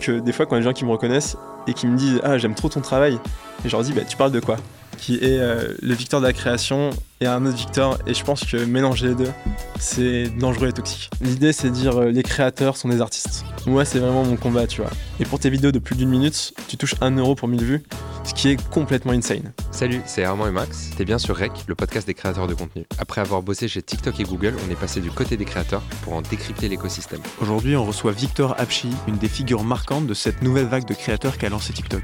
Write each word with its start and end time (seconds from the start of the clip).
que 0.00 0.18
des 0.18 0.32
fois, 0.32 0.46
quand 0.46 0.56
les 0.56 0.62
gens 0.62 0.72
qui 0.72 0.84
me 0.84 0.90
reconnaissent 0.90 1.36
et 1.66 1.74
qui 1.74 1.86
me 1.86 1.96
disent 1.96 2.20
Ah, 2.24 2.38
j'aime 2.38 2.54
trop 2.54 2.68
ton 2.68 2.80
travail, 2.80 3.18
et 3.64 3.68
je 3.68 3.72
leur 3.76 3.84
dis 3.84 3.92
Bah, 3.92 4.02
tu 4.08 4.16
parles 4.16 4.32
de 4.32 4.40
quoi? 4.40 4.56
Qui 4.98 5.16
est 5.16 5.38
euh, 5.38 5.74
le 5.80 5.94
Victor 5.94 6.20
de 6.20 6.26
la 6.26 6.32
création 6.32 6.90
et 7.20 7.26
un 7.26 7.44
autre 7.46 7.56
Victor, 7.56 7.98
et 8.06 8.14
je 8.14 8.24
pense 8.24 8.44
que 8.44 8.56
mélanger 8.64 9.08
les 9.08 9.14
deux, 9.14 9.30
c'est 9.78 10.24
dangereux 10.38 10.68
et 10.68 10.72
toxique. 10.72 11.10
L'idée, 11.20 11.52
c'est 11.52 11.68
de 11.68 11.74
dire 11.74 11.96
euh, 11.98 12.10
Les 12.10 12.22
créateurs 12.22 12.76
sont 12.76 12.88
des 12.88 13.00
artistes. 13.00 13.44
Moi, 13.66 13.84
c'est 13.84 13.98
vraiment 13.98 14.24
mon 14.24 14.36
combat, 14.36 14.66
tu 14.66 14.80
vois. 14.80 14.90
Et 15.20 15.24
pour 15.24 15.38
tes 15.38 15.50
vidéos 15.50 15.72
de 15.72 15.78
plus 15.78 15.96
d'une 15.96 16.10
minute, 16.10 16.52
tu 16.68 16.76
touches 16.76 16.94
1 17.00 17.16
euro 17.16 17.34
pour 17.34 17.48
1000 17.48 17.64
vues, 17.64 17.82
ce 18.24 18.34
qui 18.34 18.48
est 18.48 18.68
complètement 18.70 19.12
insane. 19.12 19.52
Salut, 19.70 20.02
c'est 20.06 20.24
Armand 20.24 20.46
et 20.46 20.50
Max. 20.50 20.90
T'es 20.96 21.04
bien 21.04 21.18
sur 21.18 21.36
Rec, 21.36 21.52
le 21.66 21.74
podcast 21.74 22.06
des 22.06 22.14
créateurs 22.14 22.46
de 22.46 22.54
contenu. 22.54 22.84
Après 22.98 23.20
avoir 23.20 23.42
bossé 23.42 23.68
chez 23.68 23.82
TikTok 23.82 24.20
et 24.20 24.24
Google, 24.24 24.54
on 24.66 24.70
est 24.70 24.76
passé 24.76 25.00
du 25.00 25.10
côté 25.10 25.36
des 25.36 25.44
créateurs 25.44 25.82
pour 26.02 26.14
en 26.14 26.22
décrypter 26.22 26.68
l'écosystème. 26.68 27.20
Aujourd'hui, 27.40 27.76
on 27.76 27.84
reçoit 27.84 28.12
Victor 28.12 28.54
Apchi, 28.58 28.90
une 29.08 29.16
des 29.16 29.28
figures 29.28 29.64
marquantes 29.64 30.06
de 30.06 30.14
cette 30.14 30.42
nouvelle 30.42 30.66
vague 30.66 30.86
de 30.86 30.94
créateurs 30.94 31.38
qu'a 31.38 31.48
lancé 31.48 31.72
TikTok. 31.72 32.02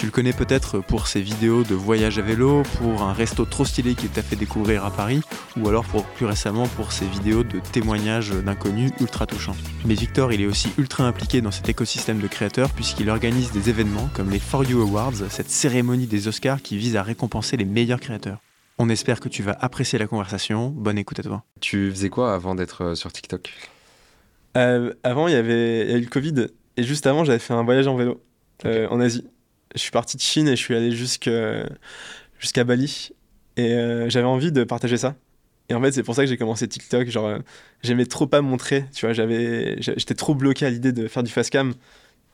Tu 0.00 0.06
le 0.06 0.12
connais 0.12 0.32
peut-être 0.32 0.78
pour 0.78 1.08
ses 1.08 1.20
vidéos 1.20 1.62
de 1.62 1.74
voyage 1.74 2.18
à 2.18 2.22
vélo, 2.22 2.62
pour 2.78 3.02
un 3.02 3.12
resto 3.12 3.44
trop 3.44 3.66
stylé 3.66 3.94
qu'il 3.94 4.08
t'a 4.08 4.22
fait 4.22 4.34
découvrir 4.34 4.86
à 4.86 4.90
Paris, 4.90 5.20
ou 5.58 5.68
alors 5.68 5.84
pour 5.84 6.04
plus 6.04 6.24
récemment 6.24 6.66
pour 6.68 6.92
ses 6.92 7.04
vidéos 7.04 7.44
de 7.44 7.58
témoignages 7.58 8.30
d'inconnus 8.30 8.92
ultra 8.98 9.26
touchants. 9.26 9.56
Mais 9.84 9.92
Victor, 9.92 10.32
il 10.32 10.40
est 10.40 10.46
aussi 10.46 10.70
ultra 10.78 11.04
impliqué 11.04 11.42
dans 11.42 11.50
cet 11.50 11.68
écosystème 11.68 12.18
de 12.18 12.28
créateurs 12.28 12.70
puisqu'il 12.70 13.10
organise 13.10 13.52
des 13.52 13.68
événements 13.68 14.08
comme 14.14 14.30
les 14.30 14.38
For 14.38 14.64
You 14.64 14.80
Awards, 14.80 15.28
cette 15.28 15.49
cérémonie 15.50 16.06
des 16.06 16.28
Oscars 16.28 16.62
qui 16.62 16.76
vise 16.76 16.96
à 16.96 17.02
récompenser 17.02 17.56
les 17.56 17.64
meilleurs 17.64 18.00
créateurs. 18.00 18.38
On 18.78 18.88
espère 18.88 19.20
que 19.20 19.28
tu 19.28 19.42
vas 19.42 19.56
apprécier 19.60 19.98
la 19.98 20.06
conversation. 20.06 20.70
Bonne 20.70 20.96
écoute 20.96 21.18
à 21.18 21.22
toi. 21.22 21.44
Tu 21.60 21.90
faisais 21.90 22.08
quoi 22.08 22.34
avant 22.34 22.54
d'être 22.54 22.82
euh, 22.82 22.94
sur 22.94 23.12
TikTok? 23.12 23.52
Euh, 24.56 24.94
avant, 25.04 25.28
il 25.28 25.34
y 25.34 25.36
avait 25.36 25.84
il 25.84 25.90
y 25.90 25.94
a 25.94 25.96
eu 25.98 26.00
le 26.00 26.08
Covid, 26.08 26.46
et 26.76 26.82
juste 26.82 27.06
avant, 27.06 27.24
j'avais 27.24 27.38
fait 27.38 27.52
un 27.52 27.62
voyage 27.62 27.86
en 27.86 27.96
vélo 27.96 28.20
euh, 28.64 28.88
en 28.88 29.00
Asie. 29.00 29.28
Je 29.74 29.80
suis 29.80 29.92
parti 29.92 30.16
de 30.16 30.22
Chine 30.22 30.48
et 30.48 30.56
je 30.56 30.60
suis 30.60 30.74
allé 30.74 30.90
jusqu'à 30.90 32.64
Bali, 32.64 33.10
et 33.56 33.74
euh, 33.74 34.08
j'avais 34.08 34.26
envie 34.26 34.50
de 34.50 34.64
partager 34.64 34.96
ça. 34.96 35.14
Et 35.68 35.74
en 35.74 35.80
fait, 35.80 35.92
c'est 35.92 36.02
pour 36.02 36.16
ça 36.16 36.22
que 36.22 36.28
j'ai 36.28 36.36
commencé 36.36 36.66
TikTok. 36.66 37.08
Genre, 37.08 37.26
euh, 37.26 37.38
j'aimais 37.84 38.06
trop 38.06 38.26
pas 38.26 38.40
montrer, 38.40 38.86
tu 38.92 39.06
vois. 39.06 39.12
J'avais, 39.12 39.80
j'étais 39.80 40.14
trop 40.14 40.34
bloqué 40.34 40.66
à 40.66 40.70
l'idée 40.70 40.90
de 40.90 41.06
faire 41.06 41.22
du 41.22 41.30
fast 41.30 41.50
cam, 41.50 41.74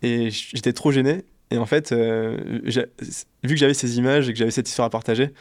et 0.01 0.30
j'étais 0.30 0.73
trop 0.73 0.92
gêné. 0.92 1.25
Et 1.50 1.58
en 1.58 1.66
fait, 1.66 1.92
euh, 1.92 2.36
vu 2.64 3.55
que 3.55 3.56
j'avais 3.56 3.75
ces 3.75 3.98
images 3.98 4.28
et 4.28 4.33
que 4.33 4.39
j'avais 4.39 4.50
cette 4.50 4.69
histoire 4.69 4.86
à 4.86 4.91
partager, 4.91 5.33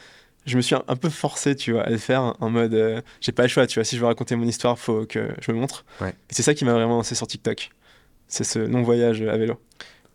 je 0.44 0.56
me 0.56 0.62
suis 0.62 0.74
un, 0.76 0.84
un 0.86 0.96
peu 0.96 1.10
forcé, 1.10 1.56
tu 1.56 1.72
vois, 1.72 1.82
à 1.82 1.90
le 1.90 1.98
faire 1.98 2.34
en 2.38 2.50
mode, 2.50 2.74
euh, 2.74 3.00
j'ai 3.20 3.32
pas 3.32 3.42
le 3.42 3.48
choix, 3.48 3.66
tu 3.66 3.80
vois. 3.80 3.84
Si 3.84 3.96
je 3.96 4.00
veux 4.00 4.06
raconter 4.06 4.36
mon 4.36 4.46
histoire, 4.46 4.78
faut 4.78 5.04
que 5.06 5.30
je 5.40 5.50
me 5.52 5.58
montre. 5.58 5.84
Ouais. 6.00 6.10
Et 6.10 6.34
c'est 6.34 6.42
ça 6.42 6.54
qui 6.54 6.64
m'a 6.64 6.72
vraiment 6.72 6.96
lancé 6.96 7.14
sur 7.16 7.26
TikTok. 7.26 7.70
C'est 8.28 8.44
ce 8.44 8.60
non-voyage 8.60 9.22
à 9.22 9.36
vélo. 9.36 9.60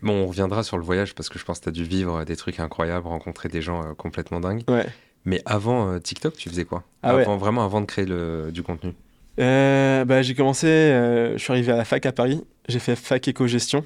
Bon, 0.01 0.23
on 0.23 0.27
reviendra 0.27 0.63
sur 0.63 0.77
le 0.77 0.83
voyage 0.83 1.13
parce 1.13 1.29
que 1.29 1.37
je 1.37 1.45
pense 1.45 1.59
que 1.59 1.65
t'as 1.65 1.71
dû 1.71 1.83
vivre 1.83 2.23
des 2.23 2.35
trucs 2.35 2.59
incroyables, 2.59 3.07
rencontrer 3.07 3.49
des 3.49 3.61
gens 3.61 3.83
euh, 3.83 3.93
complètement 3.93 4.39
dingues. 4.39 4.63
Ouais. 4.69 4.85
Mais 5.25 5.41
avant 5.45 5.91
euh, 5.91 5.99
TikTok, 5.99 6.35
tu 6.35 6.49
faisais 6.49 6.65
quoi? 6.65 6.83
Ah 7.03 7.15
ouais. 7.15 7.21
avant, 7.21 7.37
Vraiment 7.37 7.63
avant 7.63 7.81
de 7.81 7.85
créer 7.85 8.05
le, 8.05 8.49
du 8.51 8.63
contenu? 8.63 8.93
Euh, 9.39 10.03
bah, 10.05 10.21
j'ai 10.23 10.33
commencé, 10.33 10.67
euh, 10.67 11.33
je 11.37 11.43
suis 11.43 11.51
arrivé 11.53 11.71
à 11.71 11.77
la 11.77 11.85
fac 11.85 12.05
à 12.05 12.11
Paris. 12.11 12.43
J'ai 12.67 12.79
fait 12.79 12.95
fac 12.95 13.27
éco-gestion, 13.27 13.83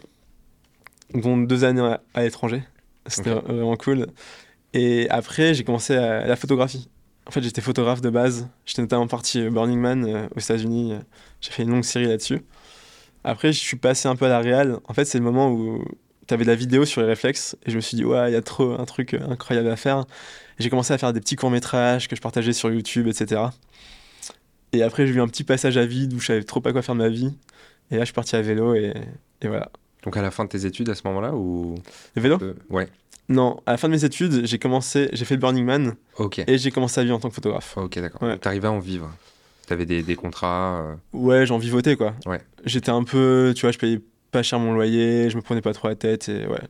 dont 1.14 1.38
deux 1.38 1.64
années 1.64 1.82
à, 1.82 2.02
à 2.14 2.24
l'étranger. 2.24 2.64
C'était 3.08 3.32
vraiment 3.32 3.76
cool. 3.78 4.08
Et 4.74 5.10
après, 5.10 5.54
j'ai 5.54 5.64
commencé 5.64 5.96
à, 5.96 6.28
la 6.28 6.36
photographie. 6.36 6.90
En 7.28 7.32
fait, 7.32 7.42
j'étais 7.42 7.62
photographe 7.62 8.02
de 8.02 8.10
base. 8.10 8.50
J'étais 8.66 8.82
notamment 8.82 9.08
parti 9.08 9.40
euh, 9.40 9.50
Burning 9.50 9.80
Man 9.80 10.06
euh, 10.06 10.28
aux 10.36 10.40
États-Unis. 10.40 10.94
J'ai 11.42 11.52
fait 11.52 11.64
une 11.64 11.72
longue 11.72 11.84
série 11.84 12.08
là-dessus. 12.08 12.42
Après, 13.24 13.54
je 13.54 13.60
suis 13.60 13.78
passé 13.78 14.08
un 14.08 14.16
peu 14.16 14.26
à 14.26 14.30
la 14.30 14.40
réal. 14.40 14.80
En 14.88 14.94
fait, 14.94 15.06
c'est 15.06 15.18
le 15.18 15.24
moment 15.24 15.50
où 15.50 15.84
tu 16.28 16.34
avais 16.34 16.44
de 16.44 16.50
la 16.50 16.56
vidéo 16.56 16.86
sur 16.86 17.02
les 17.02 17.08
réflexes. 17.08 17.56
Et 17.66 17.72
je 17.72 17.78
me 17.78 17.82
suis 17.82 17.96
dit, 17.96 18.04
ouais, 18.04 18.30
il 18.30 18.34
y 18.34 18.38
a 18.38 18.42
trop 18.42 18.74
un 18.80 18.86
truc 18.86 19.14
euh, 19.14 19.30
incroyable 19.30 19.70
à 19.70 19.78
faire. 19.78 20.06
J'ai 20.60 20.70
commencé 20.70 20.94
à 20.94 20.98
faire 20.98 21.14
des 21.14 21.22
petits 21.22 21.38
courts-métrages 21.38 22.08
que 22.08 22.16
je 22.16 22.22
partageais 22.22 22.54
sur 22.54 22.70
YouTube, 22.70 23.08
etc. 23.08 23.44
Et 24.74 24.84
après, 24.84 25.08
j'ai 25.08 25.14
eu 25.14 25.22
un 25.22 25.28
petit 25.28 25.46
passage 25.46 25.78
à 25.78 25.86
vide 25.86 26.14
où 26.14 26.20
je 26.20 26.28
savais 26.28 26.44
trop 26.44 26.60
pas 26.60 26.74
quoi 26.74 26.82
faire 26.82 26.96
de 26.96 27.00
ma 27.00 27.10
vie. 27.10 27.34
Et 27.92 27.96
là, 27.96 28.02
je 28.02 28.06
suis 28.06 28.14
parti 28.14 28.36
à 28.36 28.42
vélo 28.42 28.76
et, 28.76 28.94
et 29.42 29.48
voilà. 29.48 29.72
Donc 30.06 30.16
à 30.18 30.22
la 30.22 30.32
fin 30.32 30.44
de 30.46 30.50
tes 30.50 30.66
études 30.66 30.90
à 30.90 30.96
ce 30.96 31.02
moment-là 31.06 31.34
ou? 31.34 31.76
Le 32.16 32.22
vélo? 32.22 32.38
Euh, 32.42 32.54
Ouais. 32.70 32.88
Non, 33.28 33.60
à 33.66 33.72
la 33.72 33.78
fin 33.78 33.88
de 33.88 33.94
mes 33.94 34.06
études, 34.06 34.46
j'ai 34.46 34.60
commencé, 34.60 35.10
j'ai 35.12 35.26
fait 35.26 35.34
le 35.34 35.40
Burning 35.42 35.66
Man 35.66 35.96
Ok. 36.20 36.40
et 36.46 36.58
j'ai 36.60 36.70
commencé 36.70 37.02
à 37.02 37.04
vivre 37.04 37.16
en 37.16 37.20
tant 37.20 37.30
que 37.30 37.34
photographe. 37.36 37.76
Ok, 37.76 37.98
d'accord. 38.00 38.22
Ouais. 38.22 38.38
T'arrivais 38.38 38.68
à 38.68 38.72
en 38.72 38.78
vivre? 38.80 39.12
T'avais 39.66 39.88
des, 39.88 40.04
des 40.04 40.16
contrats. 40.16 40.84
euh, 40.84 40.96
Ouais, 41.12 41.46
j'en 41.48 41.58
vivotais 41.58 41.96
quoi. 41.96 42.14
Ouais. 42.28 42.40
J'étais 42.66 42.92
un 42.92 43.04
peu, 43.04 43.52
tu 43.56 43.62
vois, 43.62 43.72
je 43.72 43.80
payais 43.80 44.00
pas 44.32 44.44
cher 44.44 44.60
mon 44.60 44.74
loyer, 44.74 45.32
je 45.32 45.38
me 45.38 45.42
prenais 45.42 45.62
pas 45.62 45.74
trop 45.74 45.88
la 45.88 45.96
tête 45.96 46.30
et 46.30 46.46
ouais. 46.46 46.62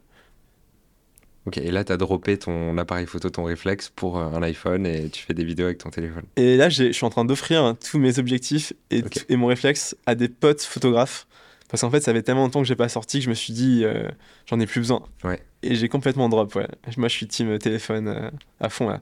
Ok, 1.46 1.58
et 1.60 1.70
là, 1.72 1.84
t'as 1.84 1.98
droppé 1.98 2.38
ton 2.40 2.76
appareil 2.78 3.06
photo, 3.06 3.30
ton 3.30 3.44
réflexe 3.44 3.92
pour 3.96 4.18
euh, 4.18 4.26
un 4.30 4.42
iPhone 4.42 4.86
et 4.88 5.10
tu 5.10 5.24
fais 5.24 5.34
des 5.36 5.44
vidéos 5.44 5.66
avec 5.66 5.78
ton 5.78 5.90
téléphone. 5.92 6.24
Et 6.38 6.58
là, 6.58 6.70
j'ai- 6.70 6.88
je 6.88 6.94
suis 6.94 7.06
en 7.06 7.12
train 7.12 7.24
d'offrir 7.26 7.76
tous 7.92 8.00
mes 8.00 8.18
objectifs 8.18 8.74
et, 8.90 9.04
Ok. 9.04 9.26
et 9.30 9.36
mon 9.36 9.46
réflexe 9.48 9.96
à 10.08 10.16
des 10.16 10.28
potes 10.30 10.62
photographes. 10.64 11.28
Parce 11.70 11.82
qu'en 11.82 11.90
fait, 11.90 12.00
ça 12.02 12.14
fait 12.14 12.22
tellement 12.22 12.44
longtemps 12.44 12.62
que 12.62 12.68
j'ai 12.68 12.76
pas 12.76 12.90
sorti 12.90 13.20
que 13.20 13.26
je 13.26 13.30
me 13.30 13.34
suis 13.34 13.54
dit, 13.54 13.84
euh, 13.84 14.08
j'en 14.46 14.60
ai 14.60 14.66
plus 14.68 14.80
besoin. 14.80 15.04
Ouais. 15.24 15.42
Et 15.64 15.76
j'ai 15.76 15.90
complètement 15.90 16.30
drop, 16.30 16.54
ouais. 16.56 16.68
Moi, 16.98 17.08
je 17.08 17.14
suis 17.16 17.28
team 17.28 17.58
téléphone 17.58 18.08
euh, 18.08 18.30
à 18.60 18.70
fond 18.70 18.90
là. 18.90 19.02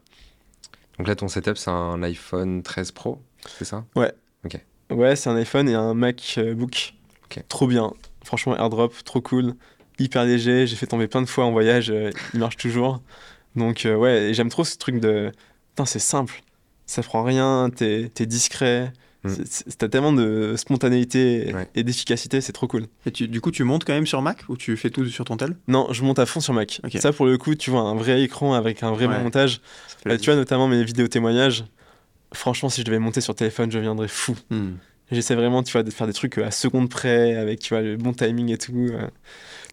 Donc 0.98 1.08
là, 1.08 1.16
ton 1.16 1.28
setup, 1.28 1.58
c'est 1.58 1.72
un 1.72 2.02
iPhone 2.04 2.64
13 2.64 2.92
Pro, 2.92 3.22
c'est 3.58 3.66
ça? 3.66 3.84
Ouais, 3.96 5.16
c'est 5.16 5.30
un 5.30 5.36
iPhone 5.36 5.68
et 5.68 5.74
un 5.74 5.94
MacBook. 5.94 6.94
Ok. 7.26 7.44
Trop 7.48 7.68
bien. 7.68 7.94
Franchement, 8.24 8.56
AirDrop, 8.56 8.94
trop 9.04 9.22
cool. 9.22 9.56
Hyper 10.00 10.24
léger. 10.24 10.68
J'ai 10.68 10.76
fait 10.76 10.86
tomber 10.88 11.08
plein 11.08 11.22
de 11.22 11.28
fois 11.28 11.46
en 11.46 11.52
voyage. 11.52 11.90
euh, 11.90 12.12
il 12.34 12.40
marche 12.40 12.58
toujours. 12.58 13.02
Donc, 13.56 13.86
ouais, 13.88 14.32
j'aime 14.34 14.50
trop 14.50 14.64
ce 14.64 14.78
truc 14.78 15.00
de. 15.00 15.32
Putain, 15.70 15.86
c'est 15.86 16.00
simple. 16.00 16.42
Ça 16.86 17.02
prend 17.02 17.24
rien. 17.24 17.70
T'es 17.76 18.12
es 18.20 18.26
discret. 18.26 18.94
Mm. 19.24 19.34
T'as 19.78 19.88
tellement 19.88 20.12
de 20.14 20.56
spontanéité 20.58 21.50
et- 21.50 21.54
Ouais. 21.54 21.68
et 21.76 21.84
d'efficacité. 21.84 22.42
C'est 22.42 22.52
trop 22.52 22.68
cool. 22.68 22.88
Et 23.06 23.12
tu- 23.12 23.28
du 23.28 23.40
coup, 23.42 23.52
tu 23.52 23.64
montes 23.64 23.86
quand 23.86 23.94
même 23.94 24.06
sur 24.08 24.22
Mac 24.22 24.44
ou 24.50 24.58
tu 24.58 24.76
fais 24.76 24.90
tout 24.90 25.06
sur 25.06 25.24
ton 25.26 25.38
tel? 25.38 25.56
Non, 25.68 25.88
je 25.94 26.04
monte 26.04 26.20
à 26.20 26.26
fond 26.26 26.40
sur 26.42 26.54
Mac. 26.54 26.82
Ok. 26.84 26.98
Ça, 27.00 27.14
pour 27.14 27.26
le 27.26 27.38
coup, 27.38 27.56
tu 27.56 27.70
vois, 27.72 27.82
un 27.82 27.96
vrai 27.96 28.22
écran 28.22 28.54
avec 28.54 28.84
un 28.84 28.92
vrai 28.92 29.08
Ouais. 29.08 29.22
montage. 29.24 29.62
Euh, 30.08 30.18
tu 30.18 30.26
vois, 30.26 30.36
notamment 30.36 30.68
mes 30.68 30.84
vidéos 30.84 31.08
témoignages. 31.08 31.64
Franchement, 32.34 32.70
si 32.70 32.82
je 32.82 32.86
devais 32.86 33.00
monter 33.00 33.22
sur 33.22 33.36
téléphone, 33.36 33.72
je 33.72 33.80
viendrais 33.80 34.08
fou. 34.08 34.36
Hmm. 34.50 34.72
J'essaie 35.12 35.36
vraiment, 35.36 35.62
tu 35.64 35.72
vois, 35.74 35.84
de 35.84 35.92
faire 35.92 36.08
des 36.08 36.14
trucs 36.14 36.38
euh, 36.40 36.46
à 36.48 36.52
seconde 36.52 36.90
près, 36.90 37.36
avec, 37.36 37.60
tu 37.60 37.74
vois, 37.74 37.82
le 37.84 37.96
bon 37.98 38.14
timing 38.14 38.50
et 38.52 38.58
tout. 38.58 38.74
euh. 38.92 39.08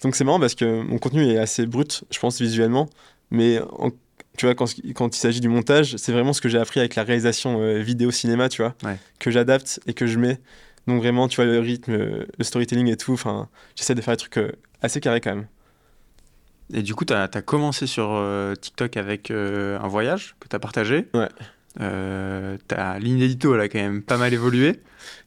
Donc 0.02 0.14
c'est 0.14 0.24
marrant 0.24 0.40
parce 0.40 0.54
que 0.54 0.82
mon 0.82 0.98
contenu 0.98 1.24
est 1.26 1.38
assez 1.38 1.66
brut, 1.66 2.04
je 2.10 2.18
pense, 2.18 2.40
visuellement. 2.40 2.88
Mais 3.30 3.58
en- 3.78 3.90
tu 4.36 4.46
vois, 4.46 4.54
quand, 4.54 4.66
quand 4.94 5.16
il 5.16 5.18
s'agit 5.18 5.40
du 5.40 5.48
montage, 5.48 5.96
c'est 5.96 6.12
vraiment 6.12 6.32
ce 6.32 6.40
que 6.40 6.48
j'ai 6.48 6.58
appris 6.58 6.80
avec 6.80 6.94
la 6.94 7.02
réalisation 7.02 7.60
euh, 7.60 7.78
vidéo-cinéma, 7.80 8.48
tu 8.48 8.62
vois, 8.62 8.74
Ouais. 8.84 8.96
que 9.18 9.30
j'adapte 9.30 9.80
et 9.86 9.94
que 9.94 10.06
je 10.06 10.18
mets. 10.18 10.38
Donc 10.86 11.00
vraiment, 11.02 11.28
tu 11.28 11.36
vois, 11.36 11.44
le 11.44 11.58
rythme, 11.60 11.92
le 11.94 12.44
storytelling 12.44 12.88
et 12.88 12.96
tout, 12.96 13.12
enfin, 13.12 13.48
j'essaie 13.76 13.94
de 13.94 14.00
faire 14.00 14.14
des 14.14 14.18
trucs 14.18 14.38
euh, 14.38 14.52
assez 14.82 15.00
carrés 15.00 15.20
quand 15.20 15.34
même. 15.34 15.46
Et 16.72 16.82
du 16.82 16.94
coup, 16.94 17.04
tu 17.04 17.12
as, 17.12 17.28
commencé 17.42 17.86
sur 17.86 18.10
euh, 18.12 18.54
TikTok 18.54 18.96
avec 18.96 19.30
un 19.32 19.88
voyage 19.88 20.36
que 20.38 20.48
tu 20.48 20.54
as 20.54 20.60
partagé. 20.60 21.08
Ouais. 21.14 21.28
Euh, 21.80 22.56
ta 22.68 22.98
ligne 22.98 23.18
d'édito, 23.18 23.54
elle 23.54 23.60
a 23.60 23.68
quand 23.68 23.78
même 23.78 24.02
pas 24.02 24.16
mal 24.16 24.32
évolué. 24.32 24.80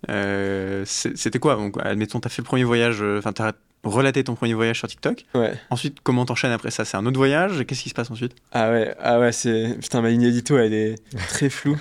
Euh, 0.10 0.84
C'était 0.86 1.40
quoi? 1.40 1.56
Donc, 1.56 1.76
admettons, 1.82 2.20
tu 2.20 2.28
as 2.28 2.30
fait 2.30 2.42
le 2.42 2.46
premier 2.46 2.64
voyage, 2.64 3.02
enfin, 3.02 3.34
tu 3.34 3.42
as 3.42 3.54
relaté 3.84 4.24
ton 4.24 4.36
premier 4.36 4.54
voyage 4.54 4.80
sur 4.80 4.88
TikTok. 4.88 5.26
Ouais. 5.36 5.54
Ensuite, 5.70 5.98
comment 6.04 6.26
t'enchaînes 6.26 6.52
après 6.52 6.72
ça? 6.72 6.86
C'est 6.86 6.98
un 6.98 7.06
autre 7.06 7.18
voyage? 7.18 7.66
Qu'est-ce 7.66 7.84
qui 7.84 7.90
se 7.90 7.94
passe 7.94 8.10
ensuite? 8.12 8.34
Ah 8.52 8.72
ouais, 8.72 8.96
ah 9.00 9.20
ouais, 9.20 9.32
c'est. 9.32 9.78
Putain, 9.82 10.02
ma 10.02 10.10
ligne 10.10 10.24
édito, 10.24 10.58
elle 10.58 10.74
est 10.74 10.96
très 11.30 11.50
floue. 11.50 11.78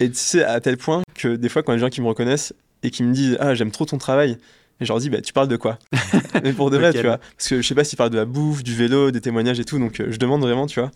et 0.00 0.10
tu 0.10 0.16
sais, 0.18 0.44
à 0.44 0.60
tel 0.60 0.76
point 0.76 1.02
que 1.14 1.36
des 1.36 1.48
fois, 1.48 1.62
quand 1.62 1.72
les 1.72 1.78
gens 1.78 1.90
qui 1.90 2.00
me 2.00 2.06
reconnaissent 2.06 2.54
et 2.82 2.90
qui 2.90 3.02
me 3.02 3.12
disent 3.12 3.36
Ah, 3.40 3.54
j'aime 3.54 3.70
trop 3.70 3.84
ton 3.84 3.98
travail, 3.98 4.38
et 4.80 4.84
je 4.84 4.88
leur 4.88 4.98
dis 5.00 5.10
Bah, 5.10 5.20
tu 5.20 5.32
parles 5.32 5.48
de 5.48 5.56
quoi? 5.56 5.78
Mais 6.42 6.52
pour 6.52 6.70
de 6.70 6.78
vrai, 6.78 6.92
tu 6.92 7.02
vois. 7.02 7.18
Parce 7.18 7.48
que 7.48 7.60
je 7.60 7.66
sais 7.66 7.74
pas 7.74 7.84
s'ils 7.84 7.96
parlent 7.96 8.10
de 8.10 8.16
la 8.16 8.24
bouffe, 8.24 8.62
du 8.62 8.74
vélo, 8.74 9.10
des 9.10 9.20
témoignages 9.20 9.60
et 9.60 9.64
tout, 9.64 9.78
donc 9.78 10.00
euh, 10.00 10.06
je 10.10 10.18
demande 10.18 10.40
vraiment, 10.40 10.66
tu 10.66 10.80
vois. 10.80 10.90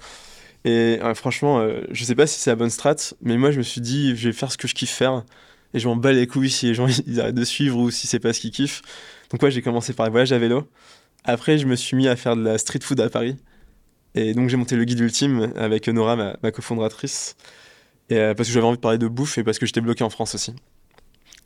Et 0.64 0.98
euh, 1.02 1.14
franchement, 1.14 1.60
euh, 1.60 1.82
je 1.90 2.04
sais 2.04 2.14
pas 2.14 2.26
si 2.26 2.40
c'est 2.40 2.50
la 2.50 2.56
bonne 2.56 2.70
strat, 2.70 2.96
mais 3.22 3.36
moi, 3.36 3.50
je 3.50 3.58
me 3.58 3.62
suis 3.62 3.80
dit 3.80 4.16
Je 4.16 4.28
vais 4.28 4.32
faire 4.32 4.50
ce 4.50 4.58
que 4.58 4.66
je 4.66 4.74
kiffe 4.74 4.90
faire. 4.90 5.22
Et 5.74 5.78
je 5.80 5.86
m'en 5.86 5.96
bats 5.96 6.12
les 6.12 6.26
couilles 6.26 6.50
si 6.50 6.66
les 6.66 6.74
gens 6.74 6.86
ils 7.06 7.20
arrêtent 7.20 7.34
de 7.34 7.44
suivre 7.44 7.78
ou 7.78 7.90
si 7.90 8.06
c'est 8.06 8.18
pas 8.18 8.32
ce 8.32 8.40
qu'ils 8.40 8.50
kiffent. 8.50 8.82
Donc, 9.32 9.42
ouais, 9.42 9.50
j'ai 9.50 9.62
commencé 9.62 9.92
par 9.92 10.06
les 10.06 10.10
voyages 10.10 10.32
à 10.32 10.38
vélo. 10.38 10.68
Après, 11.24 11.58
je 11.58 11.66
me 11.66 11.76
suis 11.76 11.96
mis 11.96 12.08
à 12.08 12.16
faire 12.16 12.36
de 12.36 12.42
la 12.42 12.58
street 12.58 12.80
food 12.82 13.00
à 13.00 13.10
Paris. 13.10 13.36
Et 14.14 14.32
donc 14.34 14.48
j'ai 14.48 14.56
monté 14.56 14.74
le 14.74 14.84
guide 14.84 14.98
ultime 15.00 15.52
avec 15.54 15.86
Nora, 15.86 16.16
ma, 16.16 16.36
ma 16.42 16.50
cofondatrice, 16.50 17.36
et, 18.08 18.16
euh, 18.16 18.34
parce 18.34 18.48
que 18.48 18.54
j'avais 18.54 18.66
envie 18.66 18.78
de 18.78 18.80
parler 18.80 18.96
de 18.96 19.06
bouffe 19.06 19.36
et 19.36 19.44
parce 19.44 19.58
que 19.58 19.66
j'étais 19.66 19.82
bloqué 19.82 20.02
en 20.02 20.08
France 20.10 20.34
aussi. 20.34 20.54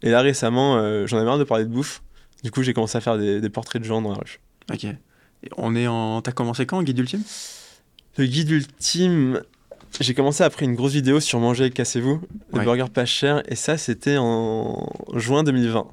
Et 0.02 0.10
là 0.10 0.20
récemment, 0.22 0.76
euh, 0.76 1.06
j'en 1.08 1.16
avais 1.16 1.26
marre 1.26 1.38
de 1.38 1.44
parler 1.44 1.64
de 1.64 1.70
bouffe. 1.70 2.02
Du 2.44 2.50
coup, 2.52 2.62
j'ai 2.62 2.72
commencé 2.72 2.96
à 2.96 3.00
faire 3.00 3.18
des, 3.18 3.40
des 3.40 3.50
portraits 3.50 3.82
de 3.82 3.86
gens 3.86 4.00
dans 4.00 4.10
la 4.12 4.18
rue. 4.18 4.40
Ok. 4.72 4.84
Et 4.84 4.96
on 5.56 5.74
est 5.74 5.88
en. 5.88 6.22
T'as 6.22 6.30
commencé 6.32 6.64
quand, 6.64 6.82
Guide 6.84 7.00
Ultime? 7.00 7.22
Le 8.16 8.26
guide 8.26 8.50
ultime, 8.50 9.42
j'ai 10.00 10.14
commencé 10.14 10.44
après 10.44 10.64
une 10.64 10.76
grosse 10.76 10.92
vidéo 10.92 11.18
sur 11.18 11.40
manger 11.40 11.66
et 11.66 11.70
cassez-vous, 11.70 12.20
le 12.52 12.58
Ouais. 12.58 12.64
burger 12.64 12.86
pas 12.94 13.06
cher, 13.06 13.42
et 13.48 13.56
ça 13.56 13.76
c'était 13.76 14.16
en 14.18 14.88
juin 15.14 15.42
2020. 15.42 15.88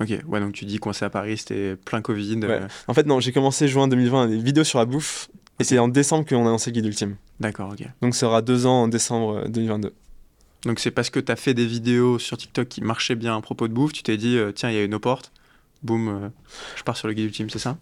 Ok, 0.00 0.12
ouais, 0.26 0.40
donc 0.40 0.52
tu 0.52 0.64
dis 0.66 0.78
coincé 0.78 1.04
à 1.04 1.10
Paris, 1.10 1.38
c'était 1.38 1.76
plein 1.76 2.02
Covid. 2.02 2.36
Ouais. 2.36 2.50
euh, 2.50 2.68
En 2.88 2.94
fait, 2.94 3.06
non, 3.06 3.18
j'ai 3.20 3.32
commencé 3.32 3.66
juin 3.68 3.88
2020 3.88 4.24
à 4.24 4.26
des 4.26 4.36
vidéos 4.38 4.64
sur 4.64 4.78
la 4.78 4.84
bouffe. 4.84 5.28
Et 5.58 5.64
c'est 5.64 5.78
en 5.78 5.88
décembre 5.88 6.26
qu'on 6.28 6.46
a 6.46 6.50
lancé 6.50 6.70
le 6.70 6.74
guide 6.74 6.84
ultime. 6.86 7.16
D'accord, 7.40 7.70
ok. 7.72 7.86
Donc 8.02 8.14
ça 8.14 8.26
aura 8.26 8.42
deux 8.42 8.66
ans 8.66 8.82
en 8.82 8.88
décembre 8.88 9.44
euh, 9.44 9.48
2022. 9.48 9.92
Donc 10.66 10.80
c'est 10.80 10.90
parce 10.90 11.08
que 11.08 11.18
tu 11.20 11.32
as 11.32 11.36
fait 11.36 11.54
des 11.54 11.64
vidéos 11.64 12.18
sur 12.18 12.36
TikTok 12.36 12.68
qui 12.68 12.82
marchaient 12.82 13.14
bien 13.14 13.36
à 13.36 13.40
propos 13.40 13.68
de 13.68 13.72
bouffe, 13.72 13.92
tu 13.94 14.02
t'es 14.02 14.16
dit, 14.18 14.36
euh, 14.36 14.52
tiens, 14.52 14.68
il 14.70 14.76
y 14.76 14.78
a 14.78 14.84
une 14.84 14.94
opporte, 14.94 15.32
boum, 15.82 16.08
euh, 16.08 16.28
je 16.76 16.82
pars 16.82 16.96
sur 16.96 17.08
le 17.08 17.14
guide 17.14 17.26
ultime, 17.26 17.48
c'est 17.48 17.58
ça? 17.58 17.78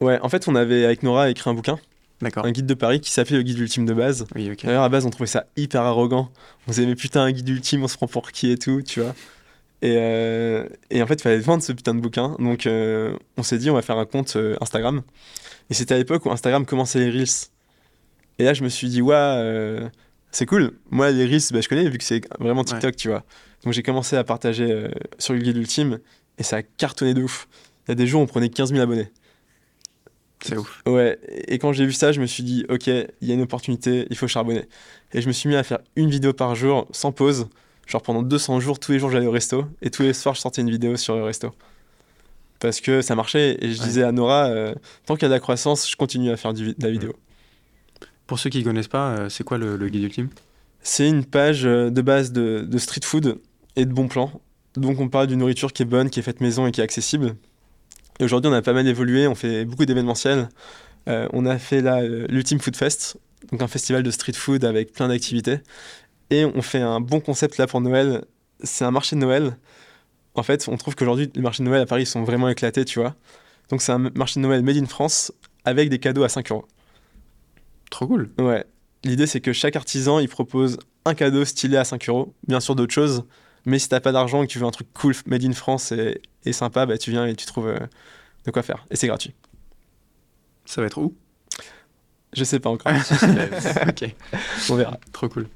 Ouais, 0.00 0.20
en 0.22 0.28
fait, 0.28 0.46
on 0.46 0.54
avait, 0.54 0.84
avec 0.84 1.02
Nora, 1.02 1.30
écrit 1.30 1.48
un 1.50 1.54
bouquin, 1.54 1.78
D'accord. 2.20 2.44
un 2.44 2.52
guide 2.52 2.66
de 2.66 2.74
Paris 2.74 3.00
qui 3.00 3.10
s'appelait 3.10 3.36
le 3.38 3.42
guide 3.42 3.58
ultime 3.58 3.84
de 3.86 3.94
base. 3.94 4.26
Oui, 4.36 4.50
ok. 4.52 4.64
D'ailleurs, 4.64 4.82
à 4.84 4.88
base, 4.88 5.06
on 5.06 5.10
trouvait 5.10 5.26
ça 5.26 5.46
hyper 5.56 5.82
arrogant. 5.82 6.30
On 6.68 6.70
disait, 6.70 6.86
mais 6.86 6.94
putain, 6.94 7.22
un 7.22 7.32
guide 7.32 7.48
ultime, 7.48 7.82
on 7.82 7.88
se 7.88 7.96
prend 7.96 8.06
pour 8.08 8.30
qui 8.30 8.50
et 8.50 8.58
tout, 8.58 8.82
tu 8.82 9.00
vois. 9.00 9.14
Et, 9.82 9.96
euh, 9.98 10.68
et 10.90 11.02
en 11.02 11.06
fait, 11.06 11.14
il 11.14 11.22
fallait 11.22 11.38
vendre 11.40 11.62
ce 11.62 11.72
putain 11.72 11.94
de 11.94 12.00
bouquin. 12.00 12.36
Donc, 12.38 12.66
euh, 12.66 13.16
on 13.36 13.42
s'est 13.42 13.58
dit, 13.58 13.68
on 13.68 13.74
va 13.74 13.82
faire 13.82 13.98
un 13.98 14.06
compte 14.06 14.36
euh, 14.36 14.56
Instagram. 14.60 15.02
Et 15.70 15.74
c'était 15.74 15.94
à 15.94 15.98
l'époque 15.98 16.24
où 16.24 16.30
Instagram 16.30 16.64
commençait 16.64 17.00
les 17.00 17.10
Reels. 17.10 17.48
Et 18.38 18.44
là, 18.44 18.54
je 18.54 18.62
me 18.62 18.68
suis 18.68 18.88
dit, 18.88 19.02
ouais, 19.02 19.90
c'est 20.30 20.46
cool. 20.46 20.78
Moi, 20.90 21.10
les 21.10 21.26
Reels, 21.26 21.42
bah, 21.50 21.60
je 21.60 21.68
connais, 21.68 21.88
vu 21.88 21.98
que 21.98 22.04
c'est 22.04 22.22
vraiment 22.38 22.64
TikTok, 22.64 22.94
tu 22.96 23.08
vois. 23.08 23.24
Donc, 23.64 23.72
j'ai 23.72 23.82
commencé 23.82 24.16
à 24.16 24.24
partager 24.24 24.88
sur 25.18 25.34
le 25.34 25.40
guide 25.40 25.56
ultime. 25.56 25.98
Et 26.38 26.42
ça 26.42 26.56
a 26.56 26.62
cartonné 26.62 27.12
de 27.12 27.22
ouf. 27.22 27.48
Il 27.86 27.90
y 27.90 27.92
a 27.92 27.94
des 27.96 28.06
jours, 28.06 28.22
on 28.22 28.26
prenait 28.26 28.48
15 28.48 28.70
000 28.70 28.80
abonnés. 28.80 29.10
C'est 30.42 30.56
ouf. 30.56 30.82
Ouais, 30.86 31.18
et 31.46 31.58
quand 31.58 31.72
j'ai 31.72 31.86
vu 31.86 31.92
ça, 31.92 32.12
je 32.12 32.20
me 32.20 32.26
suis 32.26 32.42
dit, 32.42 32.64
ok, 32.68 32.86
il 32.86 33.28
y 33.28 33.30
a 33.30 33.34
une 33.34 33.42
opportunité, 33.42 34.06
il 34.10 34.16
faut 34.16 34.28
charbonner. 34.28 34.64
Et 35.12 35.20
je 35.20 35.28
me 35.28 35.32
suis 35.32 35.48
mis 35.48 35.56
à 35.56 35.62
faire 35.62 35.78
une 35.96 36.10
vidéo 36.10 36.32
par 36.32 36.54
jour, 36.54 36.88
sans 36.92 37.12
pause. 37.12 37.48
Genre 37.92 38.02
pendant 38.02 38.22
200 38.22 38.60
jours, 38.60 38.78
tous 38.80 38.92
les 38.92 38.98
jours 38.98 39.10
j'allais 39.10 39.26
au 39.26 39.30
resto, 39.30 39.66
et 39.82 39.90
tous 39.90 40.02
les 40.02 40.14
soirs 40.14 40.34
je 40.34 40.40
sortais 40.40 40.62
une 40.62 40.70
vidéo 40.70 40.96
sur 40.96 41.14
le 41.14 41.24
resto. 41.24 41.50
Parce 42.58 42.80
que 42.80 43.02
ça 43.02 43.14
marchait, 43.14 43.58
et 43.60 43.70
je 43.72 43.80
Ouais. 43.80 43.86
disais 43.86 44.02
à 44.02 44.12
Nora, 44.12 44.46
euh, 44.46 44.74
tant 45.04 45.14
qu'il 45.14 45.22
y 45.24 45.26
a 45.26 45.28
de 45.28 45.34
la 45.34 45.40
croissance, 45.40 45.90
je 45.90 45.96
continue 45.96 46.30
à 46.30 46.36
faire 46.38 46.54
du 46.54 46.72
de 46.74 46.82
la 46.82 46.90
vidéo. 46.90 47.12
Pour 48.26 48.38
ceux 48.38 48.48
qui 48.50 48.60
ne 48.60 48.64
connaissent 48.64 48.88
pas, 48.88 49.10
euh, 49.10 49.28
c'est 49.28 49.44
quoi 49.44 49.58
le, 49.58 49.76
le 49.76 49.88
guide 49.88 50.04
ultime? 50.04 50.28
C'est 50.80 51.06
une 51.08 51.24
page 51.24 51.66
euh, 51.66 51.90
de 51.90 52.00
base 52.02 52.32
de, 52.32 52.64
de 52.66 52.78
street 52.78 53.02
food 53.04 53.38
et 53.76 53.84
de 53.84 53.92
bons 53.92 54.08
plans. 54.08 54.40
Donc 54.74 54.98
on 55.00 55.08
parle 55.08 55.26
d'une 55.26 55.40
nourriture 55.40 55.72
qui 55.72 55.82
est 55.82 55.86
bonne, 55.86 56.08
qui 56.08 56.18
est 56.20 56.22
faite 56.22 56.40
maison 56.40 56.66
et 56.66 56.72
qui 56.72 56.80
est 56.80 56.84
accessible. 56.84 57.34
Et 58.20 58.24
aujourd'hui 58.24 58.50
on 58.50 58.54
a 58.54 58.62
pas 58.62 58.72
mal 58.72 58.86
évolué, 58.86 59.26
on 59.26 59.34
fait 59.34 59.66
beaucoup 59.66 59.84
d'événementiels. 59.84 60.48
Euh, 61.08 61.28
on 61.34 61.44
a 61.44 61.58
fait 61.58 61.82
là 61.82 62.00
l'Ultime 62.02 62.58
Food 62.60 62.76
Fest, 62.76 63.18
donc 63.50 63.60
un 63.60 63.66
festival 63.68 64.02
de 64.02 64.10
street 64.10 64.32
food 64.34 64.64
avec 64.64 64.92
plein 64.92 65.08
d'activités. 65.08 65.58
Et 66.32 66.44
on 66.44 66.62
fait 66.62 66.80
un 66.80 67.00
bon 67.00 67.20
concept 67.20 67.58
là 67.58 67.66
pour 67.66 67.80
Noël, 67.80 68.24
c'est 68.62 68.84
un 68.84 68.90
marché 68.90 69.16
de 69.16 69.20
Noël. 69.20 69.56
En 70.34 70.42
fait 70.42 70.66
on 70.68 70.76
trouve 70.76 70.94
qu'aujourd'hui 70.94 71.30
les 71.34 71.42
marchés 71.42 71.62
de 71.62 71.68
Noël 71.68 71.82
à 71.82 71.86
Paris 71.86 72.06
sont 72.06 72.24
vraiment 72.24 72.48
éclatés, 72.48 72.84
tu 72.84 72.98
vois. 73.00 73.14
Donc 73.68 73.82
c'est 73.82 73.92
un 73.92 73.98
marché 73.98 74.40
de 74.40 74.42
Noël 74.46 74.62
made 74.62 74.76
in 74.78 74.86
France 74.86 75.32
avec 75.64 75.88
des 75.90 75.98
cadeaux 75.98 76.24
à 76.24 76.28
5 76.28 76.50
euros. 76.50 76.66
Trop 77.90 78.06
cool. 78.06 78.30
Ouais. 78.38 78.64
L'idée, 79.04 79.26
c'est 79.26 79.40
que 79.40 79.52
chaque 79.52 79.76
artisan, 79.76 80.18
il 80.18 80.28
propose 80.28 80.78
un 81.04 81.14
cadeau 81.14 81.44
stylé 81.44 81.76
à 81.76 81.84
5 81.84 82.08
euros. 82.08 82.34
Bien 82.46 82.60
sûr, 82.60 82.74
d'autres 82.74 82.94
choses. 82.94 83.24
Mais 83.66 83.78
si 83.78 83.88
t'as 83.88 84.00
pas 84.00 84.12
d'argent 84.12 84.42
et 84.42 84.46
que 84.46 84.52
tu 84.52 84.58
veux 84.58 84.66
un 84.66 84.70
truc 84.70 84.88
cool, 84.94 85.14
made 85.26 85.44
in 85.44 85.52
France 85.52 85.92
et, 85.92 86.20
et 86.44 86.52
sympa, 86.52 86.86
bah, 86.86 86.98
tu 86.98 87.10
viens 87.10 87.26
et 87.26 87.34
tu 87.34 87.46
trouves 87.46 87.68
euh, 87.68 87.78
de 88.44 88.50
quoi 88.50 88.62
faire. 88.62 88.86
Et 88.90 88.96
c'est 88.96 89.06
gratuit. 89.06 89.34
Ça 90.64 90.80
va 90.80 90.86
être 90.86 90.98
où? 90.98 91.14
Je 92.32 92.44
sais 92.44 92.60
pas 92.60 92.70
encore. 92.70 92.92
Ok, 93.88 94.04
On 94.70 94.76
verra. 94.76 94.98
trop 95.12 95.28
cool. 95.28 95.48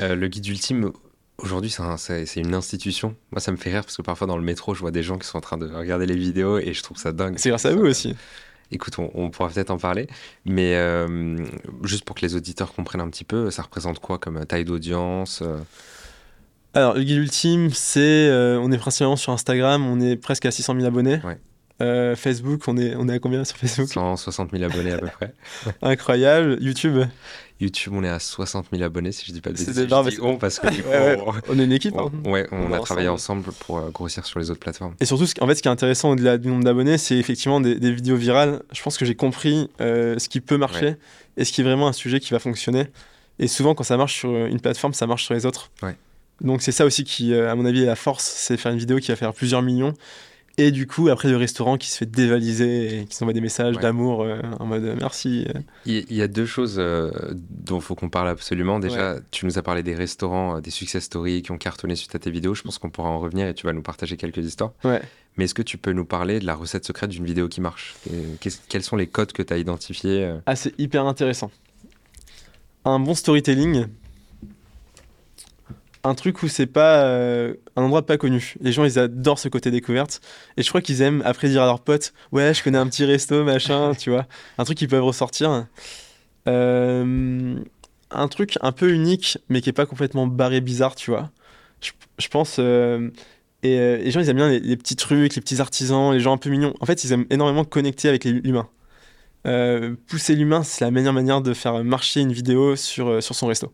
Euh, 0.00 0.14
le 0.14 0.28
guide 0.28 0.46
ultime, 0.46 0.90
aujourd'hui, 1.38 1.70
c'est 1.70 1.82
un- 1.82 1.96
c'est 1.96 2.26
c'est 2.26 2.40
une 2.40 2.54
institution. 2.54 3.14
Moi, 3.30 3.40
ça 3.40 3.52
me 3.52 3.56
fait 3.56 3.70
rire 3.70 3.82
parce 3.84 3.96
que 3.96 4.02
parfois 4.02 4.26
dans 4.26 4.36
le 4.36 4.42
métro, 4.44 4.74
je 4.74 4.80
vois 4.80 4.90
des 4.90 5.02
gens 5.02 5.18
qui 5.18 5.26
sont 5.26 5.38
en 5.38 5.42
train 5.42 5.58
de 5.58 5.66
regarder 5.68 6.06
les 6.06 6.16
vidéos 6.16 6.58
et 6.58 6.72
je 6.72 6.82
trouve 6.82 6.96
ça 6.96 7.12
dingue. 7.12 7.34
C'est 7.38 7.48
grâce 7.50 7.66
à 7.66 7.74
vous 7.74 7.84
aussi. 7.84 8.14
Écoute, 8.70 8.98
on, 8.98 9.10
on 9.14 9.28
pourra 9.30 9.50
peut-être 9.50 9.70
en 9.70 9.76
parler, 9.76 10.06
mais 10.46 10.76
euh, 10.76 11.36
juste 11.84 12.04
pour 12.06 12.16
que 12.16 12.22
les 12.22 12.34
auditeurs 12.36 12.72
comprennent 12.72 13.02
un 13.02 13.10
petit 13.10 13.24
peu, 13.24 13.50
ça 13.50 13.60
représente 13.62 13.98
quoi 13.98 14.16
comme 14.18 14.42
taille 14.46 14.64
d'audience 14.64 15.42
euh, 15.42 15.58
Alors, 16.72 16.94
le 16.94 17.02
guide 17.02 17.18
ultime, 17.18 17.68
c'est. 17.70 18.30
on 18.32 18.72
est 18.72 18.78
principalement 18.78 19.16
sur 19.16 19.32
Instagram, 19.32 19.84
on 19.86 20.00
est 20.00 20.16
presque 20.16 20.46
à 20.46 20.50
600 20.50 20.74
000 20.76 20.86
abonnés. 20.86 21.20
Ouais. 21.22 21.38
Euh, 21.82 22.14
Facebook, 22.14 22.62
on 22.68 22.76
est, 22.76 22.94
on 22.96 23.08
est 23.08 23.14
à 23.14 23.18
combien 23.18 23.44
sur 23.44 23.56
Facebook? 23.56 23.88
160 23.88 24.52
000 24.52 24.62
abonnés 24.64 24.92
à 24.92 24.98
peu 24.98 25.08
près. 25.08 25.34
Incroyable. 25.82 26.56
YouTube, 26.60 27.04
YouTube, 27.62 27.92
on 27.96 28.02
est 28.04 28.08
à 28.08 28.18
60 28.18 28.66
000 28.72 28.82
abonnés, 28.82 29.12
si 29.12 29.24
je 29.26 29.32
dis 29.32 29.40
pas 29.40 29.50
de 29.50 29.56
C'est 29.56 29.66
bêtises. 29.66 29.78
énorme, 29.82 30.06
Je 30.10 30.16
dis 30.16 30.20
on 30.22 30.36
parce 30.36 30.58
que 30.58 30.66
Ouais, 30.66 31.18
on- 31.24 31.32
on 31.54 31.58
est 31.58 31.64
une 31.64 31.72
équipe. 31.72 31.94
on- 31.96 32.06
hein. 32.08 32.12
ouais, 32.30 32.46
on, 32.52 32.70
On 32.70 32.72
a 32.72 32.80
travaillé 32.80 33.08
ensemble. 33.08 33.40
ensemble 33.40 33.56
pour 33.60 33.78
euh, 33.78 33.90
grossir 33.90 34.26
sur 34.26 34.38
les 34.40 34.50
autres 34.50 34.60
plateformes. 34.60 34.94
Et 35.00 35.04
surtout, 35.06 35.26
ce 35.26 35.34
qui- 35.34 35.42
en 35.42 35.46
fait, 35.46 35.54
ce 35.54 35.62
qui 35.62 35.68
est 35.68 35.70
intéressant 35.70 36.10
au-delà 36.10 36.38
du 36.38 36.48
nombre 36.48 36.64
d'abonnés, 36.64 36.98
c'est 36.98 37.16
effectivement 37.16 37.60
des, 37.60 37.76
des 37.78 37.92
vidéos 37.92 38.16
virales. 38.16 38.62
Je 38.72 38.82
pense 38.82 38.98
que 38.98 39.04
j'ai 39.04 39.14
compris 39.14 39.68
euh, 39.80 40.18
ce 40.18 40.28
qui 40.28 40.40
peut 40.40 40.56
marcher 40.58 40.96
et 41.36 41.44
ce 41.44 41.52
qui 41.52 41.60
est 41.60 41.64
vraiment 41.64 41.88
un 41.88 41.92
sujet 41.92 42.20
qui 42.20 42.30
va 42.32 42.38
fonctionner. 42.38 42.86
Et 43.38 43.48
souvent, 43.48 43.74
quand 43.74 43.84
ça 43.84 43.96
marche 43.96 44.14
sur 44.18 44.30
une 44.34 44.60
plateforme, 44.60 44.92
ça 44.94 45.06
marche 45.06 45.24
sur 45.24 45.34
les 45.34 45.46
autres. 45.46 45.70
Ouais. 45.82 45.96
Donc 46.40 46.60
c'est 46.62 46.72
ça 46.72 46.84
aussi 46.84 47.04
qui, 47.04 47.32
euh, 47.32 47.50
à 47.50 47.54
mon 47.54 47.64
avis, 47.64 47.82
est 47.82 47.86
la 47.86 47.96
force, 47.96 48.24
c'est 48.24 48.56
faire 48.56 48.72
une 48.72 48.78
vidéo 48.78 48.98
qui 48.98 49.08
va 49.08 49.16
faire 49.16 49.32
plusieurs 49.32 49.62
millions. 49.62 49.94
Et 50.58 50.70
du 50.70 50.86
coup, 50.86 51.08
après 51.08 51.30
le 51.30 51.36
restaurant 51.38 51.78
qui 51.78 51.90
se 51.90 51.96
fait 51.96 52.04
dévaliser 52.10 53.00
et 53.00 53.04
qui 53.06 53.16
s'envoie 53.16 53.32
des 53.32 53.40
messages 53.40 53.76
Ouais. 53.76 53.82
d'amour 53.82 54.22
euh, 54.22 54.38
en 54.60 54.66
mode 54.66 54.84
euh, 54.84 54.96
merci. 55.00 55.46
euh. 55.54 55.60
Il 55.86 56.12
y 56.14 56.20
a 56.20 56.28
deux 56.28 56.44
choses 56.44 56.76
euh, 56.78 57.10
dont 57.48 57.76
il 57.78 57.82
faut 57.82 57.94
qu'on 57.94 58.10
parle 58.10 58.28
absolument. 58.28 58.78
Déjà, 58.78 59.16
tu 59.30 59.46
nous 59.46 59.58
as 59.58 59.62
parlé 59.62 59.82
des 59.82 59.94
restaurants, 59.94 60.60
des 60.60 60.70
success 60.70 61.04
stories 61.04 61.40
qui 61.40 61.52
ont 61.52 61.56
cartonné 61.58 61.96
suite 61.96 62.14
à 62.14 62.18
tes 62.18 62.30
vidéos. 62.30 62.54
Je 62.54 62.62
pense 62.62 62.76
qu'on 62.76 62.90
pourra 62.90 63.08
en 63.08 63.18
revenir 63.18 63.46
et 63.48 63.54
tu 63.54 63.66
vas 63.66 63.72
nous 63.72 63.80
partager 63.82 64.18
quelques 64.18 64.44
histoires. 64.44 64.72
Ouais. 64.84 65.00
Mais 65.38 65.44
est-ce 65.44 65.54
que 65.54 65.62
tu 65.62 65.78
peux 65.78 65.92
nous 65.92 66.04
parler 66.04 66.38
de 66.38 66.44
la 66.44 66.54
recette 66.54 66.84
secrète 66.84 67.08
d'une 67.08 67.24
vidéo 67.24 67.48
qui 67.48 67.62
marche? 67.62 67.94
Quels 68.68 68.82
sont 68.82 68.96
les 68.96 69.06
codes 69.06 69.32
que 69.32 69.42
tu 69.42 69.54
as 69.54 69.56
identifiés 69.56 70.30
Ah, 70.44 70.54
c'est 70.54 70.78
hyper 70.78 71.06
intéressant. 71.06 71.50
Un 72.84 72.98
bon 73.00 73.14
storytelling. 73.14 73.86
Un 76.04 76.14
truc 76.14 76.42
où 76.42 76.48
c'est 76.48 76.66
pas 76.66 77.04
euh, 77.04 77.54
un 77.76 77.82
endroit 77.82 78.04
pas 78.04 78.16
connu. 78.16 78.54
Les 78.60 78.72
gens 78.72 78.84
ils 78.84 78.98
adorent 78.98 79.38
ce 79.38 79.48
côté 79.48 79.70
découverte 79.70 80.20
et 80.56 80.62
je 80.62 80.68
crois 80.68 80.80
qu'ils 80.80 81.00
aiment 81.00 81.22
après 81.24 81.48
dire 81.48 81.62
à 81.62 81.66
leurs 81.66 81.80
potes 81.80 82.12
ouais 82.32 82.52
je 82.54 82.62
connais 82.64 82.78
un 82.78 82.88
petit 82.88 83.04
resto 83.04 83.44
machin 83.44 83.92
tu 83.94 84.10
vois 84.10 84.26
un 84.58 84.64
truc 84.64 84.78
qu'ils 84.78 84.88
peuvent 84.88 85.04
ressortir. 85.04 85.66
Euh, 86.48 87.56
un 88.10 88.28
truc 88.28 88.58
un 88.62 88.72
peu 88.72 88.90
unique 88.92 89.38
mais 89.48 89.60
qui 89.60 89.68
est 89.68 89.72
pas 89.72 89.86
complètement 89.86 90.26
barré 90.26 90.60
bizarre 90.60 90.96
tu 90.96 91.10
vois. 91.12 91.30
Je, 92.18 92.28
pense 92.28 92.56
euh, 92.58 93.10
et 93.62 93.76
les 93.98 94.10
gens 94.10 94.20
ils 94.20 94.28
aiment 94.28 94.36
bien 94.36 94.48
les, 94.48 94.60
les 94.60 94.76
petits 94.76 94.96
trucs 94.96 95.34
les 95.36 95.40
petits 95.40 95.60
artisans 95.60 96.12
les 96.12 96.20
gens 96.20 96.32
un 96.32 96.38
peu 96.38 96.50
mignons. 96.50 96.74
En 96.80 96.86
fait 96.86 97.04
ils 97.04 97.12
aiment 97.12 97.26
énormément 97.30 97.64
connecter 97.64 98.08
avec 98.08 98.24
l'humain. 98.24 98.68
Pousser 100.08 100.34
l'humain, 100.34 100.64
c'est 100.64 100.84
la 100.84 100.90
meilleure 100.90 101.12
manière 101.12 101.40
de 101.42 101.54
faire 101.54 101.84
marcher 101.84 102.20
une 102.20 102.32
vidéo 102.32 102.74
sur, 102.74 103.22
sur 103.22 103.34
son 103.36 103.46
resto. 103.46 103.72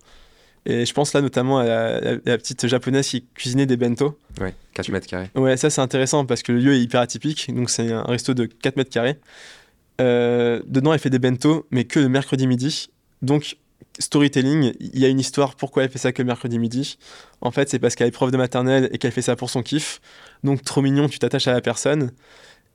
Et 0.69 0.85
je 0.85 0.93
pense 0.93 1.15
là 1.15 1.23
notamment 1.23 1.59
à 1.59 1.65
la, 1.65 2.39
petite 2.39 2.67
japonaise 2.67 3.09
qui 3.09 3.25
cuisinait 3.35 3.65
des 3.65 3.79
bento. 3.79 4.19
Ouais, 4.39 4.55
4 4.75 4.91
mètres 4.91 5.07
carrés. 5.07 5.31
Ouais, 5.35 5.57
ça 5.57 5.71
c'est 5.71 5.81
intéressant 5.81 6.27
parce 6.27 6.43
que 6.43 6.53
le 6.53 6.59
lieu 6.59 6.75
est 6.75 6.81
hyper 6.81 7.01
atypique. 7.01 7.53
Donc 7.53 7.71
c'est 7.71 7.91
un 7.91 8.03
resto 8.03 8.35
de 8.35 8.45
4 8.45 8.77
mètres 8.77 8.91
carrés. 8.91 9.17
Euh, 10.01 10.61
dedans, 10.67 10.93
elle 10.93 10.99
fait 10.99 11.11
des 11.11 11.19
bento, 11.19 11.67
mais 11.71 11.85
que 11.85 11.99
le 11.99 12.09
mercredi 12.09 12.47
midi. 12.47 12.91
Donc, 13.23 13.57
storytelling, 13.99 14.75
il 14.79 14.99
y 14.99 15.05
a 15.05 15.09
une 15.09 15.19
histoire 15.19 15.57
pourquoi 15.57 15.85
elle 15.85 15.91
fait 15.91 15.99
ça 15.99 16.13
que 16.13 16.23
le 16.23 16.27
mercredi 16.27 16.59
midi. 16.59 16.99
En 17.41 17.51
fait, 17.51 17.69
c'est 17.69 17.79
parce 17.79 17.95
qu'elle 17.95 18.09
est 18.09 18.13
prof 18.13 18.31
de 18.31 18.37
maternelle 18.37 18.89
et 18.93 18.99
qu'elle 18.99 19.13
fait 19.13 19.23
ça 19.23 19.37
pour 19.37 19.51
son 19.51 19.63
kiff. 19.63 20.01
Donc, 20.45 20.63
trop 20.63 20.83
mignon, 20.83 21.09
tu 21.09 21.19
t'attaches 21.19 21.49
à 21.49 21.53
la 21.53 21.61
personne. 21.61 22.13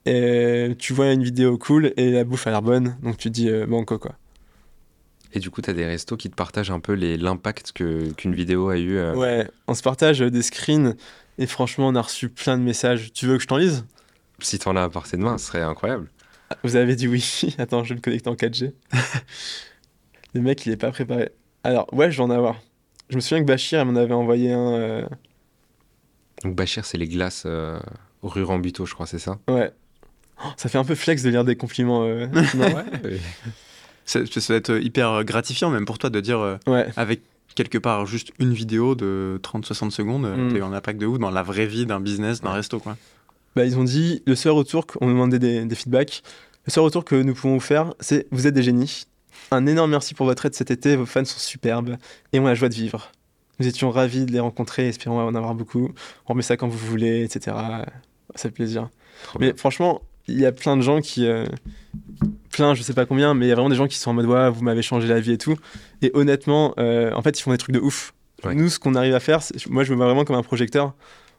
Et 0.06 0.74
tu 0.78 0.92
vois 0.92 1.12
une 1.12 1.22
vidéo 1.22 1.56
cool 1.56 1.94
et 1.96 2.10
la 2.10 2.24
bouffe 2.24 2.46
a 2.46 2.50
l'air 2.50 2.60
bonne. 2.60 2.96
Donc, 3.02 3.16
tu 3.16 3.30
te 3.30 3.34
dis 3.34 3.48
euh, 3.48 3.66
banco 3.66 3.98
quoi. 3.98 4.16
Et 5.34 5.40
du 5.40 5.50
coup, 5.50 5.60
tu 5.62 5.68
as 5.70 5.72
des 5.72 5.84
restos 5.84 6.16
qui 6.16 6.30
te 6.30 6.34
partagent 6.36 6.70
un 6.70 6.80
peu 6.80 6.94
l'impact 6.94 7.72
qu'une 7.72 8.34
vidéo 8.34 8.68
a 8.68 8.78
eu. 8.78 8.96
euh, 8.96 9.14
Ouais, 9.14 9.48
on 9.66 9.74
se 9.74 9.82
partage 9.82 10.22
euh, 10.22 10.30
des 10.30 10.42
screens. 10.42 10.94
Et 11.38 11.46
franchement, 11.46 11.88
on 11.88 11.94
a 11.96 12.00
reçu 12.02 12.28
plein 12.28 12.56
de 12.56 12.62
messages. 12.62 13.12
Tu 13.12 13.26
veux 13.26 13.36
que 13.36 13.42
je 13.42 13.48
t'en 13.48 13.56
lise? 13.56 13.84
Si 14.38 14.58
tu 14.58 14.68
en 14.68 14.76
as 14.76 14.82
à 14.84 14.88
portée 14.88 15.16
de 15.16 15.22
main, 15.22 15.36
ce 15.38 15.46
serait 15.46 15.62
incroyable. 15.62 16.08
Vous 16.62 16.76
avez 16.76 16.94
dit 16.94 17.08
oui. 17.08 17.54
Attends, 17.58 17.82
je 17.82 17.90
vais 17.90 17.94
me 17.96 18.00
connecter 18.00 18.28
en 18.30 18.34
4G. 18.34 18.72
le 20.34 20.40
mec, 20.40 20.64
il 20.66 20.72
est 20.72 20.76
pas 20.76 20.90
préparé. 20.92 21.30
Alors, 21.64 21.92
ouais, 21.92 22.10
je 22.12 22.16
vais 22.18 22.22
en 22.22 22.30
avoir. 22.30 22.60
Je 23.10 23.16
me 23.16 23.20
souviens 23.20 23.40
que 23.42 23.46
Bachir, 23.48 23.84
m'en 23.84 23.96
avait 23.98 24.14
envoyé 24.14 24.52
un. 24.52 24.72
euh, 24.74 25.06
Donc, 26.44 26.54
Bachir, 26.54 26.84
c'est 26.84 26.98
les 26.98 27.08
glaces 27.08 27.42
euh, 27.46 27.78
rue 28.22 28.42
Rambuteau, 28.44 28.86
je 28.86 28.94
crois, 28.94 29.06
c'est 29.06 29.18
ça? 29.18 29.38
Ouais. 29.48 29.72
Oh, 30.44 30.48
ça 30.56 30.68
fait 30.68 30.78
un 30.78 30.84
peu 30.84 30.94
flex 30.94 31.22
de 31.22 31.30
lire 31.30 31.44
des 31.44 31.56
compliments. 31.56 32.04
euh, 32.04 32.26
non 32.54 32.68
Ça, 32.70 32.84
ça 34.04 34.20
doit 34.20 34.56
être 34.56 34.82
hyper 34.82 35.24
gratifiant 35.24 35.70
même 35.70 35.84
pour 35.86 35.98
toi 35.98 36.10
de 36.10 36.20
dire 36.20 36.40
euh, 36.40 36.56
ouais. 36.66 36.86
avec 36.96 37.22
quelque 37.54 37.78
part 37.78 38.04
juste 38.06 38.32
une 38.38 38.52
vidéo 38.52 38.94
de 38.94 39.40
30-60 39.42 39.90
secondes, 39.90 40.22
Mm. 40.26 40.48
t'as 40.52 40.58
eu 40.58 40.62
un 40.62 40.72
impact 40.72 41.00
de 41.00 41.06
ouf 41.06 41.18
dans 41.18 41.30
la 41.30 41.42
vraie 41.42 41.66
vie 41.66 41.86
d'un 41.86 42.00
business, 42.00 42.40
d'un 42.40 42.52
resto 42.52 42.80
quoi. 42.80 42.96
Bah, 43.56 43.64
ils 43.64 43.78
ont 43.78 43.84
dit 43.84 44.22
le 44.26 44.34
seul 44.34 44.52
retour 44.52 44.86
qu'on 44.86 45.06
nous 45.06 45.12
demandait 45.12 45.38
des, 45.38 45.64
des 45.64 45.74
feedbacks. 45.76 46.22
Le 46.66 46.72
seul 46.72 46.82
retour 46.82 47.04
que 47.04 47.14
nous 47.14 47.34
pouvons 47.34 47.54
vous 47.54 47.60
faire, 47.60 47.94
c'est 48.00 48.26
vous 48.32 48.46
êtes 48.48 48.54
des 48.54 48.62
génies. 48.64 49.04
Un 49.52 49.66
énorme 49.66 49.90
merci 49.92 50.14
pour 50.14 50.26
votre 50.26 50.44
aide 50.46 50.54
cet 50.54 50.70
été. 50.72 50.96
Vos 50.96 51.06
fans 51.06 51.24
sont 51.24 51.38
superbes 51.38 51.96
et 52.32 52.40
on 52.40 52.46
a 52.46 52.48
la 52.48 52.54
joie 52.56 52.68
de 52.68 52.74
vivre. 52.74 53.12
Nous 53.60 53.68
étions 53.68 53.90
ravis 53.92 54.24
de 54.26 54.32
les 54.32 54.40
rencontrer. 54.40 54.88
Espérons 54.88 55.20
en 55.20 55.34
avoir 55.36 55.54
beaucoup. 55.54 55.90
On 56.26 56.32
remet 56.32 56.42
ça 56.42 56.56
quand 56.56 56.66
vous 56.66 56.78
voulez, 56.78 57.22
etc. 57.22 57.54
Ça 58.34 58.48
fait 58.48 58.50
plaisir. 58.50 58.88
Trop 59.24 59.38
Mais 59.38 59.48
bien. 59.52 59.56
franchement, 59.56 60.02
il 60.28 60.40
y 60.40 60.46
a 60.46 60.52
plein 60.52 60.76
de 60.76 60.82
gens 60.82 61.00
qui. 61.00 61.26
euh, 61.26 61.44
plein, 62.50 62.74
je 62.74 62.82
sais 62.82 62.94
pas 62.94 63.04
combien, 63.06 63.34
mais 63.34 63.46
il 63.46 63.48
y 63.48 63.52
a 63.52 63.54
vraiment 63.54 63.68
des 63.70 63.76
gens 63.76 63.88
qui 63.88 63.98
sont 63.98 64.10
en 64.10 64.14
mode 64.14 64.26
ouais, 64.26 64.50
vous 64.50 64.62
m'avez 64.62 64.82
changé 64.82 65.08
la 65.08 65.20
vie 65.20 65.32
et 65.32 65.38
tout. 65.38 65.56
Et 66.02 66.10
honnêtement, 66.14 66.74
euh, 66.78 67.12
en 67.12 67.22
fait, 67.22 67.38
ils 67.38 67.42
font 67.42 67.50
des 67.50 67.58
trucs 67.58 67.74
de 67.74 67.80
ouf. 67.80 68.14
Ouais. 68.44 68.54
Nous, 68.54 68.68
ce 68.68 68.78
qu'on 68.78 68.94
arrive 68.94 69.14
à 69.14 69.20
faire, 69.20 69.40
moi, 69.68 69.84
je 69.84 69.90
me 69.92 69.96
vois 69.96 70.06
vraiment 70.06 70.24
comme 70.24 70.36
un 70.36 70.42
projecteur. 70.42 70.94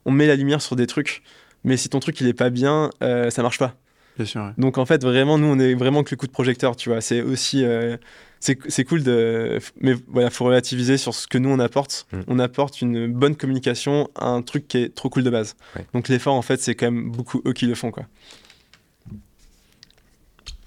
On 0.06 0.12
met 0.12 0.28
la 0.28 0.36
lumière 0.36 0.62
sur 0.62 0.76
des 0.76 0.88
trucs, 0.88 1.24
mais 1.64 1.78
si 1.78 1.90
ton 1.90 2.00
truc 2.00 2.20
il 2.22 2.28
est 2.28 2.34
pas 2.34 2.50
bien, 2.50 2.90
euh, 3.02 3.30
ça 3.30 3.42
marche 3.44 3.58
pas. 3.60 3.76
Bien 4.18 4.26
sûr. 4.26 4.42
ouais. 4.42 4.52
Donc 4.58 4.78
en 4.78 4.86
fait, 4.86 5.04
vraiment, 5.04 5.38
nous, 5.38 5.48
on 5.48 5.60
est 5.60 5.74
vraiment 5.74 6.04
que 6.04 6.12
le 6.12 6.18
coup 6.18 6.28
de 6.28 6.32
projecteur, 6.32 6.76
tu 6.76 6.90
vois. 6.90 7.02
C'est 7.02 7.22
aussi. 7.22 7.64
euh, 7.64 7.98
c'est 8.40 8.84
cool 8.84 9.02
de. 9.02 9.60
Mais 9.82 9.96
voilà, 10.08 10.30
faut 10.30 10.46
relativiser 10.46 10.98
sur 10.98 11.16
ce 11.16 11.26
que 11.28 11.38
nous, 11.40 11.50
on 11.50 11.58
apporte. 11.60 12.06
Mm. 12.12 12.20
On 12.28 12.40
apporte 12.40 12.82
une 12.82 13.08
bonne 13.08 13.36
communication 13.36 14.10
à 14.16 14.28
un 14.28 14.42
truc 14.44 14.68
qui 14.68 14.78
est 14.78 14.94
trop 14.94 15.10
cool 15.10 15.24
de 15.24 15.30
base. 15.32 15.56
Ouais. 15.76 15.86
Donc 15.94 16.10
l'effort, 16.10 16.36
en 16.36 16.42
fait, 16.44 16.60
c'est 16.62 16.76
quand 16.76 16.92
même 16.92 17.10
beaucoup 17.10 17.42
eux 17.48 17.54
qui 17.54 17.66
le 17.66 17.74
font, 17.76 17.90
quoi. 17.92 18.06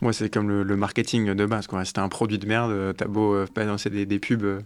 Ouais, 0.01 0.13
c'est 0.13 0.33
comme 0.33 0.49
le, 0.49 0.63
le 0.63 0.77
marketing 0.77 1.35
de 1.35 1.47
base. 1.47 1.67
Quoi. 1.67 1.85
C'était 1.85 1.99
un 1.99 2.09
produit 2.09 2.39
de 2.39 2.47
merde, 2.47 2.71
euh, 2.71 2.93
t'as 2.93 3.07
beau 3.07 3.35
euh, 3.35 3.47
balancer 3.55 3.91
des, 3.91 4.07
des 4.07 4.19
pubs 4.21 4.45
euh, 4.45 4.61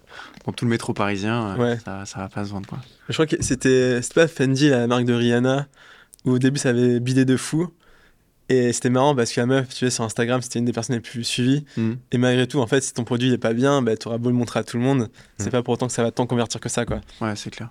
dans 0.45 0.53
tout 0.53 0.67
le 0.67 0.71
métro 0.71 0.93
parisien, 0.93 1.57
Ouais. 1.57 1.79
ça, 1.85 2.05
ça 2.05 2.19
va 2.19 2.29
pas 2.29 2.45
se 2.45 2.51
vendre. 2.51 2.67
Quoi. 2.69 2.79
Je 3.09 3.15
crois 3.15 3.27
que 3.27 3.37
c'était 3.43 4.03
c'était 4.03 4.21
pas 4.21 4.29
Fendi, 4.29 4.69
la 4.69 4.87
marque 4.87 5.05
de 5.07 5.15
Rihanna, 5.15 5.69
où 6.27 6.33
au 6.33 6.39
début, 6.39 6.59
ça 6.59 6.69
avait 6.71 7.01
bidé 7.01 7.25
de 7.25 7.37
fou. 7.39 7.71
Et 8.51 8.75
c'était 8.75 8.91
marrant 8.91 9.15
parce 9.15 9.33
que 9.33 9.41
la 9.41 9.47
meuf, 9.47 9.69
tu 9.71 9.77
sais, 9.77 9.91
sur 9.91 10.05
Instagram, 10.05 10.43
c'était 10.43 10.59
une 10.59 10.67
des 10.67 10.73
personnes 10.73 10.97
les 10.97 11.01
plus 11.01 11.25
suivies. 11.25 11.65
Mhm. 11.79 11.97
Et 12.11 12.19
malgré 12.19 12.47
tout, 12.47 12.59
en 12.61 12.67
fait, 12.67 12.83
si 12.83 12.93
ton 12.93 13.05
produit 13.05 13.29
il 13.29 13.33
est 13.33 13.39
pas 13.39 13.55
bien, 13.55 13.81
bah, 13.81 13.97
tu 13.97 14.09
auras 14.09 14.19
beau 14.19 14.29
le 14.29 14.35
montrer 14.35 14.61
à 14.61 14.65
tout 14.65 14.77
le 14.77 14.83
monde. 14.83 15.09
C'est 15.39 15.47
Mm. 15.47 15.53
pas 15.53 15.62
pour 15.62 15.73
autant 15.73 15.87
que 15.87 15.93
ça 15.95 16.03
va 16.03 16.11
tant 16.11 16.27
convertir 16.27 16.61
que 16.61 16.69
ça, 16.69 16.85
quoi. 16.85 17.01
Ouais, 17.23 17.35
c'est 17.37 17.49
clair. 17.49 17.71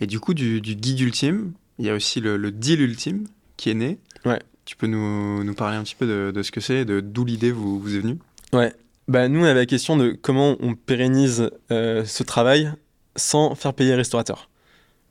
Et 0.00 0.06
du 0.08 0.18
coup, 0.18 0.34
du, 0.34 0.60
du 0.60 0.74
guide 0.74 0.98
ultime, 1.00 1.52
il 1.78 1.86
y 1.86 1.90
a 1.90 1.94
aussi 1.94 2.20
le, 2.20 2.36
le 2.36 2.50
deal 2.50 2.80
ultime 2.80 3.28
qui 3.56 3.70
est 3.70 3.74
né. 3.74 3.98
Ouais. 4.24 4.40
Tu 4.68 4.76
peux 4.76 4.86
nous, 4.86 5.44
nous 5.44 5.54
parler 5.54 5.78
un 5.78 5.82
petit 5.82 5.94
peu 5.94 6.06
de, 6.06 6.30
de 6.30 6.42
ce 6.42 6.50
que 6.52 6.60
c'est, 6.60 6.84
de 6.84 7.00
d'où 7.00 7.24
l'idée 7.24 7.52
vous, 7.52 7.80
vous 7.80 7.96
est 7.96 8.00
venue? 8.00 8.18
Ouais. 8.52 8.74
Bah, 9.08 9.26
nous, 9.26 9.40
on 9.40 9.44
avait 9.44 9.60
la 9.60 9.64
question 9.64 9.96
de 9.96 10.10
comment 10.10 10.56
on 10.60 10.74
pérennise 10.74 11.50
euh, 11.70 12.04
ce 12.04 12.22
travail 12.22 12.70
sans 13.16 13.54
faire 13.54 13.72
payer 13.72 13.92
les 13.92 13.96
restaurateurs. 13.96 14.50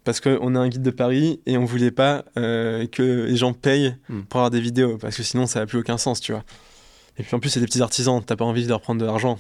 Parce 0.04 0.20
qu'on 0.22 0.54
a 0.54 0.60
un 0.60 0.70
guide 0.70 0.84
de 0.84 0.92
Paris 0.92 1.40
et 1.48 1.58
on 1.58 1.66
voulait 1.66 1.90
pas 1.90 2.24
euh, 2.38 2.86
que 2.86 3.26
les 3.26 3.36
gens 3.36 3.54
payent 3.54 3.96
Hmm. 4.10 4.22
pour 4.30 4.42
avoir 4.42 4.52
des 4.52 4.62
vidéos, 4.62 5.00
parce 5.00 5.18
que 5.18 5.24
sinon, 5.24 5.48
ça 5.48 5.62
n'a 5.62 5.66
plus 5.66 5.80
aucun 5.80 5.98
sens, 5.98 6.20
tu 6.22 6.34
vois. 6.34 6.44
Et 7.18 7.24
puis 7.24 7.36
en 7.36 7.40
plus, 7.40 7.50
c'est 7.50 7.60
des 7.60 7.66
petits 7.66 7.82
artisans, 7.82 8.22
t'as 8.24 8.36
pas 8.36 8.46
envie 8.46 8.64
de 8.64 8.70
leur 8.70 8.80
prendre 8.80 9.02
de 9.02 9.08
l'argent. 9.08 9.40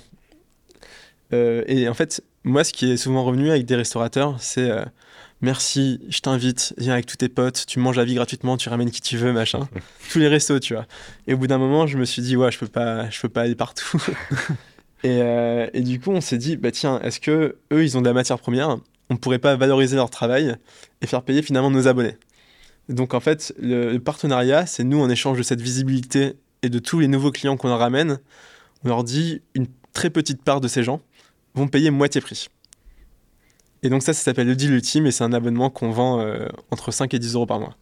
Euh, 1.31 1.63
et 1.67 1.87
en 1.87 1.93
fait, 1.93 2.23
moi, 2.43 2.63
ce 2.63 2.73
qui 2.73 2.89
est 2.89 2.97
souvent 2.97 3.23
revenu 3.23 3.51
avec 3.51 3.67
des 3.67 3.75
restaurateurs, 3.75 4.37
c'est 4.39 4.71
merci, 5.41 5.99
je 6.09 6.19
t'invite, 6.19 6.73
viens 6.77 6.93
avec 6.93 7.05
tous 7.05 7.17
tes 7.17 7.29
potes, 7.29 7.65
tu 7.67 7.79
manges 7.79 7.97
la 7.97 8.05
vie 8.05 8.15
gratuitement, 8.15 8.57
tu 8.57 8.69
ramènes 8.69 8.91
qui 8.91 9.01
tu 9.01 9.17
veux, 9.17 9.33
machin. 9.33 9.67
Tous 10.11 10.19
les 10.19 10.27
restos, 10.27 10.59
tu 10.59 10.73
vois. 10.73 10.85
Et 11.27 11.33
au 11.33 11.37
bout 11.37 11.47
d'un 11.47 11.57
moment, 11.57 11.87
je 11.87 11.97
me 11.97 12.05
suis 12.05 12.21
dit, 12.21 12.35
ouais, 12.35 12.51
je 12.51 12.59
peux 12.59 12.67
pas, 12.67 13.09
je 13.09 13.19
peux 13.21 13.29
pas 13.29 13.41
aller 13.41 13.55
partout. 13.55 14.01
et, 15.03 15.21
euh, 15.21 15.67
et 15.73 15.81
du 15.81 15.99
coup, 15.99 16.11
on 16.11 16.21
s'est 16.21 16.37
dit, 16.37 16.57
bah 16.57 16.71
tiens, 16.71 16.99
est-ce 17.01 17.19
que 17.19 17.57
eux, 17.71 17.83
ils 17.83 17.97
ont 17.97 18.01
de 18.01 18.07
la 18.07 18.13
matière 18.13 18.39
première 18.39 18.77
On 19.09 19.17
pourrait 19.17 19.39
pas 19.39 19.55
valoriser 19.55 19.95
leur 19.95 20.09
travail 20.09 20.55
et 21.01 21.07
faire 21.07 21.23
payer 21.23 21.41
finalement 21.41 21.71
nos 21.71 21.87
abonnés? 21.87 22.17
Donc 22.89 23.13
en 23.13 23.19
fait, 23.19 23.53
le, 23.59 23.91
le 23.91 23.99
partenariat, 23.99 24.65
c'est 24.65 24.83
nous 24.83 25.01
en 25.01 25.09
échange 25.09 25.37
de 25.37 25.43
cette 25.43 25.61
visibilité 25.61 26.35
et 26.61 26.69
de 26.69 26.79
tous 26.79 26.99
les 26.99 27.07
nouveaux 27.07 27.31
clients 27.31 27.57
qu'on 27.57 27.67
leur 27.67 27.79
ramène, 27.79 28.19
on 28.83 28.89
leur 28.89 29.03
dit 29.03 29.41
une 29.53 29.67
très 29.93 30.09
petite 30.09 30.43
part 30.43 30.61
de 30.61 30.67
ces 30.67 30.83
gens 30.83 31.01
vont 31.55 31.67
payer 31.67 31.91
moitié 31.91 32.21
prix. 32.21 32.47
Et 33.83 33.89
donc 33.89 34.01
ça, 34.03 34.13
ça 34.13 34.21
s'appelle 34.23 34.47
le 34.47 34.55
deal 34.55 34.71
ultime 34.73 35.05
et 35.05 35.11
c'est 35.11 35.23
un 35.23 35.33
abonnement 35.33 35.69
qu'on 35.69 35.91
vend 35.91 36.19
euh, 36.21 36.47
entre 36.71 36.91
5 36.91 37.13
et 37.13 37.19
10 37.19 37.35
euros 37.35 37.45
par 37.45 37.59
mois. 37.59 37.75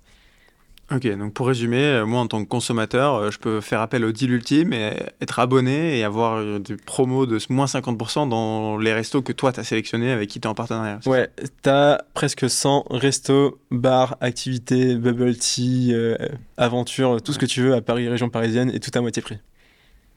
Ok, 0.91 1.07
donc 1.17 1.33
pour 1.33 1.47
résumer, 1.47 1.81
euh, 1.83 2.05
moi 2.05 2.19
en 2.19 2.27
tant 2.27 2.43
que 2.43 2.47
consommateur, 2.47 3.15
euh, 3.15 3.31
je 3.31 3.39
peux 3.39 3.59
faire 3.59 3.81
appel 3.81 4.05
au 4.05 4.11
deal 4.11 4.31
ultime 4.31 4.71
et 4.71 4.93
être 5.19 5.39
abonné 5.39 5.97
et 5.97 6.03
avoir 6.03 6.59
des 6.59 6.75
promos 6.75 7.25
de 7.25 7.39
moins 7.49 7.65
50% 7.65 8.29
dans 8.29 8.77
les 8.77 8.93
restos 8.93 9.23
que 9.23 9.31
toi 9.31 9.51
t'as 9.51 9.63
sélectionnés 9.63 10.11
avec 10.11 10.29
qui 10.29 10.39
t'es 10.39 10.45
en 10.47 10.53
partenariat. 10.53 10.99
Ouais, 11.07 11.27
t'as 11.63 11.97
presque 12.13 12.47
100 12.47 12.85
restos, 12.91 13.57
bars, 13.71 14.15
activités, 14.21 14.95
bubble 14.95 15.35
tea, 15.37 15.89
euh, 15.91 16.17
aventures, 16.57 17.19
tout 17.19 17.33
ce 17.33 17.39
que 17.39 17.47
tu 17.47 17.61
veux 17.63 17.73
à 17.73 17.81
Paris, 17.81 18.07
région 18.07 18.29
parisienne 18.29 18.69
et 18.71 18.79
tout 18.79 18.91
à 18.93 19.01
moitié 19.01 19.23
prix. 19.23 19.39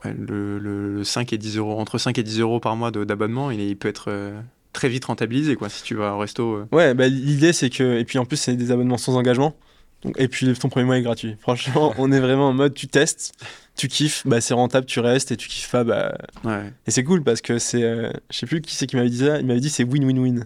Ouais, 0.04 0.14
le, 0.18 0.58
le- 0.58 0.97
le 0.97 1.02
5 1.04 1.32
et 1.32 1.38
10 1.38 1.56
euros, 1.56 1.80
entre 1.80 1.97
5 1.97 2.18
et 2.18 2.23
10 2.23 2.40
euros 2.40 2.61
par 2.61 2.76
mois 2.76 2.90
d'abonnement, 2.90 3.50
il, 3.50 3.75
peut 3.78 3.88
être 3.88 4.08
euh, 4.08 4.38
très 4.73 4.89
vite 4.89 5.05
rentabilisé 5.07 5.57
quoi, 5.57 5.69
si 5.69 5.83
tu 5.83 5.95
vas 5.95 6.15
au 6.15 6.19
resto. 6.19 6.55
euh. 6.57 6.69
Ouais, 6.73 6.95
bah, 6.95 7.09
l'idée 7.09 7.53
c'est 7.53 7.71
que. 7.71 7.99
Et 7.99 8.05
puis 8.05 8.19
en 8.19 8.25
plus, 8.25 8.37
c'est 8.37 8.55
des 8.57 8.71
abonnements 8.71 8.99
sans 8.99 9.17
engagement. 9.17 9.55
Donc, 10.03 10.15
et 10.21 10.29
puis 10.29 10.53
ton 10.55 10.69
premier 10.69 10.87
mois 10.87 10.97
est 10.99 11.03
gratuit. 11.03 11.37
Franchement, 11.41 11.93
on 11.99 12.13
est 12.13 12.21
vraiment 12.21 12.49
en 12.51 12.53
mode 12.53 12.73
tu 12.75 12.87
testes, 12.87 13.33
tu 13.77 13.89
kiffes, 13.89 14.25
bah, 14.27 14.41
c'est 14.41 14.55
rentable, 14.55 14.87
tu 14.87 15.01
restes 15.01 15.33
et 15.33 15.37
tu 15.37 15.49
kiffes 15.49 15.71
pas. 15.73 15.83
Bah... 15.85 16.17
Ouais. 16.45 16.73
Et 16.87 16.91
c'est 16.93 17.03
cool 17.03 17.23
parce 17.25 17.41
que 17.41 17.59
c'est. 17.59 17.83
euh, 17.83 18.11
je 18.31 18.39
sais 18.39 18.47
plus 18.47 18.61
qui 18.61 18.75
c'est 18.77 18.87
qui 18.87 18.95
m'avait 18.97 19.11
dit 19.11 19.19
ça. 19.19 19.41
Il 19.41 19.47
m'avait 19.47 19.61
dit 19.61 19.71
c'est 19.71 19.85
win-win-win. 19.85 20.45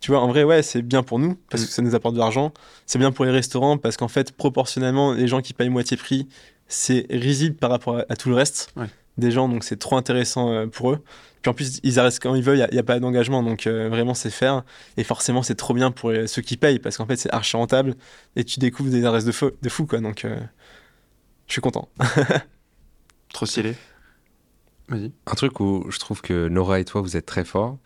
Tu 0.00 0.10
vois, 0.10 0.20
en 0.20 0.28
vrai, 0.28 0.44
ouais, 0.44 0.62
c'est 0.62 0.82
bien 0.82 1.02
pour 1.02 1.18
nous 1.18 1.38
parce 1.48 1.62
Mm. 1.62 1.66
que 1.66 1.72
ça 1.72 1.80
nous 1.82 1.94
apporte 1.94 2.14
de 2.14 2.18
l'argent. 2.20 2.52
C'est 2.84 2.98
bien 2.98 3.10
pour 3.10 3.24
les 3.24 3.30
restaurants 3.30 3.78
parce 3.78 3.96
qu'en 3.96 4.08
fait, 4.08 4.32
proportionnellement, 4.32 5.14
les 5.14 5.28
gens 5.28 5.40
qui 5.40 5.54
payent 5.54 5.70
moitié 5.70 5.96
prix, 5.96 6.28
c'est 6.68 7.06
risible 7.08 7.56
par 7.56 7.70
rapport 7.70 7.96
à, 7.98 8.04
à 8.10 8.16
tout 8.16 8.28
le 8.28 8.34
reste 8.34 8.70
Ouais. 8.76 8.86
des 9.16 9.30
gens. 9.30 9.48
Donc 9.48 9.64
c'est 9.64 9.78
trop 9.78 9.96
intéressant 9.96 10.52
euh, 10.52 10.66
pour 10.66 10.90
eux. 10.92 10.98
Puis 11.44 11.50
en 11.50 11.54
plus, 11.54 11.78
ils 11.82 11.98
arrêtent 11.98 12.18
quand 12.20 12.34
ils 12.34 12.42
veulent, 12.42 12.66
il 12.70 12.72
n'y 12.72 12.78
a, 12.78 12.82
pas 12.82 12.98
d'engagement. 12.98 13.42
Donc 13.42 13.66
euh, 13.66 13.90
vraiment, 13.90 14.14
c'est 14.14 14.30
faire. 14.30 14.64
Et 14.96 15.04
forcément, 15.04 15.42
c'est 15.42 15.54
trop 15.54 15.74
bien 15.74 15.90
pour 15.90 16.10
les- 16.10 16.26
ceux 16.26 16.40
qui 16.40 16.56
payent 16.56 16.78
parce 16.78 16.96
qu'en 16.96 17.04
fait, 17.04 17.16
c'est 17.16 17.30
archi 17.34 17.54
rentable 17.58 17.96
et 18.34 18.44
tu 18.44 18.60
découvres 18.60 18.88
des 18.88 19.04
adresses 19.04 19.26
de 19.26 19.32
fou, 19.32 19.50
de 19.60 19.68
fou 19.68 19.84
quoi. 19.84 20.00
Donc 20.00 20.24
euh, 20.24 20.40
je 21.46 21.52
suis 21.52 21.60
content. 21.60 21.90
Trop 23.34 23.44
stylé. 23.44 23.74
Vas-y. 24.88 25.12
Un 25.26 25.34
truc 25.34 25.60
où 25.60 25.84
je 25.90 25.98
trouve 25.98 26.22
que 26.22 26.48
Nora 26.48 26.80
et 26.80 26.86
toi, 26.86 27.02
vous 27.02 27.14
êtes 27.14 27.26
très 27.26 27.44
forts, 27.44 27.76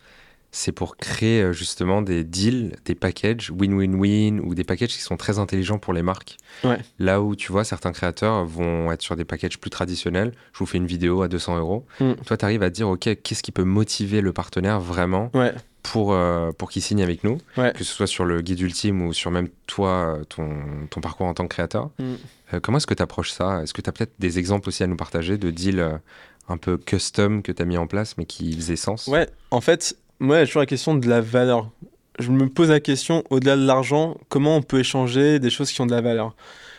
c'est 0.51 0.71
pour 0.71 0.97
créer 0.97 1.41
euh, 1.41 1.53
justement 1.53 2.01
des 2.01 2.23
deals, 2.23 2.75
des 2.85 2.95
packages 2.95 3.51
win-win-win 3.51 4.39
ou 4.39 4.55
des 4.55 4.63
packages 4.63 4.89
qui 4.89 5.01
sont 5.01 5.17
très 5.17 5.39
intelligents 5.39 5.77
pour 5.77 5.93
les 5.93 6.01
marques. 6.01 6.37
Ouais. 6.63 6.79
Là 6.97 7.21
où 7.21 7.35
tu 7.35 7.51
vois, 7.51 7.63
certains 7.63 7.91
créateurs 7.91 8.45
vont 8.45 8.91
être 8.91 9.01
sur 9.01 9.15
des 9.15 9.25
packages 9.25 9.59
plus 9.59 9.69
traditionnels. 9.69 10.33
Je 10.53 10.59
vous 10.59 10.65
fais 10.65 10.77
une 10.77 10.87
vidéo 10.87 11.21
à 11.21 11.27
200 11.27 11.57
euros. 11.59 11.85
Mm. 11.99 12.13
Toi, 12.25 12.37
tu 12.37 12.45
arrives 12.45 12.63
à 12.63 12.69
dire, 12.69 12.89
OK, 12.89 13.09
qu'est-ce 13.23 13.43
qui 13.43 13.51
peut 13.51 13.63
motiver 13.63 14.21
le 14.21 14.33
partenaire 14.33 14.79
vraiment 14.79 15.29
Ouais, 15.33 15.53
pour, 15.83 16.13
euh, 16.13 16.51
pour 16.51 16.69
qu'il 16.69 16.81
signe 16.81 17.01
avec 17.01 17.23
nous, 17.23 17.37
ouais. 17.57 17.71
que 17.73 17.83
ce 17.83 17.93
soit 17.93 18.07
sur 18.07 18.25
le 18.25 18.41
guide 18.41 18.59
ultime 18.59 19.01
ou 19.01 19.13
sur 19.13 19.31
même 19.31 19.49
toi, 19.67 20.17
euh, 20.19 20.23
ton, 20.23 20.49
ton 20.89 21.01
parcours 21.01 21.27
en 21.27 21.33
tant 21.33 21.43
que 21.47 21.53
créateur. 21.53 21.89
Mm. 21.99 22.13
Euh, 22.53 22.59
comment 22.59 22.77
est-ce 22.77 22.87
que 22.87 22.93
tu 22.93 23.03
approches 23.03 23.31
ça? 23.31 23.61
Est-ce 23.63 23.73
que 23.73 23.81
tu 23.81 23.89
as 23.89 23.93
peut-être 23.93 24.13
des 24.19 24.39
exemples 24.39 24.69
aussi 24.69 24.83
à 24.83 24.87
nous 24.87 24.97
partager 24.97 25.37
de 25.37 25.51
deals 25.51 25.99
un 26.47 26.57
peu 26.57 26.77
custom 26.77 27.43
que 27.43 27.51
tu 27.51 27.61
as 27.61 27.65
mis 27.65 27.77
en 27.77 27.85
place 27.87 28.17
mais 28.17 28.25
qui 28.25 28.53
faisaient 28.53 28.75
sens? 28.75 29.07
Ouais, 29.07 29.29
en 29.51 29.61
fait, 29.61 29.95
a 30.21 30.45
toujours 30.45 30.61
la 30.61 30.65
question 30.65 30.95
de 30.95 31.07
la 31.07 31.21
valeur. 31.21 31.71
Je 32.19 32.31
me 32.31 32.49
pose 32.49 32.69
la 32.69 32.79
question, 32.79 33.23
au-delà 33.29 33.55
de 33.55 33.65
l'argent, 33.65 34.17
comment 34.27 34.57
on 34.57 34.61
peut 34.61 34.79
échanger 34.79 35.39
des 35.39 35.49
choses 35.49 35.71
qui 35.71 35.79
ont 35.81 35.85
de 35.85 35.91
la 35.91 36.01
valeur? 36.01 36.35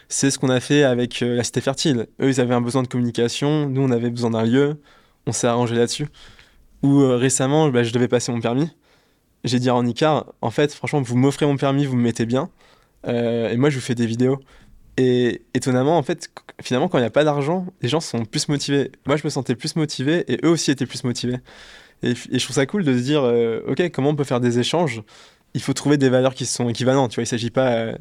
C'est 0.08 0.30
ce 0.30 0.38
qu'on 0.38 0.50
a 0.50 0.60
fait 0.60 0.82
avec 0.82 1.22
euh, 1.22 1.36
la 1.36 1.44
Cité 1.44 1.60
Fertile. 1.60 2.08
Eux, 2.20 2.28
ils 2.28 2.40
avaient 2.40 2.54
un 2.54 2.60
besoin 2.60 2.82
de 2.82 2.88
communication, 2.88 3.68
nous, 3.68 3.80
on 3.80 3.90
avait 3.90 4.10
besoin 4.10 4.30
d'un 4.30 4.44
lieu, 4.44 4.76
on 5.26 5.32
s'est 5.32 5.46
arrangé 5.46 5.76
là-dessus. 5.76 6.08
Ou 6.82 7.00
euh, 7.00 7.16
récemment, 7.16 7.68
bah, 7.68 7.82
je 7.84 7.92
devais 7.92 8.08
passer 8.08 8.32
mon 8.32 8.40
permis. 8.40 8.70
J'ai 9.44 9.58
dit 9.58 9.70
à 9.70 9.82
Nicard, 9.82 10.26
en 10.42 10.50
fait, 10.50 10.74
franchement, 10.74 11.00
vous 11.00 11.16
m'offrez 11.16 11.46
mon 11.46 11.56
permis, 11.56 11.86
vous 11.86 11.96
me 11.96 12.02
mettez 12.02 12.26
bien, 12.26 12.50
euh, 13.06 13.50
et 13.50 13.56
moi, 13.56 13.70
je 13.70 13.76
vous 13.76 13.80
fais 13.80 13.94
des 13.94 14.06
vidéos. 14.06 14.38
Et 14.98 15.42
étonnamment, 15.54 15.96
en 15.96 16.02
fait, 16.02 16.28
finalement, 16.60 16.88
quand 16.88 16.98
il 16.98 17.02
n'y 17.02 17.06
a 17.06 17.10
pas 17.10 17.24
d'argent, 17.24 17.66
les 17.80 17.88
gens 17.88 18.00
sont 18.00 18.26
plus 18.26 18.48
motivés. 18.48 18.92
Moi, 19.06 19.16
je 19.16 19.22
me 19.24 19.30
sentais 19.30 19.54
plus 19.54 19.76
motivé, 19.76 20.30
et 20.30 20.38
eux 20.44 20.50
aussi 20.50 20.70
étaient 20.70 20.86
plus 20.86 21.04
motivés. 21.04 21.38
Et, 22.02 22.10
et 22.12 22.38
je 22.38 22.44
trouve 22.44 22.56
ça 22.56 22.66
cool 22.66 22.84
de 22.84 22.96
se 22.96 23.02
dire, 23.02 23.22
euh, 23.24 23.60
ok, 23.68 23.90
comment 23.92 24.10
on 24.10 24.14
peut 24.16 24.24
faire 24.24 24.40
des 24.40 24.58
échanges? 24.58 25.02
Il 25.54 25.60
faut 25.60 25.72
trouver 25.72 25.96
des 25.98 26.08
valeurs 26.08 26.34
qui 26.34 26.46
sont 26.46 26.68
équivalentes. 26.68 27.10
Tu 27.10 27.16
vois, 27.16 27.24
il 27.24 27.26
s'agit 27.26 27.50
pas, 27.50 27.68
euh, 27.72 27.94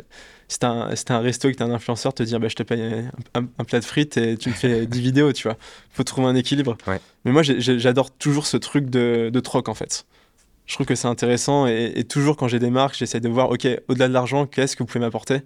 si 0.47 0.59
t'as 0.59 0.69
un, 0.69 0.95
si 0.95 1.03
un 1.09 1.19
resto 1.19 1.49
et 1.49 1.51
que 1.51 1.57
t'as 1.57 1.65
un 1.65 1.71
influenceur, 1.71 2.13
te 2.13 2.21
dire, 2.23 2.39
bah, 2.39 2.47
je 2.47 2.55
te 2.55 2.63
paye 2.63 2.81
un, 2.81 3.39
un- 3.41 3.47
un 3.57 3.63
plat 3.63 3.79
de 3.79 3.85
frites 3.85 4.17
et 4.17 4.37
tu 4.37 4.49
me 4.49 4.53
fais 4.53 4.85
10 4.87 5.01
vidéos, 5.01 5.33
tu 5.33 5.43
vois. 5.43 5.57
Il 5.91 5.95
faut 5.95 6.03
trouver 6.03 6.27
un 6.27 6.35
équilibre. 6.35 6.77
Ouais. 6.87 6.99
Mais 7.25 7.31
moi, 7.31 7.41
j'adore 7.43 8.11
toujours 8.11 8.45
ce 8.45 8.57
truc 8.57 8.89
de, 8.89 9.29
de 9.33 9.39
troc, 9.39 9.67
en 9.67 9.73
fait. 9.73 10.05
Je 10.67 10.75
trouve 10.75 10.85
que 10.85 10.93
c'est 10.93 11.07
intéressant 11.07 11.65
et, 11.65 11.91
et 11.95 12.03
toujours 12.03 12.37
quand 12.37 12.47
j'ai 12.47 12.59
des 12.59 12.69
marques, 12.69 12.95
j'essaie 12.95 13.19
de 13.19 13.29
voir, 13.29 13.49
ok, 13.49 13.67
au-delà 13.87 14.07
de 14.07 14.13
l'argent, 14.13 14.45
qu'est-ce 14.45 14.75
que 14.75 14.83
vous 14.83 14.87
pouvez 14.87 14.99
m'apporter 14.99 15.41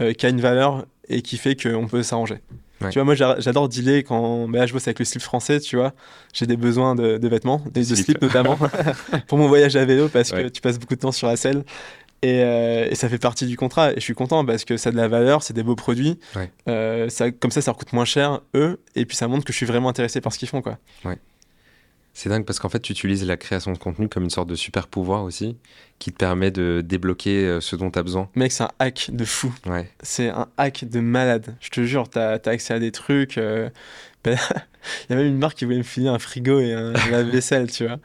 euh, 0.00 0.12
qui 0.12 0.26
a 0.26 0.28
une 0.28 0.40
valeur 0.40 0.84
et 1.08 1.22
qui 1.22 1.36
fait 1.38 1.60
qu'on 1.60 1.86
peut 1.86 2.02
s'arranger. 2.02 2.38
Ouais. 2.82 2.90
Tu 2.90 2.98
vois, 2.98 3.04
moi 3.04 3.14
j'a- 3.14 3.40
j'adore 3.40 3.68
dealer 3.68 4.04
quand 4.04 4.48
bah, 4.48 4.66
je 4.66 4.72
bosse 4.74 4.86
avec 4.86 4.98
le 4.98 5.04
slip 5.06 5.22
français, 5.22 5.60
tu 5.60 5.76
vois. 5.76 5.94
J'ai 6.34 6.46
des 6.46 6.56
besoins 6.58 6.94
de, 6.94 7.16
de 7.16 7.28
vêtements, 7.28 7.62
des 7.72 7.80
de 7.80 7.94
Slip. 7.94 8.04
slip 8.04 8.22
notamment, 8.22 8.58
pour 9.28 9.38
mon 9.38 9.48
voyage 9.48 9.76
à 9.76 9.84
vélo 9.86 10.08
parce 10.08 10.30
que 10.30 10.48
tu 10.48 10.60
passes 10.60 10.78
beaucoup 10.78 10.94
de 10.94 11.00
temps 11.00 11.12
sur 11.12 11.26
la 11.26 11.36
selle. 11.36 11.64
Et, 12.22 12.40
euh, 12.42 12.88
et 12.90 12.94
ça 12.94 13.08
fait 13.08 13.18
partie 13.18 13.46
du 13.46 13.56
contrat. 13.56 13.92
Et 13.92 13.96
je 13.96 14.00
suis 14.00 14.14
content 14.14 14.44
parce 14.44 14.64
que 14.64 14.76
ça 14.76 14.88
a 14.88 14.92
de 14.92 14.96
la 14.96 15.06
valeur, 15.08 15.42
c'est 15.42 15.52
des 15.54 15.62
beaux 15.62 15.76
produits. 15.76 16.18
Ouais. 16.34 16.50
Euh, 16.68 17.08
ça, 17.08 17.30
comme 17.30 17.50
ça, 17.50 17.60
ça 17.62 17.70
leur 17.70 17.78
coûte 17.78 17.92
moins 17.92 18.04
cher, 18.06 18.40
eux. 18.54 18.80
Et 18.94 19.04
puis 19.06 19.16
ça 19.16 19.28
montre 19.28 19.44
que 19.44 19.52
je 19.52 19.56
suis 19.56 19.66
vraiment 19.66 19.88
intéressé 19.90 20.20
par 20.20 20.32
ce 20.32 20.38
qu'ils 20.38 20.48
font. 20.48 20.60
Quoi. 20.62 20.78
C'est 22.18 22.30
dingue 22.30 22.46
parce 22.46 22.58
qu'en 22.58 22.70
fait, 22.70 22.80
tu 22.80 22.92
utilises 22.92 23.26
la 23.26 23.36
création 23.36 23.72
de 23.72 23.76
contenu 23.76 24.08
comme 24.08 24.24
une 24.24 24.30
sorte 24.30 24.48
de 24.48 24.54
super 24.54 24.88
pouvoir 24.88 25.22
aussi, 25.22 25.58
qui 25.98 26.12
te 26.12 26.16
permet 26.16 26.50
de 26.50 26.82
débloquer 26.82 27.44
euh, 27.44 27.60
ce 27.60 27.76
dont 27.76 27.90
tu 27.90 27.98
as 27.98 28.02
besoin. 28.02 28.30
Mec, 28.34 28.52
c'est 28.52 28.62
un 28.64 28.70
hack 28.78 29.10
de 29.12 29.26
fou. 29.26 29.54
Ouais. 29.66 29.90
C'est 30.02 30.30
un 30.30 30.48
hack 30.56 30.86
de 30.88 31.00
malade. 31.00 31.56
Je 31.60 31.68
te 31.68 31.84
jure, 31.84 32.08
t'as 32.08 32.38
as 32.42 32.48
accès 32.48 32.72
à 32.72 32.78
des 32.78 32.90
trucs. 32.90 33.36
euh, 33.36 33.68
ben, 34.24 34.38
Il 35.04 35.12
y 35.12 35.12
a 35.12 35.16
même 35.16 35.26
une 35.26 35.36
marque 35.36 35.58
qui 35.58 35.66
voulait 35.66 35.76
me 35.76 35.82
filer 35.82 36.08
un 36.08 36.18
frigo 36.18 36.58
et 36.58 36.72
un 36.72 36.92
lave-vaisselle, 37.10 37.70
tu 37.70 37.86
vois. 37.86 37.98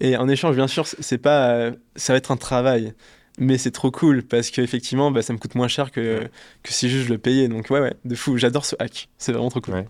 Et 0.00 0.18
en 0.18 0.28
échange, 0.28 0.54
bien 0.54 0.68
sûr, 0.68 0.86
c'est 0.86 1.16
pas, 1.16 1.52
euh, 1.52 1.72
ça 1.96 2.12
va 2.12 2.18
être 2.18 2.32
un 2.32 2.36
travail, 2.36 2.92
mais 3.38 3.56
c'est 3.56 3.70
trop 3.70 3.90
cool 3.90 4.22
parce 4.22 4.50
qu'effectivement, 4.50 5.10
bah, 5.10 5.22
ça 5.22 5.32
me 5.32 5.38
coûte 5.38 5.54
moins 5.54 5.68
cher 5.68 5.92
que, 5.92 6.28
que 6.62 6.72
si 6.74 6.90
juste 6.90 7.06
je 7.06 7.12
le 7.14 7.16
payais. 7.16 7.48
Donc 7.48 7.70
ouais, 7.70 7.80
ouais, 7.80 7.94
de 8.04 8.14
fou. 8.16 8.36
J'adore 8.36 8.66
ce 8.66 8.76
hack. 8.78 9.08
C'est 9.16 9.32
vraiment 9.32 9.48
trop 9.48 9.62
cool. 9.62 9.76
Ouais. 9.76 9.86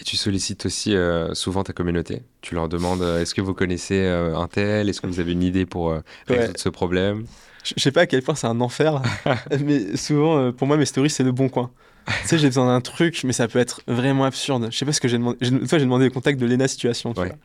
Et 0.00 0.04
tu 0.04 0.16
sollicites 0.16 0.66
aussi 0.66 0.94
euh, 0.96 1.34
souvent 1.34 1.62
ta 1.62 1.72
communauté. 1.72 2.22
Tu 2.40 2.54
leur 2.54 2.68
demandes 2.68 3.02
euh, 3.02 3.20
est-ce 3.20 3.34
que 3.34 3.40
vous 3.40 3.54
connaissez 3.54 4.00
euh, 4.00 4.36
un 4.36 4.48
tel? 4.48 4.88
Est-ce 4.88 5.00
que 5.00 5.06
vous 5.06 5.20
avez 5.20 5.32
une 5.32 5.42
idée 5.42 5.66
pour 5.66 5.90
résoudre 6.26 6.48
Ouais. 6.48 6.52
ce 6.56 6.68
problème? 6.68 7.26
Je 7.64 7.80
sais 7.80 7.92
pas 7.92 8.02
à 8.02 8.06
quel 8.06 8.20
point 8.22 8.34
c'est 8.34 8.46
un 8.46 8.60
enfer, 8.60 9.00
mais 9.60 9.96
souvent, 9.96 10.52
pour 10.52 10.66
moi, 10.66 10.76
mes 10.76 10.84
stories, 10.84 11.08
c'est 11.10 11.22
le 11.22 11.32
bon 11.32 11.48
coin. 11.48 11.70
tu 12.06 12.12
sais, 12.28 12.38
j'ai 12.38 12.48
besoin 12.48 12.66
d'un 12.66 12.80
truc, 12.82 13.22
mais 13.24 13.32
ça 13.32 13.48
peut 13.48 13.58
être 13.58 13.80
vraiment 13.86 14.24
absurde. 14.24 14.68
Je 14.70 14.76
sais 14.76 14.84
pas 14.84 14.92
ce 14.92 15.00
que 15.00 15.08
j'ai 15.08 15.16
demandé. 15.16 15.38
Une 15.48 15.66
fois, 15.66 15.78
j'ai 15.78 15.84
demandé 15.86 16.04
le 16.04 16.10
contact 16.10 16.38
de 16.38 16.44
Lena 16.44 16.68
Situation, 16.68 17.14
tu 17.14 17.20
Ouais. 17.20 17.28
vois. 17.28 17.36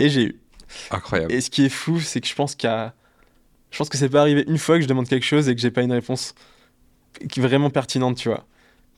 Et 0.00 0.08
j'ai 0.08 0.22
eu. 0.24 0.40
Incroyable. 0.90 1.32
Et 1.32 1.40
ce 1.40 1.50
qui 1.50 1.64
est 1.66 1.68
fou, 1.68 2.00
c'est 2.00 2.20
que 2.20 2.26
je 2.26 2.34
pense 2.34 2.54
qu'il 2.56 2.68
a... 2.70 2.94
Je 3.70 3.78
pense 3.78 3.88
que 3.88 3.96
c'est 3.96 4.08
pas 4.08 4.22
arrivé 4.22 4.44
une 4.48 4.58
fois 4.58 4.76
que 4.76 4.82
je 4.82 4.88
demande 4.88 5.06
quelque 5.08 5.24
chose 5.24 5.48
et 5.48 5.54
que 5.54 5.60
j'ai 5.60 5.70
pas 5.70 5.82
une 5.82 5.92
réponse 5.92 6.34
qui 7.30 7.38
est 7.38 7.42
vraiment 7.42 7.70
pertinente, 7.70 8.16
tu 8.16 8.28
vois. 8.30 8.44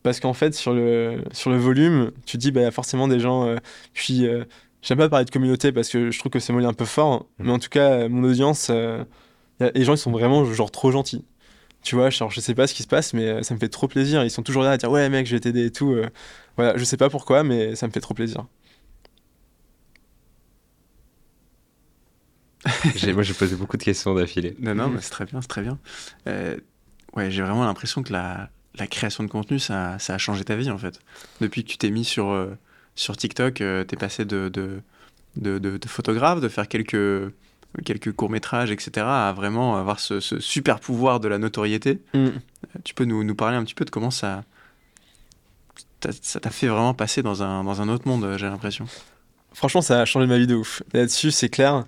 Parce 0.04 0.20
qu'en 0.20 0.34
fait, 0.34 0.54
sur 0.54 0.74
le, 0.74 1.24
sur 1.32 1.50
le 1.50 1.56
volume, 1.58 2.12
tu 2.26 2.38
te 2.38 2.42
dis, 2.42 2.52
bah, 2.52 2.60
il 2.60 2.64
y 2.64 2.66
a 2.66 2.72
forcément 2.72 3.08
des 3.08 3.20
gens. 3.20 3.46
euh, 3.48 3.56
puis, 3.94 4.26
euh, 4.28 4.44
j'aime 4.82 4.98
pas 4.98 5.08
parler 5.08 5.24
de 5.26 5.32
communauté 5.32 5.72
parce 5.72 5.88
que 5.90 6.12
je 6.12 6.18
trouve 6.20 6.30
que 6.30 6.40
ce 6.40 6.52
mot 6.52 6.60
est 6.60 6.66
un 6.66 6.74
peu 6.74 6.84
fort, 6.86 7.26
mais 7.40 7.50
en 7.52 7.58
tout 7.58 7.70
cas, 7.70 7.90
euh, 8.04 8.10
mon 8.10 8.24
audience, 8.28 8.68
euh, 8.70 9.04
y 9.60 9.64
a- 9.64 9.72
les 9.74 9.84
gens, 9.84 9.94
ils 9.94 9.98
sont 9.98 10.12
vraiment 10.12 10.44
genre 10.46 10.70
trop 10.72 10.92
gentils. 10.92 11.24
Tu 11.82 11.96
vois, 11.96 12.10
genre, 12.10 12.30
je 12.30 12.40
sais 12.40 12.54
pas 12.54 12.66
ce 12.68 12.74
qui 12.74 12.82
se 12.84 12.88
passe, 12.88 13.14
mais 13.14 13.42
ça 13.44 13.54
me 13.54 13.60
fait 13.60 13.68
trop 13.70 13.88
plaisir. 13.88 14.24
Ils 14.24 14.30
sont 14.30 14.42
toujours 14.44 14.62
là 14.64 14.72
à 14.72 14.78
dire, 14.78 14.90
ouais, 14.90 15.08
mec, 15.10 15.26
je 15.26 15.36
vais 15.36 15.40
t'aider 15.40 15.66
et 15.66 15.72
tout. 15.72 15.92
euh. 15.94 16.08
voilà, 16.56 16.76
je 16.78 16.84
sais 16.84 16.98
pas 16.98 17.10
pourquoi, 17.10 17.44
mais 17.44 17.76
ça 17.76 17.86
me 17.88 17.92
fait 17.92 18.00
trop 18.00 18.14
plaisir. 18.14 18.46
Moi, 23.14 23.22
j'ai 23.22 23.34
posé 23.34 23.56
beaucoup 23.56 23.76
de 23.76 23.82
questions 23.82 24.14
d'affilée. 24.14 24.56
Non, 24.58 24.74
non, 24.74 24.88
mais 24.88 25.00
c'est 25.00 25.10
très 25.10 25.24
bien, 25.26 25.40
c'est 25.40 25.48
très 25.48 25.62
bien. 25.62 25.78
Euh, 26.26 26.56
ouais, 27.14 27.30
j'ai 27.30 27.42
vraiment 27.42 27.64
l'impression 27.64 28.02
que 28.02 28.12
la, 28.12 28.50
la 28.78 28.86
création 28.86 29.22
de 29.24 29.28
contenu, 29.28 29.58
ça, 29.58 29.98
ça 29.98 30.14
a 30.14 30.18
changé 30.18 30.44
ta 30.44 30.56
vie, 30.56 30.70
en 30.70 30.78
fait. 30.78 30.98
Depuis 31.40 31.62
que 31.64 31.68
tu 31.70 31.78
t'es 31.78 31.90
mis 31.90 32.04
sur, 32.04 32.28
euh, 32.30 32.56
sur 32.96 33.16
TikTok, 33.16 33.54
tu 33.54 33.64
t'es 33.86 33.96
passé 33.96 34.24
de, 34.24 34.48
de, 34.48 34.80
de, 35.36 35.58
de- 35.58 35.76
de 35.78 35.88
photographe, 35.88 36.40
de 36.40 36.48
faire 36.48 36.66
quelques, 36.68 37.32
quelques 37.84 38.12
courts-métrages, 38.12 38.70
etc., 38.70 39.06
à 39.06 39.32
vraiment 39.32 39.76
avoir 39.76 40.00
ce, 40.00 40.20
ce 40.20 40.40
super 40.40 40.80
pouvoir 40.80 41.20
de 41.20 41.28
la 41.28 41.38
notoriété. 41.38 42.00
Mm. 42.14 42.28
Tu 42.84 42.94
peux 42.94 43.04
nous, 43.04 43.22
nous 43.24 43.34
parler 43.34 43.56
un 43.56 43.64
petit 43.64 43.74
peu 43.74 43.84
de 43.84 43.90
comment 43.90 44.10
ça 44.10 44.44
t'a- 46.00 46.10
ça 46.20 46.40
t'a 46.40 46.50
fait 46.50 46.66
vraiment 46.68 46.94
passer 46.94 47.22
dans 47.22 47.42
un, 47.42 47.64
dans 47.64 47.80
un 47.80 47.88
autre 47.88 48.08
monde, 48.08 48.36
j'ai 48.38 48.46
l'impression. 48.46 48.86
Franchement, 49.52 49.82
ça 49.82 50.00
a 50.00 50.04
changé 50.04 50.26
ma 50.26 50.38
vie 50.38 50.46
de 50.48 50.54
ouf. 50.56 50.82
Là-dessus, 50.92 51.30
c'est 51.30 51.48
clair. 51.48 51.84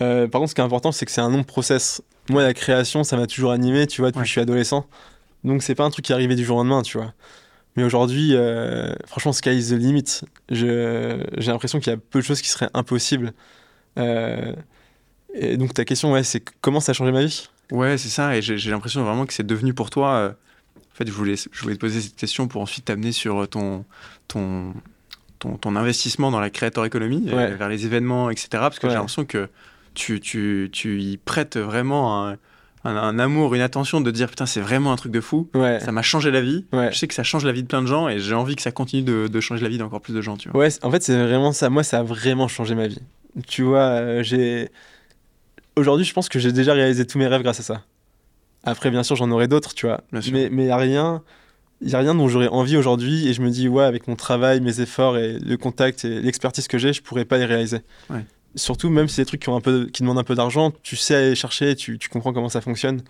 Euh, 0.00 0.28
par 0.28 0.40
contre, 0.40 0.50
ce 0.50 0.54
qui 0.54 0.60
est 0.60 0.64
important, 0.64 0.92
c'est 0.92 1.04
que 1.04 1.10
c'est 1.12 1.20
un 1.20 1.30
long 1.30 1.42
process. 1.42 2.00
Moi, 2.30 2.42
la 2.42 2.54
création, 2.54 3.02
ça 3.02 3.16
m'a 3.16 3.26
toujours 3.26 3.50
animé, 3.50 3.86
tu 3.88 4.00
vois, 4.00 4.10
depuis 4.10 4.18
Ouais. 4.18 4.22
que 4.22 4.28
je 4.28 4.32
suis 4.32 4.40
adolescent. 4.40 4.86
Donc, 5.48 5.62
c'est 5.62 5.74
pas 5.74 5.84
un 5.84 5.90
truc 5.90 6.04
qui 6.04 6.12
est 6.12 6.14
arrivé 6.14 6.36
du 6.36 6.44
jour 6.44 6.56
au 6.56 6.60
lendemain, 6.60 6.82
tu 6.82 6.98
vois. 6.98 7.12
Mais 7.76 7.82
aujourd'hui, 7.84 8.34
euh, 8.34 8.92
franchement, 9.06 9.32
sky 9.32 9.50
is 9.58 9.68
the 9.70 9.72
limit. 9.78 10.20
J'ai 10.50 11.16
l'impression 11.38 11.80
qu'il 11.80 11.92
y 11.92 11.94
a 11.94 11.98
peu 11.98 12.20
de 12.20 12.24
choses 12.24 12.40
qui 12.42 12.48
seraient 12.48 12.70
impossibles. 12.74 13.32
Euh, 13.98 14.52
et 15.34 15.56
donc, 15.56 15.74
ta 15.74 15.84
question, 15.84 16.12
ouais, 16.12 16.22
c'est 16.22 16.42
comment 16.60 16.80
ça 16.80 16.90
a 16.90 16.92
changé 16.94 17.12
ma 17.12 17.24
vie? 17.24 17.48
Ouais, 17.70 17.98
c'est 17.98 18.08
ça, 18.08 18.36
et 18.36 18.42
j'ai 18.42 18.70
l'impression 18.70 19.02
vraiment 19.04 19.26
que 19.26 19.32
c'est 19.32 19.46
devenu 19.46 19.74
pour 19.74 19.90
toi. 19.90 20.10
euh, 20.14 20.28
en 20.76 20.94
fait, 20.94 21.06
je 21.06 21.12
voulais, 21.12 21.34
je 21.36 21.62
voulais 21.62 21.74
te 21.76 21.80
poser 21.80 22.00
cette 22.00 22.16
question 22.16 22.48
pour 22.48 22.60
ensuite 22.62 22.86
t'amener 22.86 23.12
sur 23.12 23.46
ton, 23.48 23.84
ton, 24.26 24.72
ton, 25.38 25.56
ton 25.56 25.76
investissement 25.76 26.30
dans 26.30 26.40
la 26.40 26.50
creator 26.50 26.84
economy, 26.86 27.26
euh, 27.28 27.36
Ouais. 27.36 27.54
vers 27.54 27.68
les 27.68 27.86
événements, 27.86 28.30
etc. 28.30 28.48
Parce 28.52 28.78
que 28.80 28.86
Ouais. 28.86 28.92
j'ai 28.92 28.96
l'impression 28.98 29.24
que 29.24 29.48
tu, 29.94 30.18
tu, 30.20 30.70
tu 30.72 31.00
y 31.00 31.16
prêtes 31.18 31.56
vraiment 31.56 32.26
un, 32.26 32.36
un, 32.84 32.96
un 32.96 33.18
amour, 33.18 33.54
une 33.54 33.60
attention 33.60 34.00
de 34.00 34.10
dire 34.10 34.28
putain, 34.28 34.46
c'est 34.46 34.60
vraiment 34.60 34.92
un 34.92 34.96
truc 34.96 35.12
de 35.12 35.20
fou. 35.20 35.48
Ouais. 35.54 35.80
Ça 35.80 35.92
m'a 35.92 36.02
changé 36.02 36.30
la 36.30 36.40
vie. 36.40 36.64
Ouais. 36.72 36.90
Je 36.92 36.98
sais 36.98 37.08
que 37.08 37.14
ça 37.14 37.22
change 37.22 37.44
la 37.44 37.52
vie 37.52 37.62
de 37.62 37.68
plein 37.68 37.82
de 37.82 37.86
gens 37.86 38.08
et 38.08 38.18
j'ai 38.18 38.34
envie 38.34 38.56
que 38.56 38.62
ça 38.62 38.70
continue 38.72 39.02
de, 39.02 39.26
de 39.28 39.40
changer 39.40 39.62
la 39.62 39.68
vie 39.68 39.78
d'encore 39.78 40.00
plus 40.00 40.12
de 40.14 40.20
gens, 40.20 40.36
tu 40.36 40.48
vois. 40.48 40.60
Ouais, 40.60 40.68
en 40.82 40.90
fait, 40.90 41.02
c'est 41.02 41.20
vraiment 41.20 41.52
ça. 41.52 41.70
Moi, 41.70 41.82
ça 41.82 41.98
a 42.00 42.02
vraiment 42.02 42.48
changé 42.48 42.74
ma 42.74 42.86
vie. 42.86 43.00
Tu 43.46 43.62
vois, 43.62 43.80
euh, 43.80 44.22
j'ai. 44.22 44.68
Aujourd'hui, 45.76 46.04
je 46.04 46.12
pense 46.12 46.28
que 46.28 46.38
j'ai 46.38 46.52
déjà 46.52 46.72
réalisé 46.72 47.06
tous 47.06 47.18
mes 47.18 47.26
rêves 47.26 47.42
grâce 47.42 47.60
à 47.60 47.62
ça. 47.62 47.82
Après, 48.64 48.90
bien 48.90 49.02
sûr, 49.02 49.14
j'en 49.16 49.30
aurai 49.30 49.46
d'autres, 49.48 49.74
tu 49.74 49.86
vois. 49.86 50.00
Mais 50.12 50.20
il 50.46 50.50
n'y 50.56 50.70
a 50.70 50.76
rien. 50.76 51.22
Il 51.80 51.88
y 51.88 51.94
a 51.94 51.98
rien 52.00 52.12
dont 52.16 52.26
j'aurais 52.26 52.48
envie 52.48 52.76
aujourd'hui 52.76 53.28
et 53.28 53.32
je 53.32 53.40
me 53.40 53.50
dis 53.50 53.68
ouais 53.68 53.84
avec 53.84 54.08
mon 54.08 54.16
travail, 54.16 54.60
mes 54.60 54.80
efforts 54.80 55.16
et 55.16 55.38
le 55.38 55.56
contact 55.56 56.04
et 56.04 56.20
l'expertise 56.20 56.66
que 56.66 56.76
j'ai, 56.76 56.92
je 56.92 57.00
pourrais 57.02 57.24
pas 57.24 57.38
les 57.38 57.44
réaliser. 57.44 57.82
Ouais. 58.10 58.24
Surtout 58.54 58.90
même 58.90 59.08
si 59.08 59.16
c'est 59.16 59.22
des 59.22 59.26
trucs 59.26 59.42
qui 59.42 59.48
ont 59.48 59.56
un 59.56 59.60
peu 59.60 59.86
qui 59.86 60.02
demandent 60.02 60.18
un 60.18 60.24
peu 60.24 60.34
d'argent, 60.34 60.72
tu 60.82 60.96
sais 60.96 61.14
aller 61.14 61.34
chercher, 61.34 61.76
tu, 61.76 61.98
comprends 62.10 62.32
comment 62.32 62.48
ça 62.48 62.60
fonctionne. 62.60 63.02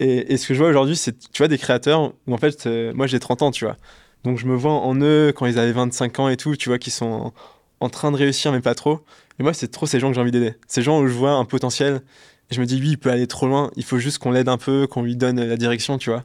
Et, 0.00 0.36
ce 0.38 0.46
que 0.48 0.54
je 0.54 0.60
vois 0.60 0.70
aujourd'hui, 0.70 0.96
c'est 0.96 1.18
tu 1.32 1.38
vois 1.38 1.48
des 1.48 1.58
créateurs 1.58 2.12
où 2.26 2.34
en 2.34 2.38
fait 2.38 2.66
euh, 2.66 2.92
moi 2.94 3.06
j'ai 3.06 3.20
30 3.20 3.42
ans, 3.42 3.50
tu 3.50 3.64
vois. 3.64 3.76
Donc 4.24 4.38
je 4.38 4.46
me 4.46 4.54
vois 4.54 4.72
en 4.72 5.00
eux 5.00 5.32
quand 5.34 5.46
ils 5.46 5.58
avaient 5.58 5.72
25 5.72 6.20
ans 6.20 6.28
et 6.28 6.36
tout, 6.36 6.56
tu 6.56 6.68
vois 6.68 6.78
qui 6.78 6.90
sont 6.90 7.32
en, 7.80 7.88
train 7.90 8.12
de 8.12 8.16
réussir 8.16 8.52
mais 8.52 8.60
pas 8.60 8.74
trop. 8.74 9.00
Et 9.38 9.42
moi 9.42 9.52
c'est 9.54 9.68
trop 9.68 9.86
ces 9.86 10.00
gens 10.00 10.08
que 10.08 10.14
j'ai 10.14 10.20
envie 10.20 10.30
d'aider. 10.30 10.54
Ces 10.68 10.82
gens 10.82 11.00
où 11.00 11.06
je 11.06 11.12
vois 11.12 11.32
un 11.32 11.44
potentiel 11.44 12.02
et 12.50 12.54
je 12.54 12.60
me 12.60 12.66
dis 12.66 12.76
lui 12.78 12.90
il 12.90 12.98
peut 12.98 13.10
aller 13.10 13.26
trop 13.26 13.46
loin, 13.46 13.70
il 13.76 13.84
faut 13.84 13.98
juste 13.98 14.18
qu'on 14.18 14.30
l'aide 14.30 14.48
un 14.48 14.58
peu, 14.58 14.86
qu'on 14.86 15.02
lui 15.02 15.16
donne 15.16 15.42
la 15.42 15.56
direction, 15.56 15.98
tu 15.98 16.10
vois 16.10 16.24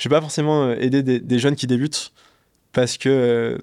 je 0.00 0.08
vais 0.08 0.14
pas 0.14 0.20
forcément 0.20 0.64
euh, 0.64 0.76
aider 0.80 1.02
des, 1.02 1.20
des 1.20 1.38
jeunes 1.38 1.54
qui 1.54 1.66
débutent 1.66 2.12
parce 2.72 2.96
que 2.96 3.08
euh, 3.08 3.58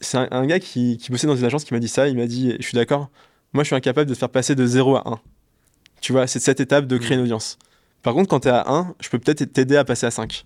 c'est 0.00 0.16
un, 0.16 0.28
un 0.30 0.46
gars 0.46 0.60
qui, 0.60 0.96
qui 0.96 1.10
bossait 1.10 1.26
dans 1.26 1.36
une 1.36 1.44
agence 1.44 1.64
qui 1.64 1.74
m'a 1.74 1.80
dit 1.80 1.88
ça. 1.88 2.08
Il 2.08 2.16
m'a 2.16 2.26
dit 2.26 2.54
Je 2.58 2.64
suis 2.64 2.76
d'accord, 2.76 3.10
moi 3.52 3.64
je 3.64 3.68
suis 3.68 3.76
incapable 3.76 4.08
de 4.08 4.14
te 4.14 4.18
faire 4.18 4.28
passer 4.28 4.54
de 4.54 4.66
0 4.66 4.96
à 4.96 5.02
1. 5.08 5.20
Tu 6.00 6.12
vois, 6.12 6.26
c'est 6.26 6.38
cette 6.40 6.60
étape 6.60 6.86
de 6.86 6.96
créer 6.98 7.16
une 7.16 7.22
audience. 7.24 7.58
Par 8.02 8.14
contre, 8.14 8.28
quand 8.28 8.40
tu 8.40 8.48
es 8.48 8.52
à 8.52 8.64
1, 8.70 8.94
je 9.00 9.08
peux 9.10 9.18
peut-être 9.18 9.44
t'aider 9.52 9.76
à 9.76 9.84
passer 9.84 10.06
à 10.06 10.10
5. 10.10 10.44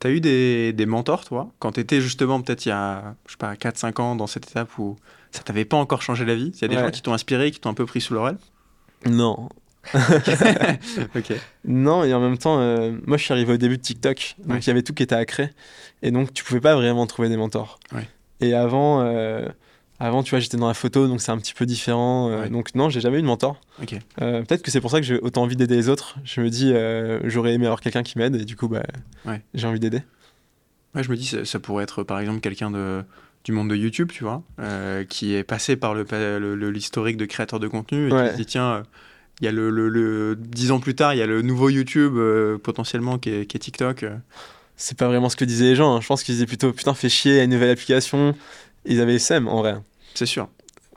T'as 0.00 0.10
eu 0.10 0.20
des, 0.20 0.72
des 0.72 0.86
mentors, 0.86 1.24
toi, 1.24 1.50
quand 1.58 1.72
t'étais 1.72 2.00
justement 2.00 2.40
peut-être 2.40 2.66
il 2.66 2.68
y 2.68 2.72
a, 2.72 3.14
je 3.26 3.32
sais 3.32 3.36
pas, 3.38 3.54
4-5 3.54 4.00
ans 4.00 4.14
dans 4.14 4.26
cette 4.28 4.48
étape 4.48 4.78
où 4.78 4.96
ça 5.32 5.42
t'avait 5.42 5.64
pas 5.64 5.76
encore 5.76 6.02
changé 6.02 6.24
la 6.24 6.34
vie? 6.36 6.52
Il 6.54 6.62
y 6.62 6.64
a 6.64 6.68
des 6.68 6.76
Ouais. 6.76 6.82
gens 6.82 6.90
qui 6.90 7.02
t'ont 7.02 7.14
inspiré, 7.14 7.50
qui 7.50 7.58
t'ont 7.60 7.70
un 7.70 7.74
peu 7.74 7.86
pris 7.86 8.00
sous 8.00 8.14
leur 8.14 8.28
aile? 8.28 8.38
Non. 9.06 9.48
Ok. 11.14 11.32
Non, 11.64 12.04
et 12.04 12.12
en 12.14 12.20
même 12.20 12.36
temps, 12.38 12.58
euh, 12.60 12.92
moi 13.06 13.16
je 13.16 13.24
suis 13.24 13.32
arrivé 13.32 13.54
au 13.54 13.56
début 13.56 13.76
de 13.78 13.82
TikTok, 13.82 14.36
donc 14.38 14.46
il 14.48 14.52
Ouais. 14.52 14.60
y 14.66 14.70
avait 14.70 14.82
tout 14.82 14.92
qui 14.92 15.02
était 15.02 15.14
à 15.14 15.24
créer, 15.24 15.48
et 16.02 16.10
donc 16.10 16.32
tu 16.34 16.44
pouvais 16.44 16.60
pas 16.60 16.74
vraiment 16.74 17.06
trouver 17.06 17.28
des 17.28 17.36
mentors. 17.36 17.78
Ouais. 17.92 18.06
Et 18.40 18.54
avant, 18.54 19.00
euh, 19.02 19.48
avant, 20.00 20.22
tu 20.22 20.30
vois, 20.30 20.38
j'étais 20.38 20.56
dans 20.56 20.68
la 20.68 20.74
photo, 20.74 21.08
donc 21.08 21.20
c'est 21.20 21.32
un 21.32 21.38
petit 21.38 21.54
peu 21.54 21.66
différent. 21.66 22.30
euh, 22.30 22.42
Ouais. 22.42 22.50
Donc 22.50 22.74
non, 22.74 22.88
j'ai 22.88 23.00
jamais 23.00 23.18
eu 23.18 23.22
de 23.22 23.26
mentor. 23.26 23.60
Ok. 23.82 23.96
Euh, 24.22 24.42
Peut-être 24.42 24.62
que 24.62 24.70
c'est 24.70 24.80
pour 24.80 24.90
ça 24.90 25.00
que 25.00 25.06
j'ai 25.06 25.18
autant 25.20 25.42
envie 25.42 25.56
d'aider 25.56 25.74
les 25.76 25.88
autres. 25.88 26.16
Je 26.24 26.40
me 26.40 26.50
dis, 26.50 26.72
euh, 26.72 27.20
j'aurais 27.24 27.54
aimé 27.54 27.66
avoir 27.66 27.80
quelqu'un 27.80 28.02
qui 28.02 28.16
m'aide, 28.18 28.36
et 28.36 28.44
du 28.44 28.54
coup, 28.56 28.68
bah, 28.68 28.82
Ouais. 29.26 29.42
j'ai 29.54 29.66
envie 29.66 29.80
d'aider. 29.80 30.02
Ouais, 30.94 31.02
je 31.02 31.10
me 31.10 31.16
dis, 31.16 31.26
ça, 31.26 31.44
ça 31.44 31.58
pourrait 31.58 31.84
être 31.84 32.02
par 32.04 32.18
exemple 32.20 32.40
quelqu'un 32.40 32.70
de, 32.70 33.02
du 33.44 33.52
monde 33.52 33.68
de 33.70 33.76
YouTube, 33.76 34.10
tu 34.12 34.24
vois, 34.24 34.42
qui 35.08 35.34
est 35.34 35.44
passé 35.44 35.76
par 35.76 35.94
le, 35.94 36.04
l'historique 36.70 37.16
de 37.16 37.24
créateur 37.26 37.58
de 37.60 37.68
contenu 37.68 38.08
et 38.08 38.12
Ouais. 38.12 38.26
qui 38.26 38.32
se 38.32 38.36
dit, 38.36 38.46
tiens, 38.46 38.84
il 39.40 39.44
y 39.44 39.48
a 39.48 39.52
le, 39.52 39.70
le, 39.70 40.38
ans 40.72 40.80
plus 40.80 40.94
tard, 40.94 41.12
il 41.14 41.18
y 41.18 41.22
a 41.22 41.26
le 41.26 41.42
nouveau 41.42 41.68
YouTube 41.70 42.14
potentiellement 42.62 43.18
qui 43.18 43.30
est, 43.30 43.46
qui 43.46 43.56
est 43.56 43.60
TikTok. 43.60 44.04
C'est 44.76 44.96
pas 44.96 45.08
vraiment 45.08 45.28
ce 45.28 45.34
que 45.36 45.44
disaient 45.44 45.64
les 45.70 45.74
gens. 45.76 45.96
hein. 45.96 46.00
Je 46.00 46.06
pense 46.06 46.22
qu'ils 46.22 46.34
disaient 46.36 46.46
plutôt, 46.46 46.72
putain, 46.72 46.94
fais 46.94 47.08
chier, 47.08 47.40
a 47.40 47.44
une 47.44 47.50
nouvelle 47.50 47.70
application. 47.70 48.34
Ils 48.84 49.00
avaient 49.00 49.18
SEM 49.18 49.48
en 49.48 49.58
vrai. 49.58 49.76
C'est 50.18 50.26
sûr. 50.26 50.48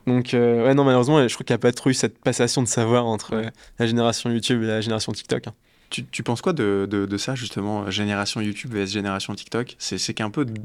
Donc, 0.07 0.33
euh, 0.33 0.65
ouais, 0.65 0.73
non, 0.73 0.83
malheureusement, 0.83 1.27
je 1.27 1.31
crois 1.31 1.45
qu'il 1.45 1.53
n'y 1.53 1.57
a 1.57 1.59
pas 1.59 1.71
trop 1.71 1.91
eu 1.91 1.93
cette 1.93 2.17
passation 2.17 2.63
de 2.63 2.67
savoir 2.67 3.05
entre 3.05 3.35
Ouais. 3.35 3.45
euh, 3.45 3.49
la 3.77 3.85
génération 3.85 4.31
YouTube 4.31 4.63
et 4.63 4.65
la 4.67 4.81
génération 4.81 5.11
TikTok. 5.11 5.45
hein. 5.45 5.53
Tu, 5.91 6.05
tu 6.05 6.23
penses 6.23 6.41
quoi 6.41 6.53
de, 6.53 6.87
de, 6.89 7.05
de 7.05 7.17
ça, 7.17 7.35
justement, 7.35 7.83
euh, 7.83 7.91
génération 7.91 8.41
YouTube 8.41 8.73
vs 8.73 8.87
génération 8.87 9.35
TikTok? 9.35 9.75
C'est, 9.77 9.99
c'est 9.99 10.15
qu'un 10.15 10.31
peu 10.31 10.45
de- 10.45 10.59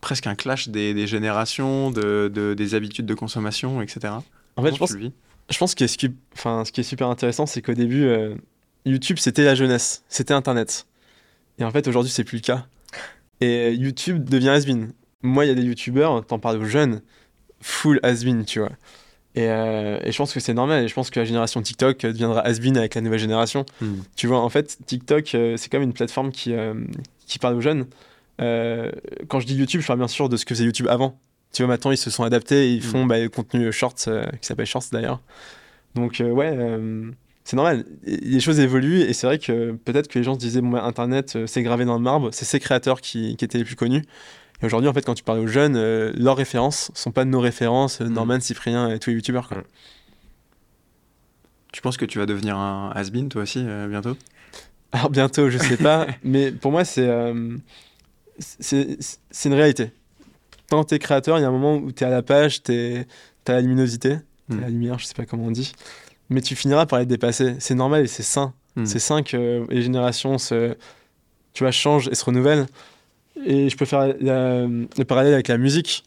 presque 0.00 0.26
un 0.26 0.34
clash 0.34 0.68
des, 0.70 0.94
des 0.94 1.06
générations, 1.06 1.90
de, 1.90 2.30
de- 2.32 2.54
des 2.54 2.74
habitudes 2.74 3.04
de 3.04 3.12
consommation, 3.14 3.82
etc. 3.82 4.14
En 4.14 4.20
fait, 4.20 4.24
Comment 4.54 4.70
je 4.72 4.78
pense 5.58 5.72
Je 5.72 5.74
que 5.74 5.86
ce 5.86 5.98
qui, 5.98 6.10
enfin, 6.32 6.64
ce 6.64 6.72
qui 6.72 6.80
est 6.80 6.84
super 6.84 7.08
intéressant, 7.08 7.44
c'est 7.44 7.60
qu'au 7.60 7.74
début, 7.74 8.04
euh, 8.04 8.34
YouTube, 8.86 9.18
c'était 9.18 9.44
la 9.44 9.54
jeunesse, 9.54 10.04
c'était 10.08 10.32
Internet. 10.32 10.86
Et 11.58 11.64
en 11.64 11.70
fait, 11.70 11.86
aujourd'hui, 11.86 12.10
c'est 12.10 12.24
plus 12.24 12.36
le 12.38 12.42
cas. 12.42 12.64
Et 13.42 13.74
YouTube 13.74 14.24
devient 14.26 14.48
has-been. 14.48 14.92
Moi, 15.22 15.44
il 15.44 15.48
y 15.48 15.50
a 15.50 15.54
des 15.54 15.64
YouTubeurs, 15.64 16.24
t'en 16.24 16.38
parles 16.38 16.56
aux 16.56 16.64
jeunes, 16.64 17.02
full 17.60 18.00
has-been, 18.02 18.44
tu 18.44 18.60
vois. 18.60 18.70
Et, 19.36 19.48
euh, 19.48 19.98
et 20.02 20.10
je 20.10 20.16
pense 20.18 20.32
que 20.32 20.40
c'est 20.40 20.54
normal. 20.54 20.84
Et 20.84 20.88
je 20.88 20.94
pense 20.94 21.08
que 21.10 21.20
la 21.20 21.24
génération 21.24 21.62
TikTok 21.62 22.04
euh, 22.04 22.12
deviendra 22.12 22.40
has-been 22.40 22.76
avec 22.76 22.94
la 22.96 23.00
nouvelle 23.00 23.20
génération. 23.20 23.64
Hmm. 23.80 23.98
Tu 24.16 24.26
vois, 24.26 24.40
en 24.40 24.48
fait, 24.48 24.78
TikTok, 24.86 25.34
euh, 25.34 25.56
c'est 25.56 25.70
comme 25.70 25.82
une 25.82 25.92
plateforme 25.92 26.32
qui, 26.32 26.52
euh, 26.52 26.74
qui 27.26 27.38
parle 27.38 27.54
aux 27.54 27.60
jeunes. 27.60 27.86
Quand 28.38 29.38
je 29.38 29.46
dis 29.46 29.54
YouTube, 29.54 29.82
je 29.82 29.86
parle 29.86 29.98
bien 29.98 30.08
sûr 30.08 30.28
de 30.28 30.36
ce 30.36 30.44
que 30.44 30.54
faisait 30.54 30.64
YouTube 30.64 30.88
avant. 30.88 31.18
Tu 31.52 31.62
vois, 31.62 31.68
maintenant, 31.68 31.90
ils 31.90 31.96
se 31.98 32.10
sont 32.10 32.24
adaptés 32.24 32.68
et 32.68 32.72
ils 32.72 32.78
Mm. 32.78 32.82
font 32.82 33.06
bah, 33.06 33.18
le 33.18 33.28
contenu 33.28 33.70
Shorts, 33.72 33.94
euh, 34.08 34.24
qui 34.40 34.46
s'appelle 34.46 34.66
Shorts 34.66 34.84
d'ailleurs. 34.92 35.20
Donc, 35.94 36.22
ouais, 36.24 36.56
c'est 37.44 37.56
normal. 37.56 37.84
Les 38.04 38.40
choses 38.40 38.60
évoluent 38.60 39.00
et 39.00 39.12
c'est 39.12 39.26
vrai 39.26 39.38
que 39.38 39.72
peut-être 39.72 40.08
que 40.08 40.18
les 40.18 40.24
gens 40.24 40.34
se 40.34 40.38
disaient, 40.38 40.60
bon, 40.60 40.70
bah, 40.70 40.84
Internet, 40.84 41.36
c'est 41.46 41.62
gravé 41.62 41.84
dans 41.84 41.96
le 41.96 42.02
marbre, 42.02 42.30
c'est 42.32 42.44
ces 42.44 42.60
créateurs 42.60 43.00
qui, 43.00 43.36
qui 43.36 43.44
étaient 43.44 43.58
les 43.58 43.64
plus 43.64 43.76
connus. 43.76 44.04
Et 44.62 44.66
aujourd'hui, 44.66 44.88
en 44.88 44.92
fait, 44.92 45.04
quand 45.04 45.14
tu 45.14 45.24
parles 45.24 45.38
aux 45.40 45.46
jeunes, 45.46 45.76
euh, 45.76 46.12
leurs 46.16 46.36
références 46.36 46.90
sont 46.94 47.12
pas 47.12 47.24
nos 47.24 47.40
références, 47.40 48.00
euh, 48.00 48.04
Mm. 48.06 48.12
Norman, 48.12 48.40
Cyprien 48.40 48.88
et 48.90 48.98
tous 48.98 49.10
les 49.10 49.16
youtubeurs. 49.16 49.48
Quoi. 49.48 49.58
Mm. 49.58 49.64
Tu 51.72 51.80
penses 51.82 51.96
que 51.96 52.04
tu 52.04 52.18
vas 52.18 52.26
devenir 52.26 52.56
un 52.56 52.90
has-been 52.94 53.28
toi 53.28 53.42
aussi 53.42 53.60
euh, 53.64 53.86
bientôt? 53.88 54.16
Alors 54.92 55.08
bientôt, 55.10 55.48
je 55.50 55.58
sais 55.58 55.76
pas, 55.76 56.06
mais 56.24 56.50
pour 56.50 56.72
moi, 56.72 56.84
c'est 56.84 57.06
euh, 57.08 57.56
une 59.44 59.54
réalité. 59.54 59.92
Quand 60.68 60.84
tu 60.84 60.94
es 60.94 60.98
créateur, 60.98 61.38
il 61.38 61.42
y 61.42 61.44
a 61.44 61.48
un 61.48 61.52
moment 61.52 61.76
où 61.76 61.92
tu 61.92 62.02
es 62.04 62.06
à 62.06 62.10
la 62.10 62.22
page, 62.22 62.62
tu 62.62 62.72
as 62.72 63.52
la 63.52 63.60
luminosité, 63.60 64.16
Mm. 64.48 64.60
la 64.62 64.68
lumière, 64.68 64.98
je 64.98 65.04
sais 65.06 65.14
pas 65.14 65.26
comment 65.26 65.44
on 65.44 65.50
dit, 65.52 65.72
mais 66.28 66.40
tu 66.40 66.56
finiras 66.56 66.84
par 66.86 66.98
être 66.98 67.06
dépassé. 67.06 67.54
C'est 67.60 67.76
normal 67.76 68.02
et 68.02 68.08
c'est 68.08 68.24
sain. 68.24 68.52
C'est 68.84 68.98
sain 68.98 69.22
que 69.22 69.64
les 69.68 69.82
générations 69.82 70.38
se, 70.38 70.74
tu 71.52 71.62
vois, 71.64 71.70
changent 71.70 72.08
et 72.08 72.14
se 72.14 72.24
renouvellent. 72.24 72.66
Et 73.44 73.68
je 73.68 73.76
peux 73.76 73.84
faire 73.84 74.14
la- 74.20 74.66
le 74.66 75.04
parallèle 75.06 75.34
avec 75.34 75.48
la 75.48 75.58
musique. 75.58 76.04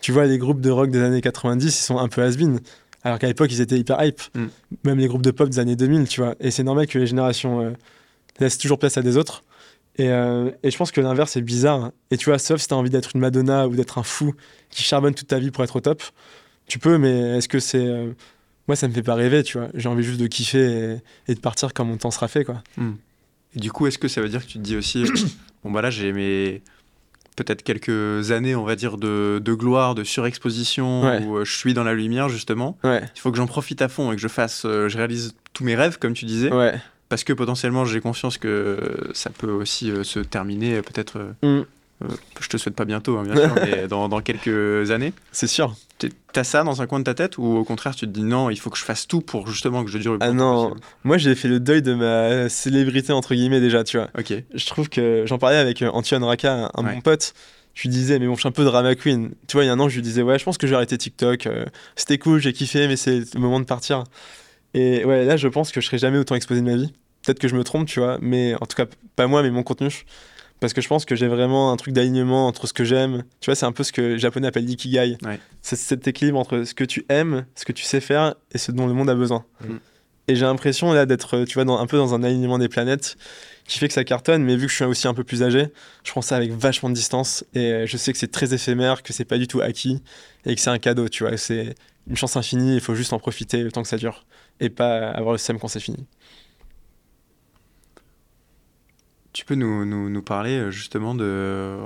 Tu 0.00 0.12
vois, 0.12 0.26
les 0.26 0.38
groupes 0.38 0.60
de 0.60 0.70
rock 0.70 0.90
des 0.90 1.00
années 1.00 1.20
90, 1.22 1.66
ils 1.66 1.70
sont 1.72 1.98
un 1.98 2.08
peu 2.08 2.22
has-been. 2.22 2.60
Alors 3.02 3.18
qu'à 3.18 3.26
l'époque, 3.28 3.50
ils 3.52 3.60
étaient 3.60 3.78
hyper 3.78 4.02
hype. 4.04 4.20
Mm. 4.34 4.46
Même 4.84 4.98
les 4.98 5.06
groupes 5.08 5.22
de 5.22 5.30
pop 5.30 5.48
des 5.48 5.58
années 5.58 5.76
2000, 5.76 6.06
tu 6.08 6.20
vois. 6.20 6.34
Et 6.40 6.50
c'est 6.50 6.62
normal 6.64 6.86
que 6.86 6.98
les 6.98 7.06
générations 7.06 7.60
euh, 7.62 7.70
laissent 8.40 8.58
toujours 8.58 8.78
place 8.78 8.96
à 8.98 9.02
des 9.02 9.16
autres. 9.16 9.42
Et, 9.98 10.10
euh, 10.10 10.50
et 10.62 10.70
je 10.70 10.76
pense 10.76 10.90
que 10.92 11.00
l'inverse 11.00 11.36
est 11.36 11.40
bizarre. 11.42 11.92
Et 12.10 12.16
tu 12.18 12.26
vois, 12.28 12.38
sauf 12.38 12.60
si 12.60 12.68
tu 12.68 12.74
as 12.74 12.76
envie 12.76 12.90
d'être 12.90 13.12
une 13.14 13.20
Madonna 13.20 13.66
ou 13.68 13.74
d'être 13.74 13.96
un 13.98 14.02
fou 14.02 14.34
qui 14.70 14.82
charbonne 14.82 15.14
toute 15.14 15.28
ta 15.28 15.38
vie 15.38 15.50
pour 15.50 15.64
être 15.64 15.76
au 15.76 15.80
top, 15.80 16.02
tu 16.66 16.78
peux, 16.78 16.98
mais 16.98 17.38
est-ce 17.38 17.48
que 17.48 17.58
c'est. 17.60 17.86
euh, 17.86 18.10
Moi, 18.68 18.76
ça 18.76 18.88
me 18.88 18.92
fait 18.92 19.02
pas 19.02 19.14
rêver, 19.14 19.42
tu 19.44 19.56
vois. 19.58 19.68
J'ai 19.74 19.88
envie 19.88 20.02
juste 20.02 20.20
de 20.20 20.26
kiffer 20.26 20.98
et, 21.28 21.32
et 21.32 21.34
de 21.34 21.40
partir 21.40 21.72
quand 21.72 21.84
mon 21.84 21.96
temps 21.96 22.10
sera 22.10 22.28
fait, 22.28 22.44
quoi. 22.44 22.62
Et 23.56 23.60
du 23.60 23.72
coup, 23.72 23.86
est-ce 23.86 23.98
que 23.98 24.08
ça 24.08 24.20
veut 24.20 24.28
dire 24.28 24.44
que 24.44 24.50
tu 24.50 24.58
te 24.58 24.62
dis 24.62 24.76
aussi, 24.76 25.04
bon 25.64 25.70
bah 25.70 25.82
là 25.82 25.90
j'ai 25.90 26.12
mes 26.12 26.62
peut-être 27.36 27.62
quelques 27.62 28.30
années, 28.30 28.54
on 28.54 28.64
va 28.64 28.76
dire, 28.76 28.96
de, 28.96 29.42
de 29.44 29.52
gloire, 29.54 29.94
de 29.94 30.04
surexposition, 30.04 31.02
Ouais. 31.04 31.22
où 31.22 31.36
euh, 31.36 31.44
je 31.44 31.54
suis 31.54 31.74
dans 31.74 31.84
la 31.84 31.92
lumière 31.92 32.28
justement. 32.30 32.78
Ouais, 32.82 33.02
Il 33.14 33.20
faut 33.20 33.30
que 33.30 33.36
j'en 33.36 33.46
profite 33.46 33.82
à 33.82 33.88
fond 33.88 34.10
et 34.12 34.16
que 34.16 34.22
je 34.22 34.28
fasse, 34.28 34.62
euh, 34.64 34.88
je 34.88 34.96
réalise 34.96 35.34
tous 35.52 35.62
mes 35.64 35.74
rêves, 35.74 35.98
comme 35.98 36.14
tu 36.14 36.24
disais, 36.24 36.50
ouais. 36.52 36.74
parce 37.10 37.24
que 37.24 37.32
potentiellement 37.34 37.84
j'ai 37.84 38.00
conscience 38.00 38.38
que 38.38 39.10
ça 39.12 39.28
peut 39.30 39.50
aussi 39.50 39.90
euh, 39.90 40.02
se 40.02 40.18
terminer 40.20 40.80
peut-être. 40.80 41.18
Mm. 41.42 41.46
euh, 41.46 41.64
je 42.40 42.48
te 42.48 42.56
souhaite 42.56 42.74
pas 42.76 42.86
bientôt, 42.86 43.18
hein, 43.18 43.24
bien 43.24 43.36
sûr, 43.36 43.54
mais 43.62 43.86
dans, 43.86 44.08
dans 44.08 44.20
quelques 44.22 44.90
années. 44.90 45.12
C'est 45.32 45.46
sûr. 45.46 45.74
T'as 46.32 46.44
ça 46.44 46.62
dans 46.64 46.82
un 46.82 46.86
coin 46.86 46.98
de 46.98 47.04
ta 47.04 47.14
tête 47.14 47.38
ou 47.38 47.44
au 47.46 47.64
contraire 47.64 47.94
tu 47.94 48.06
te 48.06 48.10
dis 48.10 48.22
non, 48.22 48.50
il 48.50 48.58
faut 48.58 48.68
que 48.68 48.76
je 48.76 48.84
fasse 48.84 49.06
tout 49.06 49.22
pour 49.22 49.48
justement 49.48 49.82
que 49.84 49.90
je 49.90 49.96
dure 49.96 50.12
le 50.12 50.18
plus 50.18 50.28
Ah 50.28 50.32
non. 50.32 50.64
possible? 50.68 50.80
Moi, 51.04 51.16
j'ai 51.16 51.34
fait 51.34 51.48
le 51.48 51.60
deuil 51.60 51.80
de 51.80 51.94
ma 51.94 52.48
célébrité, 52.50 53.12
entre 53.14 53.34
guillemets, 53.34 53.60
déjà, 53.60 53.82
tu 53.84 53.96
vois. 53.96 54.10
Ok. 54.18 54.34
je 54.52 54.66
trouve 54.66 54.90
que 54.90 55.24
j'en 55.26 55.38
parlais 55.38 55.56
avec 55.56 55.80
euh, 55.80 55.88
Antoine 55.92 56.24
Raka, 56.24 56.70
un, 56.74 56.84
Ouais. 56.84 56.94
bon 56.96 57.00
pote. 57.00 57.32
Je 57.72 57.82
lui 57.82 57.88
disais, 57.90 58.18
mais 58.18 58.26
bon, 58.26 58.34
je 58.34 58.40
suis 58.40 58.48
un 58.48 58.52
peu 58.52 58.64
drama 58.64 58.94
queen. 58.94 59.32
Tu 59.48 59.56
vois, 59.56 59.64
il 59.64 59.66
y 59.66 59.70
a 59.70 59.72
un 59.72 59.80
an, 59.80 59.88
je 59.88 59.94
lui 59.96 60.02
disais, 60.02 60.20
ouais, 60.22 60.38
je 60.38 60.44
pense 60.44 60.58
que 60.58 60.66
je 60.66 60.72
vais 60.72 60.76
arrêter 60.76 60.96
TikTok. 60.98 61.46
euh, 61.46 61.64
C'était 61.94 62.18
cool, 62.18 62.40
j'ai 62.40 62.52
kiffé, 62.52 62.88
mais 62.88 62.96
c'est 62.96 63.34
le 63.34 63.40
moment 63.40 63.60
de 63.60 63.64
partir. 63.66 64.04
Et 64.74 65.04
ouais, 65.04 65.24
là, 65.24 65.36
je 65.38 65.48
pense 65.48 65.72
que 65.72 65.80
je 65.80 65.86
serai 65.86 65.98
jamais 65.98 66.18
autant 66.18 66.34
exposé 66.34 66.60
de 66.60 66.66
ma 66.66 66.76
vie. 66.76 66.92
Peut-être 67.24 67.38
que 67.38 67.48
je 67.48 67.56
me 67.56 67.64
trompe, 67.64 67.86
tu 67.88 68.00
vois, 68.00 68.18
mais 68.20 68.54
en 68.60 68.66
tout 68.66 68.76
cas, 68.76 68.86
pas 69.16 69.26
moi, 69.26 69.42
mais 69.42 69.50
mon 69.50 69.62
contenu. 69.62 70.04
Parce 70.60 70.72
que 70.72 70.80
je 70.80 70.88
pense 70.88 71.04
que 71.04 71.14
j'ai 71.14 71.28
vraiment 71.28 71.70
un 71.70 71.76
truc 71.76 71.92
d'alignement 71.92 72.46
entre 72.46 72.66
ce 72.66 72.72
que 72.72 72.84
j'aime. 72.84 73.24
Tu 73.40 73.46
vois, 73.46 73.54
c'est 73.54 73.66
un 73.66 73.72
peu 73.72 73.84
ce 73.84 73.92
que 73.92 74.00
les 74.00 74.18
Japonais 74.18 74.48
appellent 74.48 74.64
l'ikigai. 74.64 75.18
Ouais. 75.22 75.38
C'est 75.60 75.76
cet 75.76 76.08
équilibre 76.08 76.38
entre 76.38 76.64
ce 76.64 76.74
que 76.74 76.84
tu 76.84 77.04
aimes, 77.08 77.44
ce 77.54 77.64
que 77.64 77.72
tu 77.72 77.84
sais 77.84 78.00
faire 78.00 78.34
et 78.52 78.58
ce 78.58 78.72
dont 78.72 78.86
le 78.86 78.94
monde 78.94 79.10
a 79.10 79.14
besoin. 79.14 79.44
Mm. 79.60 79.76
Et 80.28 80.34
j'ai 80.34 80.44
l'impression 80.44 80.92
là 80.92 81.06
d'être, 81.06 81.44
tu 81.44 81.54
vois, 81.54 81.64
dans, 81.64 81.78
un 81.78 81.86
peu 81.86 81.96
dans 81.96 82.14
un 82.14 82.22
alignement 82.22 82.58
des 82.58 82.68
planètes 82.68 83.16
qui 83.66 83.78
fait 83.78 83.86
que 83.86 83.94
ça 83.94 84.02
cartonne. 84.02 84.42
Mais 84.42 84.56
vu 84.56 84.66
que 84.66 84.70
je 84.70 84.76
suis 84.76 84.84
aussi 84.84 85.06
un 85.06 85.14
peu 85.14 85.24
plus 85.24 85.42
âgé, 85.42 85.68
je 86.04 86.10
prends 86.10 86.22
ça 86.22 86.36
avec 86.36 86.52
vachement 86.52 86.88
de 86.88 86.94
distance 86.94 87.44
et 87.54 87.72
euh, 87.72 87.86
je 87.86 87.96
sais 87.96 88.12
que 88.12 88.18
c'est 88.18 88.30
très 88.30 88.52
éphémère, 88.52 89.02
que 89.02 89.12
c'est 89.12 89.24
pas 89.24 89.38
du 89.38 89.46
tout 89.46 89.60
acquis 89.60 90.02
et 90.44 90.54
que 90.54 90.60
c'est 90.60 90.70
un 90.70 90.78
cadeau, 90.78 91.08
tu 91.08 91.22
vois. 91.22 91.36
C'est 91.36 91.74
une 92.08 92.16
chance 92.16 92.36
infinie. 92.36 92.74
Il 92.74 92.80
faut 92.80 92.94
juste 92.94 93.12
en 93.12 93.18
profiter 93.18 93.62
le 93.62 93.70
temps 93.70 93.82
que 93.82 93.88
ça 93.88 93.98
dure 93.98 94.24
et 94.58 94.68
pas 94.68 95.10
avoir 95.10 95.32
le 95.32 95.38
seum 95.38 95.58
quand 95.58 95.68
c'est 95.68 95.80
fini. 95.80 96.06
Tu 99.36 99.44
peux 99.44 99.54
nous, 99.54 99.84
nous, 99.84 100.08
nous 100.08 100.22
parler 100.22 100.56
euh, 100.58 100.70
justement 100.70 101.14
de. 101.14 101.76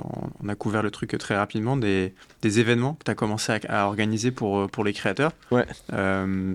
on- 0.41 0.47
a 0.47 0.55
couvert 0.55 0.81
le 0.81 0.89
truc 0.89 1.17
très 1.19 1.35
rapidement 1.35 1.75
des, 1.75 2.13
des 2.41 2.59
événements 2.61 2.93
que 2.93 3.03
tu 3.03 3.11
as 3.11 3.15
commencé 3.15 3.51
à, 3.51 3.81
à 3.81 3.85
organiser 3.87 4.31
pour, 4.31 4.57
euh, 4.57 4.67
pour 4.67 4.85
les 4.85 4.93
créateurs. 4.93 5.33
Ouais. 5.51 5.65
Euh, 5.91 6.53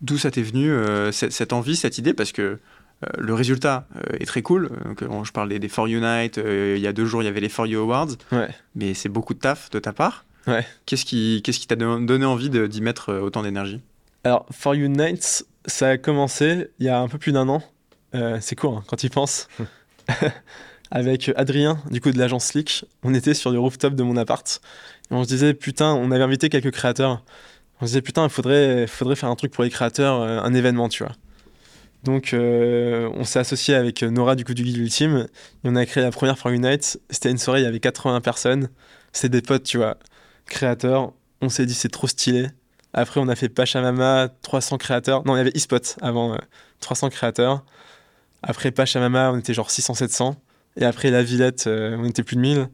D'où 0.00 0.16
ça 0.16 0.30
t'est 0.30 0.40
venu, 0.42 0.70
euh, 0.70 1.12
cette, 1.12 1.32
cette 1.32 1.52
envie, 1.52 1.76
cette 1.76 1.98
idée? 1.98 2.14
Parce 2.14 2.32
que 2.32 2.42
euh, 2.42 2.58
le 3.18 3.34
résultat 3.34 3.86
euh, 3.96 4.16
est 4.18 4.24
très 4.24 4.40
cool. 4.40 4.70
Donc, 4.86 5.04
on- 5.06 5.22
je 5.24 5.32
parlais 5.32 5.58
des 5.58 5.68
For 5.68 5.84
Unite, 5.86 6.38
euh, 6.38 6.74
il 6.78 6.82
y 6.82 6.86
a 6.86 6.94
deux 6.94 7.04
jours, 7.04 7.22
il 7.22 7.26
y 7.26 7.28
avait 7.28 7.40
les 7.40 7.50
For 7.50 7.66
You 7.66 7.80
Awards. 7.80 8.12
Ouais. 8.32 8.48
Mais 8.74 8.94
c'est 8.94 9.10
beaucoup 9.10 9.34
de 9.34 9.40
taf 9.40 9.68
de 9.68 9.78
ta 9.80 9.92
part. 9.92 10.24
Ouais. 10.46 10.64
Qu'est-ce 10.86 11.04
qui 11.04 11.42
qui 11.44 11.66
t'a 11.66 11.76
don- 11.76 12.00
donné 12.00 12.24
envie 12.24 12.48
d'y 12.48 12.80
mettre 12.80 13.12
autant 13.12 13.42
d'énergie? 13.42 13.82
Alors, 14.24 14.46
For 14.50 14.74
You 14.74 14.88
Nights, 14.88 15.44
ça 15.66 15.88
a 15.90 15.98
commencé 15.98 16.68
il 16.78 16.86
y 16.86 16.88
a 16.88 16.98
un 17.00 17.08
peu 17.08 17.18
plus 17.18 17.32
d'un 17.32 17.50
an. 17.50 17.62
Euh, 18.14 18.38
c'est 18.40 18.56
court 18.56 18.78
hein, 18.78 18.84
quand 18.86 18.96
tu 18.96 19.06
y 19.06 19.10
penses. 19.10 19.48
Avec 20.90 21.30
Adrien, 21.36 21.78
du 21.90 22.00
coup 22.00 22.10
de 22.10 22.18
l'agence 22.18 22.46
Slick, 22.46 22.86
on 23.02 23.12
était 23.12 23.34
sur 23.34 23.50
le 23.50 23.58
rooftop 23.58 23.94
de 23.94 24.02
mon 24.02 24.16
appart. 24.16 24.60
Et 25.10 25.14
on 25.14 25.22
se 25.22 25.28
disait, 25.28 25.52
putain, 25.52 25.92
on 25.92 26.10
avait 26.10 26.24
invité 26.24 26.48
quelques 26.48 26.70
créateurs. 26.70 27.22
On 27.80 27.84
se 27.84 27.90
disait, 27.90 28.02
putain, 28.02 28.24
il 28.24 28.30
faudrait, 28.30 28.86
faudrait 28.86 29.16
faire 29.16 29.28
un 29.28 29.36
truc 29.36 29.52
pour 29.52 29.64
les 29.64 29.70
créateurs, 29.70 30.22
euh, 30.22 30.40
un 30.40 30.54
événement, 30.54 30.88
tu 30.88 31.04
vois. 31.04 31.12
Donc, 32.04 32.32
euh, 32.32 33.10
on 33.14 33.24
s'est 33.24 33.38
associé 33.38 33.74
avec 33.74 34.02
Nora 34.02 34.34
du 34.36 34.44
coup 34.44 34.54
du 34.54 34.62
Guide 34.62 34.78
Ultime. 34.78 35.26
Et 35.64 35.68
on 35.68 35.76
a 35.76 35.84
créé 35.84 36.02
la 36.02 36.10
première 36.10 36.38
For 36.38 36.50
Night. 36.52 36.98
C'était 37.10 37.30
une 37.30 37.38
soirée, 37.38 37.60
il 37.60 37.64
y 37.64 37.66
avait 37.66 37.80
80 37.80 38.20
personnes. 38.20 38.68
C'était 39.12 39.40
des 39.40 39.42
potes, 39.42 39.64
tu 39.64 39.78
vois, 39.78 39.98
créateurs. 40.46 41.12
On 41.42 41.48
s'est 41.48 41.66
dit, 41.66 41.74
c'est 41.74 41.88
trop 41.90 42.06
stylé. 42.06 42.48
Après, 42.92 43.20
on 43.20 43.28
a 43.28 43.36
fait 43.36 43.48
Pachamama, 43.48 44.28
300 44.42 44.78
créateurs. 44.78 45.24
Non, 45.26 45.34
il 45.36 45.38
y 45.38 45.40
avait 45.40 45.52
eSpot 45.54 45.96
avant, 46.00 46.34
euh, 46.34 46.38
300 46.80 47.10
créateurs. 47.10 47.64
Après 48.42 48.70
Pachamama, 48.70 49.32
on 49.32 49.38
était 49.38 49.54
genre 49.54 49.70
600-700. 49.70 50.36
Et 50.76 50.84
après 50.84 51.10
La 51.10 51.22
Villette, 51.22 51.66
euh, 51.66 51.96
on 51.98 52.04
était 52.04 52.22
plus 52.22 52.36
de 52.36 52.40
1000. 52.40 52.68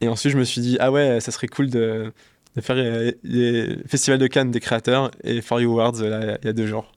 Et 0.00 0.08
ensuite, 0.08 0.32
je 0.32 0.38
me 0.38 0.44
suis 0.44 0.60
dit, 0.60 0.76
ah 0.80 0.90
ouais, 0.90 1.20
ça 1.20 1.30
serait 1.32 1.48
cool 1.48 1.68
de, 1.68 2.12
de 2.56 2.60
faire 2.60 2.76
euh, 2.78 3.12
les 3.22 3.76
festivals 3.86 4.18
de 4.18 4.26
Cannes 4.26 4.50
des 4.50 4.60
créateurs 4.60 5.10
et 5.22 5.42
For 5.42 5.60
You 5.60 5.72
Awards, 5.72 6.00
euh, 6.00 6.08
là, 6.08 6.38
il 6.42 6.46
y 6.46 6.48
a 6.48 6.52
deux 6.52 6.66
jours. 6.66 6.92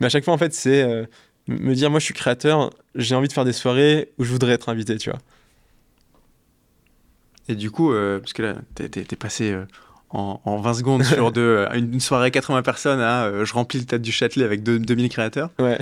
Mais 0.00 0.06
à 0.06 0.08
chaque 0.08 0.24
fois, 0.24 0.32
en 0.32 0.38
fait, 0.38 0.54
c'est 0.54 0.82
euh, 0.82 1.04
me 1.48 1.74
dire, 1.74 1.90
moi, 1.90 2.00
je 2.00 2.06
suis 2.06 2.14
créateur, 2.14 2.70
j'ai 2.94 3.14
envie 3.14 3.28
de 3.28 3.32
faire 3.32 3.44
des 3.44 3.52
soirées 3.52 4.12
où 4.18 4.24
je 4.24 4.32
voudrais 4.32 4.52
être 4.52 4.70
invité, 4.70 4.96
tu 4.96 5.10
vois. 5.10 5.18
Et 7.48 7.54
du 7.56 7.70
coup, 7.70 7.92
parce 8.20 8.32
que 8.32 8.42
là, 8.42 8.54
t'es, 8.76 8.88
t'es- 8.88 9.02
t'es 9.04 9.16
passé 9.16 9.56
en, 10.10 10.40
en 10.44 10.56
20 10.58 10.74
secondes 10.74 11.04
sur 11.04 11.32
de, 11.32 11.66
une, 11.74 12.00
soirée 12.00 12.30
80 12.30 12.62
personnes 12.62 13.00
à 13.00 13.24
euh, 13.24 13.44
je 13.44 13.52
remplis 13.54 13.78
le 13.80 13.86
théâtre 13.86 14.02
du 14.04 14.12
Châtelet 14.12 14.44
avec 14.44 14.62
deux- 14.62 14.78
2000 14.78 15.08
créateurs. 15.08 15.50
Ouais, 15.58 15.78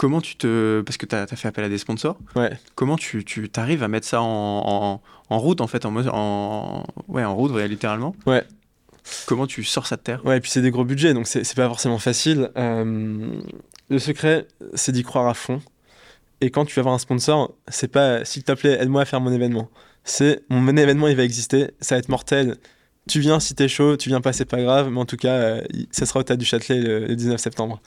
Comment 0.00 0.22
tu 0.22 0.36
te. 0.36 0.80
Parce 0.80 0.96
que 0.96 1.04
tu 1.04 1.14
as, 1.14 1.26
fait 1.26 1.46
appel 1.46 1.62
à 1.62 1.68
des 1.68 1.76
sponsors. 1.76 2.16
ouais. 2.34 2.50
Comment 2.74 2.96
tu, 2.96 3.22
tu 3.22 3.50
arrives 3.56 3.82
à 3.82 3.88
mettre 3.88 4.06
ça 4.06 4.22
en, 4.22 4.24
en, 4.26 5.02
en 5.28 5.38
route, 5.38 5.60
en 5.60 5.66
fait, 5.66 5.84
en, 5.84 5.94
en, 5.94 6.86
ouais, 7.08 7.22
en 7.22 7.36
route, 7.36 7.52
ouais, 7.52 7.68
littéralement 7.68 8.16
Ouais. 8.24 8.42
Comment 9.26 9.46
tu 9.46 9.62
sors 9.62 9.86
ça 9.86 9.96
de 9.96 10.00
terre? 10.00 10.24
Ouais, 10.24 10.38
et 10.38 10.40
puis 10.40 10.50
c'est 10.50 10.62
des 10.62 10.70
gros 10.70 10.86
budgets, 10.86 11.12
donc 11.12 11.26
c'est 11.26 11.54
pas 11.54 11.68
forcément 11.68 11.98
facile. 11.98 12.50
Euh, 12.56 13.42
le 13.90 13.98
secret, 13.98 14.48
c'est 14.72 14.92
d'y 14.92 15.02
croire 15.02 15.26
à 15.26 15.34
fond. 15.34 15.60
Et 16.40 16.50
quand 16.50 16.64
tu 16.64 16.74
vas 16.76 16.80
avoir 16.80 16.94
un 16.94 16.98
sponsor, 16.98 17.52
c'est 17.68 17.88
pas 17.88 18.24
s'il 18.24 18.42
te 18.42 18.52
plaît, 18.52 18.78
aide-moi 18.80 19.02
à 19.02 19.04
faire 19.04 19.20
mon 19.20 19.32
événement. 19.32 19.68
C'est 20.04 20.44
mon 20.48 20.66
événement, 20.78 21.08
il 21.08 21.16
va 21.16 21.24
exister, 21.24 21.72
ça 21.82 21.96
va 21.96 21.98
être 21.98 22.08
mortel. 22.08 22.56
Tu 23.06 23.20
viens 23.20 23.38
si 23.38 23.54
t'es 23.54 23.68
chaud, 23.68 23.98
tu 23.98 24.08
viens 24.08 24.22
pas, 24.22 24.32
c'est 24.32 24.46
pas 24.46 24.62
grave, 24.62 24.88
mais 24.90 25.00
en 25.00 25.04
tout 25.04 25.18
cas, 25.18 25.34
euh, 25.34 25.62
ça 25.90 26.06
sera 26.06 26.20
au 26.20 26.22
Théâtre 26.22 26.40
du 26.40 26.46
Châtelet 26.46 26.80
le, 26.80 27.00
le 27.06 27.16
19 27.16 27.38
septembre. 27.38 27.82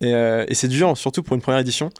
Et, 0.00 0.14
euh, 0.14 0.44
et 0.48 0.54
c'est 0.54 0.68
dur, 0.68 0.96
surtout 0.96 1.22
pour 1.22 1.34
une 1.36 1.42
première 1.42 1.60
édition, 1.60 1.90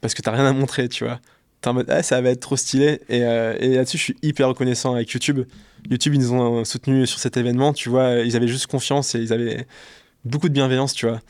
parce 0.00 0.14
que 0.14 0.22
t'as 0.22 0.30
rien 0.32 0.46
à 0.46 0.52
montrer, 0.52 0.88
tu 0.88 1.04
vois. 1.04 1.20
T'es 1.60 1.68
en 1.68 1.74
mode, 1.74 1.86
ah, 1.90 2.02
ça 2.02 2.20
va 2.20 2.30
être 2.30 2.40
trop 2.40 2.56
stylé. 2.56 3.00
Et, 3.08 3.22
euh, 3.24 3.54
et 3.60 3.76
là-dessus, 3.76 3.98
je 3.98 4.02
suis 4.02 4.16
hyper 4.22 4.48
reconnaissant 4.48 4.94
avec 4.94 5.10
YouTube. 5.10 5.40
YouTube, 5.88 6.14
ils 6.14 6.20
nous 6.20 6.32
ont 6.32 6.64
soutenus 6.64 7.08
sur 7.08 7.18
cet 7.20 7.36
événement, 7.36 7.72
tu 7.72 7.88
vois. 7.88 8.14
Ils 8.16 8.34
avaient 8.36 8.48
juste 8.48 8.66
confiance 8.66 9.14
et 9.14 9.20
ils 9.20 9.32
avaient 9.32 9.66
beaucoup 10.24 10.48
de 10.48 10.54
bienveillance, 10.54 10.92
tu 10.94 11.06
vois. 11.06 11.20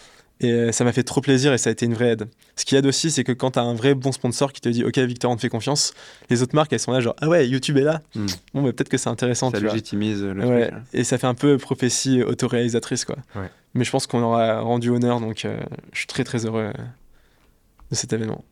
Et 0.40 0.50
euh, 0.50 0.72
ça 0.72 0.84
m'a 0.84 0.92
fait 0.92 1.02
trop 1.04 1.20
plaisir 1.20 1.52
et 1.52 1.58
ça 1.58 1.68
a 1.68 1.72
été 1.72 1.86
une 1.86 1.94
vraie 1.94 2.10
aide. 2.12 2.28
Ce 2.56 2.64
qui 2.64 2.74
aide 2.76 2.86
aussi, 2.86 3.10
c'est 3.10 3.22
que 3.24 3.30
quand 3.32 3.52
t'as 3.52 3.62
un 3.62 3.74
vrai 3.74 3.94
bon 3.94 4.10
sponsor 4.10 4.52
qui 4.52 4.60
te 4.60 4.68
dit, 4.68 4.84
OK, 4.84 4.98
Victor, 4.98 5.30
on 5.30 5.36
te 5.36 5.40
fait 5.42 5.48
confiance, 5.50 5.92
les 6.30 6.42
autres 6.42 6.54
marques, 6.56 6.72
elles 6.72 6.80
sont 6.80 6.90
là, 6.92 7.00
genre, 7.00 7.14
ah 7.20 7.28
ouais, 7.28 7.46
YouTube 7.48 7.76
est 7.76 7.82
là. 7.82 8.00
Hmm. 8.14 8.26
Bon, 8.54 8.62
bah, 8.62 8.72
peut-être 8.72 8.88
que 8.88 8.96
c'est 8.98 9.08
intéressant, 9.10 9.50
Ça 9.50 9.58
tu 9.58 9.64
vois. 9.64 9.72
légitimise 9.74 10.22
le 10.22 10.44
Ouais, 10.44 10.62
truc. 10.68 10.74
hein. 10.78 10.82
et 10.94 11.04
ça 11.04 11.18
fait 11.18 11.26
un 11.28 11.34
peu 11.34 11.58
prophétie 11.58 12.22
autoréalisatrice, 12.22 13.04
quoi. 13.04 13.16
Ouais. 13.36 13.50
Mais 13.74 13.84
je 13.84 13.90
pense 13.90 14.06
qu'on 14.06 14.22
aura 14.22 14.60
rendu 14.60 14.90
honneur, 14.90 15.20
donc 15.20 15.44
euh, 15.44 15.58
je 15.92 15.98
suis 15.98 16.06
très 16.06 16.24
très 16.24 16.44
heureux 16.44 16.72
euh, 16.76 16.82
de 17.90 17.94
cet 17.94 18.12
événement. 18.12 18.44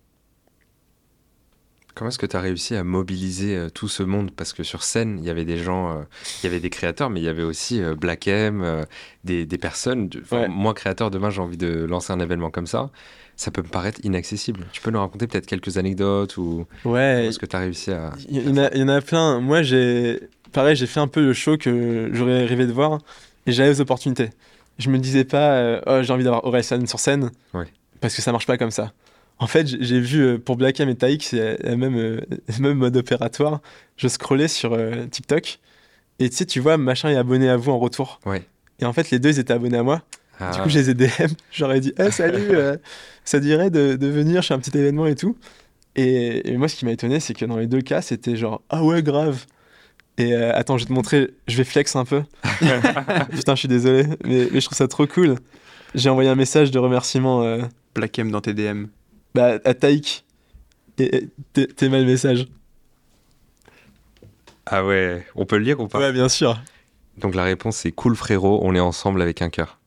Comment 1.95 2.09
est-ce 2.09 2.19
que 2.19 2.27
tu 2.27 2.37
as 2.37 2.41
réussi 2.41 2.75
à 2.77 2.85
mobiliser 2.85 3.57
euh, 3.57 3.69
tout 3.69 3.89
ce 3.89 4.03
monde? 4.03 4.31
Parce 4.31 4.53
que 4.53 4.63
sur 4.63 4.83
scène, 4.83 5.19
il 5.21 5.27
y 5.27 5.31
avait 5.31 5.45
des 5.45 5.59
gens, 5.59 5.91
euh, 5.91 6.03
il 6.43 6.47
y 6.47 6.49
avait 6.49 6.61
des 6.61 6.71
créateurs, 6.71 7.11
mais 7.11 7.21
il 7.21 7.25
y 7.25 7.29
avait 7.29 7.43
aussi 7.43 7.83
euh, 7.83 7.95
Black 7.95 8.29
M, 8.29 8.87
des, 9.25 9.45
des, 9.45 9.59
personnes. 9.59 10.09
Moi, 10.49 10.75
créateur, 10.75 11.11
demain, 11.11 11.31
j'ai 11.31 11.41
envie 11.41 11.57
de 11.57 11.85
lancer 11.85 12.13
un 12.13 12.21
événement 12.21 12.51
comme 12.51 12.67
ça. 12.67 12.91
Ça 13.37 13.51
peut 13.51 13.63
me 13.63 13.69
paraître 13.69 14.01
inaccessible. 14.05 14.67
Tu 14.73 14.81
peux 14.81 14.91
nous 14.91 15.01
raconter 15.01 15.27
peut-être 15.27 15.47
quelques 15.47 15.79
anecdotes 15.79 16.37
ou 16.37 16.67
ouais, 16.85 17.27
est-ce 17.27 17.39
que 17.39 17.47
tu 17.47 17.57
as 17.57 17.61
réussi 17.61 17.91
à. 17.91 18.13
Il 18.29 18.49
y, 18.49 18.83
en 18.83 18.89
a, 18.89 19.01
plein. 19.01 19.41
Moi, 19.41 19.63
j'ai. 19.63 20.21
Pareil, 20.53 20.77
j'ai 20.77 20.87
fait 20.87 21.01
un 21.01 21.09
peu 21.09 21.21
le 21.21 21.33
show 21.33 21.57
que 21.57 22.11
j'aurais 22.13 22.45
rêvé 22.45 22.67
de 22.67 22.73
voir 22.73 22.99
et 23.47 23.53
j'avais 23.53 23.71
les 23.71 23.81
opportunités. 23.81 24.31
Je 24.81 24.91
me 24.91 24.99
disais 24.99 25.25
pas, 25.25 25.81
oh, 25.87 26.03
j'ai 26.03 26.13
envie 26.13 26.25
d'avoir 26.25 26.45
Orelsan 26.45 26.87
sur 26.87 26.99
scène. 26.99 27.31
Parce 28.01 28.17
que 28.17 28.23
ça 28.23 28.33
marche 28.33 28.47
pas 28.47 28.57
comme 28.57 28.71
ça. 28.71 28.93
En 29.41 29.47
fait, 29.47 29.67
j'ai 29.67 30.01
vu 30.01 30.21
euh, 30.21 30.39
pour 30.39 30.57
Black 30.57 30.79
M 30.81 30.91
et 30.91 30.95
Taïk, 30.95 31.25
c'est 31.25 31.63
le 31.67 31.75
même, 31.75 31.97
euh, 31.97 32.21
même 32.61 32.75
mode 32.75 32.97
opératoire. 32.97 33.61
Je 33.97 34.07
scrollais 34.07 34.49
sur 34.49 34.75
euh, 34.75 35.07
TikTok 35.07 35.61
et 36.19 36.29
tu 36.29 36.37
sais, 36.37 36.45
tu 36.45 36.61
vois, 36.61 36.77
machin 36.77 37.09
est 37.09 37.17
abonné 37.17 37.49
à 37.49 37.57
vous 37.57 37.71
en 37.71 37.79
retour. 37.79 38.21
Ouais. 38.27 38.43
Et 38.81 38.85
en 38.85 38.93
fait, 38.93 39.11
les 39.11 39.19
deux, 39.19 39.31
ils 39.31 39.39
étaient 39.39 39.55
abonnés 39.55 39.79
à 39.79 39.83
moi. 39.83 40.03
Du 40.39 40.47
coup, 40.59 40.65
ah. 40.65 40.69
je 40.69 40.79
les 40.79 40.91
ai 40.91 40.95
DM. 40.95 41.33
J'aurais 41.53 41.81
dit, 41.81 41.93
hey, 41.99 42.13
salut, 42.13 42.51
ça 43.25 43.41
dirait 43.41 43.71
de, 43.71 43.95
de, 43.97 44.07
venir 44.07 44.43
chez 44.43 44.55
un 44.55 44.59
petit 44.59 44.77
événement 44.77 45.07
et 45.07 45.15
tout. 45.15 45.37
Et, 45.97 46.57
moi, 46.57 46.69
ce 46.69 46.77
qui 46.77 46.85
m'a 46.85 46.93
étonné, 46.93 47.21
c'est 47.21 47.35
que 47.35 47.45
dans 47.45 47.59
les 47.59 47.67
deux 47.67 47.83
cas, 47.83 48.01
c'était 48.01 48.37
genre, 48.37 48.63
ah 48.71 48.83
ouais, 48.83 49.03
grave. 49.03 49.45
Et 50.21 50.35
attends, 50.35 50.77
je 50.79 50.85
vais 50.85 50.89
te 50.89 50.93
montrer, 50.93 51.31
je 51.49 51.57
vais 51.57 51.65
flex 51.65 51.97
un 51.97 52.05
peu. 52.05 52.23
Putain, 53.31 53.55
je 53.55 53.61
suis 53.61 53.69
désolé, 53.69 54.05
mais, 54.25 54.49
mais, 54.53 54.61
je 54.61 54.65
trouve 54.67 54.77
ça 54.77 54.89
trop 54.89 55.07
cool. 55.07 55.37
J'ai 55.95 56.11
envoyé 56.11 56.29
un 56.29 56.35
message 56.35 56.71
de 56.71 56.79
remerciement. 56.79 57.59
Black 57.95 58.19
M 58.19 58.31
dans 58.31 58.41
tes 58.41 58.55
DM. 58.55 58.87
Bah, 59.35 59.59
à 59.65 59.75
Taïk. 59.75 60.25
T'es 60.97 61.89
mal 61.89 62.05
message. 62.05 62.47
Ah 64.67 64.85
ouais, 64.85 65.27
on 65.35 65.47
peut 65.47 65.57
le 65.57 65.65
lire 65.65 65.81
ou 65.81 65.89
pas? 65.89 65.99
Ouais, 65.99 66.13
bien 66.13 66.29
sûr. 66.29 66.61
Donc 67.17 67.35
la 67.35 67.45
réponse 67.45 67.77
c'est 67.77 67.93
cool 67.93 68.17
frérot, 68.17 68.61
on 68.63 68.75
est 68.75 68.81
ensemble 68.81 69.21
avec 69.23 69.43
un 69.43 69.51
cœur. 69.51 69.79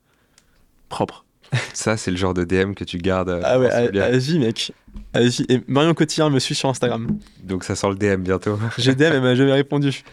Propre. 0.89 1.22
Ça, 1.74 1.98
c'est 1.98 2.12
le 2.12 2.18
genre 2.18 2.34
de 2.34 2.44
DM 2.44 2.74
que 2.74 2.84
tu 2.84 2.98
gardes. 2.98 3.30
Euh, 3.30 3.42
ah 3.44 3.60
ouais, 3.60 3.92
vas-y 3.92 4.39
mec. 4.39 4.72
Vas-y. 5.13 5.46
Et 5.50 5.62
Marion 5.68 5.94
Cotillard 5.94 6.30
me 6.30 6.39
suit 6.39 6.56
sur 6.56 6.70
Instagram. 6.70 7.18
Donc 7.44 7.63
ça 7.63 7.76
sort 7.76 7.89
le 7.89 7.96
DM 7.96 8.22
bientôt. 8.22 8.60
J'ai 8.78 8.96
DM, 8.96 9.04
elle 9.04 9.22
m'a 9.22 9.36
jamais 9.36 9.54
répondu. 9.54 10.04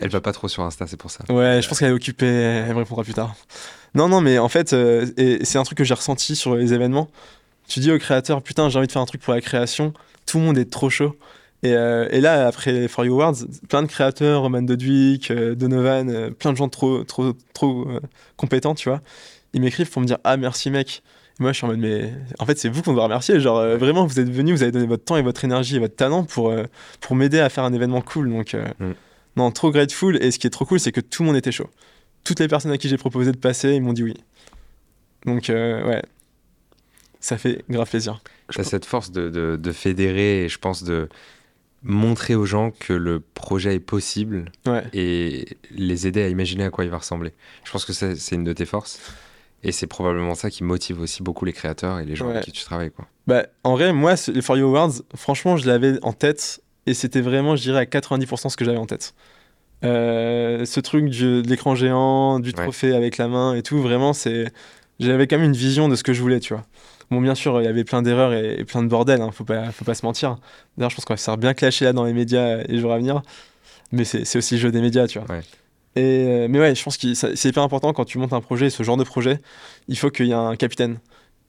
Elle 0.00 0.08
va 0.08 0.20
pas 0.20 0.32
trop 0.32 0.48
sur 0.48 0.62
Insta, 0.62 0.86
c'est 0.86 0.96
pour 0.96 1.10
ça. 1.10 1.24
Ouais, 1.28 1.60
je 1.60 1.68
pense 1.68 1.78
qu'elle 1.78 1.90
est 1.90 1.94
occupée, 1.94 2.26
elle 2.26 2.72
me 2.72 2.78
répondra 2.78 3.04
plus 3.04 3.12
tard. 3.12 3.34
Non, 3.94 4.08
non, 4.08 4.20
mais 4.20 4.38
en 4.38 4.48
fait, 4.48 4.72
euh, 4.72 5.06
c'est 5.42 5.58
un 5.58 5.62
truc 5.62 5.76
que 5.76 5.84
j'ai 5.84 5.94
ressenti 5.94 6.36
sur 6.36 6.54
les 6.54 6.72
événements 6.72 7.10
tu 7.70 7.80
dis 7.80 7.92
au 7.92 7.98
créateur, 7.98 8.42
putain, 8.42 8.68
j'ai 8.68 8.78
envie 8.78 8.88
de 8.88 8.92
faire 8.92 9.00
un 9.00 9.06
truc 9.06 9.22
pour 9.22 9.32
la 9.32 9.40
création, 9.40 9.94
tout 10.26 10.38
le 10.38 10.44
monde 10.44 10.58
est 10.58 10.70
trop 10.70 10.90
chaud. 10.90 11.16
Et, 11.62 11.72
euh, 11.72 12.08
et 12.10 12.20
là, 12.20 12.48
après 12.48 12.72
les 12.72 12.88
For 12.88 13.04
You 13.04 13.14
Awards, 13.14 13.36
plein 13.68 13.82
de 13.82 13.86
créateurs, 13.86 14.42
Roman 14.42 14.62
Dodwick, 14.62 15.30
euh, 15.30 15.54
Donovan, 15.54 16.32
plein 16.34 16.52
de 16.52 16.56
gens 16.56 16.68
trop, 16.68 17.04
trop, 17.04 17.32
trop 17.54 17.86
compétents, 18.36 18.74
tu 18.74 18.88
vois, 18.88 19.00
ils 19.52 19.60
m'écrivent 19.60 19.90
pour 19.90 20.00
me 20.02 20.06
dire 20.06 20.18
Ah, 20.24 20.36
merci 20.36 20.70
mec. 20.70 21.02
Et 21.38 21.42
moi, 21.42 21.52
je 21.52 21.58
suis 21.58 21.64
en 21.64 21.68
mode 21.68 21.78
Mais 21.78 22.12
en 22.38 22.46
fait, 22.46 22.58
c'est 22.58 22.68
vous 22.68 22.82
qu'on 22.82 22.92
doit 22.92 23.04
remercier. 23.04 23.40
Genre, 23.40 23.76
vraiment, 23.76 24.06
vous 24.06 24.20
êtes 24.20 24.30
venu, 24.30 24.52
vous 24.52 24.62
avez 24.62 24.72
donné 24.72 24.86
votre 24.86 25.04
temps 25.04 25.16
et 25.16 25.22
votre 25.22 25.44
énergie 25.44 25.76
et 25.76 25.78
votre 25.78 25.96
talent 25.96 26.24
pour, 26.24 26.54
pour 27.00 27.16
m'aider 27.16 27.40
à 27.40 27.48
faire 27.48 27.64
un 27.64 27.72
événement 27.72 28.00
cool. 28.02 28.30
Donc, 28.30 28.54
mm. 28.54 28.92
non, 29.36 29.50
trop 29.50 29.70
grateful. 29.70 30.22
Et 30.22 30.30
ce 30.30 30.38
qui 30.38 30.46
est 30.46 30.50
trop 30.50 30.64
cool, 30.64 30.80
c'est 30.80 30.92
que 30.92 31.00
tout 31.00 31.22
le 31.22 31.28
monde 31.28 31.36
était 31.36 31.52
chaud. 31.52 31.68
Toutes 32.24 32.40
les 32.40 32.48
personnes 32.48 32.72
à 32.72 32.78
qui 32.78 32.88
j'ai 32.88 32.98
proposé 32.98 33.32
de 33.32 33.38
passer, 33.38 33.74
ils 33.74 33.82
m'ont 33.82 33.92
dit 33.92 34.02
oui. 34.02 34.14
Donc, 35.26 35.46
ouais, 35.48 36.02
ça 37.20 37.36
fait 37.36 37.62
grave 37.68 37.88
plaisir. 37.88 38.20
Tu 38.50 38.60
as 38.60 38.64
cette 38.64 38.86
force 38.86 39.12
de, 39.12 39.28
de, 39.56 39.72
fédérer 39.72 40.44
et 40.44 40.48
je 40.48 40.58
pense 40.58 40.82
de 40.82 41.08
montrer 41.82 42.34
aux 42.34 42.46
gens 42.46 42.72
que 42.72 42.92
le 42.92 43.20
projet 43.20 43.74
est 43.74 43.80
possible 43.80 44.50
et 44.92 45.46
les 45.70 46.06
aider 46.06 46.22
à 46.22 46.28
imaginer 46.28 46.64
à 46.64 46.70
quoi 46.70 46.84
il 46.84 46.90
va 46.90 46.98
ressembler. 46.98 47.32
Je 47.64 47.70
pense 47.70 47.84
que 47.84 47.92
c'est 47.92 48.34
une 48.34 48.44
de 48.44 48.52
tes 48.52 48.66
forces. 48.66 49.00
Et 49.62 49.72
c'est 49.72 49.86
probablement 49.86 50.34
ça 50.34 50.50
qui 50.50 50.64
motive 50.64 51.00
aussi 51.00 51.22
beaucoup 51.22 51.44
les 51.44 51.52
créateurs 51.52 51.98
et 51.98 52.04
les 52.04 52.16
gens 52.16 52.30
avec 52.30 52.44
qui 52.44 52.52
tu 52.52 52.64
travailles. 52.64 52.90
Quoi. 52.90 53.06
Bah, 53.26 53.46
en 53.62 53.74
vrai, 53.74 53.92
moi, 53.92 54.14
les 54.32 54.42
For 54.42 54.56
You 54.56 54.66
Awards, 54.68 55.02
franchement, 55.14 55.56
je 55.56 55.66
l'avais 55.66 55.98
en 56.02 56.12
tête 56.12 56.62
et 56.86 56.94
c'était 56.94 57.20
vraiment, 57.20 57.56
je 57.56 57.62
dirais, 57.62 57.80
à 57.80 57.84
90% 57.84 58.48
ce 58.48 58.56
que 58.56 58.64
j'avais 58.64 58.78
en 58.78 58.86
tête. 58.86 59.14
Euh, 59.84 60.64
ce 60.64 60.80
truc 60.80 61.10
de 61.10 61.42
l'écran 61.46 61.74
géant, 61.74 62.40
du 62.40 62.52
trophée 62.52 62.94
avec 62.94 63.18
la 63.18 63.28
main 63.28 63.54
et 63.54 63.62
tout, 63.62 63.78
vraiment, 63.80 64.12
c'est 64.12 64.52
j'avais 64.98 65.26
quand 65.26 65.36
même 65.36 65.46
une 65.46 65.56
vision 65.56 65.88
de 65.88 65.96
ce 65.96 66.02
que 66.02 66.12
je 66.12 66.20
voulais, 66.20 66.40
tu 66.40 66.54
vois. 66.54 66.64
Bon, 67.10 67.20
bien 67.20 67.34
sûr, 67.34 67.60
il 67.60 67.64
y 67.64 67.68
avait 67.68 67.84
plein 67.84 68.02
d'erreurs 68.02 68.32
et, 68.32 68.64
plein 68.64 68.82
de 68.82 68.88
bordel, 68.88 69.20
hein, 69.20 69.30
faut, 69.32 69.44
pas, 69.44 69.72
faut 69.72 69.84
pas 69.84 69.94
se 69.94 70.06
mentir. 70.06 70.36
D'ailleurs, 70.76 70.90
je 70.90 70.96
pense 70.96 71.04
qu'on 71.04 71.14
va 71.14 71.18
se 71.18 71.24
faire 71.24 71.38
bien 71.38 71.54
clasher 71.54 71.86
là 71.86 71.92
dans 71.92 72.04
les 72.04 72.12
médias 72.12 72.58
les 72.58 72.78
jours 72.78 72.92
à 72.92 72.98
venir. 72.98 73.22
Mais 73.92 74.04
c'est 74.04 74.36
aussi 74.36 74.54
le 74.54 74.60
jeu 74.60 74.70
des 74.70 74.80
médias, 74.80 75.08
tu 75.08 75.18
vois. 75.18 75.26
Et, 75.96 76.26
euh, 76.26 76.46
mais 76.48 76.60
ouais, 76.60 76.74
je 76.74 76.82
pense 76.82 76.96
que 76.96 77.14
c'est 77.14 77.48
hyper 77.48 77.62
important 77.62 77.92
quand 77.92 78.04
tu 78.04 78.18
montes 78.18 78.32
un 78.32 78.40
projet, 78.40 78.70
ce 78.70 78.82
genre 78.82 78.96
de 78.96 79.04
projet, 79.04 79.40
il 79.88 79.98
faut 79.98 80.10
qu'il 80.10 80.26
y 80.26 80.30
ait 80.30 80.34
un 80.34 80.56
capitaine. 80.56 80.98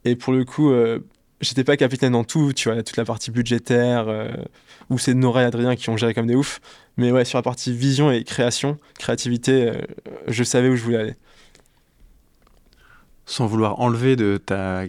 Et 0.03 0.15
pour 0.15 0.33
le 0.33 0.45
coup, 0.45 0.71
euh, 0.71 0.99
j'étais 1.41 1.63
pas 1.63 1.77
capitaine 1.77 2.13
dans 2.13 2.23
tout, 2.23 2.53
tu 2.53 2.71
vois, 2.71 2.81
toute 2.81 2.97
la 2.97 3.05
partie 3.05 3.29
budgétaire, 3.29 4.07
euh, 4.07 4.31
où 4.89 4.97
c'est 4.97 5.13
Nora 5.13 5.43
et 5.43 5.45
Adrien 5.45 5.75
qui 5.75 5.89
ont 5.89 5.97
géré 5.97 6.13
comme 6.13 6.27
des 6.27 6.35
oufs. 6.35 6.59
Mais 6.97 7.11
ouais, 7.11 7.25
sur 7.25 7.37
la 7.37 7.43
partie 7.43 7.71
vision 7.71 8.11
et 8.11 8.23
création, 8.23 8.77
créativité, 8.97 9.71
je 10.27 10.43
savais 10.43 10.69
où 10.69 10.75
je 10.75 10.83
voulais 10.83 10.97
aller. 10.97 11.15
Sans 13.25 13.45
vouloir 13.45 13.79
enlever 13.79 14.15
de 14.15 14.37
ta 14.43 14.85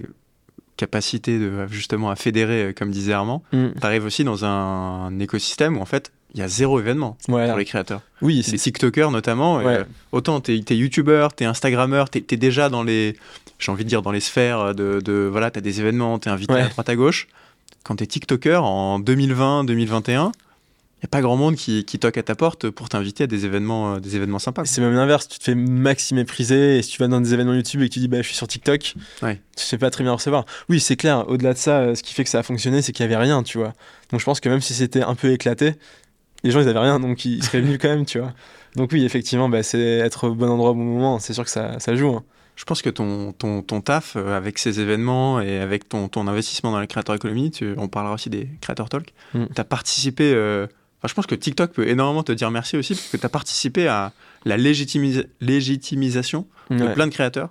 capacité 0.83 1.39
de, 1.39 1.67
justement 1.69 2.11
à 2.11 2.17
fédérer, 2.17 2.65
euh, 2.65 2.73
comme 2.73 2.91
disait 2.91 3.13
Armand, 3.13 3.43
mm. 3.53 3.69
tu 3.81 3.87
arrives 3.87 4.05
aussi 4.05 4.25
dans 4.25 4.45
un, 4.45 5.19
écosystème 5.21 5.77
où 5.77 5.81
en 5.81 5.85
fait 5.85 6.13
il 6.35 6.41
y 6.41 6.43
a 6.43 6.49
zéro 6.49 6.81
événement 6.81 7.17
pour 7.27 7.39
les 7.39 7.65
créateurs. 7.65 8.01
Oui, 8.21 8.45
les 8.51 8.59
TikTokers 8.59 9.11
notamment. 9.11 9.61
Euh, 9.61 9.85
autant 10.13 10.41
tu 10.41 10.53
es, 10.53 10.77
youtubeur, 10.77 11.35
tu 11.35 11.45
es 11.45 11.47
instagrammeur, 11.47 12.11
tu 12.11 12.25
es, 12.29 12.37
déjà 12.37 12.69
dans 12.69 12.83
les, 12.83 13.17
j'ai 13.59 13.71
envie 13.71 13.85
de 13.85 13.89
dire, 13.89 14.03
dans 14.03 14.13
les 14.13 14.21
sphères 14.21 14.75
de, 14.75 15.01
de 15.01 15.29
voilà, 15.31 15.51
tu 15.51 15.59
as 15.59 15.63
des 15.63 15.81
événements, 15.81 16.19
tu 16.19 16.29
es 16.29 16.33
invité 16.33 16.55
à 16.55 16.69
droite 16.69 16.89
à 16.89 16.97
gauche. 16.97 17.29
Quand 17.85 17.97
tu 17.97 18.05
es 18.05 18.07
TikToker 18.07 18.65
en 18.65 18.99
2020, 18.99 19.65
2021, 19.65 20.33
n'y 21.03 21.07
a 21.07 21.09
pas 21.09 21.21
grand 21.21 21.37
monde 21.37 21.57
qui, 21.57 21.85
qui, 21.85 21.99
toque 21.99 22.17
à 22.17 22.23
ta 22.23 22.35
porte 22.37 22.71
pour 22.71 22.89
t'inviter 22.89 23.25
à 23.25 23.27
des 23.27 23.45
événements, 23.45 23.95
euh, 23.95 24.01
des 24.01 24.15
événements 24.17 24.39
sympas. 24.39 24.65
C'est 24.65 24.81
même 24.81 24.95
l'inverse, 24.95 25.27
tu 25.27 25.39
te 25.39 25.45
fais 25.45 25.55
maxi 25.55 26.15
mépriser 26.15 26.79
et 26.79 26.83
si 26.83 26.91
tu 26.93 26.99
vas 26.99 27.09
dans 27.09 27.21
des 27.21 27.35
événements 27.35 27.55
YouTube 27.55 27.83
et 27.83 27.89
que 27.89 27.95
tu 27.95 27.99
dis 27.99 28.09
bah, 28.09 28.19
je 28.19 28.29
suis 28.29 28.37
sur 28.37 28.47
TikTok, 28.47 28.95
ouais. 29.23 29.41
tu 29.57 29.65
fais 29.65 29.79
pas 29.79 29.91
très 29.91 30.05
bien 30.05 30.13
recevoir. 30.13 30.45
Oui, 30.69 30.79
c'est 30.79 30.97
clair, 30.97 31.29
au-delà 31.29 31.55
de 31.55 31.59
ça, 31.59 31.81
euh, 31.81 31.95
ce 31.97 32.03
qui 32.03 32.15
fait 32.15 32.23
que 32.23 32.31
ça 32.31 32.39
a 32.39 32.43
fonctionné, 32.43 32.83
c'est 32.83 32.93
qu'il 32.93 33.03
y 33.03 33.07
avait 33.07 33.17
rien, 33.17 33.43
tu 33.43 33.59
vois. 33.59 33.73
Donc 34.11 34.21
je 34.21 34.25
pense 34.25 34.39
que 34.39 34.49
même 34.49 34.61
si 34.61 34.75
c'était 34.75 35.03
un 35.03 35.17
peu 35.17 35.33
éclaté, 35.33 35.75
les 36.43 36.51
gens 36.51 36.61
ils 36.61 36.69
avaient 36.69 36.79
rien 36.79 37.01
donc 37.01 37.25
ils 37.25 37.43
seraient 37.43 37.61
venus 37.61 37.79
quand 37.83 37.89
même, 37.89 38.05
tu 38.05 38.19
vois. 38.19 38.33
Donc 38.77 38.91
oui, 38.93 39.05
effectivement, 39.05 39.49
bah, 39.49 39.63
c'est 39.63 39.99
être 39.99 40.29
au 40.29 40.35
bon 40.35 40.49
endroit 40.49 40.71
au 40.71 40.75
bon 40.75 40.85
moment, 40.85 41.19
c'est 41.19 41.35
sûr 41.35 41.45
que 41.45 41.51
ça, 41.51 41.79
ça 41.79 41.95
joue. 41.95 42.15
Hein. 42.15 42.25
Je 42.57 42.65
pense 42.65 42.83
que 42.83 42.91
ton, 42.91 43.33
ton, 43.33 43.63
ton, 43.63 43.81
taf 43.81 44.15
euh, 44.17 44.37
avec 44.37 44.59
ces 44.59 44.81
événements 44.81 45.41
et 45.41 45.59
avec 45.59 45.89
ton, 45.89 46.09
ton 46.09 46.27
investissement 46.29 46.71
dans 46.71 46.81
la 46.81 46.87
créateur 46.87 47.15
économie, 47.15 47.51
tu, 47.51 47.75
on 47.77 47.89
parlera 47.89 48.15
aussi 48.15 48.31
des 48.31 48.49
créateurs 48.61 48.89
talk, 48.89 49.13
mm. 49.35 49.47
tu 49.55 49.61
as 49.61 49.65
participé 49.65 50.35
je 51.09 51.15
pense 51.15 51.27
que 51.27 51.35
TikTok 51.35 51.73
peut 51.73 51.89
énormément 51.89 52.23
te 52.23 52.33
dire 52.33 52.51
merci 52.51 52.77
aussi 52.77 52.95
parce 52.95 53.09
que 53.09 53.17
tu 53.17 53.27
as 53.27 53.29
participé 53.29 53.89
à 53.89 54.13
la 54.45 54.57
légitimisation 54.57 56.47
de 56.71 56.93
plein 56.93 57.07
de 57.07 57.13
créateurs. 57.13 57.51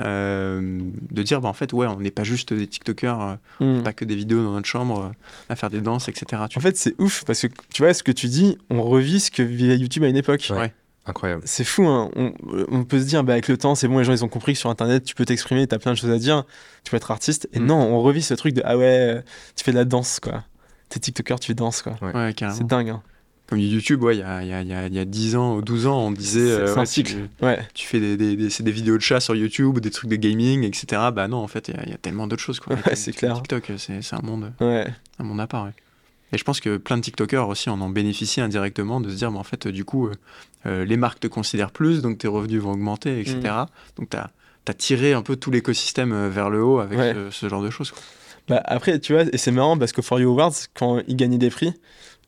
Euh, 0.00 0.80
de 1.10 1.22
dire 1.22 1.40
bah, 1.40 1.48
en 1.48 1.52
fait 1.52 1.72
ouais 1.72 1.86
on 1.86 2.00
n'est 2.00 2.10
pas 2.10 2.24
juste 2.24 2.52
des 2.52 2.66
tiktokers 2.66 3.38
euh, 3.60 3.78
mm. 3.78 3.82
pas 3.82 3.92
que 3.92 4.04
des 4.04 4.14
vidéos 4.14 4.42
dans 4.42 4.52
notre 4.52 4.66
chambre 4.66 5.04
euh, 5.04 5.08
à 5.48 5.56
faire 5.56 5.70
des 5.70 5.80
danses 5.80 6.08
etc 6.08 6.42
en 6.54 6.60
fait 6.60 6.76
c'est 6.76 6.94
ouf 6.98 7.24
parce 7.24 7.40
que 7.40 7.48
tu 7.72 7.82
vois 7.82 7.94
ce 7.94 8.02
que 8.02 8.12
tu 8.12 8.28
dis 8.28 8.58
on 8.68 8.82
revit 8.82 9.20
ce 9.20 9.30
que 9.30 9.42
vivait 9.42 9.76
YouTube 9.76 10.04
à 10.04 10.08
une 10.08 10.16
époque 10.16 10.46
ouais. 10.50 10.72
incroyable 11.06 11.42
c'est 11.44 11.64
fou 11.64 11.86
hein. 11.86 12.10
on, 12.14 12.84
peut 12.84 13.00
se 13.00 13.06
dire 13.06 13.24
bah, 13.24 13.32
avec 13.32 13.48
le 13.48 13.56
temps 13.56 13.74
c'est 13.74 13.88
bon 13.88 13.98
les 13.98 14.04
gens 14.04 14.12
ils 14.12 14.24
ont 14.24 14.28
compris 14.28 14.52
que 14.52 14.58
sur 14.58 14.70
internet 14.70 15.04
tu 15.04 15.14
peux 15.14 15.24
t'exprimer 15.24 15.66
tu 15.66 15.74
as 15.74 15.78
plein 15.78 15.92
de 15.92 15.96
choses 15.96 16.10
à 16.10 16.18
dire 16.18 16.44
tu 16.84 16.90
peux 16.90 16.96
être 16.96 17.10
artiste 17.10 17.48
et 17.52 17.60
mm. 17.60 17.66
non 17.66 17.78
on 17.78 18.02
revit 18.02 18.22
ce 18.22 18.34
truc 18.34 18.54
de 18.54 18.62
ah 18.64 18.76
ouais 18.76 19.22
tu 19.56 19.64
fais 19.64 19.72
de 19.72 19.76
la 19.76 19.84
danse 19.84 20.20
quoi 20.20 20.44
t'es 20.90 21.00
TikToker, 21.00 21.40
tu 21.40 21.54
danses, 21.54 21.82
quoi. 21.82 21.96
Ouais, 22.02 22.34
carrément. 22.34 22.58
C'est 22.58 22.66
dingue. 22.66 22.90
Hein. 22.90 23.02
Comme 23.50 23.58
YouTube, 23.58 24.04
ouais, 24.04 24.16
il 24.16 24.20
y 24.20 24.22
a, 24.22 24.44
y, 24.44 24.52
a, 24.52 24.62
y 24.62 24.98
a 25.00 25.04
10 25.04 25.34
ans 25.34 25.56
ou 25.56 25.60
12 25.60 25.88
ans, 25.88 26.06
on 26.06 26.12
disait. 26.12 26.46
C'est 26.46 26.60
euh, 26.60 26.78
un 26.78 26.84
cycle. 26.84 27.14
Tu, 27.14 27.44
ouais. 27.44 27.58
tu 27.74 27.84
fais 27.84 27.98
des, 27.98 28.16
des, 28.16 28.36
des, 28.36 28.48
des, 28.48 28.70
vidéos 28.70 28.96
de 28.96 29.02
chat 29.02 29.18
sur 29.18 29.34
YouTube, 29.34 29.80
des 29.80 29.90
trucs 29.90 30.08
de 30.08 30.14
gaming, 30.14 30.62
etc. 30.62 31.02
Bah 31.12 31.26
non, 31.26 31.38
en 31.38 31.48
fait, 31.48 31.66
il 31.66 31.90
y, 31.90 31.92
a 31.92 31.98
tellement 31.98 32.28
d'autres 32.28 32.42
choses, 32.42 32.60
quoi. 32.60 32.76
Ouais, 32.86 32.94
c'est 32.94 33.10
clair. 33.10 33.34
TikTok, 33.34 33.72
c'est 33.76 34.14
un 34.14 34.22
monde. 34.22 34.52
Ouais. 34.60 34.86
Un 35.18 35.24
monde 35.24 35.40
à 35.40 35.48
part, 35.48 35.64
ouais. 35.64 35.72
Et 36.32 36.38
je 36.38 36.44
pense 36.44 36.60
que 36.60 36.76
plein 36.76 36.96
de 36.96 37.02
TikTokers 37.02 37.48
aussi 37.48 37.70
en 37.70 37.80
ont 37.80 37.90
bénéficié 37.90 38.40
indirectement 38.40 39.00
de 39.00 39.10
se 39.10 39.16
dire, 39.16 39.32
mais 39.32 39.38
en 39.38 39.44
fait, 39.44 39.66
du 39.66 39.84
coup, 39.84 40.06
euh, 40.06 40.12
euh, 40.66 40.84
les 40.84 40.96
marques 40.96 41.18
te 41.18 41.26
considèrent 41.26 41.72
plus, 41.72 42.02
donc 42.02 42.18
tes 42.18 42.28
revenus 42.28 42.62
vont 42.62 42.70
augmenter, 42.70 43.18
etc. 43.18 43.36
Mm. 43.40 43.66
Donc 43.96 44.10
tu 44.10 44.16
as, 44.16 44.30
as, 44.68 44.74
tiré 44.74 45.12
un 45.12 45.22
peu 45.22 45.34
tout 45.34 45.50
l'écosystème 45.50 46.28
vers 46.28 46.50
le 46.50 46.62
haut 46.62 46.78
avec 46.78 47.00
ce, 47.00 47.30
ce, 47.32 47.48
genre 47.48 47.64
de 47.64 47.70
choses. 47.70 47.90
Quoi. 47.90 48.00
Bah, 48.50 48.62
après, 48.64 48.98
tu 49.00 49.12
vois, 49.12 49.24
et 49.32 49.38
c'est 49.38 49.50
marrant 49.50 49.76
parce 49.76 49.92
que 49.92 50.02
For 50.02 50.20
You 50.20 50.30
Awards, 50.30 50.54
quand 50.74 51.00
ils 51.06 51.16
gagnaient 51.16 51.38
des 51.38 51.50
prix, 51.50 51.72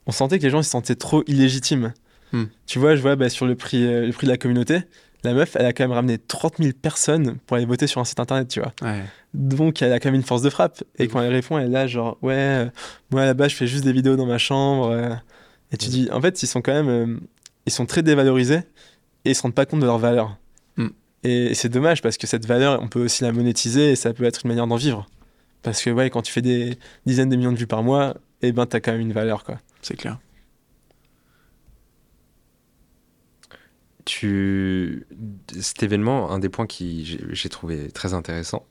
on 0.06 0.12
sentait 0.12 0.38
que 0.38 0.44
les 0.44 0.50
gens 0.50 0.62
se 0.62 0.70
sentaient 0.70 0.94
trop 0.94 1.22
illégitimes. 1.26 1.92
Hmm. 2.32 2.44
Tu 2.66 2.78
vois, 2.78 2.96
je 2.96 3.02
vois 3.02 3.16
bah, 3.16 3.28
sur 3.28 3.46
le 3.46 3.54
prix, 3.54 3.84
euh, 3.84 4.06
le 4.06 4.12
prix 4.12 4.26
de 4.26 4.32
la 4.32 4.38
communauté, 4.38 4.80
la 5.24 5.34
meuf, 5.34 5.56
elle 5.56 5.66
a 5.66 5.72
quand 5.72 5.84
même 5.84 5.92
ramené 5.92 6.18
30 6.18 6.54
000 6.58 6.70
personnes 6.80 7.38
pour 7.46 7.56
aller 7.56 7.66
voter 7.66 7.86
sur 7.86 8.00
un 8.00 8.04
site 8.04 8.18
internet, 8.18 8.48
tu 8.48 8.60
vois. 8.60 8.72
Donc, 9.34 9.80
elle 9.80 9.92
a 9.92 10.00
quand 10.00 10.08
même 10.08 10.16
une 10.16 10.26
force 10.26 10.42
de 10.42 10.50
frappe. 10.50 10.82
Et 10.98 11.08
quand 11.08 11.22
elle 11.22 11.32
répond, 11.32 11.58
elle 11.58 11.66
est 11.66 11.70
là, 11.70 11.86
genre, 11.86 12.18
ouais, 12.22 12.34
euh, 12.34 12.66
moi 13.10 13.24
là-bas, 13.24 13.48
je 13.48 13.54
fais 13.54 13.66
juste 13.66 13.84
des 13.84 13.92
vidéos 13.92 14.16
dans 14.16 14.26
ma 14.26 14.38
chambre. 14.38 14.90
Euh. 14.90 15.14
et 15.70 15.76
tu 15.76 15.88
dis, 15.88 16.08
en 16.12 16.20
fait, 16.20 16.42
ils 16.42 16.46
sont 16.46 16.60
quand 16.60 16.72
même. 16.72 17.20
ils 17.66 17.72
sont 17.72 17.86
très 17.86 18.02
dévalorisés 18.02 18.62
et 19.24 19.30
ils 19.30 19.34
se 19.34 19.42
rendent 19.42 19.54
pas 19.54 19.66
compte 19.66 19.80
de 19.80 19.86
leur 19.86 19.98
valeur. 19.98 20.36
Hmm. 20.76 20.88
Et, 21.22 21.54
c'est 21.54 21.68
dommage 21.68 22.02
parce 22.02 22.16
que 22.16 22.26
cette 22.26 22.46
valeur, 22.46 22.82
on 22.82 22.88
peut 22.88 23.04
aussi 23.04 23.22
la 23.22 23.32
monétiser 23.32 23.92
et 23.92 23.96
ça 23.96 24.12
peut 24.12 24.24
être 24.24 24.40
une 24.44 24.48
manière 24.48 24.66
d'en 24.66 24.76
vivre. 24.76 25.08
Parce 25.62 25.82
que, 25.82 25.90
ouais, 25.90 26.10
quand 26.10 26.22
tu 26.22 26.32
fais 26.32 26.42
des 26.42 26.76
dizaines 27.06 27.28
de 27.28 27.36
millions 27.36 27.52
de 27.52 27.58
vues 27.58 27.68
par 27.68 27.84
mois, 27.84 28.16
eh 28.42 28.50
ben, 28.50 28.66
t'as 28.66 28.80
quand 28.80 28.90
même 28.90 29.00
une 29.00 29.12
valeur, 29.12 29.44
quoi. 29.44 29.58
C'est 29.82 29.96
clair. 29.96 30.18
tu... 34.04 35.06
Cet 35.60 35.82
événement, 35.82 36.30
un 36.30 36.38
des 36.38 36.48
points 36.48 36.66
qui 36.66 37.18
j'ai 37.30 37.48
trouvé 37.48 37.90
très 37.90 38.14
intéressant, 38.14 38.66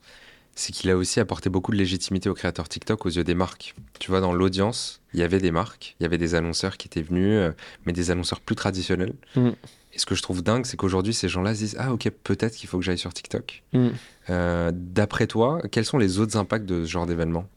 c'est 0.56 0.74
qu'il 0.74 0.90
a 0.90 0.98
aussi 0.98 1.20
apporté 1.20 1.50
beaucoup 1.50 1.72
de 1.72 1.78
légitimité 1.78 2.30
aux 2.30 2.34
créateurs 2.34 2.68
TikTok 2.68 3.06
aux 3.06 3.10
yeux 3.10 3.24
des 3.24 3.36
marques. 3.36 3.74
Tu 4.00 4.12
vois, 4.12 4.20
dans 4.20 4.34
l'audience, 4.34 5.02
il 5.14 5.20
y 5.20 5.24
avait 5.24 5.40
des 5.40 5.52
marques, 5.52 5.96
il 6.00 6.04
y 6.04 6.06
avait 6.06 6.18
des 6.18 6.36
annonceurs 6.36 6.78
qui 6.78 6.88
étaient 6.88 7.02
venus, 7.02 7.38
euh, 7.38 7.52
mais 7.86 7.94
des 7.94 8.12
annonceurs 8.12 8.42
plus 8.42 8.56
traditionnels. 8.56 9.14
Mm. 9.36 9.50
Et 9.94 10.00
ce 10.00 10.06
que 10.06 10.16
je 10.16 10.22
trouve 10.22 10.42
dingue, 10.42 10.66
c'est 10.66 10.78
qu'aujourd'hui, 10.78 11.14
ces 11.14 11.30
gens-là 11.30 11.54
se 11.54 11.60
disent 11.60 11.76
Ah, 11.80 11.94
ok, 11.94 12.10
peut-être 12.24 12.56
qu'il 12.56 12.70
faut 12.70 12.78
que 12.80 12.84
j'aille 12.84 12.98
sur 12.98 13.14
TikTok. 13.14 13.64
Mm. 13.74 13.88
Euh, 14.30 14.72
d'après 14.74 15.28
toi, 15.28 15.62
quels 15.72 15.86
sont 15.86 15.98
les 15.98 16.20
autres 16.20 16.38
impacts 16.38 16.66
de 16.66 16.86
ce 16.86 16.90
genre 16.90 17.06
d'événement 17.06 17.48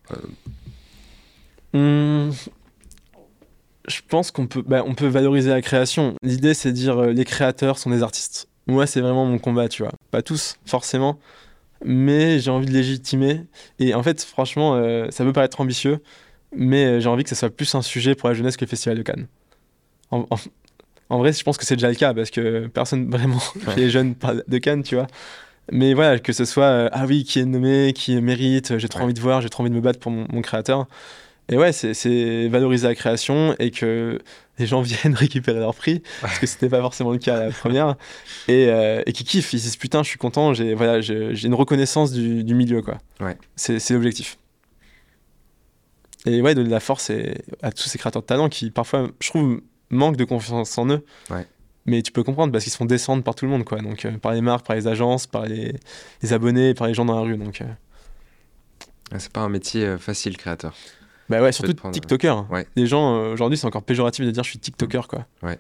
euh, 1.75 2.31
mm 2.31 2.33
je 3.89 4.01
pense 4.07 4.31
qu'on 4.31 4.47
peut, 4.47 4.63
bah, 4.67 4.83
on 4.87 4.95
peut 4.95 5.07
valoriser 5.07 5.51
la 5.51 5.63
création. 5.63 6.15
L'idée, 6.23 6.55
c'est 6.55 6.71
de 6.71 6.77
dire 6.77 6.99
euh, 6.99 7.13
les 7.13 7.25
créateurs 7.25 7.79
sont 7.79 7.91
des 7.91 8.03
artistes. 8.03 8.49
Moi, 8.67 8.87
c'est 8.87 9.01
vraiment 9.01 9.27
mon 9.27 9.39
combat, 9.39 9.69
tu 9.69 9.83
vois. 9.83 9.93
Pas 10.11 10.23
tous, 10.23 10.57
forcément, 10.65 11.19
mais 11.85 12.39
j'ai 12.39 12.51
envie 12.51 12.67
de 12.67 12.73
légitimer. 12.73 13.43
Et 13.79 13.95
en 13.95 14.03
fait, 14.03 14.23
franchement, 14.23 14.75
euh, 14.75 15.07
ça 15.11 15.25
peut 15.25 15.35
paraître 15.35 15.61
ambitieux, 15.61 15.99
mais 16.57 16.85
euh, 16.85 17.01
j'ai 17.01 17.09
envie 17.09 17.25
que 17.25 17.29
ce 17.29 17.35
soit 17.35 17.51
plus 17.51 17.75
un 17.75 17.83
sujet 17.83 18.15
pour 18.15 18.29
la 18.29 18.35
jeunesse 18.35 18.57
que 18.57 18.65
le 18.65 18.71
Festival 18.71 18.97
de 18.97 19.03
Cannes. 19.03 19.27
En, 20.11 21.19
vrai, 21.19 21.33
je 21.33 21.43
pense 21.43 21.59
que 21.59 21.67
c'est 21.67 21.77
déjà 21.77 21.89
le 21.89 21.97
cas, 21.97 22.15
parce 22.15 22.31
que 22.31 22.69
personne 22.69 23.11
vraiment 23.11 23.41
qui 23.75 23.83
est 23.83 23.91
jeune 23.91 24.15
parle 24.15 24.45
de 24.49 24.59
Cannes, 24.59 24.83
tu 24.83 24.95
vois. 24.95 25.09
Mais 25.73 25.95
voilà, 25.95 26.19
que 26.19 26.33
ce 26.33 26.45
soit, 26.45 26.89
ah 26.93 27.07
oui, 27.07 27.25
qui 27.25 27.41
est 27.41 27.45
nommé, 27.45 27.93
qui 27.95 28.21
mérite, 28.21 28.79
j'ai 28.79 28.89
trop 28.89 29.01
envie 29.01 29.15
de 29.15 29.21
voir, 29.21 29.41
j'ai 29.41 29.49
trop 29.49 29.63
envie 29.63 29.71
de 29.71 29.77
me 29.77 29.81
battre 29.81 29.99
pour 29.99 30.13
mon 30.13 30.43
créateur. 30.43 30.87
Et 31.51 31.59
ouais, 31.59 31.73
c'est 31.73 32.49
valoriser 32.49 32.89
la 32.89 32.95
création 32.95 33.55
et 33.59 33.71
que 33.71 34.19
les 34.59 34.67
gens 34.67 34.81
viennent 34.83 35.15
récupérer 35.15 35.59
leur 35.59 35.75
prix, 35.75 36.03
parce 36.21 36.39
que 36.39 36.47
c'était 36.47 36.69
pas 36.69 36.81
forcément 36.81 37.13
le 37.13 37.19
cas 37.19 37.37
à 37.37 37.45
la 37.47 37.51
première, 37.51 37.97
et, 38.49 38.69
euh, 38.69 39.03
et 39.07 39.13
qui 39.13 39.25
kiffent, 39.25 39.53
ils 39.53 39.61
disent 39.61 39.77
putain, 39.77 40.03
je 40.03 40.09
suis 40.09 40.19
content, 40.19 40.55
j'ai 40.55 40.75
voilà, 40.75 41.01
une 41.01 41.55
reconnaissance 41.55 42.13
du, 42.13 42.45
du, 42.45 42.55
milieu, 42.55 42.83
quoi. 42.83 42.99
Ouais. 43.21 43.37
C'est 43.57 43.91
l'objectif. 43.91 44.39
Et 46.27 46.41
ouais, 46.41 46.55
donner 46.55 46.69
de 46.69 46.73
la 46.73 46.81
force 46.81 47.11
à 47.63 47.71
tous 47.73 47.85
ces 47.85 47.99
créateurs 47.99 48.23
de 48.23 48.27
talent 48.27 48.49
qui, 48.49 48.71
parfois, 48.71 49.11
je 49.21 49.29
trouve, 49.29 49.61
manquent 49.91 50.17
de 50.17 50.25
confiance 50.25 50.79
en 50.79 50.89
eux. 50.89 51.05
Ouais. 51.29 51.47
Mais 51.85 52.01
tu 52.01 52.13
peux 52.13 52.23
comprendre 52.23 52.51
parce 52.51 52.65
qu'ils 52.65 52.73
se 52.73 52.79
font 52.79 52.87
descendre 52.87 53.23
par 53.23 53.35
tout 53.35 53.45
le 53.45 53.51
monde, 53.51 53.65
quoi. 53.65 53.79
Donc, 53.83 54.07
euh, 54.07 54.17
par 54.17 54.33
les 54.33 54.41
marques, 54.41 54.67
par 54.67 54.75
les 54.75 54.87
agences, 54.87 55.27
par 55.27 55.45
les, 55.45 55.77
les, 56.23 56.33
abonnés, 56.33 56.73
par 56.73 56.87
les 56.87 56.95
gens 56.95 57.05
dans 57.05 57.15
la 57.15 57.21
rue. 57.21 57.37
Donc, 57.37 57.61
euh. 57.61 59.19
c'est 59.19 59.31
pas 59.31 59.43
un 59.43 59.51
métier 59.51 59.99
facile, 59.99 60.39
créateur. 60.39 60.75
Bah 61.29 61.43
ouais, 61.43 61.53
surtout 61.53 61.91
TikToker. 61.91 62.47
Les 62.77 62.87
gens, 62.87 63.17
euh, 63.17 63.33
aujourd'hui, 63.33 63.57
c'est 63.57 63.67
encore 63.67 63.83
péjoratif 63.83 64.25
de 64.25 64.31
dire 64.31 64.45
je 64.45 64.51
suis 64.51 64.59
TikToker, 64.59 65.09
quoi. 65.09 65.27
Ouais. 65.43 65.59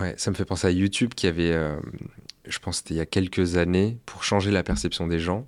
Ouais, 0.00 0.14
ça 0.16 0.30
me 0.30 0.36
fait 0.36 0.44
penser 0.44 0.66
à 0.66 0.70
YouTube 0.70 1.14
qui 1.14 1.26
avait, 1.26 1.52
euh, 1.52 1.76
je 2.46 2.58
pense 2.58 2.78
c'était 2.78 2.94
il 2.94 2.96
y 2.96 3.00
a 3.00 3.06
quelques 3.06 3.56
années, 3.56 3.98
pour 4.06 4.24
changer 4.24 4.50
la 4.50 4.62
perception 4.62 5.06
des 5.06 5.20
gens, 5.20 5.46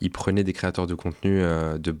ils 0.00 0.10
prenaient 0.10 0.42
des 0.42 0.52
créateurs 0.52 0.86
de 0.86 0.94
contenu 0.94 1.40
euh, 1.40 1.78
de 1.78 1.96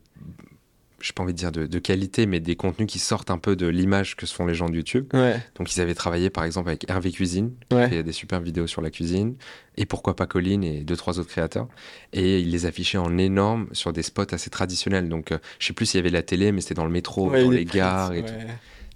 je 1.04 1.12
pas 1.12 1.22
envie 1.22 1.34
de 1.34 1.38
dire 1.38 1.52
de, 1.52 1.78
qualité, 1.78 2.24
mais 2.24 2.40
des 2.40 2.56
contenus 2.56 2.88
qui 2.88 2.98
sortent 2.98 3.30
un 3.30 3.36
peu 3.36 3.56
de 3.56 3.66
l'image 3.66 4.16
que 4.16 4.24
se 4.24 4.34
font 4.34 4.46
les 4.46 4.54
gens 4.54 4.70
de 4.70 4.76
YouTube. 4.76 5.12
Donc 5.54 5.76
ils 5.76 5.80
avaient 5.82 5.94
travaillé 5.94 6.30
par 6.30 6.44
exemple 6.44 6.70
avec 6.70 6.88
Hervé 6.88 7.12
Cuisine, 7.12 7.52
qui 7.68 7.76
fait 7.76 8.02
des 8.02 8.12
super 8.12 8.40
vidéos 8.40 8.66
sur 8.66 8.80
la 8.80 8.90
cuisine, 8.90 9.34
et 9.76 9.84
pourquoi 9.84 10.16
pas 10.16 10.26
Colline 10.26 10.64
et 10.64 10.80
deux, 10.80 10.96
trois 10.96 11.18
autres 11.18 11.28
créateurs. 11.28 11.68
Et 12.14 12.40
ils 12.40 12.50
les 12.50 12.64
affichaient 12.64 12.96
en 12.96 13.18
énorme 13.18 13.66
sur 13.72 13.92
des 13.92 14.02
spots 14.02 14.32
assez 14.32 14.48
traditionnels. 14.48 15.10
Donc 15.10 15.32
euh, 15.32 15.38
je 15.58 15.66
sais 15.66 15.72
plus 15.74 15.84
s'il 15.84 15.98
y 15.98 16.00
avait 16.00 16.08
la 16.08 16.22
télé, 16.22 16.52
mais 16.52 16.62
c'était 16.62 16.74
dans 16.74 16.86
le 16.86 16.90
métro, 16.90 17.30
dans 17.30 17.50
les 17.50 17.66
gares 17.66 18.14
et 18.14 18.24
tout. 18.24 18.32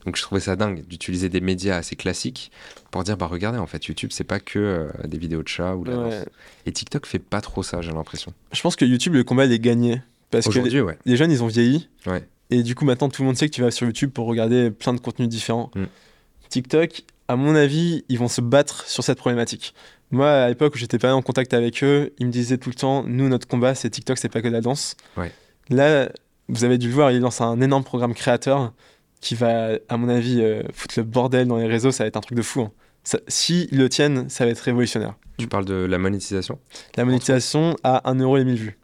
Donc 0.06 0.16
je 0.16 0.22
trouvais 0.22 0.40
ça 0.40 0.56
dingue 0.56 0.86
d'utiliser 0.86 1.28
des 1.28 1.42
médias 1.42 1.76
assez 1.76 1.94
classiques 1.94 2.50
pour 2.90 3.04
dire 3.04 3.18
bah 3.18 3.26
regardez 3.26 3.58
en 3.58 3.66
fait 3.66 3.84
YouTube 3.84 4.10
c'est 4.14 4.24
pas 4.24 4.40
que 4.40 4.58
euh, 4.58 4.88
des 5.06 5.18
vidéos 5.18 5.42
de 5.42 5.48
chats 5.48 5.76
ou 5.76 5.84
de 5.84 5.90
la 5.90 6.24
Et 6.64 6.72
TikTok 6.72 7.04
fait 7.04 7.18
pas 7.18 7.42
trop 7.42 7.62
ça 7.62 7.82
j'ai 7.82 7.92
l'impression. 7.92 8.32
Je 8.52 8.62
pense 8.62 8.76
que 8.76 8.86
YouTube 8.86 9.12
le 9.12 9.24
combat 9.24 9.44
il 9.44 9.52
est 9.52 9.58
gagné 9.58 10.00
parce 10.30 10.48
que 10.48 10.58
les, 10.58 11.16
jeunes, 11.16 11.30
ils 11.30 11.42
ont 11.42 11.46
vieilli. 11.46 11.88
Et 12.50 12.62
du 12.62 12.74
coup, 12.74 12.84
maintenant, 12.84 13.08
tout 13.08 13.22
le 13.22 13.26
monde 13.26 13.36
sait 13.36 13.48
que 13.48 13.54
tu 13.54 13.62
vas 13.62 13.70
sur 13.70 13.86
YouTube 13.86 14.10
pour 14.10 14.26
regarder 14.26 14.70
plein 14.70 14.94
de 14.94 15.00
contenus 15.00 15.28
différents. 15.28 15.70
Mm. 15.74 15.84
TikTok, 16.48 17.02
à 17.28 17.36
mon 17.36 17.54
avis, 17.54 18.04
ils 18.08 18.18
vont 18.18 18.28
se 18.28 18.40
battre 18.40 18.86
sur 18.86 19.04
cette 19.04 19.18
problématique. 19.18 19.74
Moi, 20.10 20.30
à 20.30 20.48
l'époque 20.48 20.74
où 20.74 20.78
j'étais 20.78 20.98
pas 20.98 21.14
en 21.14 21.20
contact 21.20 21.52
avec 21.52 21.84
eux, 21.84 22.14
ils 22.18 22.26
me 22.26 22.32
disaient 22.32 22.56
tout 22.56 22.70
le 22.70 22.74
temps 22.74 23.04
nous, 23.06 23.28
notre 23.28 23.46
combat, 23.46 23.74
c'est 23.74 23.90
TikTok, 23.90 24.16
c'est 24.16 24.30
pas 24.30 24.40
que 24.40 24.48
de 24.48 24.52
la 24.52 24.62
danse. 24.62 24.96
Là, 25.68 26.08
vous 26.48 26.64
avez 26.64 26.78
dû 26.78 26.88
le 26.88 26.94
voir, 26.94 27.10
ils 27.10 27.20
lancent 27.20 27.42
un 27.42 27.60
énorme 27.60 27.84
programme 27.84 28.14
créateur 28.14 28.72
qui 29.20 29.34
va, 29.34 29.72
à 29.88 29.96
mon 29.98 30.08
avis, 30.08 30.40
euh, 30.40 30.62
foutre 30.72 30.94
le 30.98 31.04
bordel 31.04 31.46
dans 31.46 31.58
les 31.58 31.66
réseaux. 31.66 31.90
Ça 31.90 32.04
va 32.04 32.08
être 32.08 32.16
un 32.16 32.20
truc 32.20 32.38
de 32.38 32.42
fou. 32.42 32.62
Hein. 32.62 32.72
S'ils 33.26 33.68
le 33.72 33.88
tiennent, 33.88 34.28
ça 34.28 34.44
va 34.44 34.50
être 34.50 34.60
révolutionnaire. 34.60 35.14
Tu 35.38 35.46
parles 35.46 35.64
de 35.64 35.74
la 35.74 35.98
monétisation? 35.98 36.58
La 36.96 37.04
monétisation 37.04 37.76
à 37.82 38.08
1 38.10 38.14
euro 38.20 38.38
et 38.38 38.44
1000 38.44 38.54
vues. 38.56 38.78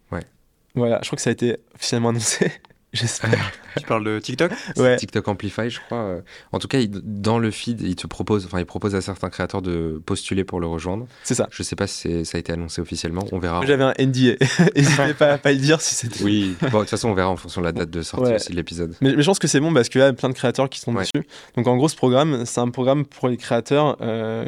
Voilà, 0.74 0.98
je 1.02 1.08
crois 1.08 1.16
que 1.16 1.22
ça 1.22 1.30
a 1.30 1.32
été 1.32 1.58
officiellement 1.74 2.08
annoncé. 2.10 2.50
J'espère. 2.94 3.52
tu 3.76 3.84
parles 3.84 4.04
de 4.04 4.20
TikTok 4.20 4.52
ouais. 4.76 4.96
TikTok 4.96 5.26
Amplify, 5.26 5.68
je 5.68 5.80
crois. 5.80 5.98
Euh. 5.98 6.20
En 6.52 6.60
tout 6.60 6.68
cas, 6.68 6.78
dans 6.88 7.40
le 7.40 7.50
feed, 7.50 7.80
il 7.80 7.96
te 7.96 8.06
propose, 8.06 8.46
enfin, 8.46 8.60
il 8.60 8.66
propose 8.66 8.94
à 8.94 9.00
certains 9.00 9.30
créateurs 9.30 9.62
de 9.62 10.00
postuler 10.06 10.44
pour 10.44 10.60
le 10.60 10.68
rejoindre. 10.68 11.06
C'est 11.24 11.34
ça. 11.34 11.48
Je 11.50 11.62
sais 11.64 11.74
pas 11.74 11.88
si 11.88 12.24
ça 12.24 12.38
a 12.38 12.40
été 12.40 12.52
annoncé 12.52 12.80
officiellement. 12.80 13.26
On 13.32 13.38
verra. 13.40 13.66
J'avais 13.66 13.82
un 13.82 13.94
NDA. 13.98 14.36
N'hésitez 14.76 15.14
pas 15.14 15.32
à 15.32 15.38
pas 15.38 15.52
le 15.52 15.58
dire 15.58 15.80
si 15.80 15.96
c'était. 15.96 16.22
Oui. 16.22 16.56
Bon, 16.60 16.78
de 16.78 16.82
toute 16.82 16.90
façon, 16.90 17.08
on 17.08 17.14
verra 17.14 17.30
en 17.30 17.36
fonction 17.36 17.60
de 17.60 17.66
la 17.66 17.72
date 17.72 17.90
de 17.90 18.02
sortie 18.02 18.32
aussi 18.32 18.52
de 18.52 18.56
l'épisode. 18.56 18.94
Mais, 19.00 19.10
je 19.18 19.26
pense 19.26 19.40
que 19.40 19.48
c'est 19.48 19.60
bon 19.60 19.74
parce 19.74 19.88
qu'il 19.88 20.00
y 20.00 20.04
a 20.04 20.12
plein 20.12 20.28
de 20.28 20.34
créateurs 20.34 20.70
qui 20.70 20.78
sont 20.78 20.92
dessus. 20.92 21.26
Donc, 21.56 21.66
en 21.66 21.76
gros, 21.76 21.88
ce 21.88 21.96
programme, 21.96 22.46
c'est 22.46 22.60
un 22.60 22.70
programme 22.70 23.04
pour 23.04 23.28
les 23.28 23.36
créateurs. 23.36 23.96
Euh, 24.00 24.46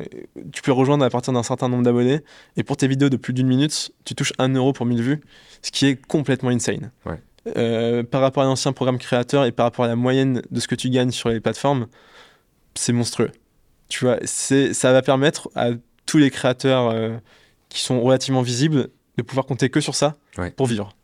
tu 0.53 0.63
peux 0.63 0.73
rejoindre 0.73 1.05
à 1.05 1.11
partir 1.11 1.33
d'un 1.33 1.43
certain 1.43 1.69
nombre 1.69 1.83
d'abonnés. 1.83 2.21
Et 2.57 2.63
pour 2.63 2.77
tes 2.77 2.87
vidéos 2.87 3.09
de 3.09 3.17
plus 3.17 3.33
d'une 3.33 3.49
minute, 3.49 3.91
tu 4.05 4.15
touches 4.15 4.33
1 4.39 4.55
euro 4.55 4.73
pour 4.73 4.87
1000 4.87 5.03
vues, 5.03 5.21
ce 5.63 5.73
qui 5.73 5.87
est 5.87 5.97
complètement 6.07 6.51
insane. 6.51 6.93
Ouais. 7.05 7.21
Euh, 7.57 8.03
par 8.03 8.21
rapport 8.23 8.43
à 8.43 8.47
l'ancien 8.47 8.73
programme 8.73 8.99
créateur 8.99 9.45
et 9.45 9.53
par 9.53 9.67
rapport 9.67 9.85
à 9.85 9.89
la 9.89 9.97
moyenne 9.97 10.43
de 10.51 10.61
ce 10.61 10.67
que 10.67 10.75
tu 10.75 10.91
gagnes 10.91 11.13
sur 11.13 11.29
les 11.29 11.41
plateformes, 11.41 11.87
c'est 12.75 12.93
monstrueux. 12.93 13.31
Tu 13.89 14.05
vois, 14.05 14.19
ça 14.25 14.93
va 14.93 15.03
permettre 15.03 15.49
à 15.55 15.71
tous 16.07 16.19
les 16.19 16.31
créateurs 16.31 16.91
euh, 16.91 17.17
qui 17.69 17.81
sont 17.81 18.01
relativement 18.01 18.43
visibles 18.43 18.89
de 19.17 19.23
pouvoir 19.23 19.47
compter 19.47 19.71
que 19.71 19.81
sur 19.81 19.95
ça 19.95 20.17
pour 20.57 20.67
vivre. 20.67 20.97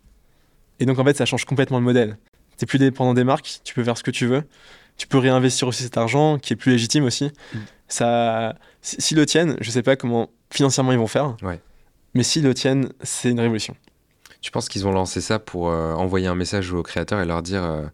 Et 0.80 0.86
donc 0.86 0.98
en 0.98 1.04
fait, 1.04 1.16
ça 1.16 1.26
change 1.26 1.44
complètement 1.44 1.78
le 1.78 1.84
modèle. 1.84 2.18
Tu 2.58 2.66
plus 2.66 2.78
dépendant 2.78 3.14
des 3.14 3.24
marques, 3.24 3.60
tu 3.64 3.74
peux 3.74 3.84
faire 3.84 3.96
ce 3.96 4.02
que 4.02 4.10
tu 4.10 4.26
veux. 4.26 4.42
Tu 4.96 5.06
peux 5.06 5.18
réinvestir 5.18 5.68
aussi 5.68 5.82
cet 5.84 5.96
argent 5.96 6.38
qui 6.38 6.52
est 6.52 6.56
plus 6.56 6.72
légitime 6.72 7.04
aussi. 7.04 7.30
Mm. 7.54 7.58
Ça, 7.88 8.56
s'ils 8.82 9.16
le 9.16 9.26
tiennent, 9.26 9.56
je 9.60 9.70
sais 9.70 9.82
pas 9.82 9.96
comment 9.96 10.30
financièrement 10.50 10.92
ils 10.92 10.98
vont 10.98 11.06
faire. 11.06 11.36
Mais 12.14 12.22
s'ils 12.22 12.42
le 12.42 12.54
tiennent, 12.54 12.92
c'est 13.02 13.30
une 13.30 13.40
révolution. 13.40 13.74
Tu 14.42 14.50
penses 14.50 14.68
qu'ils 14.68 14.86
ont 14.88 14.92
lancé 14.92 15.20
ça 15.20 15.38
pour 15.38 15.70
euh, 15.70 15.94
envoyer 15.94 16.26
un 16.26 16.34
message 16.34 16.72
aux 16.72 16.82
créateurs 16.82 17.20
et 17.20 17.24
leur 17.24 17.42
dire 17.42 17.62
euh, 17.62 17.84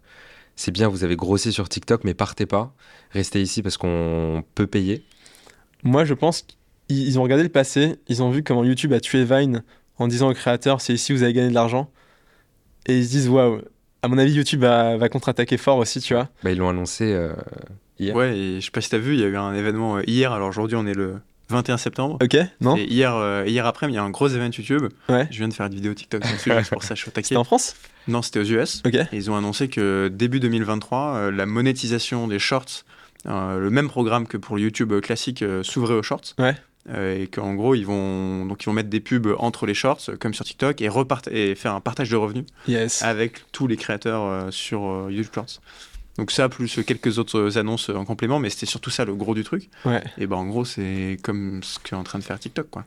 c'est 0.55 0.71
bien, 0.71 0.87
vous 0.87 1.03
avez 1.03 1.15
grossi 1.15 1.53
sur 1.53 1.69
TikTok, 1.69 2.03
mais 2.03 2.15
partez 2.15 2.47
pas, 2.47 2.73
restez 3.11 3.39
ici 3.41 3.61
parce 3.61 3.77
qu'on 3.77 4.43
peut 4.55 4.65
payer 4.65 5.05
Moi, 5.83 6.05
je 6.05 6.15
pense 6.15 6.45
qu'ils 6.87 7.19
ont 7.19 7.23
regardé 7.23 7.43
le 7.43 7.49
passé, 7.49 7.97
ils 8.07 8.23
ont 8.23 8.31
vu 8.31 8.43
comment 8.43 8.63
YouTube 8.63 8.91
a 8.93 8.99
tué 8.99 9.23
Vine 9.23 9.63
en 9.99 10.07
disant 10.07 10.29
aux 10.29 10.33
créateurs 10.33 10.81
c'est 10.81 10.93
ici, 10.93 11.13
vous 11.13 11.21
avez 11.21 11.33
gagné 11.33 11.49
de 11.49 11.53
l'argent. 11.53 11.91
Et 12.87 12.97
ils 12.97 13.05
se 13.05 13.11
disent 13.11 13.29
waouh, 13.29 13.61
à 14.01 14.07
mon 14.07 14.17
avis, 14.17 14.33
YouTube 14.33 14.61
va, 14.61 15.07
contre-attaquer 15.07 15.57
fort 15.57 15.77
aussi, 15.77 16.01
tu 16.01 16.15
vois. 16.15 16.29
Bah, 16.43 16.51
ils 16.51 16.57
l'ont 16.57 16.69
annoncé 16.69 17.13
euh, 17.13 17.33
hier. 17.99 18.15
Ouais, 18.15 18.35
et 18.35 18.59
je 18.59 18.65
sais 18.65 18.71
pas 18.71 18.81
si 18.81 18.89
t'as 18.89 18.97
vu, 18.97 19.13
il 19.13 19.19
y 19.19 19.23
a 19.23 19.27
eu 19.27 19.37
un 19.37 19.53
événement 19.53 19.99
hier, 19.99 20.31
alors 20.33 20.49
aujourd'hui 20.49 20.77
on 20.77 20.87
est 20.87 20.95
le 20.95 21.17
21 21.49 21.77
septembre. 21.77 22.17
Ok, 22.21 22.37
non 22.61 22.77
Et 22.77 22.83
hier, 22.83 23.15
euh, 23.15 23.43
hier 23.47 23.65
après, 23.65 23.87
il 23.87 23.93
y 23.93 23.97
a 23.97 24.03
un 24.03 24.09
gros 24.09 24.27
événement 24.27 24.51
YouTube. 24.55 24.87
Ouais. 25.09 25.27
Je 25.31 25.37
viens 25.37 25.47
de 25.47 25.53
faire 25.53 25.65
une 25.65 25.73
vidéo 25.73 25.93
TikTok 25.93 26.21
dessus, 26.21 26.51
juste 26.57 26.69
pour 26.71 26.83
ça, 26.83 26.95
je 26.95 27.01
suis 27.01 27.11
C'était 27.13 27.35
en 27.35 27.43
France 27.43 27.75
Non, 28.07 28.21
c'était 28.21 28.39
aux 28.39 28.43
US. 28.43 28.81
Ok. 28.85 28.95
ils 29.11 29.31
ont 29.31 29.35
annoncé 29.35 29.67
que 29.67 30.09
début 30.13 30.39
2023, 30.39 31.15
euh, 31.15 31.31
la 31.31 31.45
monétisation 31.45 32.27
des 32.27 32.39
shorts, 32.39 32.85
euh, 33.25 33.59
le 33.59 33.69
même 33.69 33.89
programme 33.89 34.27
que 34.27 34.37
pour 34.37 34.57
le 34.57 34.61
YouTube 34.63 34.99
classique, 35.01 35.43
s'ouvrait 35.63 35.95
aux 35.95 36.03
shorts. 36.03 36.35
Ouais. 36.37 36.55
et 36.95 37.27
qu'en 37.27 37.55
gros, 37.55 37.75
ils 37.75 37.85
vont, 37.85 38.45
donc, 38.45 38.63
ils 38.63 38.65
vont 38.67 38.73
mettre 38.73 38.89
des 38.89 38.99
pubs 38.99 39.35
entre 39.39 39.65
les 39.65 39.73
shorts, 39.73 40.11
comme 40.19 40.33
sur 40.33 40.45
TikTok, 40.45 40.81
et, 40.81 40.89
et 41.31 41.55
faire 41.55 41.73
un 41.73 41.81
partage 41.81 42.09
de 42.09 42.15
revenus 42.15 42.45
yes. 42.67 43.01
avec 43.01 43.51
tous 43.51 43.67
les 43.67 43.77
créateurs 43.77 44.53
sur 44.53 45.09
YouTube 45.09 45.33
Shorts. 45.33 45.59
Donc 46.19 46.31
ça, 46.31 46.49
plus 46.49 46.83
quelques 46.85 47.17
autres 47.17 47.57
annonces 47.57 47.89
en 47.89 48.05
complément, 48.05 48.39
mais 48.39 48.49
c'était 48.49 48.65
surtout 48.65 48.89
ça 48.89 49.05
le 49.05 49.15
gros 49.15 49.33
du 49.33 49.43
truc. 49.43 49.69
Ouais. 49.85 50.03
Et 50.17 50.27
ben 50.27 50.35
en 50.35 50.45
gros, 50.45 50.65
c'est 50.65 51.17
comme 51.23 51.61
ce 51.63 51.79
qu'est 51.79 51.95
en 51.95 52.03
train 52.03 52.19
de 52.19 52.23
faire 52.23 52.39
TikTok, 52.39 52.69
quoi. 52.69 52.85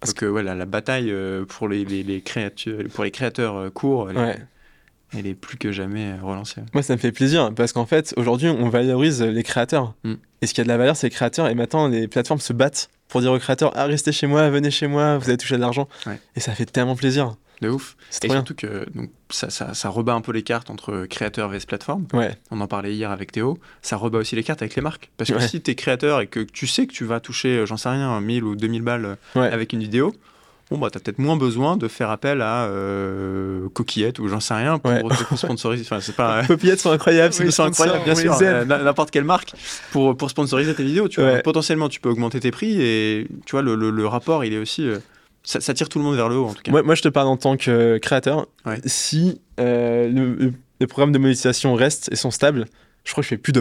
Parce 0.00 0.12
que 0.12 0.26
voilà, 0.26 0.54
la 0.54 0.66
bataille 0.66 1.12
pour 1.48 1.66
les, 1.66 1.84
les, 1.84 2.20
créateurs, 2.20 2.82
pour 2.92 3.04
les 3.04 3.10
créateurs 3.10 3.72
courts, 3.72 4.10
elle, 4.10 5.26
est 5.26 5.34
plus 5.34 5.56
que 5.56 5.72
jamais 5.72 6.14
relancée. 6.20 6.60
Moi, 6.74 6.82
ça 6.82 6.94
me 6.94 7.00
fait 7.00 7.12
plaisir 7.12 7.50
parce 7.54 7.72
qu'en 7.72 7.86
fait, 7.86 8.12
aujourd'hui, 8.18 8.48
on 8.48 8.68
valorise 8.68 9.22
les 9.22 9.42
créateurs. 9.42 9.94
Mm. 10.04 10.14
Et 10.42 10.46
ce 10.46 10.52
qui 10.52 10.60
a 10.60 10.64
de 10.64 10.68
la 10.68 10.76
valeur, 10.76 10.94
c'est 10.94 11.06
les 11.06 11.14
créateurs. 11.14 11.48
Et 11.48 11.54
maintenant, 11.54 11.88
les 11.88 12.06
plateformes 12.06 12.40
se 12.40 12.52
battent 12.52 12.90
pour 13.14 13.20
dire 13.20 13.30
aux 13.30 13.38
créateurs 13.38 13.70
ah, 13.76 13.86
restez 13.86 14.10
chez 14.10 14.26
moi, 14.26 14.50
venez 14.50 14.72
chez 14.72 14.88
moi, 14.88 15.18
vous 15.18 15.28
allez 15.28 15.36
toucher 15.36 15.54
de 15.54 15.60
l'argent. 15.60 15.88
Et 16.34 16.40
ça 16.40 16.52
fait 16.52 16.66
tellement 16.66 16.96
plaisir. 16.96 17.36
De 17.60 17.68
ouf. 17.68 17.96
Et 18.24 18.28
surtout 18.28 18.56
que 18.56 18.84
donc, 18.92 19.08
ça, 19.30 19.50
ça, 19.50 19.72
ça, 19.72 19.88
rebat 19.88 20.14
un 20.14 20.20
peu 20.20 20.32
les 20.32 20.42
cartes 20.42 20.68
entre 20.68 21.06
créateurs 21.08 21.54
et 21.54 21.60
plateforme. 21.60 22.08
Ouais. 22.12 22.36
On 22.50 22.60
en 22.60 22.66
parlait 22.66 22.92
hier 22.92 23.12
avec 23.12 23.30
Théo. 23.30 23.56
Ça 23.82 23.96
rebat 23.96 24.18
aussi 24.18 24.34
les 24.34 24.42
cartes 24.42 24.62
avec 24.62 24.74
les 24.74 24.82
marques. 24.82 25.12
Parce 25.16 25.30
que 25.30 25.38
si 25.38 25.60
tu 25.60 25.70
es 25.70 25.74
créateur 25.76 26.22
et 26.22 26.26
que 26.26 26.40
tu 26.40 26.66
sais 26.66 26.88
que 26.88 26.92
tu 26.92 27.04
vas 27.04 27.20
toucher, 27.20 27.58
euh, 27.58 27.66
j'en 27.66 27.76
sais 27.76 27.88
rien, 27.88 28.20
1000 28.20 28.42
ou 28.42 28.56
2000 28.56 28.82
balles 28.82 29.16
avec 29.36 29.72
une 29.72 29.80
vidéo, 29.80 30.12
bon, 30.74 30.80
bah, 30.80 30.90
tu 30.90 30.98
as 30.98 31.00
peut-être 31.00 31.18
moins 31.18 31.36
besoin 31.36 31.76
de 31.76 31.88
faire 31.88 32.10
appel 32.10 32.42
à 32.42 32.64
euh, 32.64 33.68
Coquillette 33.72 34.18
ou 34.18 34.28
j'en 34.28 34.40
sais 34.40 34.54
rien 34.54 34.78
pour 34.78 34.92
te 34.92 35.34
sponsoriser. 35.36 35.84
Enfin, 35.84 36.00
c'est 36.00 36.16
pas... 36.16 36.44
Coquillettes 36.46 36.80
sont 36.80 36.90
incroyables, 36.90 37.32
c'est 37.32 37.50
sont 37.50 37.64
incroyables, 37.64 38.04
bien 38.04 38.14
sûr. 38.14 38.36
Euh, 38.42 38.64
n'importe 38.64 39.10
quelle 39.10 39.24
marque 39.24 39.52
pour, 39.92 40.16
pour 40.16 40.30
sponsoriser 40.30 40.74
tes 40.74 40.84
vidéos. 40.84 41.08
Tu 41.08 41.20
vois. 41.20 41.38
Potentiellement, 41.38 41.88
tu 41.88 42.00
peux 42.00 42.08
augmenter 42.08 42.40
tes 42.40 42.50
prix 42.50 42.80
et 42.80 43.28
tu 43.46 43.52
vois, 43.52 43.62
le, 43.62 43.74
le, 43.74 44.06
rapport, 44.06 44.44
il 44.44 44.52
est 44.52 44.58
aussi. 44.58 44.86
Euh, 44.86 44.98
ça, 45.42 45.60
ça, 45.60 45.74
tire 45.74 45.88
tout 45.88 45.98
le 45.98 46.04
monde 46.04 46.16
vers 46.16 46.28
le 46.28 46.36
haut, 46.36 46.46
en 46.46 46.54
tout 46.54 46.62
cas. 46.62 46.70
Moi, 46.70 46.82
moi 46.82 46.94
je 46.94 47.02
te 47.02 47.08
parle 47.08 47.28
en 47.28 47.36
tant 47.36 47.56
que 47.56 47.98
créateur. 47.98 48.46
Si 48.86 49.40
le, 49.58 50.52
les 50.80 50.86
programmes 50.86 51.12
de 51.12 51.18
monétisation 51.18 51.74
restent 51.74 52.10
et 52.12 52.16
sont 52.16 52.30
stables, 52.30 52.66
je 53.04 53.12
crois 53.12 53.22
que 53.22 53.26
je 53.26 53.30
fais 53.30 53.38
plus 53.38 53.52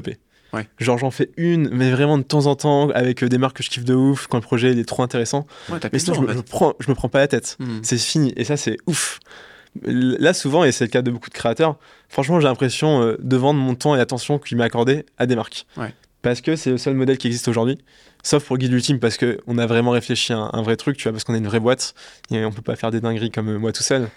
d'OP. 0.53 0.65
Genre 0.79 0.97
j'en 0.97 1.11
fais 1.11 1.29
une, 1.37 1.69
mais 1.69 1.91
vraiment 1.91 2.17
de 2.17 2.23
temps 2.23 2.45
en 2.45 2.55
temps, 2.55 2.89
avec 2.89 3.23
euh, 3.23 3.29
des 3.29 3.37
marques 3.37 3.57
que 3.57 3.63
je 3.63 3.69
kiffe 3.69 3.85
de 3.85 3.95
ouf, 3.95 4.27
quand 4.27 4.37
le 4.37 4.43
projet 4.43 4.71
il 4.71 4.79
est 4.79 4.85
trop 4.85 5.03
intéressant. 5.03 5.45
mais 5.91 5.99
sinon, 5.99 6.15
je, 6.15 6.21
me, 6.21 6.41
prends, 6.41 6.73
je 6.79 6.89
me 6.89 6.95
prends 6.95 7.09
pas 7.09 7.19
la 7.19 7.27
tête. 7.27 7.57
Hmm. 7.59 7.79
C'est 7.81 7.97
fini. 7.97 8.33
Et 8.35 8.43
ça, 8.43 8.57
c'est 8.57 8.77
ouf. 8.87 9.19
Là, 9.81 10.33
souvent, 10.33 10.63
et 10.63 10.71
c'est 10.71 10.85
le 10.85 10.89
cas 10.89 11.01
de 11.01 11.09
beaucoup 11.09 11.29
de 11.29 11.33
créateurs, 11.33 11.77
franchement, 12.07 12.39
j'ai 12.39 12.47
l'impression 12.47 13.01
euh, 13.01 13.17
de 13.19 13.37
vendre 13.37 13.59
mon 13.59 13.73
temps 13.73 13.95
et 13.95 13.97
l'attention 13.97 14.37
qui 14.37 14.55
m'est 14.55 14.63
accordé 14.63 15.05
à 15.17 15.25
des 15.25 15.35
marques. 15.35 15.65
Parce 16.21 16.39
que 16.39 16.55
c'est 16.55 16.69
le 16.69 16.77
seul 16.77 16.93
modèle 16.93 17.17
qui 17.17 17.27
existe 17.27 17.47
aujourd'hui. 17.49 17.77
Sauf 18.23 18.45
pour 18.45 18.57
Guide 18.57 18.71
Ultime, 18.71 18.99
parce 18.99 19.17
qu'on 19.17 19.57
a 19.57 19.65
vraiment 19.65 19.91
réfléchi 19.91 20.31
à 20.31 20.49
un, 20.53 20.61
vrai 20.61 20.77
truc, 20.77 20.95
tu 20.95 21.03
vois, 21.03 21.11
parce 21.11 21.25
qu'on 21.25 21.33
est 21.33 21.39
une 21.39 21.47
vraie 21.47 21.59
boîte 21.59 21.93
et 22.31 22.45
on 22.45 22.51
peut 22.51 22.61
pas 22.61 22.77
faire 22.77 22.91
des 22.91 23.01
dingueries 23.01 23.31
comme 23.31 23.49
euh, 23.49 23.59
moi 23.59 23.73
tout 23.73 23.83
seul. 23.83 24.07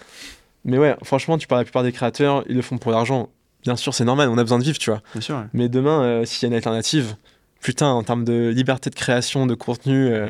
Mais 0.63 0.77
ouais, 0.77 0.95
franchement, 1.03 1.37
tu 1.37 1.47
parles 1.47 1.59
à 1.59 1.61
la 1.61 1.65
plupart 1.65 1.83
des 1.83 1.91
créateurs, 1.91 2.45
ils 2.47 2.55
le 2.55 2.61
font 2.61 2.77
pour 2.77 2.91
l'argent 2.91 3.29
bien 3.63 3.75
sûr, 3.75 3.93
c'est 3.93 4.05
normal, 4.05 4.29
on 4.29 4.37
a 4.37 4.43
besoin 4.43 4.59
de 4.59 4.63
vivre, 4.63 4.77
tu 4.77 4.89
vois. 4.89 5.01
Bien 5.13 5.21
sûr. 5.21 5.45
Mais 5.53 5.69
demain, 5.69 6.01
euh, 6.03 6.25
s'il 6.25 6.43
y 6.43 6.45
a 6.45 6.49
une 6.49 6.55
alternative, 6.55 7.15
putain, 7.61 7.87
en 7.87 8.03
termes 8.03 8.23
de 8.23 8.49
liberté 8.49 8.89
de 8.89 8.95
création, 8.95 9.45
de 9.45 9.55
contenu, 9.55 10.07
euh, 10.07 10.27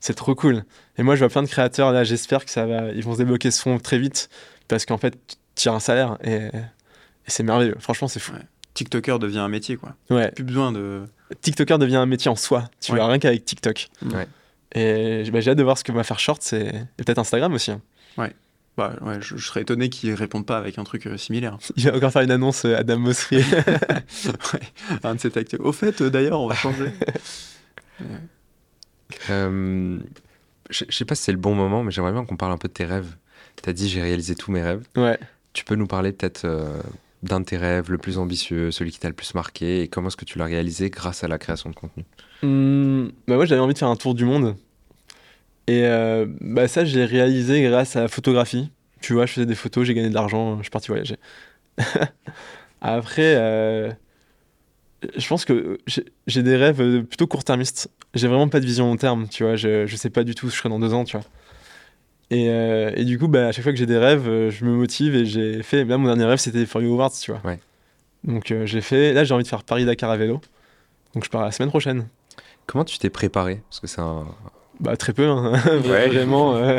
c'est 0.00 0.14
trop 0.14 0.34
cool. 0.34 0.64
Et 0.98 1.02
moi, 1.02 1.14
je 1.14 1.20
vois 1.20 1.28
plein 1.28 1.42
de 1.42 1.48
créateurs, 1.48 1.92
là, 1.92 2.04
j'espère 2.04 2.44
que 2.44 2.50
ça 2.50 2.66
va, 2.66 2.90
ils 2.92 3.02
vont 3.02 3.12
se 3.14 3.18
débloquer 3.18 3.50
ce 3.50 3.62
fond 3.62 3.78
très 3.78 3.98
vite, 3.98 4.28
parce 4.68 4.86
qu'en 4.86 4.98
fait, 4.98 5.12
tu 5.26 5.36
tires 5.54 5.74
un 5.74 5.80
salaire 5.80 6.18
et, 6.24 6.50
c'est 7.26 7.42
merveilleux. 7.42 7.76
Franchement, 7.80 8.06
c'est 8.06 8.20
fou. 8.20 8.32
TikToker 8.74 9.18
devient 9.18 9.38
un 9.38 9.48
métier, 9.48 9.76
quoi. 9.76 9.96
Ouais. 10.10 10.30
Plus 10.30 10.44
besoin 10.44 10.70
de. 10.70 11.06
TikToker 11.40 11.78
devient 11.78 11.96
un 11.96 12.06
métier 12.06 12.30
en 12.30 12.36
soi. 12.36 12.70
Tu 12.80 12.92
vois, 12.92 13.08
rien 13.08 13.18
qu'avec 13.18 13.44
TikTok. 13.44 13.88
Ouais. 14.12 14.28
Et 14.76 15.28
bah, 15.32 15.40
j'ai 15.40 15.50
hâte 15.50 15.58
de 15.58 15.62
voir 15.64 15.76
ce 15.76 15.82
que 15.82 15.90
va 15.90 16.04
faire 16.04 16.20
Short, 16.20 16.40
et 16.52 16.70
peut-être 16.96 17.18
Instagram 17.18 17.52
aussi. 17.52 17.72
Hein. 17.72 17.80
Ouais. 18.16 18.32
Bah, 18.76 18.92
ouais, 19.00 19.20
je, 19.22 19.36
serais 19.38 19.62
étonné 19.62 19.88
qu'ils 19.88 20.12
répondent 20.12 20.44
pas 20.44 20.58
avec 20.58 20.78
un 20.78 20.84
truc 20.84 21.06
euh, 21.06 21.16
similaire. 21.16 21.56
Il 21.76 21.84
va 21.84 21.96
encore 21.96 22.12
faire 22.12 22.22
une 22.22 22.30
annonce 22.30 22.66
euh, 22.66 22.76
Adam 22.76 22.98
Mosserier. 22.98 23.42
ouais, 24.52 24.60
un 25.02 25.14
de 25.14 25.20
ses 25.20 25.36
acteurs. 25.36 25.64
Au 25.64 25.72
fait, 25.72 26.02
euh, 26.02 26.10
d'ailleurs, 26.10 26.40
on 26.40 26.48
va 26.48 26.54
changer. 26.54 26.92
je 29.28 30.84
sais 30.90 31.04
pas 31.06 31.14
si 31.14 31.22
c'est 31.22 31.32
le 31.32 31.38
bon 31.38 31.54
moment, 31.54 31.82
mais 31.82 31.90
j'aimerais 31.90 32.12
bien 32.12 32.24
qu'on 32.26 32.36
parle 32.36 32.52
un 32.52 32.58
peu 32.58 32.68
de 32.68 32.74
tes 32.74 32.84
rêves. 32.84 33.16
Tu 33.62 33.70
as 33.70 33.72
dit 33.72 33.88
j'ai 33.88 34.02
réalisé 34.02 34.34
tous 34.34 34.52
mes 34.52 34.62
rêves. 34.62 34.86
Ouais. 34.94 35.18
Tu 35.54 35.64
peux 35.64 35.76
nous 35.76 35.86
parler 35.86 36.12
peut-être 36.12 36.46
d'un 37.22 37.40
de 37.40 37.46
tes 37.46 37.56
rêves 37.56 37.90
le 37.90 37.96
plus 37.96 38.18
ambitieux, 38.18 38.70
celui 38.70 38.90
qui 38.90 38.98
t'a 38.98 39.08
le 39.08 39.14
plus 39.14 39.34
marqué, 39.34 39.80
et 39.80 39.88
comment 39.88 40.08
est-ce 40.08 40.18
que 40.18 40.26
tu 40.26 40.38
l'as 40.38 40.44
réalisé 40.44 40.90
grâce 40.90 41.24
à 41.24 41.28
la 41.28 41.38
création 41.38 41.70
de 41.70 41.74
contenu? 41.74 42.04
Mmh, 42.42 43.08
bah 43.26 43.36
Moi, 43.36 43.46
j'avais 43.46 43.62
envie 43.62 43.72
de 43.72 43.78
faire 43.78 43.88
un 43.88 43.96
tour 43.96 44.14
du 44.14 44.26
monde. 44.26 44.54
Et 45.66 45.84
euh, 45.84 46.26
bah 46.40 46.68
ça, 46.68 46.84
j'ai 46.84 47.04
réalisé 47.04 47.62
grâce 47.62 47.96
à 47.96 48.02
la 48.02 48.08
photographie. 48.08 48.70
Tu 49.00 49.12
vois, 49.12 49.26
je 49.26 49.32
faisais 49.32 49.46
des 49.46 49.54
photos, 49.54 49.86
j'ai 49.86 49.94
gagné 49.94 50.08
de 50.08 50.14
l'argent, 50.14 50.58
je 50.58 50.62
suis 50.62 50.70
parti 50.70 50.88
voyager. 50.88 51.16
Après, 52.80 53.34
euh, 53.36 53.90
je 55.16 55.28
pense 55.28 55.44
que 55.44 55.78
j'ai 56.26 56.42
des 56.42 56.56
rêves 56.56 57.02
plutôt 57.04 57.26
court-termistes. 57.26 57.90
J'ai 58.14 58.28
vraiment 58.28 58.48
pas 58.48 58.60
de 58.60 58.66
vision 58.66 58.86
long 58.86 58.96
terme, 58.96 59.28
tu 59.28 59.42
vois. 59.42 59.56
Je, 59.56 59.86
je 59.86 59.96
sais 59.96 60.10
pas 60.10 60.24
du 60.24 60.34
tout 60.34 60.46
ce 60.46 60.52
que 60.52 60.56
je 60.56 60.60
serai 60.60 60.68
dans 60.68 60.78
deux 60.78 60.94
ans, 60.94 61.04
tu 61.04 61.16
vois. 61.16 61.26
Et, 62.30 62.48
euh, 62.48 62.90
et 62.96 63.04
du 63.04 63.18
coup, 63.18 63.28
bah, 63.28 63.48
à 63.48 63.52
chaque 63.52 63.62
fois 63.62 63.72
que 63.72 63.78
j'ai 63.78 63.86
des 63.86 63.98
rêves, 63.98 64.50
je 64.50 64.64
me 64.64 64.70
motive 64.70 65.14
et 65.14 65.26
j'ai 65.26 65.62
fait. 65.62 65.84
Là, 65.84 65.98
mon 65.98 66.06
dernier 66.06 66.24
rêve, 66.24 66.38
c'était 66.38 66.64
For 66.64 66.80
You 66.80 66.94
Awards, 66.94 67.12
tu 67.12 67.32
vois. 67.32 67.40
Ouais. 67.44 67.60
Donc, 68.24 68.52
j'ai 68.64 68.80
fait. 68.80 69.12
Là, 69.12 69.24
j'ai 69.24 69.34
envie 69.34 69.44
de 69.44 69.48
faire 69.48 69.62
Paris-Dakar 69.62 70.10
à 70.10 70.16
vélo. 70.16 70.40
Donc, 71.14 71.24
je 71.24 71.30
pars 71.30 71.42
la 71.42 71.52
semaine 71.52 71.70
prochaine. 71.70 72.06
Comment 72.66 72.84
tu 72.84 72.98
t'es 72.98 73.10
préparé? 73.10 73.62
Parce 73.68 73.80
que 73.80 73.86
c'est 73.86 74.00
un, 74.00 74.26
bah, 74.80 74.96
très 74.96 75.12
peu, 75.12 75.26
hein. 75.26 75.52
vraiment. 75.78 76.56
Euh. 76.56 76.78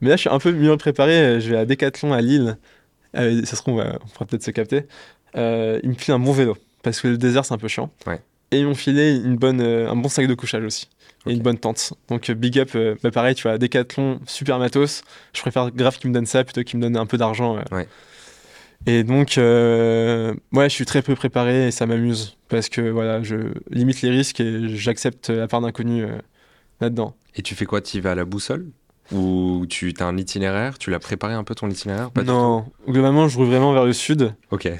Mais 0.00 0.10
là, 0.10 0.16
je 0.16 0.22
suis 0.22 0.30
un 0.30 0.38
peu 0.38 0.52
mieux 0.52 0.76
préparé. 0.76 1.40
Je 1.40 1.50
vais 1.50 1.56
à 1.56 1.64
Decathlon 1.64 2.12
à 2.12 2.20
Lille. 2.20 2.56
Euh, 3.16 3.44
ça 3.44 3.56
se 3.56 3.62
trouve, 3.62 3.80
on 3.80 4.08
pourra 4.08 4.26
peut-être 4.26 4.42
se 4.42 4.50
capter. 4.50 4.86
Euh, 5.36 5.80
ils 5.82 5.90
me 5.90 5.94
filent 5.94 6.14
un 6.14 6.18
bon 6.18 6.32
vélo 6.32 6.56
parce 6.82 7.00
que 7.00 7.08
le 7.08 7.18
désert, 7.18 7.44
c'est 7.44 7.54
un 7.54 7.58
peu 7.58 7.68
chiant. 7.68 7.90
Et 8.52 8.58
ils 8.58 8.66
m'ont 8.66 8.74
filé 8.74 9.16
une 9.16 9.36
bonne, 9.36 9.60
un 9.60 9.96
bon 9.96 10.08
sac 10.08 10.26
de 10.26 10.34
couchage 10.34 10.64
aussi. 10.64 10.88
Et 11.26 11.32
une 11.32 11.40
bonne 11.40 11.58
tente. 11.58 11.92
Donc, 12.08 12.30
big 12.30 12.58
up. 12.58 12.76
Bah, 13.02 13.10
pareil, 13.10 13.34
tu 13.34 13.42
vois, 13.42 13.58
Decathlon, 13.58 14.20
super 14.26 14.58
matos. 14.58 15.02
Je 15.34 15.40
préfère 15.40 15.70
grave 15.70 15.98
qu'ils 15.98 16.10
me 16.10 16.14
donnent 16.14 16.26
ça 16.26 16.44
plutôt 16.44 16.62
qu'ils 16.62 16.78
me 16.78 16.82
donnent 16.82 16.96
un 16.96 17.06
peu 17.06 17.16
d'argent. 17.16 17.58
Et 18.86 19.04
donc, 19.04 19.34
ouais, 19.36 20.68
je 20.68 20.74
suis 20.74 20.86
très 20.86 21.02
peu 21.02 21.14
préparé 21.14 21.68
et 21.68 21.70
ça 21.70 21.86
m'amuse 21.86 22.36
parce 22.48 22.68
que 22.68 22.80
voilà, 22.80 23.22
je 23.22 23.36
limite 23.70 24.02
les 24.02 24.10
risques 24.10 24.40
et 24.40 24.76
j'accepte 24.76 25.30
la 25.30 25.46
part 25.46 25.60
d'inconnu 25.60 26.04
là-dedans. 26.80 27.14
Et 27.36 27.42
tu 27.42 27.54
fais 27.54 27.66
quoi? 27.66 27.80
Tu 27.80 28.00
vas 28.00 28.12
à 28.12 28.14
la 28.14 28.24
boussole? 28.24 28.66
Ou 29.12 29.66
tu 29.68 29.92
as 29.98 30.04
un 30.04 30.16
itinéraire? 30.16 30.78
Tu 30.78 30.90
l'as 30.90 31.00
préparé 31.00 31.34
un 31.34 31.42
peu 31.42 31.54
ton 31.54 31.68
itinéraire? 31.68 32.10
Non, 32.24 32.66
globalement, 32.88 33.26
je 33.26 33.36
roule 33.36 33.48
vraiment 33.48 33.72
vers 33.72 33.84
le 33.84 33.92
sud. 33.92 34.34
Ok, 34.50 34.70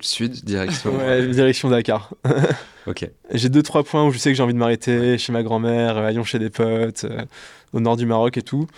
sud, 0.00 0.44
direction. 0.44 0.96
ouais, 0.96 1.26
direction 1.26 1.68
Dakar. 1.68 2.14
ok. 2.86 3.10
J'ai 3.32 3.48
deux, 3.48 3.62
trois 3.62 3.82
points 3.82 4.06
où 4.06 4.12
je 4.12 4.18
sais 4.18 4.30
que 4.30 4.36
j'ai 4.36 4.42
envie 4.42 4.54
de 4.54 4.58
m'arrêter 4.58 5.18
chez 5.18 5.32
ma 5.32 5.42
grand-mère, 5.42 5.96
à 5.96 6.12
Lyon 6.12 6.22
chez 6.22 6.38
des 6.38 6.50
potes, 6.50 7.04
euh, 7.04 7.24
au 7.72 7.80
nord 7.80 7.96
du 7.96 8.06
Maroc 8.06 8.36
et 8.36 8.42
tout. 8.42 8.68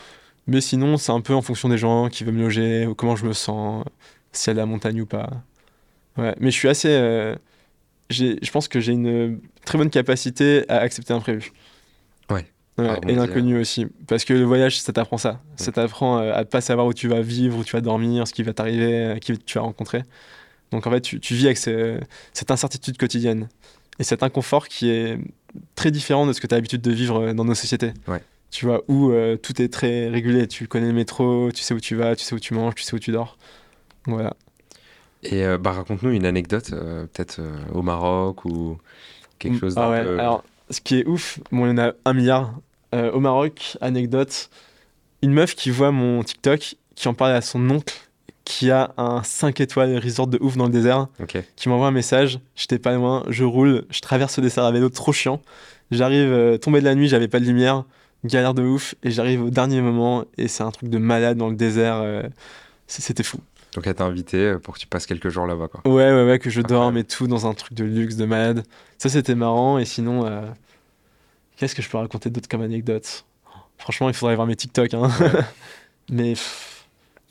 Mais 0.47 0.63
sinon, 0.63 0.97
c'est 0.97 1.13
un 1.13 1.21
peu 1.21 1.35
en 1.35 1.43
fonction 1.43 1.69
des 1.69 1.79
gens 1.79 2.09
qui 2.09 2.25
veulent 2.25 2.35
me 2.35 2.43
loger, 2.45 2.87
ou 2.87 2.95
comment 2.95 3.15
je 3.15 3.27
me 3.27 3.35
sens, 3.35 3.85
si 4.33 4.49
elle 4.49 4.59
a 4.59 4.63
la 4.63 4.67
montagne 4.67 5.01
ou 5.03 5.07
pas. 5.07 5.29
Ouais, 6.17 6.35
mais 6.41 6.51
je 6.51 6.57
suis 6.57 6.69
assez. 6.69 6.89
Euh, 6.89 7.37
je 8.11 8.51
pense 8.51 8.69
que 8.69 8.81
j'ai 8.81 8.93
une 8.93 9.41
très 9.65 9.79
bonne 9.79 9.91
capacité 9.91 10.65
à 10.69 10.79
accepter 10.79 11.13
l'imprévu. 11.13 11.53
Ouais. 12.31 12.47
Ouais, 12.79 12.99
et 13.07 13.15
l'inconnu 13.15 13.59
aussi. 13.59 13.87
Parce 14.07 14.25
que 14.25 14.33
le 14.33 14.45
voyage, 14.45 14.81
ça 14.81 14.93
t'apprend 14.93 15.19
ça. 15.19 15.41
Ça 15.57 15.73
t'apprend 15.73 16.19
euh, 16.19 16.33
à 16.33 16.41
ne 16.41 16.45
pas 16.45 16.63
savoir 16.63 16.87
où 16.87 16.95
tu 16.95 17.07
vas 17.07 17.21
vivre, 17.21 17.59
où 17.59 17.65
tu 17.65 17.73
vas 17.73 17.83
dormir, 17.83 18.27
ce 18.27 18.33
qui 18.33 18.43
va 18.43 18.55
t'arriver, 18.55 19.19
qui 19.21 19.37
tu 19.39 19.59
vas 19.59 19.65
rencontrer. 19.65 20.03
Donc 20.71 20.87
en 20.87 20.91
fait, 20.91 21.03
tu, 21.03 21.21
tu 21.21 21.35
vis 21.35 21.47
avec 21.47 21.59
cette 21.59 22.51
incertitude 22.51 22.97
quotidienne. 22.97 23.49
Et 23.99 24.05
cet 24.05 24.23
inconfort 24.23 24.69
qui 24.69 24.89
est 24.89 25.19
très 25.75 25.91
différent 25.91 26.27
de 26.27 26.33
ce 26.33 26.41
que 26.41 26.47
tu 26.47 26.55
as 26.55 26.57
l'habitude 26.57 26.81
de 26.81 26.91
vivre 26.91 27.21
euh, 27.21 27.35
dans 27.35 27.45
nos 27.45 27.55
sociétés. 27.55 27.93
Ouais. 28.09 28.23
Tu 28.51 28.65
vois, 28.65 28.83
où 28.89 29.11
euh, 29.11 29.37
tout 29.37 29.61
est 29.61 29.69
très 29.69 30.09
régulé. 30.09 30.49
Tu 30.49 30.67
connais 30.67 30.89
le 30.89 30.95
métro, 30.95 31.51
tu 31.53 31.63
sais 31.63 31.75
où 31.75 31.81
tu 31.81 31.95
vas, 31.95 32.17
tu 32.17 32.25
sais 32.25 32.35
où 32.35 32.41
tu 32.41 32.55
manges, 32.55 32.75
tu 32.75 32.85
sais 32.85 32.95
où 32.95 32.99
tu 32.99 33.13
dors. 33.13 33.37
Voilà. 34.07 34.35
Et 35.23 35.45
bah, 35.59 35.71
raconte-nous 35.71 36.11
une 36.11 36.27
anecdote, 36.27 36.71
peut-être 36.71 37.41
au 37.73 37.83
Maroc 37.83 38.45
ou 38.45 38.77
quelque 39.39 39.55
mm. 39.55 39.61
chose 39.61 39.75
ah 39.77 39.89
ouais. 39.89 40.01
Alors, 40.01 40.43
ce 40.73 40.81
qui 40.81 40.99
est 40.99 41.07
ouf, 41.07 41.39
bon, 41.53 41.67
il 41.67 41.71
y 41.71 41.73
en 41.73 41.79
a 41.79 41.93
un 42.05 42.13
milliard. 42.13 42.55
Euh, 42.95 43.11
au 43.13 43.21
Maroc, 43.21 43.79
anecdote, 43.81 44.51
une 45.23 45.33
meuf 45.33 45.55
qui 45.55 45.71
voit 45.71 45.93
mon 45.93 46.23
TikTok, 46.23 46.75
qui 46.95 47.09
en 47.09 47.15
parle 47.15 47.33
à 47.33 47.41
son 47.41 47.71
oncle, 47.71 47.95
qui 48.45 48.71
a 48.71 48.93
un 48.99 49.23
5 49.23 49.61
étoiles 49.61 49.97
resort 49.99 50.27
de 50.27 50.39
ouf 50.43 50.57
dans 50.57 50.67
le 50.67 50.73
désert, 50.73 51.07
qui 51.57 51.69
m'envoie 51.71 51.87
un 51.87 51.93
message. 51.93 52.39
J'étais 52.55 52.79
pas 52.79 52.93
loin, 52.93 53.25
je 53.29 53.45
roule, 53.45 53.85
je 53.89 54.01
traverse 54.01 54.37
le 54.37 54.43
désert 54.43 54.65
à 54.65 54.73
vélo, 54.73 54.91
trop 54.91 55.13
chiant. 55.13 55.41
J'arrive, 55.91 56.31
euh, 56.31 56.59
tombé 56.59 56.81
de 56.81 56.85
la 56.85 56.95
nuit, 56.95 57.09
j'avais 57.09 57.29
pas 57.29 57.41
de 57.41 57.47
lumière, 57.47 57.85
galère 58.25 58.53
de 58.53 58.63
ouf, 58.63 58.95
et 59.03 59.11
j'arrive 59.11 59.43
au 59.43 59.51
dernier 59.51 59.81
moment, 59.81 60.25
et 60.37 60.49
c'est 60.49 60.63
un 60.63 60.71
truc 60.71 60.91
de 60.91 60.99
malade 60.99 61.39
dans 61.39 61.49
le 61.49 61.57
désert. 61.57 61.97
Euh, 61.97 62.23
c'était 62.87 63.23
fou. 63.23 63.39
Donc 63.75 63.87
elle 63.87 63.95
t'a 63.95 64.05
invité 64.05 64.57
pour 64.63 64.75
que 64.75 64.81
tu 64.81 64.87
passes 64.87 65.07
quelques 65.07 65.31
jours 65.31 65.47
là-bas, 65.47 65.69
quoi. 65.69 65.81
Ouais, 65.91 66.13
ouais, 66.13 66.27
ouais, 66.27 66.39
que 66.39 66.51
je 66.51 66.61
dorme 66.61 66.99
et 66.99 67.05
tout 67.05 67.27
dans 67.27 67.47
un 67.47 67.55
truc 67.55 67.73
de 67.73 67.85
luxe, 67.85 68.17
de 68.17 68.27
malade. 68.27 68.65
Ça, 68.99 69.09
c'était 69.09 69.35
marrant, 69.35 69.79
et 69.79 69.87
sinon, 69.87 70.27
Qu'est-ce 71.63 71.77
que 71.77 71.83
je 71.83 71.89
peux 71.89 71.99
raconter 71.99 72.29
d'autre 72.29 72.49
comme 72.49 72.63
anecdote? 72.63 73.25
Franchement, 73.79 74.09
il 74.09 74.17
faudrait 74.17 74.35
voir 74.35 74.49
mes 74.49 74.57
TikTok. 74.57 74.95
Hein. 74.95 75.09
Mais 76.11 76.35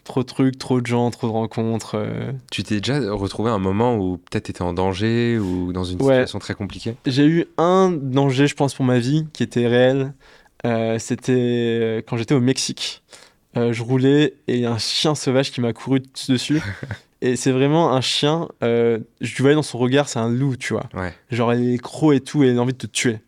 trop 0.06 0.22
de 0.22 0.26
trucs, 0.26 0.58
trop 0.58 0.80
de 0.80 0.86
gens, 0.86 1.12
trop 1.12 1.28
de 1.28 1.34
rencontres. 1.34 1.96
Euh. 1.96 2.32
Tu 2.50 2.64
t'es 2.64 2.78
déjà 2.78 3.12
retrouvé 3.12 3.52
un 3.52 3.60
moment 3.60 3.98
où 3.98 4.20
peut-être 4.20 4.46
tu 4.46 4.52
étais 4.52 4.62
en 4.62 4.72
danger 4.72 5.38
ou 5.38 5.74
dans 5.74 5.84
une 5.84 6.00
situation 6.00 6.40
très 6.40 6.54
compliquée? 6.54 6.96
J'ai 7.06 7.26
eu 7.26 7.46
un 7.58 7.92
danger, 7.92 8.48
je 8.48 8.56
pense, 8.56 8.74
pour 8.74 8.86
ma 8.86 9.00
vie 9.00 9.28
qui 9.34 9.44
était 9.44 9.68
réel. 9.68 10.14
Euh, 10.66 10.98
c'était 10.98 12.02
quand 12.08 12.16
j'étais 12.16 12.34
au 12.34 12.40
Mexique. 12.40 13.04
je 13.58 13.84
roulais 13.84 14.36
et 14.48 14.56
il 14.56 14.62
y 14.62 14.66
a 14.66 14.72
un 14.72 14.78
chien 14.78 15.14
sauvage 15.14 15.52
qui 15.52 15.60
m'a 15.60 15.74
couru 15.74 16.02
dessus. 16.30 16.62
et 17.22 17.36
c'est 17.36 17.52
vraiment 17.52 17.92
un 17.92 18.00
chien. 18.00 18.48
je 18.62 19.42
voyais 19.42 19.56
dans 19.56 19.62
son 19.62 19.78
regard, 19.78 20.08
c'est 20.08 20.20
un 20.20 20.30
loup, 20.30 20.56
tu 20.56 20.72
vois. 20.72 20.88
Genre, 21.32 21.54
il 21.54 21.74
est 21.74 21.80
croc 21.80 22.14
et 22.14 22.22
tout 22.22 22.46
et 22.46 22.52
il 22.52 22.58
a 22.58 22.62
envie 22.62 22.72
de 22.72 22.78
te 22.78 22.88
tuer 22.88 23.20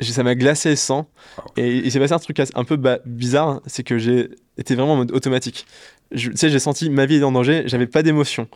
ça 0.00 0.22
m'a 0.22 0.34
glacé 0.34 0.70
le 0.70 0.76
sang. 0.76 1.08
Et 1.56 1.76
il 1.76 1.90
s'est 1.90 1.98
passé 1.98 2.12
un 2.12 2.18
truc 2.18 2.40
un 2.40 2.64
peu 2.64 2.78
bizarre, 3.06 3.48
hein, 3.48 3.62
c'est 3.66 3.82
que 3.82 3.98
j'ai 3.98 4.30
été 4.58 4.74
vraiment 4.74 4.94
en 4.94 4.96
mode 4.96 5.12
automatique. 5.12 5.66
Tu 6.16 6.32
sais, 6.34 6.50
j'ai 6.50 6.58
senti 6.58 6.90
ma 6.90 7.06
vie 7.06 7.16
est 7.16 7.22
en 7.22 7.32
danger, 7.32 7.64
j'avais 7.66 7.86
pas 7.86 8.02
d'émotion. 8.02 8.48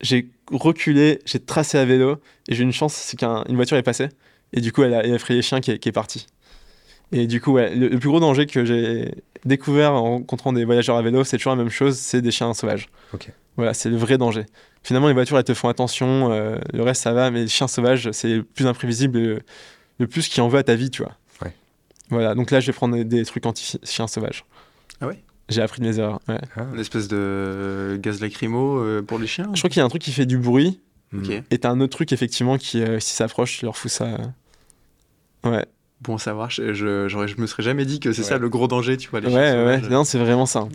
J'ai 0.00 0.28
reculé, 0.50 1.20
j'ai 1.26 1.38
tracé 1.38 1.78
à 1.78 1.84
vélo, 1.84 2.16
et 2.48 2.54
j'ai 2.54 2.62
eu 2.62 2.66
une 2.66 2.72
chance, 2.72 2.94
c'est 2.94 3.18
qu'une 3.18 3.54
voiture 3.54 3.76
est 3.76 3.82
passée, 3.82 4.08
et 4.52 4.60
du 4.60 4.72
coup, 4.72 4.82
elle 4.82 4.94
a, 4.94 5.06
effrayé 5.06 5.38
le 5.38 5.42
chien 5.42 5.60
qui 5.60 5.70
est, 5.70 5.92
parti. 5.92 6.26
Et 7.12 7.26
du 7.26 7.40
coup, 7.40 7.52
ouais, 7.52 7.74
le, 7.74 7.98
plus 7.98 8.08
gros 8.08 8.20
danger 8.20 8.46
que 8.46 8.64
j'ai 8.64 9.14
découvert 9.44 9.92
en 9.92 10.02
rencontrant 10.02 10.52
des 10.52 10.64
voyageurs 10.64 10.96
à 10.96 11.02
vélo, 11.02 11.22
c'est 11.24 11.36
toujours 11.36 11.54
la 11.54 11.62
même 11.62 11.70
chose, 11.70 11.96
c'est 11.98 12.22
des 12.22 12.30
chiens 12.30 12.54
sauvages. 12.54 12.88
Voilà, 13.56 13.74
c'est 13.74 13.90
le 13.90 13.96
vrai 13.96 14.16
danger. 14.16 14.46
Finalement, 14.82 15.08
les 15.08 15.14
voitures, 15.14 15.36
elles 15.36 15.44
te 15.44 15.54
font 15.54 15.68
attention, 15.68 16.32
euh, 16.32 16.56
le 16.72 16.82
reste, 16.82 17.02
ça 17.02 17.12
va, 17.12 17.30
mais 17.30 17.42
les 17.42 17.48
chiens 17.48 17.68
sauvages, 17.68 18.10
c'est 18.12 18.42
plus 18.42 18.66
imprévisible 18.66 19.42
le 20.00 20.06
plus 20.06 20.28
qui 20.28 20.40
en 20.40 20.48
veut 20.48 20.58
à 20.58 20.62
ta 20.64 20.74
vie, 20.74 20.90
tu 20.90 21.02
vois. 21.02 21.14
Ouais. 21.42 21.54
Voilà, 22.08 22.34
donc 22.34 22.50
là, 22.50 22.58
je 22.58 22.66
vais 22.66 22.72
prendre 22.72 23.00
des, 23.00 23.24
trucs 23.24 23.46
anti-chiens 23.46 24.08
sauvages. 24.08 24.44
Ah 25.00 25.06
ouais? 25.06 25.22
J'ai 25.50 25.60
appris 25.60 25.82
de 25.82 25.86
mes 25.86 25.98
erreurs. 25.98 26.20
Ouais. 26.26 26.40
Ah. 26.56 26.64
Une 26.72 26.80
espèce 26.80 27.06
de 27.06 27.98
gaz 28.00 28.20
lacrymo 28.20 28.78
euh, 28.78 29.02
pour 29.02 29.18
les 29.18 29.26
chiens 29.26 29.50
Je 29.52 29.60
crois 29.60 29.68
qu'il 29.68 29.78
y 29.78 29.82
a 29.82 29.84
un 29.84 29.88
truc 29.88 30.02
qui 30.02 30.12
fait 30.12 30.26
du 30.26 30.38
bruit. 30.38 30.80
Ok. 31.14 31.30
Et 31.50 31.58
t'as 31.58 31.70
un 31.70 31.80
autre 31.80 31.92
truc, 31.92 32.12
effectivement, 32.12 32.56
qui, 32.56 32.82
euh, 32.82 32.98
si 32.98 33.14
s'approche, 33.14 33.58
tu 33.58 33.66
leur 33.66 33.76
fous 33.76 33.88
ça. 33.88 34.04
Euh. 34.06 35.50
Ouais. 35.50 35.66
Bon 36.02 36.14
à 36.14 36.18
savoir, 36.18 36.48
je, 36.48 36.72
je, 36.72 37.08
je, 37.08 37.40
me 37.40 37.46
serais 37.46 37.62
jamais 37.62 37.84
dit 37.84 38.00
que 38.00 38.14
c'est 38.14 38.22
ça 38.22 38.38
le 38.38 38.48
gros 38.48 38.68
danger, 38.68 38.96
tu 38.96 39.10
vois. 39.10 39.20
Les 39.20 39.26
ouais, 39.26 39.64
ouais, 39.64 39.80
non, 39.90 40.04
c'est 40.04 40.18
vraiment 40.18 40.46
ça. 40.46 40.66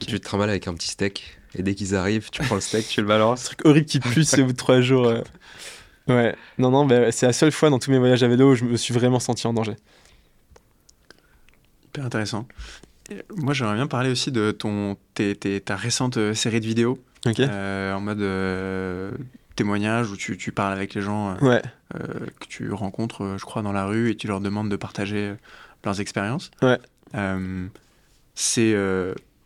Tu 0.00 0.06
te 0.06 0.16
trimbales 0.16 0.48
avec 0.48 0.66
un 0.66 0.72
petit 0.72 0.88
steak, 0.88 1.38
et 1.54 1.62
dès 1.62 1.74
qu'ils 1.74 1.94
arrivent, 1.94 2.30
tu 2.30 2.40
prends 2.42 2.54
le 2.54 2.62
steak, 2.62 2.88
tu 2.88 3.02
le 3.02 3.06
balances. 3.06 3.42
un 3.42 3.44
truc 3.48 3.66
horrible 3.66 3.84
qui 3.84 4.00
pue 4.00 4.24
au 4.38 4.44
bout 4.44 4.52
de 4.52 4.56
trois 4.56 4.80
jours. 4.80 5.12
Ouais, 6.08 6.34
non, 6.58 6.70
non, 6.70 6.84
bah, 6.84 7.12
c'est 7.12 7.26
la 7.26 7.32
seule 7.32 7.52
fois 7.52 7.70
dans 7.70 7.78
tous 7.78 7.90
mes 7.90 7.98
voyages 7.98 8.22
à 8.22 8.28
vélo 8.28 8.52
où 8.52 8.54
je 8.54 8.64
me 8.64 8.76
suis 8.76 8.92
vraiment 8.92 9.20
senti 9.20 9.46
en 9.46 9.52
danger. 9.52 9.76
Hyper 11.86 12.04
intéressant. 12.04 12.46
Moi, 13.36 13.52
j'aimerais 13.52 13.74
bien 13.74 13.86
parler 13.86 14.10
aussi 14.10 14.32
de 14.32 14.50
ton, 14.50 14.96
ta 15.64 15.76
récente 15.76 16.16
euh, 16.16 16.34
série 16.34 16.60
de 16.60 16.66
vidéos. 16.66 16.98
Euh, 17.38 17.94
en 17.94 18.00
mode 18.00 18.20
euh, 18.20 19.12
témoignage 19.54 20.10
où 20.10 20.16
tu, 20.16 20.36
tu, 20.36 20.50
parles 20.50 20.72
avec 20.72 20.94
les 20.94 21.02
gens 21.02 21.36
que 21.40 22.46
tu 22.48 22.72
rencontres, 22.72 23.36
je 23.38 23.44
crois, 23.44 23.62
dans 23.62 23.72
la 23.72 23.84
rue 23.84 24.10
et 24.10 24.16
tu 24.16 24.26
leur 24.26 24.40
demandes 24.40 24.68
de 24.68 24.76
partager 24.76 25.34
leurs 25.84 26.00
expériences. 26.00 26.50
Ouais. 26.62 26.78
c'est 28.34 28.74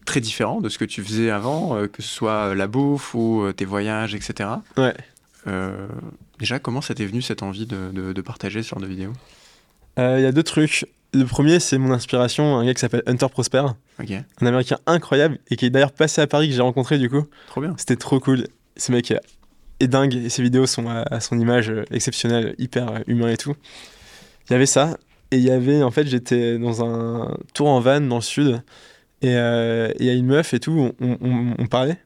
très 0.06 0.20
différent 0.20 0.62
de 0.62 0.70
ce 0.70 0.78
que 0.78 0.86
tu 0.86 1.02
faisais 1.02 1.30
avant, 1.30 1.86
que 1.88 2.00
ce 2.00 2.08
soit 2.08 2.54
la 2.54 2.66
bouffe 2.66 3.14
ou 3.14 3.52
tes 3.54 3.66
voyages, 3.66 4.14
etc. 4.14 4.48
Ouais. 4.78 4.94
Déjà, 6.38 6.58
comment 6.58 6.80
ça 6.80 6.94
t'est 6.94 7.06
venu 7.06 7.22
cette 7.22 7.42
envie 7.42 7.66
de, 7.66 8.12
de, 8.12 8.20
partager 8.20 8.62
ce 8.62 8.70
genre 8.70 8.80
de 8.80 8.86
vidéo? 8.86 9.12
Euh, 9.98 10.16
Il 10.18 10.22
y 10.22 10.26
a 10.26 10.32
deux 10.32 10.42
trucs. 10.42 10.86
Le 11.14 11.24
premier, 11.24 11.60
c'est 11.60 11.78
mon 11.78 11.92
inspiration, 11.92 12.58
un 12.58 12.64
gars 12.64 12.74
qui 12.74 12.80
s'appelle 12.80 13.02
Hunter 13.06 13.28
Prosper. 13.30 13.64
Un 13.98 14.46
américain 14.46 14.78
incroyable 14.86 15.38
et 15.50 15.56
qui 15.56 15.64
est 15.66 15.70
d'ailleurs 15.70 15.92
passé 15.92 16.20
à 16.20 16.26
Paris, 16.26 16.48
que 16.48 16.54
j'ai 16.54 16.62
rencontré 16.62 16.98
du 16.98 17.08
coup. 17.08 17.24
Trop 17.46 17.62
bien. 17.62 17.74
C'était 17.78 17.96
trop 17.96 18.20
cool. 18.20 18.48
Ce 18.76 18.92
mec 18.92 19.14
est 19.80 19.88
dingue 19.88 20.14
et 20.14 20.28
ses 20.28 20.42
vidéos 20.42 20.66
sont 20.66 20.86
à, 20.88 21.20
son 21.20 21.38
image 21.38 21.72
exceptionnelle, 21.90 22.54
hyper 22.58 23.02
humain 23.06 23.30
et 23.30 23.36
tout. 23.36 23.54
Il 24.48 24.52
y 24.52 24.56
avait 24.56 24.66
ça. 24.66 24.98
Et 25.30 25.38
il 25.38 25.44
y 25.44 25.50
avait, 25.50 25.82
en 25.82 25.90
fait, 25.90 26.06
j'étais 26.06 26.58
dans 26.58 26.84
un 26.84 27.36
tour 27.54 27.68
en 27.68 27.80
van 27.80 28.00
dans 28.00 28.16
le 28.16 28.22
sud. 28.22 28.62
Et 29.22 29.34
euh, 29.34 29.90
il 29.98 30.06
y 30.06 30.10
a 30.10 30.12
une 30.12 30.26
meuf 30.26 30.52
et 30.52 30.60
tout, 30.60 30.92
on, 31.00 31.54
on, 31.58 31.66
parlait. 31.66 31.96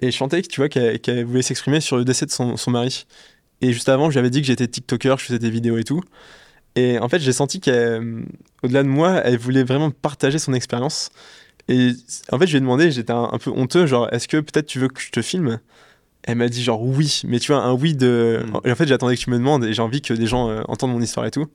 Et 0.00 0.10
je 0.10 0.16
chantais, 0.16 0.42
tu 0.42 0.60
vois, 0.60 0.68
qu'elle 0.68 1.24
voulait 1.24 1.42
s'exprimer 1.42 1.80
sur 1.80 1.96
le 1.96 2.04
décès 2.04 2.26
de 2.26 2.30
son, 2.30 2.56
son 2.56 2.70
mari. 2.70 3.06
Et 3.60 3.72
juste 3.72 3.88
avant, 3.88 4.10
j'avais 4.10 4.30
dit 4.30 4.40
que 4.40 4.46
j'étais 4.46 4.66
TikToker, 4.66 5.18
je 5.18 5.26
faisais 5.26 5.38
des 5.38 5.50
vidéos 5.50 5.76
et 5.76 5.84
tout. 5.84 6.02
Et 6.76 6.98
en 6.98 7.08
fait, 7.08 7.18
j'ai 7.18 7.32
senti 7.32 7.60
qu'au-delà 7.60 8.82
de 8.82 8.88
moi, 8.88 9.20
elle 9.24 9.38
voulait 9.38 9.64
vraiment 9.64 9.90
partager 9.90 10.38
son 10.38 10.54
expérience. 10.54 11.10
Et 11.68 11.92
en 12.32 12.38
fait, 12.38 12.46
je 12.46 12.52
lui 12.52 12.58
ai 12.58 12.60
demandé, 12.60 12.90
j'étais 12.90 13.12
un, 13.12 13.38
peu 13.38 13.50
honteux, 13.50 13.86
genre, 13.86 14.08
est-ce 14.12 14.28
que 14.28 14.38
peut-être 14.38 14.66
tu 14.66 14.78
veux 14.78 14.88
que 14.88 15.00
je 15.00 15.10
te 15.10 15.22
filme? 15.22 15.60
Elle 16.22 16.36
m'a 16.36 16.48
dit 16.48 16.62
genre 16.62 16.82
oui, 16.82 17.22
mais 17.24 17.38
tu 17.38 17.52
vois, 17.52 17.62
un 17.62 17.72
oui 17.72 17.94
de... 17.94 18.42
Hmm. 18.44 18.60
Et 18.64 18.72
en 18.72 18.74
fait, 18.74 18.86
j'attendais 18.86 19.16
que 19.16 19.20
tu 19.20 19.30
me 19.30 19.38
demandes 19.38 19.64
et 19.64 19.72
j'ai 19.72 19.82
envie 19.82 20.02
que 20.02 20.12
des 20.12 20.26
gens 20.26 20.50
euh, 20.50 20.62
entendent 20.68 20.92
mon 20.92 21.00
histoire 21.00 21.26
et 21.26 21.30
tout. 21.30 21.46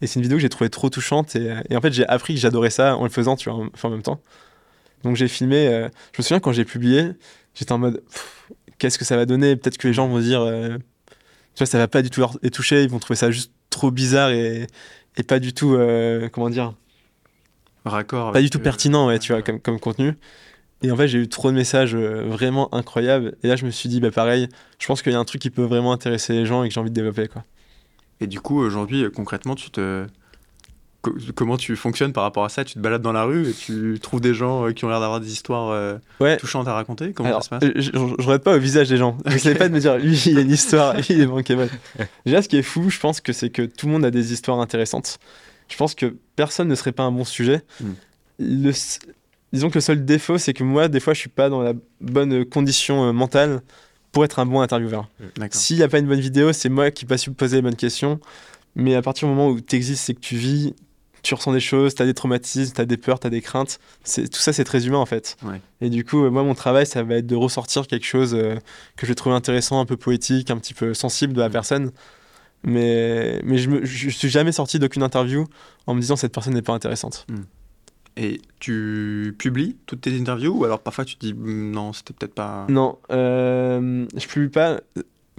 Et 0.00 0.06
c'est 0.06 0.16
une 0.16 0.22
vidéo 0.22 0.38
que 0.38 0.42
j'ai 0.42 0.48
trouvée 0.48 0.70
trop 0.70 0.88
touchante. 0.90 1.36
Et, 1.36 1.54
et 1.68 1.76
en 1.76 1.80
fait, 1.80 1.92
j'ai 1.92 2.06
appris 2.06 2.34
que 2.34 2.40
j'adorais 2.40 2.70
ça 2.70 2.96
en 2.96 3.04
le 3.04 3.10
faisant, 3.10 3.36
tu 3.36 3.50
vois, 3.50 3.66
en, 3.82 3.90
même 3.90 4.02
temps. 4.02 4.20
Donc 5.04 5.16
j'ai 5.16 5.28
filmé, 5.28 5.68
euh, 5.68 5.88
je 6.12 6.20
me 6.20 6.22
souviens 6.22 6.40
quand 6.40 6.52
j'ai 6.52 6.64
publié, 6.64 7.10
j'étais 7.54 7.72
en 7.72 7.78
mode, 7.78 8.02
qu'est-ce 8.78 8.98
que 8.98 9.04
ça 9.04 9.16
va 9.16 9.26
donner? 9.26 9.56
Peut-être 9.56 9.78
que 9.78 9.88
les 9.88 9.94
gens 9.94 10.08
vont 10.08 10.20
dire... 10.20 10.42
Euh, 10.42 10.78
tu 11.54 11.58
vois, 11.58 11.66
ça 11.66 11.78
va 11.78 11.88
pas 11.88 12.02
du 12.02 12.10
tout 12.10 12.20
leur 12.20 12.38
toucher, 12.52 12.84
ils 12.84 12.88
vont 12.88 12.98
trouver 12.98 13.16
ça 13.16 13.30
juste 13.30 13.52
trop 13.70 13.90
bizarre 13.90 14.30
et, 14.30 14.66
et 15.16 15.22
pas 15.22 15.40
du 15.40 15.52
tout, 15.52 15.74
euh, 15.74 16.28
comment 16.28 16.48
dire? 16.48 16.74
Raccord. 17.84 18.32
Pas 18.32 18.42
du 18.42 18.50
tout 18.50 18.58
euh, 18.58 18.62
pertinent, 18.62 19.08
ouais, 19.08 19.18
tu 19.18 19.32
vois, 19.32 19.42
comme, 19.42 19.60
comme 19.60 19.80
contenu. 19.80 20.14
Et 20.82 20.90
en 20.90 20.96
fait, 20.96 21.08
j'ai 21.08 21.18
eu 21.18 21.28
trop 21.28 21.50
de 21.50 21.56
messages 21.56 21.94
euh, 21.94 22.24
vraiment 22.24 22.72
incroyables. 22.74 23.36
Et 23.42 23.48
là, 23.48 23.56
je 23.56 23.66
me 23.66 23.70
suis 23.70 23.88
dit, 23.88 24.00
bah 24.00 24.10
pareil, 24.10 24.48
je 24.78 24.86
pense 24.86 25.02
qu'il 25.02 25.12
y 25.12 25.14
a 25.14 25.18
un 25.18 25.24
truc 25.24 25.42
qui 25.42 25.50
peut 25.50 25.64
vraiment 25.64 25.92
intéresser 25.92 26.32
les 26.32 26.46
gens 26.46 26.62
et 26.62 26.68
que 26.68 26.74
j'ai 26.74 26.80
envie 26.80 26.90
de 26.90 26.94
développer, 26.94 27.28
quoi. 27.28 27.44
Et 28.20 28.26
du 28.26 28.40
coup, 28.40 28.58
aujourd'hui, 28.58 29.04
concrètement, 29.14 29.54
tu 29.54 29.70
te, 29.70 30.06
comment 31.34 31.56
tu 31.56 31.76
fonctionnes 31.76 32.12
par 32.12 32.24
rapport 32.24 32.44
à 32.44 32.48
ça? 32.48 32.64
Tu 32.64 32.74
te 32.74 32.78
balades 32.78 33.02
dans 33.02 33.12
la 33.12 33.24
rue 33.24 33.48
et 33.48 33.52
tu 33.52 33.98
trouves 34.00 34.20
des 34.20 34.34
gens 34.34 34.66
euh, 34.66 34.72
qui 34.72 34.84
ont 34.84 34.88
l'air 34.88 35.00
d'avoir 35.00 35.20
des 35.20 35.32
histoires 35.32 35.70
euh, 35.70 35.98
touchantes 36.38 36.68
à 36.68 36.74
raconter? 36.74 37.12
Comment 37.12 37.40
ça 37.40 37.40
se 37.40 37.48
passe? 37.48 37.62
Je 37.76 37.90
ne 37.92 38.22
regarde 38.22 38.42
pas 38.42 38.56
au 38.56 38.58
visage 38.58 38.88
des 38.88 38.96
gens. 38.96 39.16
Je 39.26 39.48
ne 39.48 39.54
pas 39.54 39.68
de 39.68 39.74
me 39.74 39.80
dire, 39.80 39.96
lui, 39.98 40.16
il 40.26 40.38
a 40.38 40.42
une 40.42 40.50
histoire, 40.50 40.94
lui, 40.94 41.06
il 41.10 41.20
est 41.20 41.26
bankable. 41.26 41.68
Déjà, 42.26 42.42
ce 42.42 42.48
qui 42.48 42.56
est 42.56 42.62
fou, 42.62 42.90
je 42.90 42.98
pense 42.98 43.20
que 43.20 43.32
c'est 43.32 43.50
que 43.50 43.62
tout 43.62 43.86
le 43.86 43.92
monde 43.92 44.04
a 44.04 44.10
des 44.10 44.32
histoires 44.32 44.60
intéressantes. 44.60 45.18
Je 45.68 45.76
pense 45.76 45.94
que 45.94 46.16
personne 46.36 46.68
ne 46.68 46.74
serait 46.74 46.92
pas 46.92 47.04
un 47.04 47.12
bon 47.12 47.24
sujet. 47.24 47.62
Hmm. 47.80 47.92
Le, 48.38 48.72
disons 49.52 49.70
que 49.70 49.74
le 49.76 49.80
seul 49.80 50.04
défaut, 50.04 50.38
c'est 50.38 50.52
que 50.52 50.64
moi, 50.64 50.88
des 50.88 51.00
fois, 51.00 51.14
je 51.14 51.20
suis 51.20 51.28
pas 51.28 51.48
dans 51.48 51.62
la 51.62 51.72
bonne 52.00 52.44
condition 52.44 53.08
euh, 53.08 53.12
mentale 53.12 53.62
pour 54.12 54.24
être 54.24 54.38
un 54.40 54.46
bon 54.46 54.60
intervieweur. 54.60 55.08
S'il 55.50 55.76
n'y 55.76 55.82
a 55.82 55.88
pas 55.88 55.98
une 55.98 56.08
bonne 56.08 56.20
vidéo, 56.20 56.52
c'est 56.52 56.68
moi 56.68 56.90
qui 56.90 57.04
pas 57.04 57.16
su 57.16 57.30
poser 57.30 57.56
les 57.56 57.62
bonnes 57.62 57.76
questions. 57.76 58.20
Mais 58.74 58.94
à 58.94 59.02
partir 59.02 59.28
du 59.28 59.34
moment 59.34 59.48
où 59.48 59.60
tu 59.60 59.76
existes, 59.76 60.04
c'est 60.04 60.14
que 60.14 60.20
tu 60.20 60.36
vis, 60.36 60.74
tu 61.22 61.34
ressens 61.34 61.52
des 61.52 61.60
choses, 61.60 61.94
tu 61.94 62.02
as 62.02 62.06
des 62.06 62.14
traumatismes, 62.14 62.74
tu 62.74 62.80
as 62.80 62.86
des 62.86 62.96
peurs, 62.96 63.20
tu 63.20 63.26
as 63.26 63.30
des 63.30 63.40
craintes. 63.40 63.78
Tout 64.04 64.40
ça, 64.40 64.52
c'est 64.52 64.64
très 64.64 64.86
humain 64.86 64.98
en 64.98 65.06
fait. 65.06 65.36
Et 65.80 65.90
du 65.90 66.04
coup, 66.04 66.28
moi, 66.30 66.42
mon 66.42 66.54
travail, 66.54 66.86
ça 66.86 67.02
va 67.02 67.16
être 67.16 67.26
de 67.26 67.36
ressortir 67.36 67.86
quelque 67.86 68.06
chose 68.06 68.34
euh, 68.34 68.56
que 68.96 69.06
je 69.06 69.12
trouve 69.12 69.32
intéressant, 69.32 69.80
un 69.80 69.86
peu 69.86 69.96
poétique, 69.96 70.50
un 70.50 70.58
petit 70.58 70.74
peu 70.74 70.94
sensible 70.94 71.32
de 71.32 71.40
la 71.40 71.50
personne. 71.50 71.92
Mais, 72.62 73.40
mais 73.42 73.56
je, 73.56 73.70
ne 73.70 73.86
suis 73.86 74.28
jamais 74.28 74.52
sorti 74.52 74.78
d'aucune 74.78 75.02
interview 75.02 75.46
en 75.86 75.94
me 75.94 76.00
disant 76.00 76.16
cette 76.16 76.32
personne 76.32 76.54
n'est 76.54 76.62
pas 76.62 76.74
intéressante. 76.74 77.26
Hmm. 77.30 77.44
Et 78.16 78.42
tu 78.58 79.34
publies 79.38 79.76
toutes 79.86 80.02
tes 80.02 80.20
interviews 80.20 80.52
ou 80.58 80.64
alors 80.64 80.80
parfois 80.80 81.04
tu 81.04 81.16
te 81.16 81.24
dis 81.24 81.32
hmm, 81.32 81.70
non, 81.70 81.92
c'était 81.92 82.12
peut-être 82.12 82.34
pas. 82.34 82.66
Non, 82.68 82.98
euh, 83.10 84.06
je 84.14 84.26
publie 84.26 84.48
pas. 84.48 84.80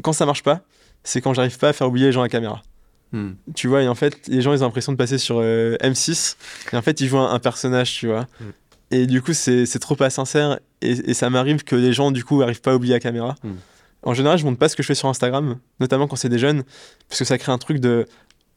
Quand 0.01 0.13
ça 0.13 0.25
marche 0.25 0.41
pas, 0.41 0.61
c'est 1.03 1.21
quand 1.21 1.33
j'arrive 1.33 1.57
pas 1.57 1.69
à 1.69 1.73
faire 1.73 1.87
oublier 1.87 2.07
les 2.07 2.11
gens 2.11 2.21
à 2.21 2.25
la 2.25 2.29
caméra. 2.29 2.63
Hmm. 3.11 3.31
Tu 3.55 3.67
vois, 3.67 3.83
et 3.83 3.87
en 3.87 3.95
fait, 3.95 4.27
les 4.27 4.41
gens, 4.41 4.53
ils 4.53 4.63
ont 4.63 4.67
l'impression 4.67 4.91
de 4.91 4.97
passer 4.97 5.17
sur 5.17 5.39
euh, 5.39 5.75
M6, 5.81 6.37
et 6.71 6.75
en 6.75 6.81
fait, 6.81 7.01
ils 7.01 7.07
jouent 7.07 7.19
un, 7.19 7.39
personnage, 7.39 7.93
tu 7.93 8.07
vois. 8.07 8.27
Hmm. 8.39 8.51
Et 8.91 9.07
du 9.07 9.21
coup, 9.21 9.33
c'est 9.33 9.79
trop 9.79 9.95
pas 9.95 10.09
sincère, 10.09 10.59
et, 10.81 11.13
ça 11.13 11.29
m'arrive 11.29 11.63
que 11.63 11.75
les 11.75 11.93
gens, 11.93 12.11
du 12.11 12.23
coup, 12.23 12.41
arrivent 12.41 12.61
pas 12.61 12.71
à 12.71 12.75
oublier 12.75 12.93
la 12.93 12.99
caméra. 12.99 13.35
Hmm. 13.43 13.55
En 14.03 14.13
général, 14.13 14.37
je 14.37 14.45
montre 14.45 14.57
pas 14.57 14.69
ce 14.69 14.75
que 14.75 14.83
je 14.83 14.87
fais 14.87 14.95
sur 14.95 15.09
Instagram, 15.09 15.57
notamment 15.79 16.07
quand 16.07 16.15
c'est 16.15 16.29
des 16.29 16.39
jeunes, 16.39 16.63
parce 17.07 17.19
que 17.19 17.25
ça 17.25 17.37
crée 17.37 17.51
un 17.51 17.57
truc 17.57 17.79
de 17.79 18.05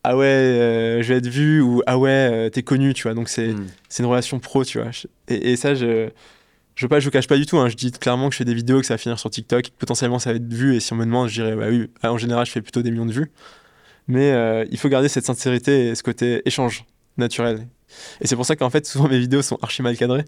ah 0.06 0.18
ouais, 0.18 0.26
euh, 0.26 1.02
je 1.02 1.08
vais 1.08 1.18
être 1.18 1.26
vu, 1.26 1.62
ou 1.62 1.82
ah 1.86 1.98
ouais, 1.98 2.10
euh, 2.10 2.50
t'es 2.50 2.62
connu, 2.62 2.92
tu 2.92 3.04
vois. 3.04 3.14
Donc, 3.14 3.30
c'est 3.30 3.54
une 3.98 4.04
relation 4.04 4.38
pro, 4.38 4.62
tu 4.62 4.78
vois. 4.78 4.90
Et, 5.28 5.56
ça, 5.56 5.74
je. 5.74 6.10
Je, 6.76 6.88
pas, 6.88 6.98
je 6.98 7.04
vous 7.04 7.12
cache 7.12 7.28
pas 7.28 7.36
du 7.36 7.46
tout, 7.46 7.56
hein. 7.56 7.68
je 7.68 7.76
dis 7.76 7.92
clairement 7.92 8.28
que 8.28 8.32
je 8.32 8.38
fais 8.38 8.44
des 8.44 8.52
vidéos, 8.52 8.80
que 8.80 8.86
ça 8.86 8.94
va 8.94 8.98
finir 8.98 9.16
sur 9.16 9.30
TikTok, 9.30 9.70
potentiellement 9.78 10.18
ça 10.18 10.30
va 10.30 10.36
être 10.36 10.52
vu, 10.52 10.74
et 10.74 10.80
si 10.80 10.92
on 10.92 10.96
me 10.96 11.04
demande, 11.04 11.28
je 11.28 11.34
dirais, 11.34 11.54
bah 11.54 11.66
oui, 11.68 11.88
en 12.02 12.18
général, 12.18 12.44
je 12.46 12.50
fais 12.50 12.62
plutôt 12.62 12.82
des 12.82 12.90
millions 12.90 13.06
de 13.06 13.12
vues. 13.12 13.30
Mais 14.06 14.32
euh, 14.32 14.64
il 14.70 14.78
faut 14.78 14.88
garder 14.88 15.08
cette 15.08 15.24
sincérité 15.24 15.88
et 15.88 15.94
ce 15.94 16.02
côté 16.02 16.42
échange 16.44 16.84
naturel. 17.16 17.66
Et 18.20 18.26
c'est 18.26 18.36
pour 18.36 18.46
ça 18.46 18.56
qu'en 18.56 18.70
fait, 18.70 18.86
souvent 18.86 19.08
mes 19.08 19.18
vidéos 19.18 19.42
sont 19.42 19.58
archi 19.62 19.82
mal 19.82 19.96
cadrées. 19.96 20.24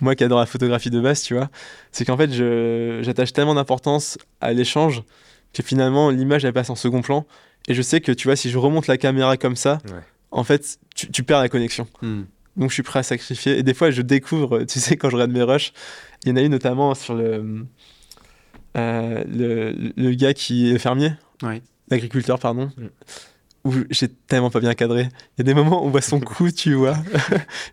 Moi 0.00 0.14
qui 0.14 0.24
adore 0.24 0.40
la 0.40 0.46
photographie 0.46 0.90
de 0.90 1.00
base, 1.00 1.22
tu 1.22 1.34
vois, 1.34 1.50
c'est 1.92 2.04
qu'en 2.04 2.16
fait, 2.16 2.32
j'attache 3.02 3.32
tellement 3.32 3.54
d'importance 3.54 4.18
à 4.40 4.52
l'échange 4.52 5.02
que 5.52 5.62
finalement, 5.62 6.10
l'image, 6.10 6.44
elle 6.44 6.52
passe 6.52 6.70
en 6.70 6.74
second 6.74 7.00
plan. 7.00 7.26
Et 7.68 7.74
je 7.74 7.80
sais 7.80 8.00
que, 8.00 8.12
tu 8.12 8.28
vois, 8.28 8.36
si 8.36 8.50
je 8.50 8.58
remonte 8.58 8.88
la 8.88 8.98
caméra 8.98 9.36
comme 9.36 9.56
ça, 9.56 9.78
en 10.30 10.44
fait, 10.44 10.78
tu, 10.94 11.22
perds 11.22 11.40
la 11.40 11.48
connexion. 11.48 11.86
Hmm. 12.02 12.22
Donc, 12.56 12.70
je 12.70 12.74
suis 12.74 12.82
prêt 12.82 12.98
à 12.98 13.02
sacrifier. 13.02 13.58
Et 13.58 13.62
des 13.62 13.72
fois, 13.72 13.90
je 13.90 14.02
découvre, 14.02 14.64
tu 14.64 14.80
sais, 14.80 14.96
quand 14.96 15.08
je 15.08 15.14
regarde 15.14 15.30
mes 15.30 15.42
rushs, 15.42 15.72
Il 16.24 16.30
y 16.30 16.32
en 16.32 16.36
a 16.36 16.42
eu 16.42 16.48
notamment 16.48 16.94
sur 16.94 17.14
le, 17.14 17.64
euh, 18.76 19.24
le, 19.26 19.92
le, 19.96 20.14
gars 20.14 20.34
qui 20.34 20.72
est 20.72 20.78
fermier. 20.78 21.12
L'agriculteur, 21.88 22.38
pardon. 22.38 22.70
Mm 22.76 22.88
où 23.64 23.72
j'ai 23.90 24.08
tellement 24.08 24.50
pas 24.50 24.60
bien 24.60 24.74
cadré. 24.74 25.08
Il 25.36 25.38
y 25.38 25.40
a 25.40 25.44
des 25.44 25.54
moments 25.54 25.82
où 25.82 25.86
on 25.86 25.90
voit 25.90 26.02
son 26.02 26.20
cou, 26.20 26.50
tu 26.50 26.74
vois. 26.74 26.96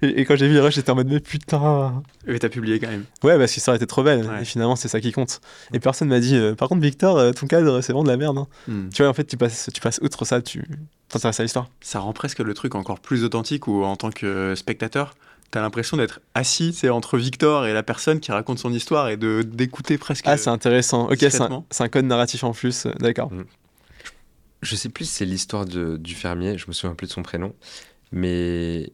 et, 0.02 0.24
quand 0.26 0.36
j'ai 0.38 0.48
vu 0.48 0.54
le 0.54 0.62
rush, 0.62 0.76
j'étais 0.76 0.90
en 0.90 0.96
mode, 0.96 1.10
mais 1.10 1.20
putain. 1.20 2.02
Et 2.28 2.40
t'as 2.40 2.50
publié 2.50 2.80
quand 2.80 2.90
même. 2.90 3.04
Ouais, 3.24 3.38
parce 3.38 3.54
que 3.54 3.60
ça 3.60 3.72
aurait 3.72 3.78
été 3.78 3.88
trop 3.88 4.04
belle. 4.04 4.28
Et 4.42 4.46
finalement, 4.46 4.76
c'est 4.76 4.88
ça 4.88 5.02
qui 5.02 5.12
compte. 5.12 5.42
Et 5.74 5.80
personne 5.80 6.08
m'a 6.08 6.20
dit, 6.20 6.36
euh, 6.36 6.56
par 6.56 6.70
contre, 6.70 6.82
Victor, 6.82 7.18
euh, 7.18 7.34
ton 7.34 7.46
cadre, 7.46 7.82
c'est 7.82 7.92
vraiment 7.92 8.04
de 8.04 8.10
la 8.10 8.18
merde. 8.18 8.38
Hein. 8.38 8.48
Hmm. 8.68 8.90
Tu 8.90 9.02
vois, 9.02 9.12
en 9.12 9.14
fait, 9.14 9.26
tu 9.26 9.36
passes, 9.36 9.70
tu 9.74 9.82
passes 9.82 10.00
outre 10.02 10.24
ça, 10.24 10.42
tu 10.42 10.64
t'intéresses 11.10 11.42
à 11.42 11.44
l'histoire. 11.44 11.70
Ça 11.82 12.00
rend 12.00 12.14
presque 12.14 12.40
le 12.40 12.54
truc 12.54 12.76
encore 12.76 13.02
plus 13.02 13.26
authentique 13.26 13.68
où, 13.68 13.84
en 13.84 13.98
tant 13.98 14.12
que 14.12 14.56
spectateur, 14.56 15.16
t'as 15.52 15.60
l'impression 15.60 15.98
d'être 15.98 16.22
assis 16.34 16.72
c'est 16.72 16.88
entre 16.88 17.18
Victor 17.18 17.66
et 17.66 17.74
la 17.74 17.84
personne 17.84 18.22
qui 18.22 18.32
raconte 18.32 18.58
son 18.58 18.72
histoire 18.72 19.10
et 19.10 19.18
de 19.18 19.42
d'écouter 19.42 19.98
presque. 19.98 20.24
Ah, 20.26 20.38
c'est 20.38 20.50
intéressant. 20.50 21.10
Ok, 21.10 21.18
c'est 21.20 21.42
un, 21.42 21.90
code 21.90 22.06
narratif 22.06 22.46
en 22.46 22.54
plus. 22.54 22.88
D'accord. 23.02 23.30
Je 24.62 24.76
sais 24.76 24.90
plus 24.90 25.06
si 25.06 25.14
c'est 25.14 25.26
l'histoire 25.26 25.66
du 25.66 26.16
fermier, 26.16 26.58
je 26.58 26.68
me 26.68 26.74
souviens 26.74 26.96
plus 26.96 27.08
de 27.08 27.12
son 27.12 27.24
prénom, 27.24 27.56
mais 28.12 28.94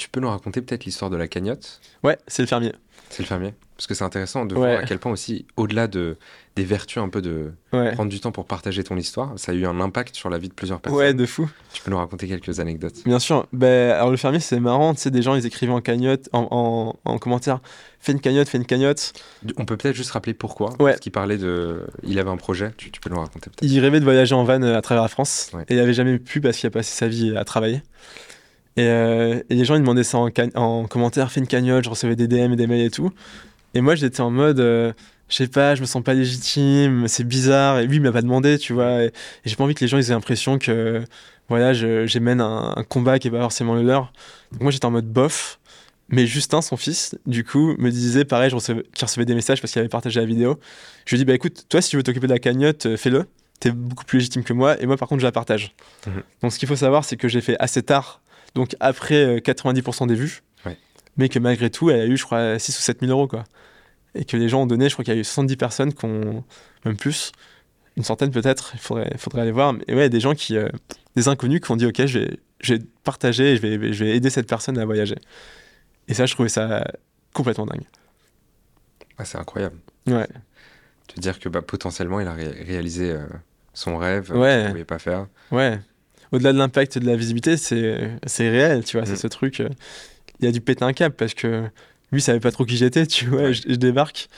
tu 0.00 0.08
peux 0.08 0.20
nous 0.20 0.30
raconter 0.30 0.62
peut-être 0.62 0.86
l'histoire 0.86 1.10
de 1.10 1.16
la 1.16 1.28
cagnotte? 1.28 1.80
Ouais, 2.02 2.18
c'est 2.26 2.42
le 2.42 2.48
fermier. 2.48 2.72
C'est 3.10 3.22
le 3.22 3.28
fermier. 3.28 3.52
Parce 3.76 3.86
que 3.86 3.94
c'est 3.94 4.04
intéressant 4.04 4.46
de 4.46 4.54
voir 4.54 4.80
à 4.80 4.84
quel 4.84 4.98
point 4.98 5.12
aussi, 5.12 5.46
au-delà 5.56 5.88
de, 5.88 6.16
des 6.56 6.64
vertus 6.64 7.02
un 7.02 7.08
peu 7.08 7.20
de 7.20 7.52
prendre 7.70 8.08
du 8.08 8.20
temps 8.20 8.32
pour 8.32 8.46
partager 8.46 8.82
ton 8.82 8.96
histoire, 8.96 9.32
ça 9.36 9.52
a 9.52 9.54
eu 9.54 9.66
un 9.66 9.78
impact 9.80 10.14
sur 10.16 10.30
la 10.30 10.38
vie 10.38 10.48
de 10.48 10.54
plusieurs 10.54 10.80
personnes. 10.80 10.98
Ouais, 10.98 11.14
de 11.14 11.26
fou. 11.26 11.50
Tu 11.72 11.82
peux 11.82 11.90
nous 11.90 11.98
raconter 11.98 12.28
quelques 12.28 12.60
anecdotes 12.60 13.02
Bien 13.04 13.18
sûr. 13.18 13.46
Ben, 13.52 13.92
alors 13.92 14.10
le 14.10 14.16
fermier, 14.16 14.40
c'est 14.40 14.60
marrant, 14.60 14.94
tu 14.94 15.00
sais, 15.00 15.10
des 15.10 15.22
gens, 15.22 15.34
ils 15.34 15.44
écrivaient 15.44 15.72
en 15.72 15.80
cagnotte, 15.80 16.28
en, 16.32 16.94
en, 17.04 17.18
commentaire, 17.18 17.60
fais 18.00 18.12
une 18.12 18.20
cagnotte, 18.20 18.48
fais 18.48 18.58
une 18.58 18.66
cagnotte. 18.66 19.12
On 19.56 19.64
peut 19.64 19.76
peut-être 19.76 19.96
juste 19.96 20.12
rappeler 20.12 20.34
pourquoi. 20.34 20.70
Ouais. 20.78 20.92
Parce 20.92 21.00
qu'il 21.00 21.12
parlait 21.12 21.38
de... 21.38 21.86
Il 22.02 22.18
avait 22.18 22.30
un 22.30 22.36
projet, 22.36 22.72
tu, 22.76 22.90
peux 22.90 23.10
nous 23.10 23.18
raconter 23.18 23.50
peut-être. 23.50 23.70
Il 23.70 23.80
rêvait 23.80 24.00
de 24.00 24.04
voyager 24.04 24.34
en 24.34 24.44
van 24.44 24.62
euh, 24.62 24.76
à 24.76 24.82
travers 24.82 25.02
la 25.02 25.08
France, 25.08 25.50
et 25.68 25.74
il 25.74 25.76
n'avait 25.76 25.94
jamais 25.94 26.18
pu 26.18 26.40
parce 26.40 26.56
qu'il 26.58 26.66
a 26.66 26.70
passé 26.70 26.94
sa 26.94 27.08
vie 27.08 27.36
à 27.36 27.44
travailler. 27.44 27.82
Et, 28.76 28.86
euh, 28.86 29.42
et, 29.50 29.54
les 29.54 29.64
gens 29.64 29.74
ils 29.74 29.80
demandaient 29.80 30.04
ça 30.04 30.18
en, 30.18 30.30
en, 30.54 30.86
commentaire, 30.86 31.30
fais 31.32 31.40
une 31.40 31.46
cagnotte, 31.46 31.84
je 31.84 31.90
recevais 31.90 32.16
des 32.16 32.28
DM 32.28 32.52
et 32.52 32.56
des 32.56 32.66
mails 32.66 32.86
et 32.86 32.90
tout. 32.90 33.10
Et 33.74 33.80
moi, 33.80 33.94
j'étais 33.94 34.20
en 34.20 34.30
mode, 34.30 34.60
euh, 34.60 34.92
je 35.28 35.36
sais 35.36 35.48
pas, 35.48 35.74
je 35.74 35.80
me 35.80 35.86
sens 35.86 36.02
pas 36.02 36.14
légitime, 36.14 37.06
c'est 37.08 37.24
bizarre. 37.24 37.78
Et 37.80 37.86
lui, 37.86 37.96
il 37.96 38.02
m'a 38.02 38.12
pas 38.12 38.22
demandé, 38.22 38.58
tu 38.58 38.72
vois. 38.72 39.04
Et, 39.04 39.12
j'ai 39.44 39.56
pas 39.56 39.64
envie 39.64 39.74
que 39.74 39.84
les 39.84 39.88
gens 39.88 39.98
aient 39.98 40.10
l'impression 40.10 40.58
que, 40.58 41.04
voilà, 41.48 41.72
j'émène 41.72 42.40
un, 42.40 42.74
un, 42.76 42.84
combat 42.84 43.18
qui 43.18 43.28
est 43.28 43.30
pas 43.30 43.40
forcément 43.40 43.74
le 43.74 43.82
leur. 43.82 44.12
Donc 44.52 44.62
moi, 44.62 44.70
j'étais 44.70 44.86
en 44.86 44.90
mode 44.90 45.06
bof. 45.06 45.60
Mais 46.10 46.26
Justin, 46.26 46.60
son 46.60 46.76
fils, 46.76 47.16
du 47.26 47.44
coup, 47.44 47.76
me 47.78 47.90
disait 47.90 48.24
pareil, 48.24 48.50
je 48.50 48.56
recevais, 48.56 48.82
qui 48.92 49.04
recevait 49.04 49.24
des 49.24 49.34
messages 49.34 49.60
parce 49.60 49.72
qu'il 49.72 49.78
avait 49.78 49.88
partagé 49.88 50.18
la 50.18 50.26
vidéo. 50.26 50.58
Je 51.06 51.14
lui 51.14 51.16
ai 51.16 51.24
dit, 51.24 51.24
bah 51.24 51.34
écoute, 51.34 51.66
toi, 51.68 51.80
si 51.80 51.90
tu 51.90 51.96
veux 51.96 52.02
t'occuper 52.02 52.26
de 52.26 52.32
la 52.32 52.40
cagnotte, 52.40 52.86
euh, 52.86 52.96
fais-le. 52.96 53.26
T'es 53.60 53.70
beaucoup 53.70 54.04
plus 54.04 54.18
légitime 54.18 54.42
que 54.42 54.52
moi. 54.52 54.80
Et 54.82 54.86
moi, 54.86 54.96
par 54.96 55.06
contre, 55.06 55.20
je 55.20 55.26
la 55.26 55.32
partage. 55.32 55.72
Mhm. 56.06 56.22
Donc, 56.42 56.52
ce 56.52 56.58
qu'il 56.58 56.68
faut 56.68 56.76
savoir, 56.76 57.04
c'est 57.04 57.16
que 57.16 57.28
j'ai 57.28 57.40
fait 57.40 57.56
assez 57.60 57.82
tard, 57.82 58.20
donc 58.54 58.76
après 58.80 59.38
90% 59.38 60.04
euh, 60.04 60.06
des 60.06 60.14
vues. 60.14 60.42
Mais 61.16 61.28
que 61.28 61.40
malgré 61.40 61.70
tout, 61.70 61.90
elle 61.90 62.00
a 62.00 62.06
eu, 62.06 62.16
je 62.16 62.24
crois, 62.24 62.58
6 62.58 62.78
ou 62.78 62.80
7 62.80 63.00
000 63.00 63.10
euros, 63.10 63.26
quoi 63.26 63.44
et 64.14 64.24
que 64.24 64.36
les 64.36 64.48
gens 64.48 64.62
ont 64.62 64.66
donné, 64.66 64.88
je 64.88 64.94
crois 64.94 65.04
qu'il 65.04 65.14
y 65.14 65.16
a 65.16 65.20
eu 65.20 65.24
70 65.24 65.56
personnes 65.56 65.92
qui 65.92 66.04
ont, 66.04 66.44
même 66.84 66.96
plus, 66.96 67.32
une 67.96 68.04
centaine 68.04 68.30
peut-être, 68.30 68.72
il 68.74 68.80
faudrait, 68.80 69.16
faudrait 69.18 69.42
aller 69.42 69.52
voir. 69.52 69.72
Mais 69.72 69.94
ouais, 69.94 70.08
des 70.08 70.20
gens 70.20 70.34
qui, 70.34 70.56
euh, 70.56 70.68
des 71.16 71.28
inconnus 71.28 71.60
qui 71.60 71.70
ont 71.70 71.76
dit, 71.76 71.86
ok, 71.86 72.06
je 72.06 72.18
vais, 72.18 72.40
je 72.60 72.74
vais 72.74 72.82
partager, 73.04 73.56
je 73.56 73.62
vais, 73.62 73.92
je 73.92 74.04
vais 74.04 74.16
aider 74.16 74.30
cette 74.30 74.48
personne 74.48 74.78
à 74.78 74.84
voyager. 74.84 75.16
Et 76.08 76.14
ça, 76.14 76.26
je 76.26 76.34
trouvais 76.34 76.48
ça 76.48 76.84
complètement 77.34 77.66
dingue. 77.66 77.84
Ah, 79.18 79.24
c'est 79.24 79.38
incroyable. 79.38 79.76
Ouais. 80.06 80.28
De 81.14 81.20
dire 81.20 81.38
que 81.38 81.48
bah, 81.48 81.62
potentiellement, 81.62 82.20
il 82.20 82.26
a 82.26 82.32
réalisé 82.32 83.12
euh, 83.12 83.26
son 83.74 83.96
rêve 83.96 84.30
ouais. 84.32 84.54
qu'il 84.54 84.64
ne 84.64 84.70
pouvait 84.70 84.84
pas 84.84 84.98
faire. 84.98 85.26
Ouais. 85.50 85.78
Au-delà 86.32 86.52
de 86.52 86.58
l'impact 86.58 86.98
de 86.98 87.06
la 87.06 87.16
visibilité, 87.16 87.56
c'est 87.56 88.48
réel, 88.50 88.84
tu 88.84 88.96
vois, 88.96 89.06
c'est 89.06 89.14
mm. 89.14 89.16
ce 89.16 89.26
truc. 89.26 89.60
Euh, 89.60 89.68
il 90.40 90.48
a 90.48 90.52
dû 90.52 90.60
péter 90.60 90.84
un 90.84 90.92
câble 90.92 91.14
parce 91.14 91.34
que 91.34 91.68
lui, 92.12 92.20
il 92.20 92.22
savait 92.22 92.40
pas 92.40 92.50
trop 92.50 92.64
qui 92.64 92.76
j'étais, 92.76 93.06
tu 93.06 93.26
vois. 93.26 93.52
Je, 93.52 93.62
débarque. 93.74 94.28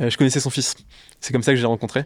Euh, 0.00 0.10
je 0.10 0.16
connaissais 0.16 0.40
son 0.40 0.50
fils. 0.50 0.74
C'est 1.20 1.32
comme 1.32 1.42
ça 1.42 1.52
que 1.52 1.56
j'ai 1.56 1.66
rencontré. 1.66 2.04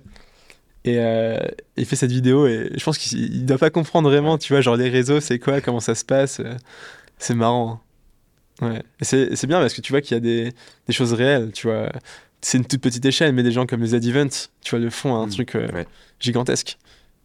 Et 0.84 0.98
euh, 0.98 1.38
il 1.76 1.86
fait 1.86 1.96
cette 1.96 2.12
vidéo 2.12 2.46
et 2.46 2.70
je 2.76 2.84
pense 2.84 2.98
qu'il 2.98 3.46
doit 3.46 3.56
pas 3.56 3.70
comprendre 3.70 4.10
vraiment, 4.10 4.36
tu 4.36 4.52
vois, 4.52 4.60
genre 4.60 4.76
les 4.76 4.90
réseaux, 4.90 5.20
c'est 5.20 5.38
quoi, 5.38 5.62
comment 5.62 5.80
ça 5.80 5.94
se 5.94 6.04
passe. 6.04 6.40
Euh, 6.40 6.54
c'est 7.18 7.34
marrant. 7.34 7.80
Hein. 8.60 8.74
Ouais. 8.74 8.82
c'est 9.00 9.46
bien 9.46 9.60
parce 9.60 9.72
que 9.72 9.80
tu 9.80 9.92
vois 9.92 10.02
qu'il 10.02 10.14
y 10.14 10.18
a 10.18 10.20
des, 10.20 10.52
des, 10.86 10.92
choses 10.92 11.14
réelles, 11.14 11.52
tu 11.52 11.68
vois. 11.68 11.90
C'est 12.42 12.58
une 12.58 12.66
toute 12.66 12.82
petite 12.82 13.04
échelle, 13.04 13.32
mais 13.32 13.42
des 13.42 13.50
gens 13.50 13.64
comme 13.66 13.80
les 13.80 13.98
Z-Event, 13.98 14.28
tu 14.60 14.70
vois, 14.70 14.78
le 14.78 14.90
font 14.90 15.16
un 15.16 15.26
mm. 15.26 15.30
truc 15.30 15.56
gigantesque. 16.20 16.76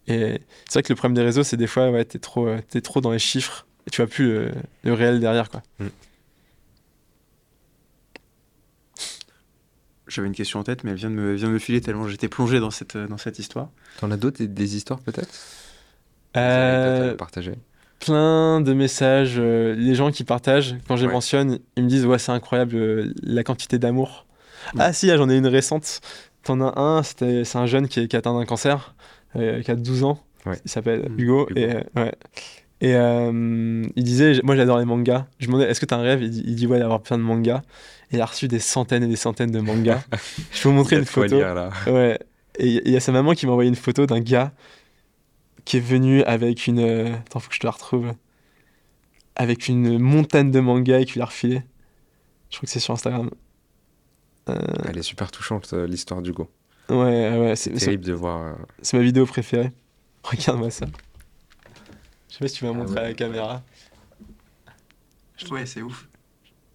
Et 0.07 0.41
c'est 0.65 0.73
vrai 0.73 0.83
que 0.83 0.91
le 0.91 0.95
problème 0.95 1.15
des 1.15 1.23
réseaux, 1.23 1.43
c'est 1.43 1.57
des 1.57 1.67
fois, 1.67 1.89
ouais, 1.91 2.05
t'es 2.05 2.19
trop, 2.19 2.49
es 2.49 2.81
trop 2.81 3.01
dans 3.01 3.11
les 3.11 3.19
chiffres 3.19 3.67
et 3.87 3.91
tu 3.91 4.01
vois 4.01 4.09
plus 4.09 4.49
le, 4.83 4.93
réel 4.93 5.19
derrière, 5.19 5.49
quoi. 5.49 5.61
Mm. 5.79 5.87
J'avais 10.07 10.27
une 10.27 10.33
question 10.33 10.59
en 10.59 10.63
tête, 10.63 10.83
mais 10.83 10.91
elle 10.91 10.97
vient 10.97 11.09
de 11.11 11.15
me, 11.15 11.33
vient 11.35 11.47
de 11.47 11.53
me 11.53 11.59
filer 11.59 11.81
tellement 11.81 12.07
j'étais 12.07 12.27
plongé 12.27 12.59
dans 12.59 12.71
cette, 12.71 12.97
dans 12.97 13.17
cette 13.17 13.37
histoire. 13.37 13.69
T'en 13.99 14.09
as 14.09 14.17
d'autres, 14.17 14.43
des, 14.43 14.75
histoires 14.75 14.99
peut-être? 14.99 15.29
Euh, 16.35 17.15
partager 17.15 17.53
Plein 17.99 18.59
de 18.61 18.73
messages. 18.73 19.35
Euh, 19.37 19.75
les 19.75 19.93
gens 19.93 20.11
qui 20.11 20.23
partagent, 20.23 20.75
quand 20.87 20.95
je 20.95 21.05
les 21.05 21.11
mentionne, 21.11 21.59
ils 21.75 21.83
me 21.83 21.89
disent 21.89 22.05
Ouais, 22.05 22.17
c'est 22.17 22.31
incroyable 22.31 22.75
euh, 22.75 23.13
la 23.21 23.43
quantité 23.43 23.77
d'amour. 23.77 24.25
Mm. 24.73 24.81
Ah, 24.81 24.93
si, 24.93 25.11
ah, 25.11 25.17
j'en 25.17 25.29
ai 25.29 25.37
une 25.37 25.47
récente. 25.47 26.01
T'en 26.43 26.59
as 26.61 26.79
un, 26.79 27.03
c'est 27.03 27.55
un 27.55 27.65
jeune 27.67 27.87
qui, 27.87 27.99
est, 27.99 28.07
qui 28.07 28.15
a 28.15 28.19
atteint 28.19 28.33
d'un 28.33 28.45
cancer, 28.45 28.95
euh, 28.95 29.18
qui 29.33 29.71
a 29.71 29.75
12 29.75 30.03
ans. 30.03 30.19
Il 30.65 30.71
s'appelle 30.71 31.09
mm. 31.09 31.19
Hugo. 31.19 31.47
Et, 31.55 31.67
ouais. 31.95 32.13
Et 32.81 32.93
il 32.93 34.03
disait, 34.03 34.39
moi 34.43 34.55
j'adore 34.55 34.79
les 34.79 34.85
mangas. 34.85 35.27
Je 35.39 35.47
me 35.47 35.53
demandais, 35.53 35.69
est-ce 35.69 35.79
que 35.79 35.85
tu 35.85 35.93
as 35.93 35.97
un 35.97 36.01
rêve? 36.01 36.21
Il 36.23 36.29
dit, 36.29 36.43
il 36.45 36.55
dit, 36.55 36.67
ouais, 36.67 36.79
d'avoir 36.79 37.01
plein 37.01 37.17
de 37.17 37.23
mangas 37.23 37.61
il 38.11 38.21
a 38.21 38.25
reçu 38.25 38.47
des 38.47 38.59
centaines 38.59 39.03
et 39.03 39.07
des 39.07 39.15
centaines 39.15 39.51
de 39.51 39.59
mangas. 39.59 40.03
je 40.51 40.61
peux 40.61 40.69
vous 40.69 40.75
montrer 40.75 40.97
une 40.97 41.05
photo. 41.05 41.41
Ouais. 41.87 42.19
Et 42.57 42.67
il 42.67 42.91
y 42.91 42.97
a 42.97 42.99
sa 42.99 43.11
maman 43.11 43.33
qui 43.33 43.45
m'a 43.45 43.51
envoyé 43.51 43.69
une 43.69 43.75
photo 43.75 44.05
d'un 44.05 44.19
gars 44.19 44.51
qui 45.65 45.77
est 45.77 45.81
venu 45.81 46.23
avec 46.23 46.67
une. 46.67 46.79
Euh, 46.79 47.13
attends, 47.13 47.39
faut 47.39 47.49
que 47.49 47.55
je 47.55 47.59
te 47.59 47.67
la 47.67 47.71
retrouve. 47.71 48.13
Avec 49.35 49.67
une 49.67 49.99
montagne 49.99 50.51
de 50.51 50.59
mangas 50.59 50.99
et 50.99 51.05
qui 51.05 51.19
l'a 51.19 51.25
refilé. 51.25 51.63
Je 52.49 52.57
crois 52.57 52.65
que 52.65 52.71
c'est 52.71 52.79
sur 52.79 52.93
Instagram. 52.93 53.29
Euh, 54.49 54.57
Elle 54.87 54.97
est 54.97 55.03
super 55.03 55.31
touchante, 55.31 55.69
euh, 55.73 55.87
l'histoire 55.87 56.21
d'Hugo. 56.21 56.49
Ouais, 56.89 57.37
ouais. 57.37 57.55
C'est 57.55 57.71
terrible 57.73 58.05
de 58.05 58.13
voir. 58.13 58.57
C'est 58.81 58.97
ma 58.97 59.03
vidéo 59.03 59.25
préférée. 59.25 59.71
Regarde-moi 60.23 60.69
ça. 60.69 60.85
Je 62.29 62.33
sais 62.33 62.39
pas 62.39 62.47
si 62.47 62.55
tu 62.55 62.65
vas 62.65 62.71
ah 62.71 62.73
montrer 62.73 62.99
à 62.99 63.03
la 63.03 63.13
caméra. 63.13 63.61
Ouais, 65.51 65.65
c'est 65.65 65.81
ouf. 65.81 66.07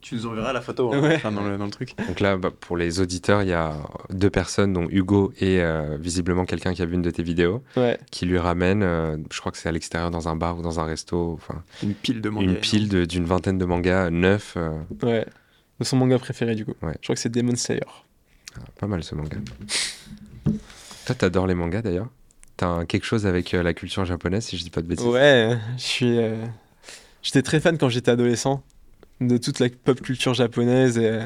Tu 0.01 0.17
nous 0.17 0.27
enverras 0.27 0.53
la 0.53 0.61
photo 0.61 0.93
hein, 0.93 1.01
dans, 1.31 1.65
le, 1.65 1.71
truc. 1.71 1.95
Donc 2.07 2.21
là, 2.21 2.37
bah, 2.37 2.51
pour 2.51 2.77
les 2.77 3.01
auditeurs, 3.01 3.41
il 3.41 3.49
y 3.49 3.55
a 3.55 3.75
deux 4.11 4.29
personnes, 4.29 4.75
dont 4.75 4.87
Hugo 4.91 5.33
et 5.41 5.63
euh, 5.63 5.97
visiblement 5.99 6.45
quelqu'un 6.45 6.75
qui 6.75 6.83
a 6.83 6.85
vu 6.85 6.93
une 6.93 7.01
de 7.01 7.11
tes 7.11 7.23
vidéos, 7.23 7.63
qui 8.11 8.27
lui 8.27 8.37
ramène, 8.37 8.83
euh, 8.83 9.17
je 9.33 9.41
crois 9.41 9.51
que 9.51 9.57
c'est 9.57 9.71
à 9.71 9.73
l'extérieur 9.73 10.11
dans 10.11 10.29
un 10.29 10.37
bar 10.37 10.59
ou 10.59 10.63
dans 10.63 10.79
un 10.79 10.85
resto. 10.85 11.39
Une 11.83 11.95
pile 11.95 12.21
de 12.21 12.29
mangas. 12.29 12.47
Une 12.47 12.57
pile 12.57 13.07
d'une 13.07 13.25
vingtaine 13.25 13.57
de 13.57 13.65
mangas 13.65 14.11
neufs. 14.11 14.55
Euh. 14.59 14.79
Ouais, 15.03 15.25
de 15.81 15.85
son 15.85 15.97
manga 15.97 16.19
préféré 16.19 16.55
du 16.55 16.67
coup. 16.67 16.75
Je 16.83 16.99
crois 17.03 17.15
que 17.15 17.21
c'est 17.21 17.31
Demon 17.33 17.57
Slayer. 17.57 17.81
Ah, 18.57 18.61
pas 18.79 18.87
mal 18.87 19.03
ce 19.03 19.15
manga. 19.15 19.39
Toi, 21.07 21.15
t'adores 21.15 21.47
les 21.47 21.55
mangas 21.55 21.83
d'ailleurs 21.83 22.09
T'as 22.57 22.85
quelque 22.85 23.05
chose 23.05 23.27
avec 23.27 23.51
la 23.53 23.75
culture 23.75 24.05
japonaise, 24.05 24.45
si 24.45 24.57
je 24.57 24.63
dis 24.63 24.71
pas 24.71 24.81
de 24.81 24.87
bêtises 24.87 25.05
Ouais, 25.05 25.59
je 25.77 25.83
suis. 25.83 26.19
J'étais 27.23 27.43
très 27.43 27.59
fan 27.59 27.77
quand 27.79 27.89
j'étais 27.89 28.13
adolescent 28.13 28.63
de 29.21 29.37
toute 29.37 29.61
la 29.61 29.69
pop 29.69 30.01
culture 30.01 30.35
japonaise. 30.35 30.99
Et, 30.99 31.21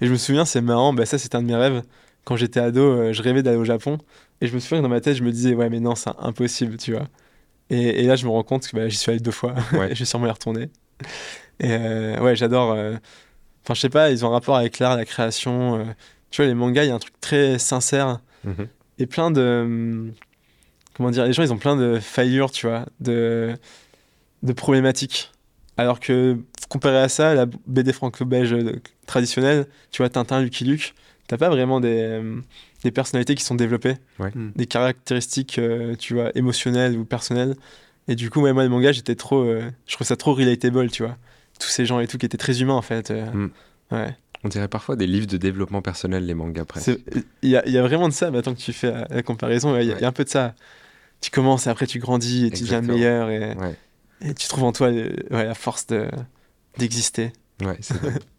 je 0.00 0.10
me 0.10 0.16
souviens, 0.16 0.44
c'est 0.44 0.60
marrant, 0.60 0.92
bah, 0.92 1.06
ça 1.06 1.18
c'est 1.18 1.34
un 1.34 1.42
de 1.42 1.46
mes 1.46 1.56
rêves. 1.56 1.82
Quand 2.24 2.36
j'étais 2.36 2.60
ado, 2.60 2.82
euh, 2.82 3.12
je 3.12 3.22
rêvais 3.22 3.42
d'aller 3.42 3.56
au 3.56 3.64
Japon. 3.64 3.98
Et 4.40 4.46
je 4.46 4.54
me 4.54 4.60
souviens 4.60 4.78
que 4.78 4.82
dans 4.82 4.88
ma 4.88 5.00
tête, 5.00 5.16
je 5.16 5.24
me 5.24 5.32
disais, 5.32 5.54
ouais, 5.54 5.70
mais 5.70 5.80
non, 5.80 5.94
c'est 5.94 6.10
impossible, 6.18 6.76
tu 6.76 6.92
vois. 6.92 7.08
Et, 7.70 8.04
là, 8.04 8.16
je 8.16 8.24
me 8.26 8.30
rends 8.30 8.42
compte 8.42 8.66
que 8.68 8.76
bah, 8.76 8.88
j'y 8.88 8.96
suis 8.96 9.10
allé 9.10 9.20
deux 9.20 9.30
fois. 9.30 9.54
et 9.72 9.94
je 9.94 10.00
vais 10.00 10.04
sûrement 10.04 10.26
y 10.26 10.30
retourner. 10.30 10.70
Et 11.60 11.72
euh, 11.72 12.20
ouais, 12.20 12.36
j'adore. 12.36 12.72
Euh, 12.72 12.94
enfin, 13.64 13.74
je 13.74 13.80
sais 13.80 13.88
pas, 13.90 14.10
ils 14.10 14.24
ont 14.24 14.28
un 14.28 14.32
rapport 14.32 14.56
avec 14.56 14.78
l'art, 14.78 14.96
la 14.96 15.04
création. 15.04 15.94
tu 16.30 16.42
vois, 16.42 16.46
les 16.46 16.54
mangas, 16.54 16.84
il 16.84 16.88
y 16.88 16.90
a 16.90 16.94
un 16.94 16.98
truc 16.98 17.18
très 17.20 17.58
sincère. 17.58 18.20
Mhm. 18.44 18.68
Et 18.98 19.06
plein 19.06 19.30
de. 19.30 20.12
Comment 20.94 21.10
dire 21.10 21.24
Les 21.24 21.32
gens, 21.32 21.42
ils 21.42 21.52
ont 21.52 21.58
plein 21.58 21.76
de 21.76 21.98
faillures, 22.00 22.50
tu 22.50 22.66
vois, 22.66 22.86
de, 23.00 23.54
de 24.42 24.52
problématiques. 24.52 25.32
Alors 25.76 26.00
que 26.00 26.36
comparé 26.68 26.98
à 26.98 27.08
ça, 27.08 27.34
la 27.34 27.46
BD 27.66 27.92
franco-belge 27.92 28.56
traditionnelle, 29.06 29.66
tu 29.90 30.02
vois, 30.02 30.08
Tintin, 30.08 30.42
Lucky 30.42 30.64
Luke, 30.64 30.94
t'as 31.28 31.36
pas 31.36 31.48
vraiment 31.48 31.80
des, 31.80 32.00
euh, 32.02 32.40
des, 32.82 32.90
personnalités 32.90 33.34
qui 33.34 33.44
sont 33.44 33.54
développées, 33.54 33.94
hmm. 34.18 34.50
des 34.56 34.66
caractéristiques, 34.66 35.58
euh, 35.58 35.94
tu 35.94 36.14
vois, 36.14 36.36
émotionnelles 36.36 36.96
ou 36.96 37.04
personnelles. 37.04 37.54
Et 38.08 38.16
du 38.16 38.30
coup, 38.30 38.40
moi, 38.40 38.62
les 38.62 38.68
mangas, 38.68 38.92
j'étais 38.92 39.14
trop, 39.14 39.42
euh, 39.42 39.70
je 39.86 39.94
trouve 39.94 40.06
ça 40.06 40.16
trop 40.16 40.34
relatable, 40.34 40.90
tu 40.90 41.04
vois. 41.04 41.16
Tous 41.60 41.68
ces 41.68 41.86
gens 41.86 42.00
et 42.00 42.06
tout 42.06 42.18
qui 42.18 42.26
étaient 42.26 42.38
très 42.38 42.60
humains, 42.60 42.74
en 42.74 42.82
fait. 42.82 43.10
Hmm. 43.10 43.48
Ouais. 43.90 44.16
On 44.44 44.48
dirait 44.48 44.68
parfois 44.68 44.96
des 44.96 45.06
livres 45.06 45.26
de 45.26 45.36
développement 45.36 45.82
personnel, 45.82 46.26
les 46.26 46.34
mangas 46.34 46.64
presque. 46.64 46.98
Il 47.42 47.50
y 47.50 47.56
a, 47.56 47.68
y 47.68 47.76
a, 47.76 47.82
vraiment 47.82 48.08
de 48.08 48.12
ça, 48.12 48.30
maintenant 48.30 48.54
que 48.54 48.60
tu 48.60 48.72
fais 48.72 48.92
la, 49.10 49.22
comparaison, 49.22 49.76
il 49.76 49.86
y, 49.86 49.92
a 49.92 50.06
un 50.06 50.12
peu 50.12 50.24
de 50.24 50.28
ça. 50.28 50.54
Tu 51.20 51.30
commences 51.30 51.66
et 51.66 51.70
après 51.70 51.86
tu 51.86 51.98
grandis 51.98 52.46
et 52.46 52.50
tu 52.50 52.62
deviens 52.62 52.80
meilleur 52.80 53.30
et, 53.30 53.56
et, 54.20 54.34
tu 54.34 54.46
trouves 54.46 54.64
en 54.64 54.72
toi 54.72 54.90
la 55.30 55.54
force 55.54 55.86
d'exister. 56.76 57.32
ouais, 57.60 57.78
c'est 57.80 57.96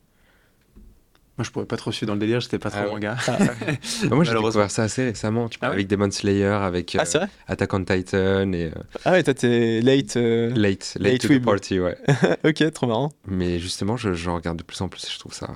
Moi, 1.40 1.46
je 1.46 1.52
pourrais 1.52 1.68
pas 1.68 1.78
trop 1.78 1.94
suivre 1.94 2.08
dans 2.08 2.16
le 2.16 2.20
délire, 2.20 2.42
j'étais 2.42 2.60
pas 2.60 2.70
trop 2.70 2.82
ah 2.84 2.92
manga. 2.92 3.16
Ah 3.26 3.38
bah, 4.10 4.14
moi, 4.14 4.26
j'ai 4.26 4.34
découvert 4.34 4.70
ça 4.70 4.84
assez 4.84 5.06
récemment, 5.06 5.48
tu 5.48 5.58
ah 5.62 5.70
avec 5.70 5.88
Demon 5.88 6.12
Slayer, 6.12 6.48
avec 6.48 6.98
ah, 7.00 7.06
euh, 7.16 7.28
Attack 7.48 7.74
on 7.74 7.86
Titan. 7.86 8.52
Et, 8.52 8.66
euh, 8.66 8.72
Ah 9.06 9.14
ouais, 9.14 9.24
toi, 9.24 9.34
t'es 9.34 9.80
late, 9.80 10.18
euh, 10.18 10.50
late. 10.54 10.98
Late, 11.00 11.22
to 11.22 11.30
the 11.30 11.42
party, 11.42 11.80
ouais. 11.80 11.98
ok, 12.44 12.74
trop 12.74 12.88
marrant. 12.88 13.14
Mais 13.26 13.58
justement, 13.58 13.96
je, 13.96 14.12
je, 14.12 14.30
regarde 14.30 14.58
de 14.58 14.64
plus 14.64 14.82
en 14.82 14.90
plus 14.90 15.06
et 15.06 15.10
je 15.14 15.18
trouve 15.18 15.34
ça 15.34 15.50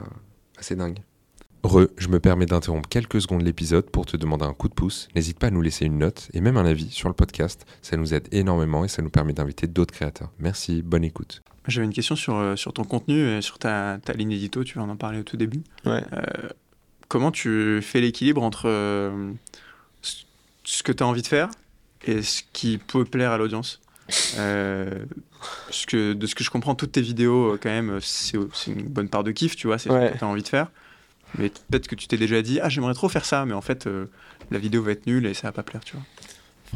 assez 0.57 0.75
dingue. 0.75 0.99
Re, 1.63 1.87
je 1.97 2.09
me 2.09 2.19
permets 2.19 2.45
d'interrompre 2.45 2.89
quelques 2.89 3.21
secondes 3.21 3.41
l'épisode 3.41 3.89
pour 3.89 4.05
te 4.05 4.17
demander 4.17 4.43
un 4.43 4.53
coup 4.53 4.67
de 4.67 4.73
pouce. 4.73 5.07
N'hésite 5.15 5.39
pas 5.39 5.47
à 5.47 5.49
nous 5.49 5.61
laisser 5.61 5.85
une 5.85 5.97
note 5.97 6.29
et 6.33 6.41
même 6.41 6.57
un 6.57 6.65
avis 6.65 6.89
sur 6.89 7.07
le 7.07 7.15
podcast. 7.15 7.65
Ça 7.81 7.95
nous 7.95 8.13
aide 8.13 8.27
énormément 8.33 8.83
et 8.83 8.89
ça 8.89 9.01
nous 9.01 9.09
permet 9.09 9.31
d'inviter 9.31 9.67
d'autres 9.67 9.93
créateurs. 9.93 10.29
Merci, 10.39 10.81
bonne 10.81 11.05
écoute. 11.05 11.41
J'avais 11.67 11.85
une 11.85 11.93
question 11.93 12.17
sur, 12.17 12.35
euh, 12.35 12.57
sur 12.57 12.73
ton 12.73 12.83
contenu 12.83 13.37
et 13.37 13.41
sur 13.41 13.59
ta, 13.59 13.97
ta, 14.03 14.11
ligne 14.11 14.33
édito, 14.33 14.65
tu 14.65 14.77
vas 14.77 14.83
en 14.83 14.95
parler 14.97 15.19
au 15.19 15.23
tout 15.23 15.37
début. 15.37 15.63
Ouais. 15.85 16.03
Euh, 16.11 16.49
comment 17.07 17.31
tu 17.31 17.79
fais 17.81 18.01
l'équilibre 18.01 18.43
entre 18.43 18.67
euh, 18.67 19.31
ce 20.65 20.83
que 20.83 20.91
tu 20.91 21.03
as 21.03 21.07
envie 21.07 21.21
de 21.21 21.27
faire 21.27 21.49
et 22.05 22.21
ce 22.21 22.41
qui 22.51 22.77
peut 22.77 23.05
plaire 23.05 23.31
à 23.31 23.37
l'audience? 23.37 23.79
Que, 25.87 26.13
De 26.13 26.27
ce 26.27 26.35
que 26.35 26.43
je 26.43 26.49
comprends, 26.49 26.75
toutes 26.75 26.93
tes 26.93 27.01
vidéos, 27.01 27.57
quand 27.61 27.69
même, 27.69 27.99
c'est 28.01 28.37
une 28.67 28.83
bonne 28.83 29.09
part 29.09 29.23
de 29.23 29.31
kiff, 29.31 29.55
tu 29.55 29.67
vois, 29.67 29.77
c'est 29.77 29.89
ce 29.89 30.11
que 30.13 30.17
tu 30.17 30.23
as 30.23 30.27
envie 30.27 30.43
de 30.43 30.47
faire. 30.47 30.67
Mais 31.37 31.49
peut-être 31.69 31.87
que 31.87 31.95
tu 31.95 32.07
t'es 32.07 32.17
déjà 32.17 32.41
dit, 32.41 32.59
ah, 32.61 32.69
j'aimerais 32.69 32.93
trop 32.93 33.09
faire 33.09 33.25
ça, 33.25 33.45
mais 33.45 33.53
en 33.53 33.61
fait, 33.61 33.87
la 34.51 34.59
vidéo 34.59 34.83
va 34.83 34.91
être 34.91 35.07
nulle 35.07 35.25
et 35.25 35.33
ça 35.33 35.47
va 35.47 35.51
pas 35.51 35.63
plaire, 35.63 35.83
tu 35.83 35.93
vois. 35.93 36.03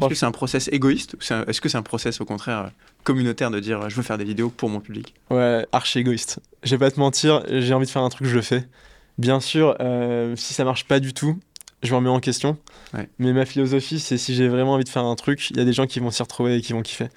Est-ce 0.00 0.08
que 0.08 0.14
c'est 0.14 0.26
un 0.26 0.32
process 0.32 0.68
égoïste 0.72 1.16
Est-ce 1.20 1.60
que 1.60 1.68
c'est 1.68 1.78
un 1.78 1.82
process 1.82 2.20
au 2.20 2.24
contraire 2.24 2.70
communautaire 3.04 3.50
de 3.50 3.58
dire 3.58 3.88
je 3.88 3.96
veux 3.96 4.02
faire 4.02 4.18
des 4.18 4.24
vidéos 4.24 4.50
pour 4.50 4.68
mon 4.68 4.80
public? 4.80 5.14
Ouais, 5.30 5.66
archi 5.72 5.98
égoïste. 5.98 6.40
Je 6.62 6.70
vais 6.70 6.78
pas 6.78 6.90
te 6.90 7.00
mentir, 7.00 7.42
j'ai 7.48 7.74
envie 7.74 7.86
de 7.86 7.90
faire 7.90 8.02
un 8.02 8.08
truc, 8.08 8.26
je 8.26 8.34
le 8.34 8.42
fais. 8.42 8.64
Bien 9.18 9.40
sûr, 9.40 9.76
euh, 9.80 10.36
si 10.36 10.54
ça 10.54 10.64
marche 10.64 10.84
pas 10.84 11.00
du 11.00 11.12
tout, 11.12 11.36
je 11.82 11.92
me 11.92 11.96
remets 11.96 12.08
en 12.08 12.20
question. 12.20 12.56
Mais 13.18 13.32
ma 13.32 13.44
philosophie, 13.44 14.00
c'est 14.00 14.18
si 14.18 14.34
j'ai 14.34 14.48
vraiment 14.48 14.74
envie 14.74 14.84
de 14.84 14.88
faire 14.88 15.04
un 15.04 15.14
truc, 15.14 15.50
il 15.50 15.56
y 15.56 15.60
a 15.60 15.64
des 15.64 15.72
gens 15.72 15.86
qui 15.86 16.00
vont 16.00 16.10
s'y 16.10 16.22
retrouver 16.22 16.56
et 16.56 16.60
qui 16.60 16.72
vont 16.72 16.82
kiffer. 16.82 17.08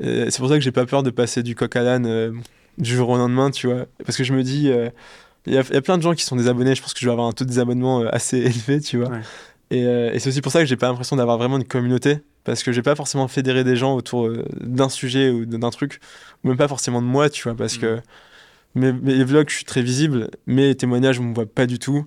C'est 0.00 0.38
pour 0.38 0.48
ça 0.48 0.54
que 0.54 0.60
j'ai 0.60 0.72
pas 0.72 0.86
peur 0.86 1.02
de 1.02 1.10
passer 1.10 1.42
du 1.42 1.54
coq 1.54 1.74
à 1.74 1.82
l'âne 1.82 2.06
euh, 2.06 2.32
du 2.78 2.94
jour 2.94 3.08
au 3.08 3.16
lendemain, 3.16 3.50
tu 3.50 3.66
vois. 3.66 3.86
Parce 4.04 4.16
que 4.16 4.22
je 4.22 4.32
me 4.32 4.44
dis, 4.44 4.70
euh, 4.70 4.90
il 5.46 5.54
y, 5.54 5.58
a 5.58 5.82
plein 5.82 5.96
de 5.96 6.02
gens 6.02 6.14
qui 6.14 6.24
sont 6.24 6.36
des 6.36 6.46
abonnés, 6.46 6.74
je 6.74 6.82
pense 6.82 6.94
que 6.94 7.00
je 7.00 7.06
vais 7.06 7.12
avoir 7.12 7.26
un 7.26 7.32
taux 7.32 7.44
de 7.44 7.48
désabonnement 7.48 8.02
assez 8.06 8.38
élevé, 8.38 8.80
tu 8.80 8.98
vois. 8.98 9.10
Euh, 9.72 10.12
et, 10.12 10.18
c'est 10.18 10.28
aussi 10.28 10.40
pour 10.40 10.52
ça 10.52 10.60
que 10.60 10.66
j'ai 10.66 10.76
pas 10.76 10.88
l'impression 10.88 11.16
d'avoir 11.16 11.38
vraiment 11.38 11.56
une 11.56 11.64
communauté, 11.64 12.18
parce 12.44 12.62
que 12.62 12.72
j'ai 12.72 12.82
pas 12.82 12.94
forcément 12.94 13.28
fédéré 13.28 13.64
des 13.64 13.76
gens 13.76 13.94
autour 13.94 14.26
euh, 14.26 14.44
d'un 14.60 14.88
sujet 14.88 15.30
ou 15.30 15.44
d'un 15.46 15.70
truc, 15.70 16.00
ou 16.44 16.48
même 16.48 16.56
pas 16.56 16.68
forcément 16.68 17.02
de 17.02 17.06
moi, 17.06 17.28
tu 17.30 17.42
vois, 17.42 17.54
parce 17.54 17.76
mm. 17.76 17.80
que 17.80 18.00
mes, 18.74 18.92
mes, 18.92 19.24
vlogs, 19.24 19.48
je 19.48 19.56
suis 19.56 19.64
très 19.64 19.82
visible, 19.82 20.30
mes 20.46 20.74
témoignages, 20.74 21.20
on 21.20 21.24
me 21.24 21.34
voit 21.34 21.46
pas 21.46 21.66
du 21.66 21.78
tout, 21.78 22.06